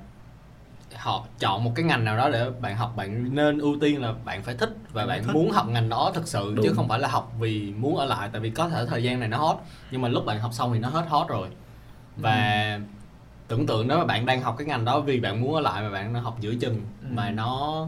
họ 0.97 1.25
chọn 1.39 1.65
một 1.65 1.73
cái 1.75 1.85
ngành 1.85 2.05
nào 2.05 2.17
đó 2.17 2.29
để 2.31 2.51
bạn 2.61 2.77
học 2.77 2.93
bạn 2.97 3.35
nên 3.35 3.59
ưu 3.59 3.77
tiên 3.81 4.03
là 4.03 4.13
bạn 4.25 4.43
phải 4.43 4.55
thích 4.55 4.71
và 4.93 5.07
Bạn 5.07 5.25
thích. 5.25 5.33
muốn 5.33 5.51
học 5.51 5.67
ngành 5.69 5.89
đó 5.89 6.11
thật 6.15 6.23
sự 6.29 6.53
chứ 6.57 6.63
Đúng. 6.69 6.77
không 6.77 6.89
phải 6.89 6.99
là 6.99 7.09
học 7.09 7.33
vì 7.39 7.73
muốn 7.79 7.97
ở 7.97 8.05
lại 8.05 8.29
tại 8.33 8.41
vì 8.41 8.51
có 8.51 8.69
thể 8.69 8.87
thời 8.89 9.03
gian 9.03 9.21
này 9.21 9.29
nó 9.29 9.37
hot 9.39 9.57
nhưng 9.91 10.03
mà 10.03 10.09
lúc 10.09 10.25
bạn 10.27 10.41
học 10.41 10.53
xong 10.55 10.73
thì 10.73 10.79
nó 10.79 10.89
hết 10.89 11.05
hot 11.09 11.29
rồi 11.29 11.49
và 12.17 12.63
Ừ. 12.77 12.83
tưởng 13.49 13.67
tượng 13.67 13.89
nếu 13.89 13.99
mà 13.99 14.05
bạn 14.05 14.27
đang 14.27 14.41
học 14.43 14.55
cái 14.59 14.67
ngành 14.67 14.85
đó 14.85 15.01
vì 15.01 15.21
bạn 15.21 15.41
muốn 15.41 15.55
ở 15.55 15.61
lại 15.61 15.83
mà 15.83 15.91
bạn 15.91 16.15
đang 16.15 16.23
học 16.23 16.37
giữa 16.41 16.55
chừng 16.61 16.75
Ừ. 17.03 17.07
mà 17.11 17.31
nó 17.31 17.87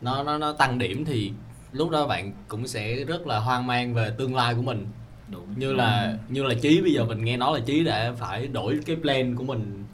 nó 0.00 0.22
nó 0.22 0.38
nó 0.38 0.52
tăng 0.52 0.78
điểm 0.78 1.04
thì 1.04 1.32
lúc 1.72 1.90
đó 1.90 2.06
bạn 2.06 2.32
cũng 2.48 2.66
sẽ 2.66 2.94
rất 3.04 3.26
là 3.26 3.38
hoang 3.38 3.66
mang 3.66 3.94
về 3.94 4.10
tương 4.18 4.34
lai 4.36 4.54
của 4.54 4.62
mình 4.62 4.86
đúng. 5.32 5.46
Như 5.56 5.72
là 5.72 6.18
như 6.28 6.42
là 6.42 6.54
chí 6.62 6.80
bây 6.80 6.92
giờ 6.92 7.04
mình 7.04 7.24
nghe 7.24 7.36
nói 7.36 7.58
là 7.60 7.64
chí 7.66 7.84
đã 7.84 8.12
phải 8.18 8.46
đổi 8.48 8.80
cái 8.86 8.96
plan 8.96 9.36
của 9.36 9.44
mình 9.44 9.84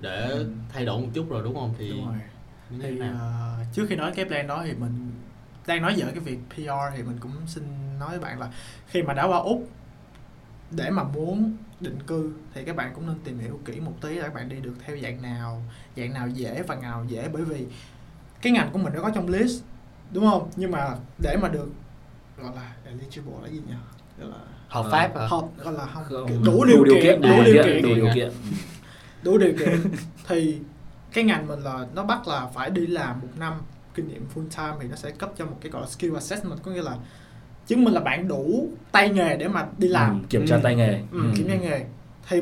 để 0.00 0.26
Ừ. 0.28 0.46
thay 0.72 0.84
đổi 0.84 1.00
một 1.00 1.08
chút 1.14 1.30
rồi 1.30 1.42
đúng 1.44 1.54
không? 1.54 1.74
Thì 1.78 1.90
đúng 1.90 2.06
rồi. 2.06 2.16
thì 2.82 2.98
ờ, 3.00 3.54
trước 3.72 3.86
khi 3.88 3.96
nói 3.96 4.12
cái 4.16 4.24
plan 4.24 4.46
đó 4.46 4.62
thì 4.66 4.72
mình 4.72 5.10
đang 5.66 5.82
nói 5.82 5.94
dở 5.96 6.06
cái 6.06 6.20
việc 6.20 6.38
PR 6.50 6.96
thì 6.96 7.02
mình 7.02 7.16
cũng 7.20 7.32
xin 7.46 7.64
nói 7.98 8.10
với 8.10 8.18
bạn 8.18 8.38
là 8.40 8.52
khi 8.86 9.02
mà 9.02 9.14
đã 9.14 9.24
qua 9.26 9.38
úc 9.38 9.68
để 10.70 10.90
mà 10.90 11.02
muốn 11.02 11.56
định 11.80 11.98
cư 12.06 12.32
thì 12.54 12.64
các 12.64 12.76
bạn 12.76 12.92
cũng 12.94 13.06
nên 13.06 13.16
tìm 13.24 13.38
hiểu 13.38 13.60
kỹ 13.64 13.80
một 13.80 13.92
tí 14.00 14.14
là 14.14 14.22
các 14.22 14.34
bạn 14.34 14.48
đi 14.48 14.56
được 14.60 14.74
theo 14.86 14.96
dạng 15.02 15.22
nào 15.22 15.62
dạng 15.96 16.12
nào 16.12 16.28
dễ 16.28 16.62
và 16.62 16.74
nào 16.74 17.04
dễ. 17.08 17.28
Bởi 17.32 17.44
vì 17.44 17.66
cái 18.42 18.52
ngành 18.52 18.70
của 18.72 18.78
mình 18.78 18.92
nó 18.94 19.02
có 19.02 19.10
trong 19.14 19.28
list 19.28 19.62
đúng 20.12 20.24
không? 20.30 20.50
Nhưng 20.56 20.70
mà 20.70 20.96
để 21.22 21.36
mà 21.42 21.48
được 21.48 21.68
gọi 22.42 22.52
là 22.56 22.72
eligible 22.84 23.32
là 23.42 23.48
gì 23.48 23.60
nhỉ? 23.68 23.74
Gọi 24.18 24.30
là 24.30 24.36
hợp 24.72 24.82
Ờ, 24.84 24.90
pháp 24.90 25.16
hả? 25.20 25.26
Hợp 25.26 25.42
gọi 25.64 25.74
là 25.74 25.86
không 25.86 26.04
Không, 26.10 26.44
đủ 26.44 26.64
điều 26.64 26.84
kiện 27.02 27.20
đủ 27.22 27.28
điều 27.44 27.64
kiện. 27.64 27.82
đủ 27.82 27.94
điều 27.94 28.08
kiện. 28.14 28.30
Đủ 29.22 29.38
điều 29.38 29.52
kiện. 29.58 29.80
Thì 30.28 30.58
cái 31.12 31.24
ngành 31.24 31.46
mình 31.46 31.60
là 31.60 31.86
nó 31.94 32.04
bắt 32.04 32.28
là 32.28 32.46
phải 32.54 32.70
đi 32.70 32.86
làm 32.86 33.20
một 33.20 33.28
năm 33.38 33.52
kinh 33.94 34.08
nghiệm 34.08 34.26
full 34.34 34.46
time 34.56 34.76
thì 34.82 34.88
nó 34.88 34.96
sẽ 34.96 35.10
cấp 35.10 35.32
cho 35.38 35.46
một 35.46 35.56
cái 35.60 35.70
gọi 35.70 35.82
là 35.82 35.88
skill 35.88 36.14
assessment 36.14 36.62
có 36.62 36.70
nghĩa 36.70 36.82
là 36.82 36.96
chứng 37.66 37.84
minh 37.84 37.94
là 37.94 38.00
bạn 38.00 38.28
đủ 38.28 38.68
tay 38.92 39.08
nghề 39.08 39.36
để 39.36 39.48
mà 39.48 39.66
đi 39.78 39.88
làm. 39.88 40.20
Ừ, 40.20 40.26
kiểm 40.30 40.46
tra 40.46 40.56
Ừ. 40.56 40.60
tay 40.62 40.74
nghề. 40.76 41.00
Ừ. 41.12 41.20
kiểm 41.36 41.48
tra 41.48 41.54
nghề. 41.54 41.84
Thì 42.28 42.40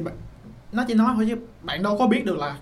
nó 0.72 0.84
chỉ 0.88 0.94
nói 0.94 1.12
thôi 1.16 1.26
chứ 1.28 1.36
bạn 1.62 1.82
đâu 1.82 1.98
có 1.98 2.06
biết 2.06 2.24
được 2.24 2.36
là 2.38 2.56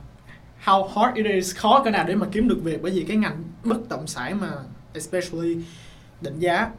how 0.65 0.89
hard 0.89 1.17
it 1.17 1.27
is 1.27 1.57
khó 1.57 1.81
cái 1.85 1.93
nào 1.93 2.05
để 2.09 2.15
mà 2.15 2.27
kiếm 2.33 2.49
được 2.49 2.59
việc 2.63 2.83
bởi 2.83 2.93
vì 2.93 3.03
cái 3.05 3.17
ngành 3.17 3.43
bất 3.65 3.89
động 3.89 4.07
sản 4.07 4.41
mà 4.41 4.49
especially 4.95 5.57
định 6.21 6.39
giá 6.39 6.71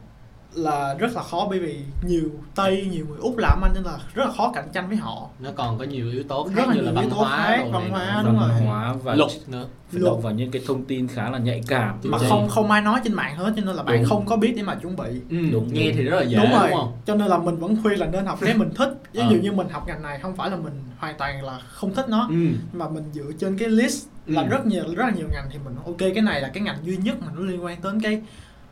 là 0.54 0.94
rất 0.98 1.12
là 1.14 1.22
khó 1.22 1.46
bởi 1.50 1.58
vì 1.58 1.78
nhiều 2.06 2.30
tây 2.54 2.88
nhiều 2.90 3.06
người 3.08 3.18
úc 3.20 3.36
làm 3.38 3.60
anh 3.64 3.72
nên 3.74 3.82
là 3.82 3.98
rất 4.14 4.24
là 4.24 4.32
khó 4.36 4.52
cạnh 4.54 4.68
tranh 4.72 4.88
với 4.88 4.96
họ 4.96 5.28
nó 5.40 5.50
còn 5.56 5.78
có 5.78 5.84
nhiều 5.84 6.10
yếu 6.10 6.22
tố 6.22 6.44
khác 6.44 6.52
Rất 6.56 6.68
là 6.68 6.74
như 6.74 6.80
là 6.80 6.92
văn 6.92 7.10
hóa 7.10 7.46
khác, 7.46 7.64
văn 7.72 7.90
hóa, 7.90 8.22
đúng 8.26 8.36
văn 8.38 8.48
rồi. 8.50 8.60
hóa 8.66 8.94
và 9.04 9.14
luật 9.14 9.30
nữa 9.46 9.66
phải 9.90 10.00
Luật. 10.00 10.22
vào 10.22 10.32
những 10.32 10.50
cái 10.50 10.62
thông 10.66 10.84
tin 10.84 11.08
khá 11.08 11.30
là 11.30 11.38
nhạy 11.38 11.60
cảm 11.68 11.96
Chính 12.02 12.12
mà 12.12 12.18
xác. 12.18 12.26
không 12.28 12.48
không 12.48 12.70
ai 12.70 12.82
nói 12.82 13.00
trên 13.04 13.12
mạng 13.12 13.36
hết 13.36 13.52
cho 13.56 13.62
nên 13.64 13.76
là 13.76 13.82
bạn 13.82 13.96
Đúng. 13.96 14.08
không 14.08 14.26
có 14.26 14.36
biết 14.36 14.52
để 14.56 14.62
mà 14.62 14.74
chuẩn 14.74 14.96
bị 14.96 15.04
ừ, 15.30 15.36
Đúng, 15.52 15.68
nghe 15.72 15.86
đúng. 15.86 15.96
thì 15.96 16.02
rất 16.02 16.16
là 16.16 16.22
dễ 16.22 16.36
đúng 16.36 16.46
đúng, 16.50 16.60
rồi 16.60 16.70
không 16.70 16.92
cho 17.06 17.14
nên 17.14 17.26
là 17.28 17.38
mình 17.38 17.56
vẫn 17.56 17.76
khuyên 17.82 17.98
là 18.00 18.06
nên 18.06 18.26
học 18.26 18.38
cái 18.40 18.54
mình 18.54 18.70
thích 18.74 18.90
ví 19.12 19.20
Ờ. 19.20 19.26
dụ 19.30 19.36
như 19.36 19.52
mình 19.52 19.68
học 19.68 19.84
ngành 19.86 20.02
này 20.02 20.18
không 20.18 20.36
phải 20.36 20.50
là 20.50 20.56
mình 20.56 20.72
hoàn 20.98 21.16
toàn 21.18 21.44
là 21.44 21.58
không 21.68 21.94
thích 21.94 22.08
nó 22.08 22.26
ừ. 22.30 22.36
mà 22.72 22.88
mình 22.88 23.04
dựa 23.12 23.30
trên 23.38 23.58
cái 23.58 23.68
list 23.68 24.06
là 24.26 24.42
Ừ. 24.42 24.48
rất 24.48 24.66
nhiều 24.66 24.84
rất 24.96 25.04
là 25.04 25.10
nhiều 25.16 25.26
ngành 25.32 25.46
thì 25.52 25.58
mình 25.64 25.74
ok 25.86 25.98
cái 25.98 26.22
này 26.22 26.40
là 26.40 26.48
cái 26.54 26.62
ngành 26.62 26.76
duy 26.84 26.96
nhất 26.96 27.16
mà 27.20 27.26
nó 27.36 27.40
liên 27.42 27.64
quan 27.64 27.78
đến 27.82 28.00
cái 28.00 28.22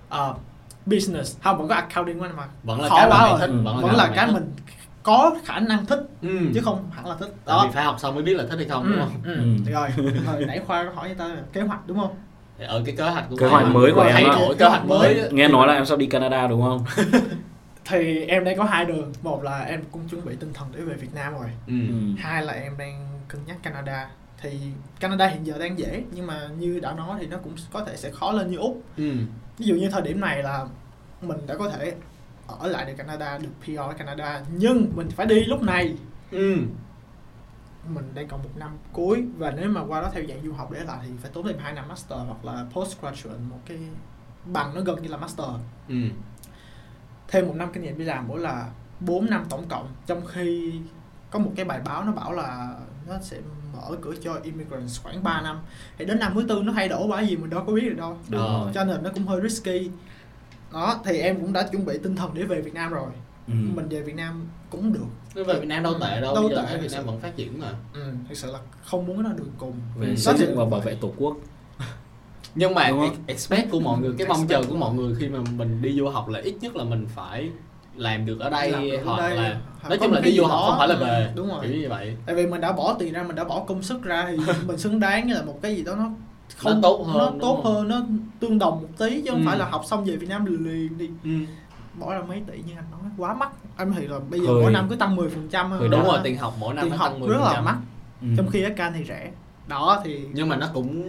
ờ, 0.08 0.34
business 0.90 1.36
không 1.42 1.58
vẫn 1.58 1.68
có 1.68 1.74
accounting 1.74 2.18
mà 2.18 2.28
vẫn 2.64 2.80
là 2.80 2.88
khó 2.88 2.96
cái 2.96 3.10
mà 3.10 3.16
quá 3.16 3.28
rồi. 3.30 3.38
thích 3.40 3.50
vẫn 3.64 3.76
là 3.76 3.82
vẫn 3.82 3.86
cái, 3.86 3.96
là 3.96 4.12
cái 4.16 4.26
thích. 4.26 4.32
mình 4.32 4.52
có 5.02 5.36
khả 5.44 5.60
năng 5.60 5.86
thích 5.86 6.02
ừ. 6.22 6.38
chứ 6.54 6.60
không 6.64 6.90
hẳn 6.92 7.06
là 7.06 7.16
thích 7.20 7.30
tại 7.44 7.56
đó 7.56 7.66
vì 7.66 7.72
phải 7.74 7.84
học 7.84 7.96
xong 7.98 8.14
mới 8.14 8.22
biết 8.24 8.34
là 8.34 8.44
thích 8.50 8.56
hay 8.56 8.68
không 8.68 8.84
ừ, 8.84 8.90
đúng 8.90 9.00
không 9.00 9.12
ừ. 9.24 9.34
Ừ. 9.66 9.72
rồi 9.72 9.88
rồi 10.26 10.44
nãy 10.46 10.60
khoa 10.66 10.84
có 10.84 10.90
hỏi 10.94 11.08
người 11.08 11.16
ta 11.16 11.36
kế 11.52 11.60
hoạch 11.60 11.80
đúng 11.86 11.98
không 12.00 12.14
Thì 12.58 12.64
ở 12.64 12.82
cái 12.86 12.94
kế 12.96 13.04
hoạch 13.10 13.24
của 13.30 13.36
Kế 13.36 13.46
hoạch 13.46 13.66
mới 13.66 13.92
của 13.92 14.00
em 14.00 14.24
đổi 14.24 14.54
kế 14.54 14.66
hoạch 14.66 14.86
mới 14.86 15.28
nghe 15.32 15.48
nói 15.48 15.66
là 15.66 15.74
em 15.74 15.86
sắp 15.86 15.98
đi 15.98 16.06
Canada 16.06 16.46
đúng 16.46 16.62
không 16.62 16.84
thì 17.84 18.24
em 18.24 18.44
đang 18.44 18.58
có 18.58 18.64
hai 18.64 18.84
đường 18.84 19.12
một 19.22 19.42
là 19.42 19.60
em 19.60 19.82
cũng 19.90 20.08
chuẩn 20.08 20.24
bị 20.24 20.36
tinh 20.40 20.52
thần 20.54 20.68
để 20.76 20.80
về 20.80 20.94
Việt 20.94 21.14
Nam 21.14 21.32
rồi 21.32 21.48
ừ. 21.66 21.74
Ừ. 21.88 21.94
hai 22.18 22.42
là 22.42 22.52
em 22.52 22.72
đang 22.78 23.06
cân 23.28 23.40
nhắc 23.46 23.56
Canada 23.62 24.08
thì 24.42 24.58
Canada 25.00 25.26
hiện 25.26 25.46
giờ 25.46 25.58
đang 25.58 25.78
dễ 25.78 26.02
nhưng 26.12 26.26
mà 26.26 26.48
như 26.58 26.80
đã 26.80 26.92
nói 26.92 27.16
thì 27.20 27.26
nó 27.26 27.36
cũng 27.36 27.52
có 27.72 27.84
thể 27.84 27.96
sẽ 27.96 28.10
khó 28.10 28.32
lên 28.32 28.50
như 28.50 28.56
úc 28.56 28.82
Ừ. 28.96 29.12
ví 29.58 29.66
dụ 29.66 29.74
như 29.74 29.90
thời 29.90 30.02
điểm 30.02 30.20
này 30.20 30.42
là 30.42 30.66
mình 31.22 31.38
đã 31.46 31.56
có 31.56 31.68
thể 31.70 31.94
ở 32.46 32.66
lại 32.68 32.84
được 32.86 32.92
Canada 32.96 33.38
được 33.38 33.48
PR 33.64 33.76
ở 33.78 33.92
Canada 33.92 34.42
nhưng 34.56 34.92
mình 34.96 35.08
phải 35.10 35.26
đi 35.26 35.44
lúc 35.44 35.62
này 35.62 35.96
Ừ. 36.30 36.56
mình 37.88 38.04
đang 38.14 38.28
còn 38.28 38.42
một 38.42 38.50
năm 38.56 38.70
cuối 38.92 39.24
và 39.36 39.50
nếu 39.50 39.70
mà 39.70 39.80
qua 39.88 40.00
đó 40.00 40.10
theo 40.12 40.24
dạng 40.28 40.42
du 40.44 40.52
học 40.52 40.70
để 40.72 40.80
lại 40.84 40.98
thì 41.02 41.10
phải 41.22 41.30
tốn 41.34 41.46
thêm 41.46 41.58
hai 41.58 41.72
năm 41.72 41.88
master 41.88 42.18
hoặc 42.26 42.44
là 42.44 42.66
postgraduate 42.72 43.38
một 43.50 43.58
cái 43.66 43.78
bằng 44.44 44.74
nó 44.74 44.80
gần 44.80 45.02
như 45.02 45.08
là 45.08 45.16
master 45.16 45.46
Ừ. 45.88 45.94
thêm 47.28 47.46
một 47.48 47.54
năm 47.56 47.68
kinh 47.72 47.82
nghiệm 47.82 47.98
đi 47.98 48.04
làm 48.04 48.28
mỗi 48.28 48.40
là 48.40 48.70
4 49.00 49.26
năm 49.30 49.44
tổng 49.50 49.64
cộng 49.68 49.88
trong 50.06 50.26
khi 50.26 50.72
có 51.30 51.38
một 51.38 51.52
cái 51.56 51.64
bài 51.64 51.80
báo 51.84 52.04
nó 52.04 52.12
bảo 52.12 52.32
là 52.32 52.76
nó 53.08 53.14
sẽ 53.22 53.36
mở 53.90 53.96
cửa 54.00 54.14
cho 54.22 54.34
immigrants 54.42 55.02
khoảng 55.02 55.22
3 55.22 55.40
năm. 55.40 55.58
Thì 55.98 56.04
đến 56.04 56.18
năm 56.18 56.32
thứ 56.34 56.44
tư 56.48 56.62
nó 56.64 56.72
thay 56.72 56.88
đổi 56.88 57.06
bởi 57.08 57.26
gì 57.26 57.36
mình 57.36 57.50
đâu 57.50 57.64
có 57.66 57.72
biết 57.72 57.88
được 57.88 57.96
đâu. 57.96 58.16
Đúng 58.28 58.40
Ờ. 58.40 58.70
cho 58.74 58.84
nên 58.84 59.02
nó 59.02 59.10
cũng 59.14 59.26
hơi 59.26 59.40
risky. 59.48 59.90
Đó 60.72 61.00
thì 61.04 61.18
em 61.18 61.40
cũng 61.40 61.52
đã 61.52 61.62
chuẩn 61.72 61.84
bị 61.84 61.98
tinh 62.02 62.16
thần 62.16 62.30
để 62.34 62.42
về 62.42 62.60
Việt 62.60 62.74
Nam 62.74 62.92
rồi. 62.92 63.10
Ừ. 63.48 63.52
mình 63.74 63.88
về 63.88 64.02
Việt 64.02 64.14
Nam 64.14 64.46
cũng 64.70 64.92
được. 64.92 65.44
Về 65.46 65.54
Việt 65.60 65.66
Nam 65.66 65.82
đâu 65.82 65.94
tệ 66.00 66.20
đâu, 66.20 66.34
Đâu 66.34 66.48
tệ. 66.48 66.56
Thật 66.68 66.78
Việt. 66.82 66.88
Nam 66.92 67.06
vẫn 67.06 67.20
phát 67.20 67.36
triển 67.36 67.60
mà. 67.60 67.72
ừ, 67.94 68.00
thực 68.28 68.34
sự 68.34 68.52
là 68.52 68.58
không 68.84 69.06
muốn 69.06 69.22
nó 69.22 69.32
đường 69.32 69.50
cùng. 69.58 69.72
Về 69.98 70.16
xây 70.16 70.34
dựng 70.38 70.56
và 70.56 70.64
bảo 70.64 70.80
vệ 70.80 70.94
tổ 71.00 71.12
quốc. 71.16 71.36
Nhưng 72.54 72.74
mà 72.74 72.90
expect 73.26 73.70
của 73.70 73.80
mọi 73.80 74.00
người, 74.00 74.12
cái 74.18 74.26
mong 74.28 74.46
chờ 74.48 74.62
của 74.68 74.76
mọi 74.76 74.94
người 74.94 75.14
khi 75.18 75.28
mà 75.28 75.38
mình 75.56 75.82
đi 75.82 75.92
du 75.98 76.08
học 76.08 76.28
là 76.28 76.40
ít 76.40 76.54
nhất 76.60 76.76
là 76.76 76.84
mình 76.84 77.06
phải 77.14 77.50
làm 77.98 78.26
được 78.26 78.40
ở 78.40 78.50
đây 78.50 78.72
được 78.72 78.96
ở 78.96 79.04
hoặc 79.04 79.18
đây, 79.20 79.36
là 79.36 79.60
nói 79.88 79.98
chung 80.00 80.12
là 80.12 80.20
đi 80.20 80.36
du 80.36 80.44
học 80.44 80.60
không 80.68 80.78
phải 80.78 80.88
là 80.88 80.94
về 80.96 81.32
đúng 81.36 81.48
rồi. 81.48 81.58
kiểu 81.62 81.72
như 81.80 81.88
vậy. 81.88 82.16
Tại 82.26 82.34
vì 82.34 82.46
mình 82.46 82.60
đã 82.60 82.72
bỏ 82.72 82.96
tiền 82.98 83.12
ra 83.12 83.22
mình 83.22 83.36
đã 83.36 83.44
bỏ 83.44 83.60
công 83.66 83.82
sức 83.82 84.02
ra 84.02 84.26
thì 84.30 84.36
mình 84.66 84.78
xứng 84.78 85.00
đáng 85.00 85.26
như 85.26 85.34
là 85.34 85.42
một 85.42 85.58
cái 85.62 85.76
gì 85.76 85.82
đó 85.82 85.94
nó 85.94 86.10
không 86.56 86.82
tốt 86.82 87.04
hơn, 87.06 87.16
nó 87.18 87.32
tốt 87.40 87.60
hơn 87.64 87.88
nó 87.88 88.00
tương 88.40 88.58
đồng 88.58 88.80
một 88.82 88.88
tí 88.98 89.22
chứ 89.22 89.30
không 89.30 89.40
Ừ. 89.40 89.46
phải 89.46 89.58
là 89.58 89.64
học 89.68 89.82
xong 89.86 90.04
về 90.04 90.16
Việt 90.16 90.28
Nam 90.28 90.44
liền 90.64 90.98
đi. 90.98 91.10
Ừ. 91.24 91.30
bỏ 91.98 92.14
ra 92.14 92.20
mấy 92.28 92.42
tỷ 92.52 92.58
như 92.66 92.72
anh 92.76 92.84
nói 92.90 93.00
quá 93.18 93.34
mắc. 93.34 93.50
Em 93.78 93.92
thì 93.96 94.06
là 94.06 94.18
bây 94.30 94.40
giờ 94.40 94.46
Hơi- 94.46 94.62
mỗi 94.62 94.72
năm 94.72 94.86
cứ 94.90 94.96
tăng 94.96 95.16
10% 95.16 95.28
phần 95.30 95.48
trăm 95.50 95.70
đúng 95.80 95.90
đó. 95.90 96.02
rồi 96.06 96.18
tiền 96.24 96.36
học 96.38 96.54
mỗi 96.60 96.74
năm 96.74 96.84
tiền 96.84 96.90
nó 96.90 96.96
học 96.96 97.12
tăng 97.12 97.20
10% 97.20 97.28
rất 97.28 97.38
là 97.52 97.60
mắc. 97.60 97.76
Ừ. 98.22 98.28
trong 98.36 98.46
khi 98.50 98.62
ở 98.62 98.70
Can 98.76 98.92
thì 98.96 99.04
rẻ. 99.08 99.30
Đó 99.68 100.00
thì 100.04 100.20
nhưng 100.32 100.48
mà 100.48 100.56
nó 100.56 100.66
cũng 100.74 101.04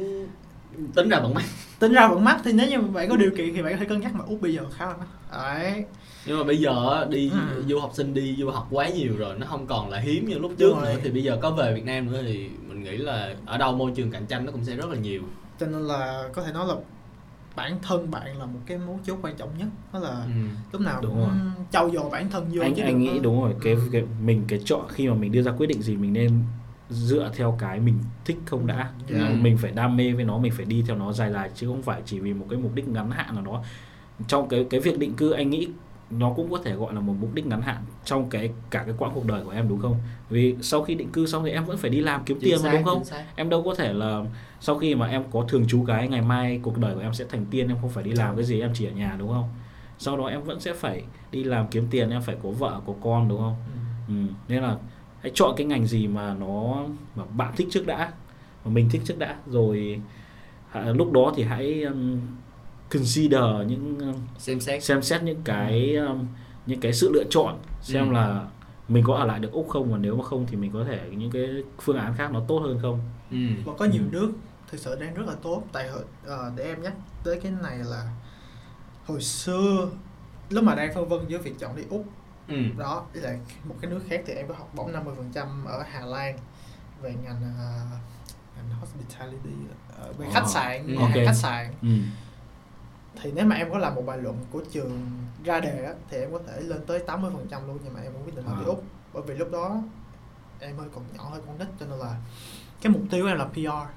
tính 0.95 1.09
ra 1.09 1.19
vẫn 1.19 1.33
mắc. 1.33 1.43
Tính 1.79 1.93
ra 1.93 2.07
vẫn 2.07 2.23
mắc 2.23 2.37
thì 2.43 2.51
nếu 2.53 2.67
như 2.69 2.81
bạn 2.81 3.09
có 3.09 3.15
điều 3.15 3.31
kiện 3.37 3.53
thì 3.53 3.61
bạn 3.61 3.73
có 3.73 3.79
thể 3.79 3.85
cân 3.85 3.99
nhắc 4.01 4.11
mà. 4.15 4.25
Úc 4.27 4.41
bây 4.41 4.53
giờ 4.53 4.61
khá 4.77 4.85
là 4.85 4.93
mắc. 4.99 5.07
Đấy 5.31 5.85
nhưng 6.29 6.37
mà 6.37 6.43
bây 6.43 6.57
giờ 6.57 7.05
đi 7.09 7.31
Ừ. 7.33 7.63
du 7.67 7.79
học 7.79 7.91
sinh 7.93 8.13
đi 8.13 8.35
du 8.39 8.49
học 8.49 8.67
quá 8.71 8.89
nhiều 8.89 9.13
rồi 9.17 9.35
nó 9.39 9.47
không 9.47 9.67
còn 9.67 9.89
là 9.89 9.99
hiếm 9.99 10.25
như 10.27 10.37
lúc 10.39 10.51
trước 10.57 10.73
nữa 10.81 10.95
thì 11.03 11.11
bây 11.11 11.23
giờ 11.23 11.37
có 11.41 11.51
về 11.51 11.73
Việt 11.73 11.85
Nam 11.85 12.11
nữa 12.11 12.21
thì 12.25 12.49
mình 12.67 12.83
nghĩ 12.83 12.97
là 12.97 13.35
ở 13.45 13.57
đâu 13.57 13.75
môi 13.75 13.91
trường 13.95 14.11
cạnh 14.11 14.25
tranh 14.25 14.45
nó 14.45 14.51
cũng 14.51 14.63
sẽ 14.65 14.75
rất 14.75 14.89
là 14.89 14.95
nhiều 14.95 15.21
cho 15.59 15.65
nên 15.67 15.81
là 15.81 16.23
có 16.33 16.43
thể 16.43 16.51
nói 16.51 16.67
là 16.67 16.73
bản 17.55 17.77
thân 17.81 18.11
bạn 18.11 18.37
là 18.39 18.45
một 18.45 18.59
cái 18.65 18.77
mấu 18.77 18.99
chốt 19.03 19.17
quan 19.21 19.35
trọng 19.37 19.49
nhất 19.57 19.67
đó 19.93 19.99
là 19.99 20.09
ừ. 20.09 20.31
lúc 20.71 20.81
nào 20.81 20.99
Đúng 21.01 21.11
cũng 21.11 21.19
rồi. 21.27 21.35
trau 21.71 21.89
dồi 21.91 22.09
bản 22.11 22.29
thân 22.29 22.45
vô 22.53 22.61
anh 22.61 22.73
chứ 22.75 22.83
anh 22.83 22.99
nghĩ 22.99 23.19
đúng 23.19 23.41
rồi 23.41 23.53
cái, 23.61 23.75
cái 23.91 24.03
mình 24.25 24.43
cái 24.47 24.59
chọn 24.65 24.85
khi 24.89 25.07
mà 25.07 25.13
mình 25.15 25.31
đưa 25.31 25.41
ra 25.41 25.51
quyết 25.57 25.67
định 25.67 25.81
gì 25.81 25.95
mình 25.97 26.13
nên 26.13 26.31
dựa 26.89 27.31
theo 27.35 27.55
cái 27.59 27.79
mình 27.79 27.95
thích 28.25 28.37
không 28.45 28.67
đã 28.67 28.75
Yeah. 29.09 29.29
Ừ, 29.29 29.35
mình 29.41 29.57
phải 29.57 29.71
đam 29.71 29.97
mê 29.97 30.11
với 30.13 30.23
nó 30.23 30.37
mình 30.37 30.51
phải 30.51 30.65
đi 30.65 30.83
theo 30.87 30.95
nó 30.95 31.11
dài 31.13 31.31
dài 31.31 31.49
chứ 31.55 31.67
không 31.67 31.81
phải 31.83 32.01
chỉ 32.05 32.19
vì 32.19 32.33
một 32.33 32.45
cái 32.49 32.59
mục 32.59 32.75
đích 32.75 32.87
ngắn 32.87 33.11
hạn 33.11 33.35
nào 33.35 33.43
đó 33.45 33.63
trong 34.27 34.49
cái 34.49 34.65
cái 34.69 34.79
việc 34.79 34.99
định 34.99 35.13
cư 35.15 35.31
anh 35.31 35.49
nghĩ 35.49 35.67
nó 36.11 36.33
cũng 36.33 36.51
có 36.51 36.57
thể 36.63 36.73
gọi 36.73 36.93
là 36.93 36.99
một 36.99 37.13
mục 37.19 37.29
đích 37.33 37.47
ngắn 37.47 37.61
hạn 37.61 37.77
trong 38.05 38.29
cái 38.29 38.51
cả 38.69 38.83
cái 38.83 38.95
quãng 38.97 39.11
cuộc 39.15 39.25
đời 39.25 39.43
của 39.43 39.51
em 39.51 39.69
đúng 39.69 39.79
không? 39.79 39.95
Vì 40.29 40.55
sau 40.61 40.83
khi 40.83 40.95
định 40.95 41.09
cư 41.11 41.25
xong 41.25 41.43
thì 41.43 41.51
em 41.51 41.65
vẫn 41.65 41.77
phải 41.77 41.89
đi 41.89 41.99
làm 42.01 42.23
kiếm 42.25 42.37
Chính 42.41 42.49
tiền 42.49 42.63
mà 42.63 42.71
đúng 42.71 42.83
không? 42.83 43.03
em 43.35 43.49
đâu 43.49 43.63
có 43.63 43.75
thể 43.75 43.93
là 43.93 44.23
sau 44.59 44.77
khi 44.77 44.95
mà 44.95 45.07
em 45.07 45.23
có 45.31 45.45
thường 45.47 45.67
trú 45.67 45.83
cái 45.87 46.07
ngày 46.07 46.21
mai 46.21 46.59
cuộc 46.63 46.77
đời 46.77 46.95
của 46.95 47.01
em 47.01 47.13
sẽ 47.13 47.25
thành 47.29 47.45
tiên 47.51 47.67
em 47.67 47.77
không 47.81 47.89
phải 47.89 48.03
đi 48.03 48.11
làm 48.11 48.35
cái 48.35 48.45
gì 48.45 48.61
em 48.61 48.71
chỉ 48.73 48.85
ở 48.85 48.91
nhà 48.91 49.15
đúng 49.19 49.29
không? 49.29 49.49
Sau 49.97 50.17
đó 50.17 50.25
em 50.25 50.43
vẫn 50.43 50.59
sẽ 50.59 50.73
phải 50.73 51.03
đi 51.31 51.43
làm 51.43 51.67
kiếm 51.67 51.87
tiền 51.91 52.09
em 52.09 52.21
phải 52.21 52.35
có 52.43 52.49
vợ 52.49 52.81
có 52.87 52.93
con 53.03 53.27
đúng 53.27 53.39
không? 53.39 53.55
Ừ. 54.07 54.13
ừ. 54.13 54.33
nên 54.47 54.63
là 54.63 54.77
hãy 55.21 55.31
chọn 55.35 55.53
cái 55.57 55.67
ngành 55.67 55.85
gì 55.87 56.07
mà 56.07 56.33
nó 56.33 56.85
mà 57.15 57.23
bạn 57.35 57.53
thích 57.57 57.67
trước 57.71 57.87
đã 57.87 58.11
mà 58.65 58.71
mình 58.71 58.89
thích 58.89 59.01
trước 59.05 59.19
đã. 59.19 59.35
Rồi 59.47 60.01
à, 60.71 60.81
lúc 60.83 61.11
đó 61.11 61.33
thì 61.35 61.43
hãy 61.43 61.85
consider 62.91 63.41
những 63.67 63.99
um, 63.99 64.15
xem 64.37 64.59
xét 64.59 64.83
xem 64.83 65.01
xét 65.01 65.23
những 65.23 65.41
cái 65.43 65.95
um, 65.95 66.27
những 66.65 66.79
cái 66.79 66.93
sự 66.93 67.11
lựa 67.13 67.23
chọn 67.29 67.59
xem 67.81 68.07
Ừ. 68.09 68.13
là 68.13 68.47
mình 68.87 69.03
có 69.07 69.15
ở 69.15 69.25
lại 69.25 69.39
được 69.39 69.51
úc 69.51 69.69
không 69.69 69.91
và 69.91 69.97
nếu 69.97 70.15
mà 70.15 70.23
không 70.23 70.45
thì 70.49 70.55
mình 70.57 70.71
có 70.73 70.83
thể 70.83 70.99
những 71.17 71.31
cái 71.31 71.47
phương 71.81 71.97
án 71.97 72.13
khác 72.17 72.31
nó 72.31 72.41
tốt 72.47 72.59
hơn 72.59 72.79
không 72.81 72.99
ừ. 73.31 73.37
và 73.65 73.73
có 73.77 73.85
nhiều 73.85 74.01
Ừ. 74.03 74.09
nước 74.11 74.31
thực 74.71 74.79
sự 74.79 74.95
đang 74.99 75.13
rất 75.13 75.23
là 75.27 75.33
tốt 75.41 75.63
tại 75.71 75.89
hồi 75.89 76.03
ờ, 76.25 76.51
để 76.55 76.63
em 76.63 76.81
nhắc 76.81 76.93
tới 77.23 77.39
cái 77.43 77.51
này 77.63 77.77
là 77.77 78.11
hồi 79.05 79.21
xưa 79.21 79.89
lúc 80.49 80.63
mà 80.63 80.75
đang 80.75 80.93
phân 80.95 81.07
vân 81.09 81.19
giữa 81.27 81.37
việc 81.37 81.59
chọn 81.59 81.75
đi 81.75 81.83
úc 81.89 82.05
Ừ. 82.47 82.55
đó 82.77 83.05
ý 83.13 83.19
là 83.21 83.37
một 83.63 83.75
cái 83.81 83.91
nước 83.91 83.99
khác 84.09 84.21
thì 84.27 84.33
em 84.33 84.47
có 84.47 84.53
học 84.57 84.69
bổng 84.75 84.91
50% 84.93 85.65
ở 85.65 85.83
Hà 85.91 86.05
Lan 86.05 86.37
về 87.01 87.13
ngành 87.23 87.41
ờ, 87.57 87.85
ngành 88.55 88.79
hospitality 88.79 89.49
ờ, 89.97 90.13
về 90.17 90.25
Ờ, 90.25 90.31
khách 90.33 90.47
sạn 90.49 90.87
ừ, 90.87 90.93
nhà 90.93 90.99
hàng 91.07 91.11
ok. 91.17 91.25
khách 91.25 91.35
sạn 91.35 91.73
ừ. 91.81 91.87
Thì 93.21 93.31
nếu 93.31 93.45
mà 93.45 93.55
em 93.55 93.71
có 93.71 93.77
làm 93.77 93.95
một 93.95 94.01
bài 94.05 94.17
luận 94.17 94.37
của 94.51 94.61
trường 94.71 95.01
ra 95.43 95.59
đề 95.59 95.85
á, 95.85 95.93
thì 96.09 96.17
em 96.17 96.31
có 96.31 96.39
thể 96.47 96.61
lên 96.61 96.81
tới 96.87 96.99
80% 97.07 97.67
luôn 97.67 97.79
nhưng 97.83 97.93
mà 97.93 97.99
em 98.01 98.13
vẫn 98.13 98.23
quyết 98.25 98.35
định 98.35 98.45
học 98.45 98.55
đi 98.59 98.65
úc 98.65 98.83
bởi 99.13 99.23
vì 99.27 99.35
lúc 99.35 99.51
đó 99.51 99.81
em 100.59 100.77
hơi 100.77 100.87
còn 100.95 101.03
nhỏ 101.17 101.29
hơi 101.29 101.41
con 101.47 101.57
nít 101.59 101.67
cho 101.79 101.85
nên 101.85 101.99
là 101.99 102.15
cái 102.81 102.93
mục 102.93 103.01
tiêu 103.11 103.23
của 103.23 103.27
em 103.29 103.37
là 103.37 103.45
PR 103.45 103.89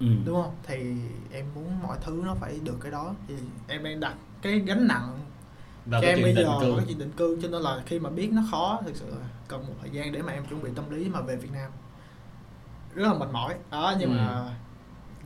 Ừ. 0.00 0.06
đúng 0.24 0.42
không? 0.42 0.54
Thì 0.62 0.94
em 1.32 1.44
muốn 1.54 1.82
mọi 1.82 1.96
thứ 2.00 2.22
nó 2.24 2.34
phải 2.34 2.60
được 2.64 2.76
cái 2.80 2.92
đó. 2.92 3.14
Thì 3.28 3.34
em 3.68 3.84
đang 3.84 4.00
đặt 4.00 4.14
cái 4.42 4.58
gánh 4.58 4.86
nặng 4.86 5.18
và 5.86 6.00
cho 6.00 6.06
em 6.06 6.22
bây 6.22 6.34
giờ 6.34 6.58
cư. 6.60 6.74
cái 6.76 6.84
chuyện 6.88 6.98
định 6.98 7.10
cư. 7.16 7.38
Cho 7.42 7.48
nên 7.48 7.62
là 7.62 7.82
khi 7.86 7.98
mà 7.98 8.10
biết 8.10 8.30
nó 8.32 8.42
khó 8.50 8.80
thực 8.86 8.96
sự 8.96 9.06
là 9.10 9.26
cần 9.48 9.66
một 9.66 9.72
thời 9.80 9.90
gian 9.90 10.12
để 10.12 10.22
mà 10.22 10.32
em 10.32 10.46
chuẩn 10.46 10.62
bị 10.62 10.70
tâm 10.76 10.90
lý 10.90 11.08
mà 11.08 11.20
về 11.20 11.36
Việt 11.36 11.52
Nam. 11.52 11.70
Rất 12.94 13.06
là 13.12 13.14
mệt 13.14 13.28
mỏi. 13.32 13.54
Đó 13.70 13.94
nhưng 13.98 14.10
Ừ. 14.10 14.16
mà 14.16 14.54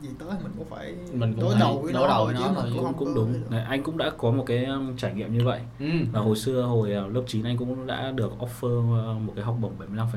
gì 0.01 0.09
tới 0.19 0.29
mình 0.43 0.51
cũng 0.57 0.67
phải 0.69 0.95
Mình 1.13 1.33
cũng 1.33 1.41
đối 1.41 1.55
đầu 1.59 1.81
với 1.81 1.93
đối 1.93 2.07
nó 2.07 2.07
đầu 2.07 2.25
với 2.25 2.35
chứ 2.35 2.41
nó 2.55 2.61
thôi, 2.61 2.71
cũng 2.75 2.93
cũng 2.93 3.15
đúng 3.15 3.33
Đấy, 3.49 3.63
anh 3.63 3.83
cũng 3.83 3.97
đã 3.97 4.09
có 4.17 4.31
một 4.31 4.43
cái 4.47 4.65
um, 4.65 4.95
trải 4.97 5.13
nghiệm 5.13 5.37
như 5.37 5.45
vậy 5.45 5.59
ừ. 5.79 5.85
là 6.13 6.19
hồi 6.19 6.35
xưa 6.35 6.61
hồi 6.61 6.91
uh, 7.05 7.15
lớp 7.15 7.21
9 7.27 7.43
anh 7.43 7.57
cũng 7.57 7.87
đã 7.87 8.11
được 8.11 8.31
offer 8.39 9.11
uh, 9.15 9.21
một 9.21 9.33
cái 9.35 9.45
học 9.45 9.57
bổng 9.61 9.73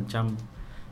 75% 0.07 0.28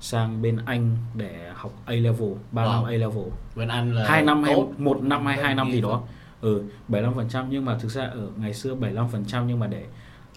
sang 0.01 0.43
bên 0.43 0.59
Anh 0.65 0.97
để 1.15 1.51
học 1.55 1.73
A 1.85 1.95
level 1.95 2.33
3 2.53 2.63
Wow. 2.65 2.71
năm 2.73 2.85
A 2.85 2.91
level 2.91 3.25
bên 3.57 3.69
anh 3.69 3.95
là 3.95 4.09
2 4.09 4.23
năm 4.23 4.43
hay 4.43 4.55
tốt. 4.55 4.69
một 4.79 5.03
năm 5.03 5.27
hay 5.27 5.43
hai 5.43 5.55
năm 5.55 5.71
gì 5.73 5.81
đó 5.81 6.03
ừ 6.41 6.63
75% 6.89 7.47
nhưng 7.51 7.65
mà 7.65 7.79
thực 7.79 7.89
ra 7.89 8.05
ở 8.05 8.29
ngày 8.37 8.55
xưa 8.55 8.75
75% 8.75 9.45
nhưng 9.47 9.59
mà 9.59 9.67
để 9.67 9.85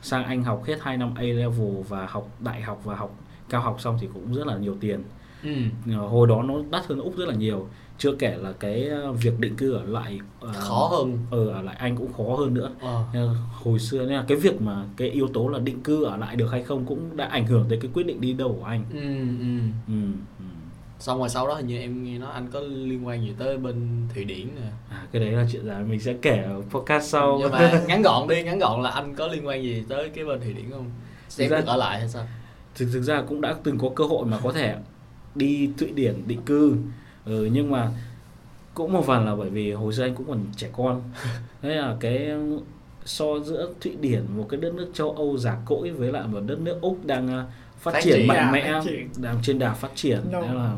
sang 0.01 0.25
Anh 0.25 0.43
học 0.43 0.63
hết 0.65 0.75
2 0.81 0.97
năm 0.97 1.13
A 1.15 1.21
level 1.21 1.81
và 1.89 2.05
học 2.05 2.29
đại 2.39 2.61
học 2.61 2.81
và 2.83 2.95
học 2.95 3.15
cao 3.49 3.61
học 3.61 3.75
xong 3.79 3.97
thì 4.01 4.07
cũng 4.13 4.33
rất 4.33 4.47
là 4.47 4.57
nhiều 4.57 4.77
tiền 4.79 5.03
ừ. 5.43 5.55
Ờ, 5.91 6.07
hồi 6.07 6.27
đó 6.27 6.43
nó 6.43 6.53
đắt 6.71 6.85
hơn 6.85 6.99
úc 6.99 7.17
rất 7.17 7.27
là 7.27 7.35
nhiều 7.35 7.67
chưa 7.97 8.15
kể 8.19 8.35
là 8.37 8.51
cái 8.59 8.87
ờ, 8.87 9.11
việc 9.11 9.39
định 9.39 9.55
cư 9.55 9.73
ở 9.73 9.83
lại 9.85 10.19
ờ, 10.39 10.53
khó 10.53 10.87
hơn 10.91 11.17
ờ, 11.31 11.49
ở 11.49 11.61
lại 11.61 11.75
anh 11.79 11.95
cũng 11.95 12.13
khó 12.13 12.35
hơn 12.35 12.53
nữa. 12.53 12.71
Nên 13.13 13.23
là 13.23 13.33
hồi 13.53 13.79
xưa 13.79 13.99
nên 13.99 14.09
là 14.15 14.25
cái 14.27 14.37
việc 14.37 14.61
mà 14.61 14.85
cái 14.97 15.09
yếu 15.09 15.27
tố 15.33 15.47
là 15.47 15.59
định 15.59 15.81
cư 15.83 16.03
ở 16.03 16.17
lại 16.17 16.35
được 16.35 16.47
hay 16.51 16.63
không 16.63 16.85
cũng 16.85 17.17
đã 17.17 17.25
ảnh 17.25 17.47
hưởng 17.47 17.65
tới 17.69 17.79
cái 17.81 17.91
quyết 17.93 18.05
định 18.05 18.21
đi 18.21 18.33
đâu 18.33 18.57
của 18.59 18.65
anh 18.65 18.85
ừ. 18.93 18.99
Ừ. 18.99 19.59
ừ, 19.87 19.93
ừ. 20.39 20.45
xong 20.99 21.19
rồi 21.19 21.29
sau 21.29 21.47
đó 21.47 21.53
hình 21.53 21.67
như 21.67 21.77
em 21.79 22.03
nghe 22.03 22.17
nói 22.17 22.31
anh 22.33 22.47
có 22.51 22.59
liên 22.59 23.07
quan 23.07 23.21
gì 23.25 23.33
tới 23.39 23.57
bên 23.57 24.07
thụy 24.13 24.23
điển 24.23 24.47
nè 24.55 24.61
À, 24.89 25.07
cái 25.11 25.21
đấy 25.21 25.31
là 25.31 25.45
chuyện 25.51 25.65
dài 25.65 25.83
mình 25.83 25.99
sẽ 25.99 26.15
kể 26.21 26.37
ở 26.37 26.61
podcast 26.69 27.09
sau 27.09 27.37
nhưng 27.39 27.51
mà 27.51 27.81
ngắn 27.87 28.01
gọn 28.01 28.27
đi 28.27 28.43
ngắn 28.43 28.59
gọn 28.59 28.81
là 28.81 28.89
anh 28.89 29.15
có 29.15 29.27
liên 29.27 29.47
quan 29.47 29.63
gì 29.63 29.83
tới 29.89 30.09
cái 30.09 30.25
bên 30.25 30.39
thụy 30.41 30.53
điển 30.53 30.71
không 30.71 30.89
em 31.39 31.49
ra- 31.49 31.57
được 31.57 31.67
ở 31.67 31.77
lại 31.77 31.99
hay 31.99 32.09
sao 32.09 32.27
thực, 32.75 32.89
thực 32.93 33.01
ra 33.01 33.21
cũng 33.21 33.41
đã 33.41 33.55
từng 33.63 33.77
có 33.77 33.89
cơ 33.95 34.03
hội 34.03 34.25
mà 34.25 34.39
có 34.43 34.51
thể 34.51 34.75
đi 35.35 35.69
Thụy 35.77 35.91
Điển 35.91 36.23
định 36.27 36.41
cư 36.45 36.75
ừ, 37.25 37.49
nhưng 37.53 37.71
mà 37.71 37.89
cũng 38.73 38.93
một 38.93 39.05
phần 39.05 39.25
là 39.25 39.35
bởi 39.35 39.49
vì 39.49 39.71
hồi 39.71 39.93
xưa 39.93 40.03
anh 40.03 40.15
cũng 40.15 40.27
còn 40.27 40.39
trẻ 40.57 40.69
con. 40.73 41.01
Thế 41.61 41.69
là 41.75 41.95
cái 41.99 42.29
so 43.05 43.39
giữa 43.39 43.69
Thụy 43.81 43.95
Điển 44.01 44.23
một 44.37 44.45
cái 44.49 44.59
đất 44.59 44.73
nước 44.73 44.91
châu 44.93 45.11
Âu 45.11 45.37
giả 45.37 45.57
cỗi 45.65 45.91
với 45.91 46.11
lại 46.11 46.27
một 46.27 46.39
đất 46.45 46.59
nước 46.59 46.77
Úc 46.81 47.05
đang 47.05 47.25
uh, 47.25 47.49
phát, 47.79 47.91
Phát 47.93 47.99
triển 48.03 48.27
mạnh 48.27 48.37
Dạ, 48.37 48.51
mẽ 48.51 48.81
đang 49.17 49.37
trên 49.43 49.59
đà 49.59 49.73
phát 49.73 49.91
triển. 49.95 50.19
No. 50.31 50.41
thế 50.41 50.53
là 50.53 50.75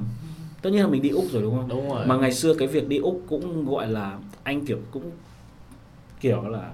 tất 0.61 0.69
nhiên 0.69 0.81
là 0.81 0.87
mình 0.87 1.01
đi 1.01 1.09
Úc 1.09 1.25
rồi 1.31 1.41
đúng 1.41 1.55
không? 1.57 1.69
Đúng 1.69 1.89
rồi. 1.89 2.05
Mà 2.05 2.17
ngày 2.17 2.33
xưa 2.33 2.53
cái 2.53 2.67
việc 2.67 2.87
đi 2.87 2.97
úc 2.97 3.21
cũng 3.29 3.65
gọi 3.65 3.87
là 3.87 4.17
anh 4.43 4.65
kiểu 4.65 4.79
cũng 4.91 5.11
kiểu 6.21 6.41
là 6.49 6.71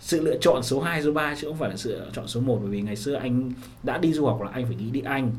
sự 0.00 0.20
lựa 0.20 0.36
chọn 0.40 0.62
số 0.62 0.80
2, 0.80 1.02
số 1.02 1.12
3 1.12 1.34
chứ 1.40 1.48
không 1.48 1.56
phải 1.56 1.70
là 1.70 1.76
sự 1.76 1.90
lựa 1.98 2.10
chọn 2.12 2.28
số 2.28 2.40
1 2.40 2.58
bởi 2.60 2.70
vì 2.70 2.80
ngày 2.80 2.96
xưa 2.96 3.14
anh 3.14 3.52
đã 3.82 3.98
đi 3.98 4.12
du 4.12 4.26
học 4.26 4.42
là 4.42 4.50
anh 4.52 4.66
phải 4.66 4.76
nghĩ 4.76 4.90
đi 4.90 5.00
Anh 5.00 5.30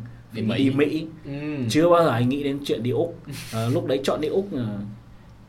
nghĩ 0.41 0.41
Mỹ. 0.41 0.57
đi 0.57 0.69
Mỹ 0.69 1.05
ừ. 1.25 1.63
chưa 1.69 1.89
bao 1.89 2.03
giờ 2.03 2.09
anh 2.09 2.29
nghĩ 2.29 2.43
đến 2.43 2.59
chuyện 2.65 2.83
đi 2.83 2.91
Úc 2.91 3.19
à, 3.53 3.67
lúc 3.73 3.85
đấy 3.85 3.99
chọn 4.03 4.21
đi 4.21 4.27
Úc 4.27 4.53
là 4.53 4.65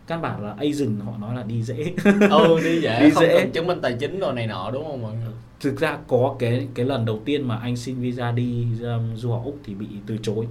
căn 0.06 0.22
bản 0.22 0.42
là 0.44 0.54
Asian 0.58 1.00
họ 1.00 1.12
nói 1.20 1.36
là 1.36 1.42
đi 1.42 1.62
dễ 1.62 1.76
ừ 2.30 2.60
đi 2.64 2.80
dễ 2.80 3.00
Đi 3.00 3.10
không 3.10 3.22
dễ. 3.24 3.38
cần 3.40 3.52
chứng 3.52 3.66
minh 3.66 3.78
tài 3.82 3.96
chính 4.00 4.18
rồi 4.20 4.32
này 4.32 4.46
nọ 4.46 4.70
đúng 4.70 4.84
không 4.84 5.02
mọi 5.02 5.12
người 5.14 5.32
thực 5.60 5.80
ra 5.80 5.98
có 6.08 6.36
cái 6.38 6.68
cái 6.74 6.86
lần 6.86 7.04
đầu 7.04 7.20
tiên 7.24 7.48
mà 7.48 7.56
anh 7.56 7.76
xin 7.76 7.96
visa 8.00 8.30
đi 8.32 8.66
um, 8.82 9.14
du 9.16 9.30
học 9.30 9.42
Úc 9.44 9.58
thì 9.64 9.74
bị 9.74 9.86
từ 10.06 10.16
chối 10.22 10.46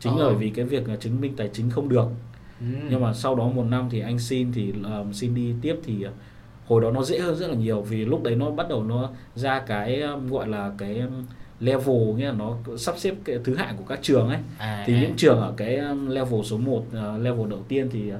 chính 0.00 0.12
Ờ. 0.16 0.18
là 0.18 0.24
bởi 0.28 0.34
vì 0.34 0.50
cái 0.50 0.64
việc 0.64 0.88
là 0.88 0.96
chứng 0.96 1.20
minh 1.20 1.32
tài 1.36 1.50
chính 1.52 1.70
không 1.70 1.88
được 1.88 2.06
ừ. 2.60 2.66
nhưng 2.90 3.00
mà 3.02 3.14
sau 3.14 3.34
đó 3.34 3.48
một 3.48 3.64
năm 3.64 3.88
thì 3.90 4.00
anh 4.00 4.18
xin 4.18 4.52
thì 4.52 4.72
um, 4.72 5.12
xin 5.12 5.34
đi 5.34 5.52
tiếp 5.62 5.76
thì 5.84 5.94
uh, 6.06 6.12
hồi 6.66 6.80
đó 6.82 6.90
nó 6.90 7.02
dễ 7.02 7.18
hơn 7.18 7.36
rất 7.36 7.48
là 7.48 7.54
nhiều 7.54 7.82
vì 7.82 8.04
lúc 8.04 8.22
đấy 8.22 8.34
nó 8.36 8.50
bắt 8.50 8.68
đầu 8.68 8.84
nó 8.84 9.10
ra 9.34 9.60
cái 9.66 10.00
um, 10.00 10.26
gọi 10.28 10.48
là 10.48 10.72
cái 10.78 10.98
um, 10.98 11.24
level 11.60 11.96
nghĩa 12.16 12.26
là 12.26 12.32
nó 12.32 12.56
sắp 12.76 12.94
xếp 12.98 13.14
cái 13.24 13.38
thứ 13.44 13.54
hạng 13.54 13.76
của 13.76 13.84
các 13.88 13.98
trường 14.02 14.28
ấy 14.28 14.38
à, 14.58 14.84
thì 14.86 14.94
à. 14.94 15.00
những 15.00 15.16
trường 15.16 15.40
ở 15.40 15.54
cái 15.56 15.76
um, 15.76 16.08
level 16.08 16.42
số 16.44 16.58
1 16.58 16.76
uh, 16.78 16.84
level 17.20 17.48
đầu 17.50 17.64
tiên 17.68 17.88
thì 17.92 18.12
uh, 18.12 18.18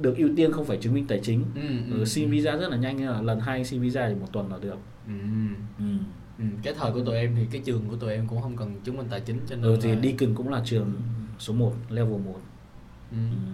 được 0.00 0.16
ưu 0.16 0.28
tiên 0.36 0.52
không 0.52 0.64
phải 0.64 0.76
chứng 0.76 0.94
minh 0.94 1.06
tài 1.06 1.20
chính 1.22 1.44
ừ, 1.54 1.60
ừ, 1.90 1.98
ừ, 1.98 2.04
xin 2.04 2.24
ừ. 2.24 2.30
visa 2.30 2.56
rất 2.56 2.70
là 2.70 2.76
nhanh 2.76 3.06
là 3.06 3.22
lần 3.22 3.40
hai 3.40 3.64
xin 3.64 3.80
visa 3.80 4.08
thì 4.08 4.14
một 4.14 4.26
tuần 4.32 4.50
là 4.50 4.58
được 4.58 4.78
ừ. 5.06 5.12
ừ. 5.78 5.84
Ừ. 6.38 6.44
cái 6.62 6.74
thời 6.78 6.92
của 6.92 7.04
tụi 7.04 7.16
em 7.16 7.34
thì 7.36 7.46
cái 7.50 7.62
trường 7.64 7.82
của 7.88 7.96
tụi 7.96 8.12
em 8.12 8.26
cũng 8.26 8.42
không 8.42 8.56
cần 8.56 8.80
chứng 8.84 8.96
minh 8.96 9.06
tài 9.10 9.20
chính 9.20 9.40
cho 9.48 9.56
nên 9.56 9.64
ừ, 9.64 9.78
thì 9.82 9.90
là... 9.90 10.00
Deakin 10.02 10.34
cũng 10.34 10.48
là 10.48 10.62
trường 10.64 10.92
số 11.38 11.52
1 11.52 11.72
level 11.90 12.18
1 12.24 12.40
ừ. 13.10 13.16
Ừ. 13.16 13.52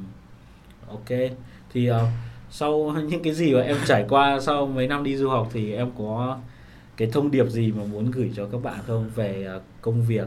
Ok 0.88 1.30
thì 1.72 1.86
ờ, 1.86 2.06
sau 2.50 2.96
những 3.08 3.22
cái 3.22 3.34
gì 3.34 3.54
mà 3.54 3.60
em 3.60 3.76
trải 3.86 4.04
qua 4.08 4.40
sau 4.40 4.66
mấy 4.66 4.86
năm 4.86 5.04
đi 5.04 5.16
du 5.16 5.28
học 5.28 5.50
thì 5.52 5.72
em 5.72 5.90
có 5.98 6.38
cái 7.00 7.08
thông 7.12 7.30
điệp 7.30 7.48
gì 7.48 7.72
mà 7.72 7.84
muốn 7.84 8.10
gửi 8.10 8.32
cho 8.36 8.46
các 8.52 8.62
bạn 8.62 8.78
không 8.86 9.10
về 9.14 9.44
ờ, 9.44 9.60
công 9.80 10.02
việc, 10.06 10.26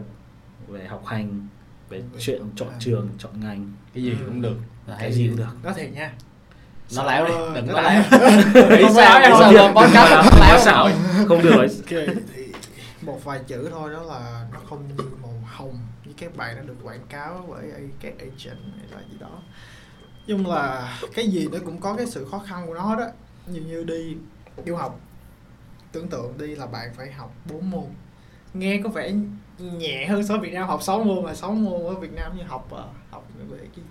về 0.67 0.85
học 0.85 1.05
hành, 1.05 1.47
về 1.89 2.03
chuyện 2.19 2.41
chọn 2.55 2.67
trường, 2.79 3.09
chọn 3.17 3.39
ngành, 3.39 3.71
cái 3.93 4.03
gì 4.03 4.15
cũng 4.25 4.41
được. 4.41 4.55
Cái 4.99 5.13
gì 5.13 5.27
cũng 5.27 5.37
được. 5.37 5.63
nói 5.63 5.73
thiệt 5.75 5.93
nha. 5.93 6.13
Nó 6.95 7.03
láo 7.03 7.25
đi. 7.25 7.33
Đừng 7.55 7.67
có 7.67 7.81
láo 7.81 8.03
láo 8.11 8.69
nghĩ 8.69 8.83
Không 8.83 8.93
sao? 8.93 9.21
sao? 9.39 9.51
Điệp, 9.51 9.57
lên 9.57 9.73
podcast 9.75 10.39
láo 10.39 10.59
xạo, 10.59 10.89
không 11.27 11.41
được 11.41 11.65
thì 11.87 11.97
một 13.01 13.19
vài 13.23 13.39
chữ 13.47 13.69
thôi 13.71 13.93
đó 13.93 14.03
là 14.03 14.47
nó 14.53 14.59
không 14.69 14.87
như 14.87 15.03
màu 15.21 15.43
hồng 15.45 15.77
như 16.05 16.11
các 16.17 16.37
bạn 16.37 16.55
đã 16.55 16.61
được 16.61 16.75
quảng 16.83 17.05
cáo 17.09 17.45
bởi 17.49 17.65
các 17.99 18.13
agent 18.19 18.59
hay 18.77 18.87
là 18.91 18.99
gì 19.11 19.17
đó. 19.19 19.41
Chung 20.27 20.47
là 20.47 20.97
cái 21.15 21.27
gì 21.27 21.47
nó 21.51 21.57
cũng 21.65 21.79
có 21.79 21.95
cái 21.95 22.05
sự 22.05 22.27
khó 22.31 22.39
khăn 22.39 22.67
của 22.67 22.73
nó 22.73 22.95
đó. 22.95 23.05
Như 23.47 23.61
như 23.61 23.83
đi 23.83 24.17
du 24.65 24.75
học 24.75 24.99
tưởng 25.93 26.07
tượng 26.07 26.37
đi 26.37 26.55
là 26.55 26.65
bạn 26.65 26.89
phải 26.97 27.11
học 27.11 27.35
4 27.49 27.69
môn. 27.69 27.85
Nghe 28.53 28.81
có 28.83 28.89
vẻ 28.89 29.11
nhẹ 29.59 30.05
hơn 30.05 30.23
so 30.23 30.33
với 30.33 30.49
Việt 30.49 30.53
Nam 30.53 30.67
học 30.67 30.83
6 30.83 31.03
môn 31.03 31.25
là 31.25 31.35
6 31.35 31.51
môn 31.51 31.85
ở 31.85 31.93
Việt 31.93 32.13
Nam 32.13 32.37
như 32.37 32.43
học 32.43 32.67
ờ, 32.71 32.87
học 33.11 33.27
về 33.49 33.57
cái 33.75 33.85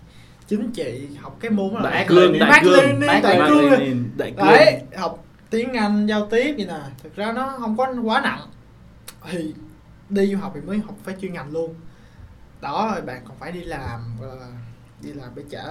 chính 0.46 0.72
trị 0.72 1.08
học 1.20 1.36
cái 1.40 1.50
môn 1.50 1.74
đó 1.74 1.80
là 1.80 1.90
đại 1.90 2.06
cương 2.08 2.38
đại 2.38 2.60
cương 2.64 3.00
đại 3.00 3.32
cương. 3.48 4.36
Đấy 4.36 4.82
học 4.96 5.24
tiếng 5.50 5.72
anh 5.72 6.06
giao 6.06 6.26
tiếp 6.26 6.54
gì 6.58 6.64
nè. 6.64 6.80
Thực 7.02 7.16
ra 7.16 7.32
nó 7.32 7.56
không 7.58 7.76
có 7.76 7.94
quá 8.02 8.20
nặng. 8.20 8.40
Thì 9.30 9.54
đi 10.08 10.26
du 10.26 10.38
học 10.38 10.52
thì 10.54 10.60
mới 10.60 10.78
học 10.78 10.94
phải 11.04 11.14
chuyên 11.20 11.32
ngành 11.32 11.52
luôn. 11.52 11.74
Đó 12.60 12.90
rồi 12.92 13.02
bạn 13.02 13.22
còn 13.28 13.36
phải 13.38 13.52
đi 13.52 13.64
làm 13.64 14.00
ờ, 14.20 14.38
đi 15.02 15.12
làm 15.12 15.30
để 15.34 15.42
trả 15.50 15.64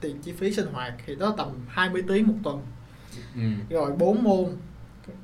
tiền 0.00 0.18
chi 0.22 0.32
phí 0.32 0.52
sinh 0.52 0.66
hoạt 0.72 0.92
thì 1.06 1.14
đó 1.14 1.34
tầm 1.36 1.48
20 1.68 2.02
tiếng 2.08 2.26
một 2.26 2.34
tuần. 2.42 2.62
Ừ. 3.34 3.74
rồi 3.74 3.92
4 3.92 4.24
môn 4.24 4.56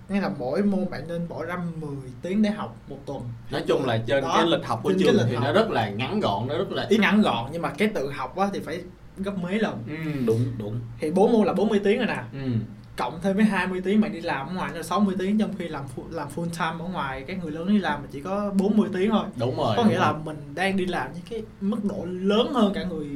nghĩa 0.09 0.21
là 0.21 0.31
mỗi 0.39 0.63
môn 0.63 0.91
bạn 0.91 1.09
nên 1.09 1.29
bỏ 1.29 1.45
ra 1.45 1.57
10 1.81 1.91
tiếng 2.23 2.43
để 2.43 2.51
học 2.51 2.77
một 2.89 2.99
tuần 3.07 3.23
nói 3.51 3.65
chung 3.67 3.85
là 3.87 3.99
trên 4.07 4.23
Đó, 4.23 4.35
cái 4.37 4.47
lịch 4.47 4.65
học 4.67 4.81
của 4.83 4.93
trường 4.99 5.17
thì 5.29 5.35
học. 5.35 5.45
nó 5.45 5.53
rất 5.53 5.71
là 5.71 5.89
ngắn 5.89 6.21
gọn 6.21 6.49
nó 6.49 6.59
rất 6.59 6.71
là 6.73 6.87
ý 6.89 6.99
ngắn 6.99 7.23
gọn 7.23 7.51
nhưng 7.53 7.63
mà 7.63 7.71
cái 7.71 7.89
tự 7.89 8.11
học 8.11 8.37
á 8.37 8.47
thì 8.53 8.61
phải 8.61 8.81
gấp 9.17 9.39
mấy 9.43 9.59
lần 9.59 9.83
ừ. 9.89 9.95
đúng 10.27 10.41
đúng 10.59 10.81
thì 11.01 11.11
4 11.11 11.33
môn 11.33 11.47
là 11.47 11.53
40 11.53 11.81
tiếng 11.85 11.99
rồi 11.99 12.07
nè 12.07 12.23
ừ. 12.33 12.51
cộng 12.97 13.21
thêm 13.23 13.37
với 13.37 13.45
20 13.45 13.81
tiếng 13.85 14.01
bạn 14.01 14.13
đi 14.13 14.21
làm 14.21 14.47
ở 14.47 14.53
ngoài 14.55 14.71
là 14.75 14.83
60 14.83 15.15
tiếng 15.19 15.39
trong 15.39 15.51
khi 15.59 15.69
làm 15.69 15.85
làm 16.11 16.29
full 16.37 16.45
time 16.49 16.85
ở 16.85 16.89
ngoài 16.93 17.25
cái 17.27 17.37
người 17.37 17.53
lớn 17.53 17.69
đi 17.69 17.79
làm 17.79 18.03
mà 18.03 18.09
chỉ 18.13 18.21
có 18.21 18.51
40 18.59 18.89
tiếng 18.95 19.11
thôi 19.11 19.25
đúng 19.37 19.57
rồi 19.57 19.75
có 19.77 19.85
nghĩa 19.85 19.97
rồi. 19.97 20.01
là 20.01 20.13
mình 20.13 20.37
đang 20.55 20.77
đi 20.77 20.87
làm 20.87 21.13
với 21.13 21.23
cái 21.31 21.43
mức 21.61 21.85
độ 21.85 22.05
lớn 22.05 22.53
hơn 22.55 22.73
cả 22.75 22.85
người 22.85 23.07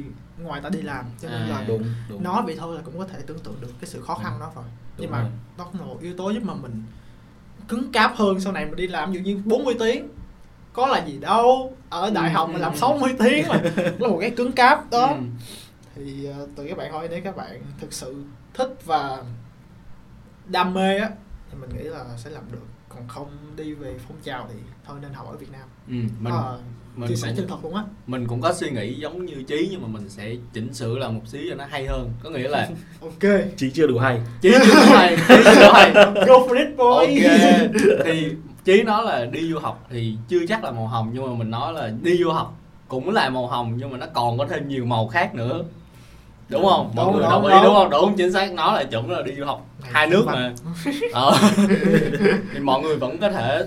ngoài 0.43 0.61
ta 0.61 0.69
đi 0.69 0.81
làm 0.81 1.05
cho 1.21 1.29
nên 1.29 1.41
À, 1.41 1.47
là 1.49 1.63
đúng 1.67 1.83
đúng 2.09 2.23
nói 2.23 2.41
vậy 2.45 2.55
thôi 2.59 2.75
là 2.75 2.81
cũng 2.85 2.97
có 2.99 3.05
thể 3.05 3.19
tưởng 3.27 3.39
tượng 3.39 3.55
được 3.61 3.71
cái 3.81 3.89
sự 3.89 4.01
khó 4.01 4.15
khăn 4.15 4.37
đó 4.39 4.51
rồi 4.55 4.63
Đúng 4.65 4.71
nhưng 4.97 5.11
mà 5.11 5.21
rồi. 5.21 5.29
đó 5.57 5.67
cũng 5.71 5.81
là 5.81 5.87
một 5.87 5.97
yếu 6.01 6.13
tố 6.17 6.29
giúp 6.29 6.43
mà 6.43 6.53
mình 6.53 6.83
cứng 7.67 7.91
cáp 7.91 8.15
hơn 8.15 8.39
sau 8.39 8.53
này 8.53 8.65
mình 8.65 8.75
đi 8.75 8.87
làm 8.87 9.13
dụ 9.13 9.19
như 9.19 9.39
40 9.45 9.75
tiếng 9.79 10.07
có 10.73 10.87
là 10.87 11.05
gì 11.05 11.17
đâu 11.19 11.75
ở 11.89 12.09
đại 12.09 12.29
Ừ, 12.29 12.33
học 12.33 12.47
ừ, 12.49 12.51
mình 12.51 12.61
làm 12.61 12.71
ừ. 12.73 12.77
60 12.77 13.15
tiếng 13.19 13.47
mà 13.47 13.61
là 13.99 14.07
một 14.07 14.17
cái 14.21 14.29
cứng 14.31 14.51
cáp 14.51 14.89
đó 14.91 15.07
Ừ. 15.07 15.21
thì 15.95 16.25
ờ, 16.25 16.47
từ 16.55 16.67
các 16.67 16.77
bạn 16.77 16.91
hỏi 16.91 17.07
nếu 17.11 17.21
các 17.23 17.35
bạn 17.35 17.61
thực 17.79 17.93
sự 17.93 18.23
thích 18.53 18.77
và 18.85 19.23
đam 20.47 20.73
mê 20.73 20.97
á 20.97 21.09
thì 21.51 21.57
mình 21.57 21.69
nghĩ 21.77 21.83
là 21.83 22.05
sẽ 22.17 22.29
làm 22.29 22.43
được 22.51 22.65
còn 22.89 23.07
không 23.07 23.27
đi 23.55 23.73
về 23.73 23.95
phong 24.07 24.17
trào 24.23 24.47
thì 24.53 24.59
thôi 24.85 24.97
nên 25.01 25.13
học 25.13 25.27
ở 25.29 25.37
Việt 25.37 25.51
Nam 25.51 25.67
Ừ. 25.87 25.93
mình 26.19 26.33
Ờ, 26.33 26.59
mình 26.95 27.09
chia 27.09 27.15
sẻ 27.15 27.27
cũng, 27.27 27.37
chân 27.37 27.47
thật 27.47 27.57
luôn 27.63 27.75
á. 27.75 27.83
mình 28.07 28.27
cũng 28.27 28.41
có 28.41 28.53
suy 28.53 28.69
nghĩ 28.69 28.93
giống 28.93 29.25
như 29.25 29.43
trí 29.47 29.67
nhưng 29.71 29.81
mà 29.81 29.87
mình 29.87 30.09
sẽ 30.09 30.35
chỉnh 30.53 30.73
sửa 30.73 30.97
lại 30.97 31.11
một 31.11 31.21
xíu 31.25 31.41
cho 31.49 31.55
nó 31.55 31.65
hay 31.69 31.85
hơn. 31.85 32.11
Có 32.23 32.29
nghĩa 32.29 32.47
là 32.47 32.69
ok. 33.01 33.31
Chí 33.57 33.69
chưa 33.71 33.87
đủ 33.87 33.97
hay. 33.97 34.21
Trí 34.41 34.51
chưa 34.51 34.75
đủ 34.75 34.91
hay. 34.93 35.15
Trí 35.27 35.35
chưa 35.45 35.55
đủ 35.61 35.71
hay. 35.73 35.91
Go 36.27 36.33
for 36.33 36.57
it 36.57 36.77
boy. 36.77 37.25
Ok. 37.25 38.05
Thì 38.05 38.27
trí 38.65 38.83
nói 38.83 39.03
là 39.05 39.25
đi 39.25 39.49
du 39.51 39.59
học 39.59 39.87
thì 39.91 40.15
chưa 40.27 40.39
chắc 40.47 40.63
là 40.63 40.71
màu 40.71 40.87
hồng 40.87 41.11
nhưng 41.13 41.23
mà 41.23 41.33
mình 41.37 41.51
nói 41.51 41.73
là 41.73 41.91
đi 42.01 42.17
du 42.17 42.29
học 42.31 42.57
cũng 42.87 43.09
là 43.09 43.29
màu 43.29 43.47
hồng 43.47 43.73
nhưng 43.77 43.91
mà 43.91 43.97
nó 43.97 44.05
còn 44.13 44.37
có 44.37 44.45
thêm 44.49 44.67
nhiều 44.67 44.85
màu 44.85 45.07
khác 45.07 45.35
nữa. 45.35 45.63
Đúng 46.49 46.63
không? 46.65 46.91
Mọi 46.95 47.05
Đúng, 47.05 47.13
người 47.13 47.21
đúng, 47.23 47.31
đồng 47.31 47.45
ý 47.45 47.53
đúng. 47.53 47.63
đúng 47.63 47.73
không? 47.73 47.89
Đúng 47.89 48.15
chính 48.17 48.31
xác. 48.33 48.51
Nó 48.53 48.73
là 48.73 48.83
chuẩn 48.83 49.11
là 49.11 49.21
đi 49.21 49.35
du 49.35 49.45
học 49.45 49.65
hai 49.91 50.07
nước 50.07 50.23
mà. 50.25 50.53
Ờ. 51.13 51.37
thì 52.53 52.59
mọi 52.61 52.81
người 52.81 52.95
vẫn 52.97 53.17
có 53.17 53.29
thể 53.31 53.63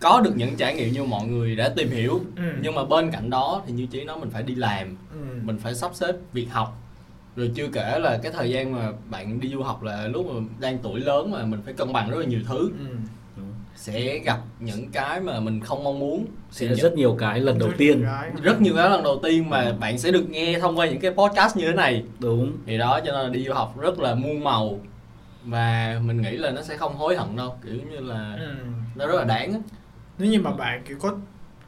có 0.00 0.20
được 0.20 0.32
những 0.36 0.56
trải 0.56 0.74
nghiệm 0.74 0.92
như 0.92 1.04
mọi 1.04 1.26
người 1.26 1.56
đã 1.56 1.68
tìm 1.68 1.90
hiểu. 1.90 2.20
Ừ. 2.36 2.42
nhưng 2.62 2.74
mà 2.74 2.84
bên 2.84 3.10
cạnh 3.10 3.30
đó 3.30 3.62
thì 3.66 3.72
như 3.72 3.86
trí 3.86 4.04
nói 4.04 4.18
mình 4.20 4.30
phải 4.30 4.42
đi 4.42 4.54
làm 4.54 4.96
ừ. 5.12 5.18
mình 5.42 5.58
phải 5.58 5.74
sắp 5.74 5.90
xếp 5.94 6.12
việc 6.32 6.46
học. 6.50 6.82
Rồi 7.36 7.50
chưa 7.54 7.68
kể 7.72 7.98
là 7.98 8.18
cái 8.22 8.32
thời 8.32 8.50
gian 8.50 8.72
mà 8.72 8.92
bạn 9.10 9.40
đi 9.40 9.48
du 9.48 9.62
học 9.62 9.82
là 9.82 10.06
lúc 10.06 10.26
mà 10.26 10.40
đang 10.60 10.78
tuổi 10.78 11.00
lớn 11.00 11.30
mà 11.30 11.44
mình 11.44 11.60
phải 11.64 11.74
cân 11.74 11.92
bằng 11.92 12.10
rất 12.10 12.18
là 12.18 12.26
nhiều 12.26 12.40
thứ. 12.46 12.70
Ừ. 12.78 12.96
sẽ 13.76 14.18
gặp 14.18 14.38
những 14.60 14.90
cái 14.90 15.20
mà 15.20 15.40
mình 15.40 15.60
không 15.60 15.84
mong 15.84 15.98
muốn. 15.98 16.26
Sẽ 16.50 16.66
Thì 16.68 16.74
rất 16.74 16.92
nhiều 16.92 17.16
cái 17.18 17.40
lần 17.40 17.58
đầu 17.58 17.70
tiên. 17.78 18.02
Gái. 18.02 18.30
rất 18.42 18.60
nhiều 18.60 18.74
cái 18.76 18.90
lần 18.90 19.02
đầu 19.02 19.20
tiên 19.22 19.50
mà 19.50 19.72
bạn 19.72 19.98
sẽ 19.98 20.10
được 20.10 20.30
nghe 20.30 20.58
thông 20.60 20.78
qua 20.78 20.86
những 20.86 21.00
cái 21.00 21.10
podcast 21.10 21.56
như 21.56 21.66
thế 21.66 21.72
này. 21.72 22.04
Đúng. 22.18 22.52
Thì 22.66 22.78
đó 22.78 23.00
cho 23.06 23.12
nên 23.12 23.22
là 23.22 23.28
đi 23.28 23.44
du 23.44 23.52
học 23.52 23.80
rất 23.80 23.98
là 23.98 24.14
muôn 24.14 24.44
màu. 24.44 24.80
Và 25.44 26.00
mình 26.04 26.22
nghĩ 26.22 26.30
là 26.30 26.50
nó 26.50 26.62
sẽ 26.62 26.76
không 26.76 26.96
hối 26.96 27.16
hận 27.16 27.36
đâu 27.36 27.56
kiểu 27.64 27.74
như 27.90 28.00
là 28.00 28.36
ừ. 28.40 28.54
nó 28.96 29.06
rất 29.06 29.14
là 29.14 29.24
đáng 29.24 29.62
nếu 30.18 30.30
như 30.30 30.40
mà 30.40 30.50
bạn 30.52 30.82
kiểu 30.88 30.98
có 31.00 31.16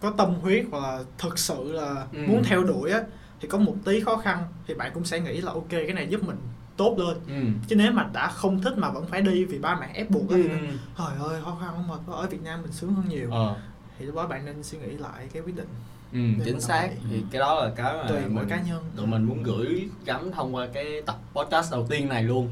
có 0.01 0.11
tâm 0.11 0.35
huyết 0.35 0.65
hoặc 0.71 0.81
là 0.83 1.03
thực 1.19 1.39
sự 1.39 1.73
là 1.73 2.07
Ừ. 2.13 2.19
muốn 2.29 2.43
theo 2.45 2.65
đuổi 2.65 2.91
á 2.91 3.01
thì 3.41 3.49
có 3.49 3.59
một 3.59 3.75
tí 3.85 4.01
khó 4.01 4.17
khăn 4.17 4.39
thì 4.67 4.75
bạn 4.75 4.91
cũng 4.95 5.05
sẽ 5.05 5.21
nghĩ 5.21 5.41
là 5.41 5.53
ok 5.53 5.69
cái 5.71 5.93
này 5.93 6.07
giúp 6.11 6.23
mình 6.25 6.37
tốt 6.77 6.99
lên 6.99 7.17
ừ. 7.29 7.45
chứ 7.69 7.77
nếu 7.77 7.93
mà 7.93 8.09
đã 8.13 8.29
không 8.29 8.63
thích 8.63 8.79
mà 8.79 8.91
vẫn 8.91 9.07
phải 9.07 9.21
đi 9.21 9.45
vì 9.45 9.59
ba 9.59 9.77
mẹ 9.81 9.91
ép 9.95 10.11
buộc 10.11 10.31
á 10.31 10.37
Ừ. 10.37 10.43
thì 10.43 10.67
trời 10.99 11.29
ơi 11.29 11.41
khó 11.45 11.59
khăn 11.61 11.71
không 11.77 11.89
mà 12.07 12.15
ở 12.15 12.27
Việt 12.27 12.43
Nam 12.45 12.63
mình 12.63 12.73
sướng 12.73 12.95
hơn 12.95 13.05
nhiều 13.09 13.31
Ờ. 13.31 13.57
thì 13.99 14.05
lúc 14.07 14.15
đó 14.15 14.27
bạn 14.27 14.45
nên 14.45 14.63
suy 14.63 14.79
nghĩ 14.79 14.97
lại 14.97 15.29
cái 15.33 15.43
quyết 15.43 15.57
định 15.57 15.69
ừ, 16.13 16.19
chính 16.45 16.61
xác 16.61 16.87
vậy. 16.89 16.97
thì 17.11 17.23
cái 17.31 17.39
đó 17.41 17.55
là 17.65 17.71
cái 17.77 17.93
mà 17.97 18.05
tùy 18.09 18.19
mỗi 18.29 18.45
cá 18.49 18.61
nhân 18.61 18.85
tụi 18.97 19.07
mình 19.07 19.23
muốn 19.25 19.43
gửi 19.43 19.89
gắm 20.05 20.33
thông 20.33 20.55
qua 20.55 20.67
cái 20.75 21.03
tập 21.07 21.19
podcast 21.35 21.73
đầu 21.73 21.87
tiên 21.91 22.09
này 22.09 22.23
luôn 22.23 22.49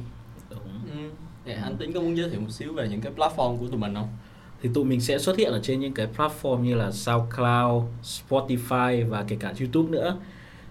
đúng 0.51 0.59
ừ. 0.93 1.11
Thì 1.45 1.53
anh 1.63 1.77
tính 1.77 1.93
có 1.93 2.01
muốn 2.01 2.17
giới 2.17 2.31
thiệu 2.31 2.41
một 2.41 2.51
xíu 2.51 2.73
về 2.73 2.89
những 2.89 3.01
cái 3.01 3.13
platform 3.17 3.59
của 3.59 3.67
tụi 3.67 3.79
mình 3.79 3.95
không 3.95 4.09
thì 4.63 4.71
tụi 4.75 4.85
mình 4.85 5.01
sẽ 5.01 5.19
xuất 5.19 5.37
hiện 5.37 5.53
ở 5.53 5.61
trên 5.63 5.81
những 5.81 5.95
cái 5.95 6.07
platform 6.17 6.61
như 6.61 6.75
là 6.75 6.91
SoundCloud, 6.93 7.85
Spotify 8.03 9.09
và 9.09 9.25
kể 9.29 9.37
cả 9.41 9.55
YouTube 9.61 9.91
nữa. 9.91 10.17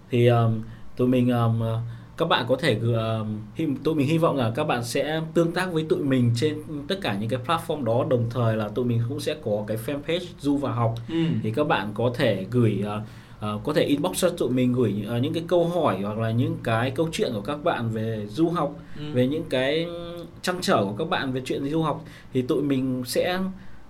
Thì 0.10 0.28
um, 0.28 0.62
tụi 0.96 1.08
mình 1.08 1.30
um, 1.30 1.62
các 2.18 2.26
bạn 2.26 2.46
có 2.48 2.56
thể 2.56 2.80
um, 2.80 3.76
tụi 3.84 3.96
mình 3.96 4.08
hy 4.08 4.18
vọng 4.18 4.36
là 4.38 4.52
các 4.56 4.64
bạn 4.64 4.84
sẽ 4.84 5.22
tương 5.34 5.52
tác 5.52 5.74
với 5.74 5.86
tụi 5.90 6.04
mình 6.04 6.32
trên 6.36 6.58
tất 6.88 6.96
cả 7.02 7.18
những 7.20 7.30
cái 7.30 7.40
platform 7.46 7.84
đó 7.84 8.06
đồng 8.10 8.26
thời 8.30 8.56
là 8.56 8.68
tụi 8.68 8.86
mình 8.86 9.02
cũng 9.10 9.20
sẽ 9.20 9.36
có 9.46 9.64
cái 9.68 9.78
fanpage 9.86 10.26
du 10.40 10.58
và 10.58 10.72
học 10.72 10.96
ừ. 11.10 11.26
thì 11.44 11.52
các 11.52 11.68
bạn 11.68 11.92
có 11.94 12.12
thể 12.16 12.46
gửi 12.52 12.84
uh, 12.84 13.56
uh, 13.56 13.64
có 13.64 13.74
thể 13.74 13.84
inbox 13.84 14.18
cho 14.18 14.30
tụi 14.30 14.50
mình 14.50 14.74
gửi 14.74 15.06
uh, 15.18 15.22
những 15.22 15.34
cái 15.34 15.44
câu 15.48 15.68
hỏi 15.68 16.00
hoặc 16.02 16.18
là 16.18 16.32
những 16.32 16.58
cái 16.64 16.92
câu 16.92 17.10
chuyện 17.12 17.32
của 17.34 17.42
các 17.42 17.64
bạn 17.64 17.90
về 17.90 18.26
du 18.30 18.50
học 18.50 18.76
Ừ. 18.98 19.04
về 19.14 19.28
những 19.28 19.44
cái 19.50 19.88
trăn 20.42 20.56
trở 20.62 20.84
của 20.84 20.94
các 20.98 21.10
bạn 21.10 21.32
về 21.32 21.42
chuyện 21.46 21.70
du 21.70 21.82
học 21.82 22.06
thì 22.34 22.42
tụi 22.42 22.62
mình 22.62 23.04
sẽ 23.06 23.40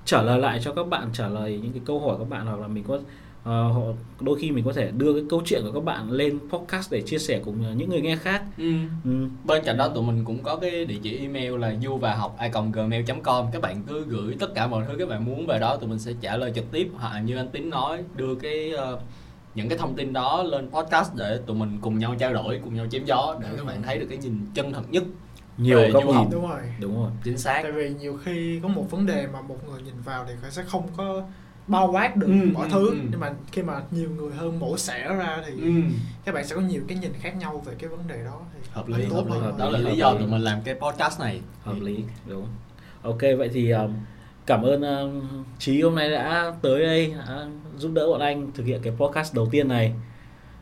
trả 0.07 0.21
lời 0.21 0.39
lại 0.39 0.59
cho 0.63 0.73
các 0.73 0.87
bạn 0.87 1.09
trả 1.13 1.27
lời 1.27 1.59
những 1.63 1.71
cái 1.71 1.81
câu 1.85 1.99
hỏi 1.99 2.15
các 2.19 2.29
bạn 2.29 2.45
hoặc 2.45 2.59
là 2.59 2.67
mình 2.67 2.83
có 2.87 2.99
ờ, 3.43 3.63
họ- 3.71 3.93
đôi 4.19 4.39
khi 4.39 4.51
mình 4.51 4.63
có 4.65 4.73
thể 4.73 4.91
đưa 4.97 5.13
cái 5.13 5.23
câu 5.29 5.41
chuyện 5.45 5.61
của 5.65 5.71
các 5.71 5.83
bạn 5.83 6.11
lên 6.11 6.39
podcast 6.49 6.91
để 6.91 7.01
chia 7.01 7.17
sẻ 7.17 7.41
cùng 7.45 7.77
những 7.77 7.89
người 7.89 8.01
nghe 8.01 8.15
khác 8.15 8.43
Ừ. 8.57 8.71
ừ. 9.05 9.27
bên 9.45 9.63
cạnh 9.65 9.77
đó 9.77 9.87
tụi 9.87 10.03
mình 10.03 10.25
cũng 10.25 10.43
có 10.43 10.55
cái 10.55 10.85
địa 10.85 10.97
chỉ 11.03 11.17
email 11.17 11.57
là 11.57 11.75
du 11.83 11.97
và 11.97 12.15
học 12.15 12.37
gmail 12.73 13.05
com 13.23 13.45
các 13.51 13.61
bạn 13.61 13.83
cứ 13.87 14.05
gửi 14.07 14.35
tất 14.39 14.55
cả 14.55 14.67
mọi 14.67 14.83
thứ 14.87 14.95
các 14.99 15.09
bạn 15.09 15.25
muốn 15.25 15.47
về 15.47 15.59
đó 15.59 15.75
tụi 15.77 15.89
mình 15.89 15.99
sẽ 15.99 16.11
trả 16.21 16.37
lời 16.37 16.51
trực 16.55 16.71
tiếp 16.71 16.89
hoặc 16.95 17.19
như 17.19 17.37
anh 17.37 17.47
tín 17.49 17.69
nói 17.69 18.03
đưa 18.15 18.35
cái 18.35 18.71
ờ, 18.71 18.99
những 19.55 19.69
cái 19.69 19.77
thông 19.77 19.95
tin 19.95 20.13
đó 20.13 20.43
lên 20.43 20.69
podcast 20.71 21.11
để 21.15 21.39
tụi 21.45 21.55
mình 21.57 21.77
cùng 21.81 21.99
nhau 21.99 22.15
trao 22.19 22.33
đổi 22.33 22.59
cùng 22.63 22.75
nhau 22.75 22.85
chém 22.91 23.05
gió 23.05 23.35
để 23.41 23.47
các 23.57 23.65
bạn 23.65 23.81
thấy 23.83 23.99
được 23.99 24.05
cái 24.09 24.17
nhìn 24.17 24.37
chân 24.53 24.73
thật 24.73 24.83
nhất 24.89 25.03
nhiều 25.57 25.91
góc 25.93 26.03
nhìn. 26.05 26.29
Đúng 26.31 26.47
rồi. 26.49 26.59
Đúng 26.79 26.95
rồi 27.01 27.11
chính 27.23 27.37
xác. 27.37 27.59
tại 27.63 27.71
vì 27.71 27.89
nhiều 27.89 28.19
khi 28.23 28.59
có 28.63 28.67
một 28.67 28.91
vấn 28.91 29.05
đề 29.05 29.27
mà 29.33 29.41
một 29.41 29.57
người 29.69 29.81
nhìn 29.81 30.01
vào 30.05 30.25
thì 30.27 30.33
họ 30.43 30.49
sẽ 30.49 30.63
không 30.63 30.87
có 30.97 31.23
bao 31.67 31.91
quát 31.91 32.15
được 32.15 32.27
Ừ, 32.27 32.49
mọi 32.53 32.67
ừ, 32.67 32.71
thứ. 32.73 32.89
ừ. 32.89 32.97
nhưng 33.11 33.19
mà 33.19 33.33
khi 33.51 33.61
mà 33.63 33.81
nhiều 33.91 34.09
người 34.09 34.31
hơn 34.31 34.59
mổ 34.59 34.77
xẻ 34.77 35.07
ra 35.07 35.43
thì 35.45 35.61
ừ. 35.61 35.69
các 36.25 36.35
bạn 36.35 36.47
sẽ 36.47 36.55
có 36.55 36.61
nhiều 36.61 36.81
cái 36.87 36.97
nhìn 36.97 37.13
khác 37.21 37.35
nhau 37.39 37.61
về 37.65 37.73
cái 37.79 37.89
vấn 37.89 38.07
đề 38.07 38.23
đó. 38.23 38.39
Thì 38.53 38.59
hợp 38.71 38.87
lý 38.87 39.05
tốt 39.09 39.15
hợp 39.15 39.25
lý. 39.25 39.39
hơn. 39.41 39.57
Đó 39.57 39.69
là 39.69 39.79
Hợp 39.79 39.85
lý 39.89 39.97
do 39.97 40.13
tụi 40.13 40.27
mình 40.27 40.41
làm 40.41 40.61
cái 40.61 40.75
podcast 40.75 41.19
này. 41.19 41.41
Hợp 41.63 41.75
lý 41.81 42.03
đúng. 42.25 42.47
Ok 43.01 43.21
vậy 43.37 43.49
thì 43.53 43.71
um, 43.71 43.93
cảm 44.45 44.61
ơn 44.61 44.81
um, 44.81 45.43
trí 45.59 45.81
hôm 45.81 45.95
nay 45.95 46.09
đã 46.09 46.53
tới 46.61 46.83
đây 46.83 47.13
đã 47.27 47.45
giúp 47.77 47.91
đỡ 47.93 48.07
bọn 48.07 48.19
anh 48.21 48.51
thực 48.55 48.63
hiện 48.65 48.81
cái 48.83 48.93
podcast 48.97 49.35
đầu 49.35 49.47
tiên 49.51 49.67
này. 49.67 49.93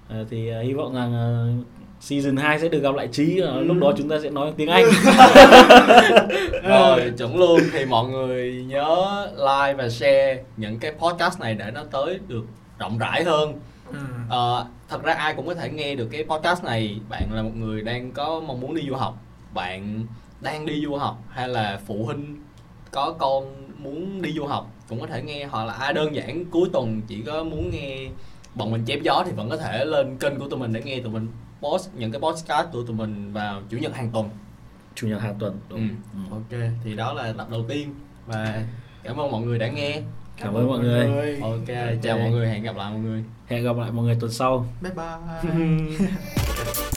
Ờ, 0.10 0.26
thì 0.30 0.52
uh, 0.60 0.64
hy 0.66 0.74
vọng 0.74 0.96
rằng 0.96 1.14
uh, 1.60 1.66
season 2.06 2.38
2 2.38 2.60
sẽ 2.60 2.70
được 2.70 2.80
gặp 2.80 2.96
lại 2.96 3.08
trí 3.12 3.40
Ờ, 3.40 3.62
lúc 3.62 3.78
đó 3.82 3.94
chúng 3.98 4.10
ta 4.10 4.16
sẽ 4.24 4.30
nói 4.30 4.54
tiếng 4.58 4.70
anh. 4.70 4.86
Rồi 6.64 7.12
chuẩn 7.18 7.38
luôn 7.38 7.62
thì 7.74 7.86
mọi 7.86 8.08
người 8.10 8.66
nhớ 8.68 9.28
like 9.38 9.74
và 9.74 9.90
share 9.90 10.44
những 10.58 10.80
cái 10.80 10.92
podcast 10.92 11.40
này 11.40 11.54
để 11.56 11.72
nó 11.74 11.84
tới 11.92 12.20
được 12.28 12.46
rộng 12.80 12.98
rãi 12.98 13.24
hơn. 13.24 13.60
Ừ. 13.92 13.98
Ờ, 14.30 14.66
thật 14.90 15.04
ra 15.04 15.14
ai 15.14 15.34
cũng 15.34 15.48
có 15.48 15.54
thể 15.54 15.70
nghe 15.70 15.96
được 15.96 16.08
cái 16.12 16.24
podcast 16.24 16.64
này. 16.64 17.00
Bạn 17.10 17.30
là 17.32 17.42
một 17.42 17.56
người 17.56 17.82
đang 17.82 18.12
có 18.12 18.42
mong 18.48 18.60
muốn 18.60 18.76
đi 18.76 18.82
du 18.88 18.96
học. 18.96 19.18
Bạn 19.54 20.06
đang 20.42 20.66
đi 20.66 20.82
du 20.86 20.96
học 20.96 21.18
hay 21.30 21.48
là 21.48 21.80
phụ 21.88 22.04
huynh 22.06 22.42
có 22.92 23.16
con 23.20 23.46
muốn 23.78 24.22
đi 24.22 24.32
du 24.32 24.46
học 24.46 24.72
cũng 24.90 25.00
có 25.00 25.08
thể 25.08 25.22
nghe 25.22 25.46
hoặc 25.46 25.66
là 25.66 25.74
ai 25.74 25.94
đơn 25.94 26.16
giản 26.16 26.46
cuối 26.46 26.70
tuần 26.74 27.02
chỉ 27.08 27.22
có 27.22 27.44
muốn 27.44 27.70
nghe 27.70 28.08
bọn 28.56 28.72
mình 28.72 28.84
chém 28.88 29.04
gió 29.04 29.24
thì 29.26 29.32
vẫn 29.32 29.50
có 29.50 29.58
thể 29.58 29.86
lên 29.86 30.18
kênh 30.18 30.40
của 30.40 30.48
tụi 30.50 30.60
mình 30.60 30.74
để 30.74 30.82
nghe 30.86 31.00
tụi 31.00 31.12
mình 31.12 31.28
post 31.66 31.90
những 31.94 32.12
cái 32.12 32.22
podcast 32.22 32.68
của 32.72 32.84
tụi 32.84 32.96
mình 32.96 33.34
vào 33.34 33.62
chủ 33.70 33.78
nhật 33.78 33.96
hàng 33.96 34.10
tuần. 34.12 34.30
Chủ 34.96 35.08
nhật 35.08 35.22
hàng 35.22 35.36
tuần 35.40 35.60
đúng. 35.70 35.80
Ừ. 35.80 35.96
Ừ. 36.14 36.20
ok 36.32 36.72
thì 36.84 36.96
đó 36.96 37.14
là 37.14 37.34
tập 37.38 37.48
đầu 37.52 37.66
tiên 37.70 37.96
và 38.28 38.64
cảm 39.04 39.18
ơn 39.18 39.32
mọi 39.32 39.42
người 39.42 39.60
đã 39.60 39.68
nghe. 39.68 40.02
Cảm 40.38 40.54
ơn 40.54 40.68
mọi 40.68 40.80
người. 40.80 41.40
Ok 41.42 41.98
chào 42.04 42.18
mọi 42.18 42.32
người 42.32 42.48
hẹn 42.48 42.64
gặp 42.64 42.76
lại 42.76 42.92
mọi 42.92 43.00
người. 43.00 43.24
Hẹn 43.48 43.64
gặp 43.64 43.78
lại 43.78 43.92
mọi 43.92 44.06
người 44.06 44.18
tuần 44.20 44.32
sau. 44.32 44.66
Bye 44.82 44.92
bye 44.94 46.86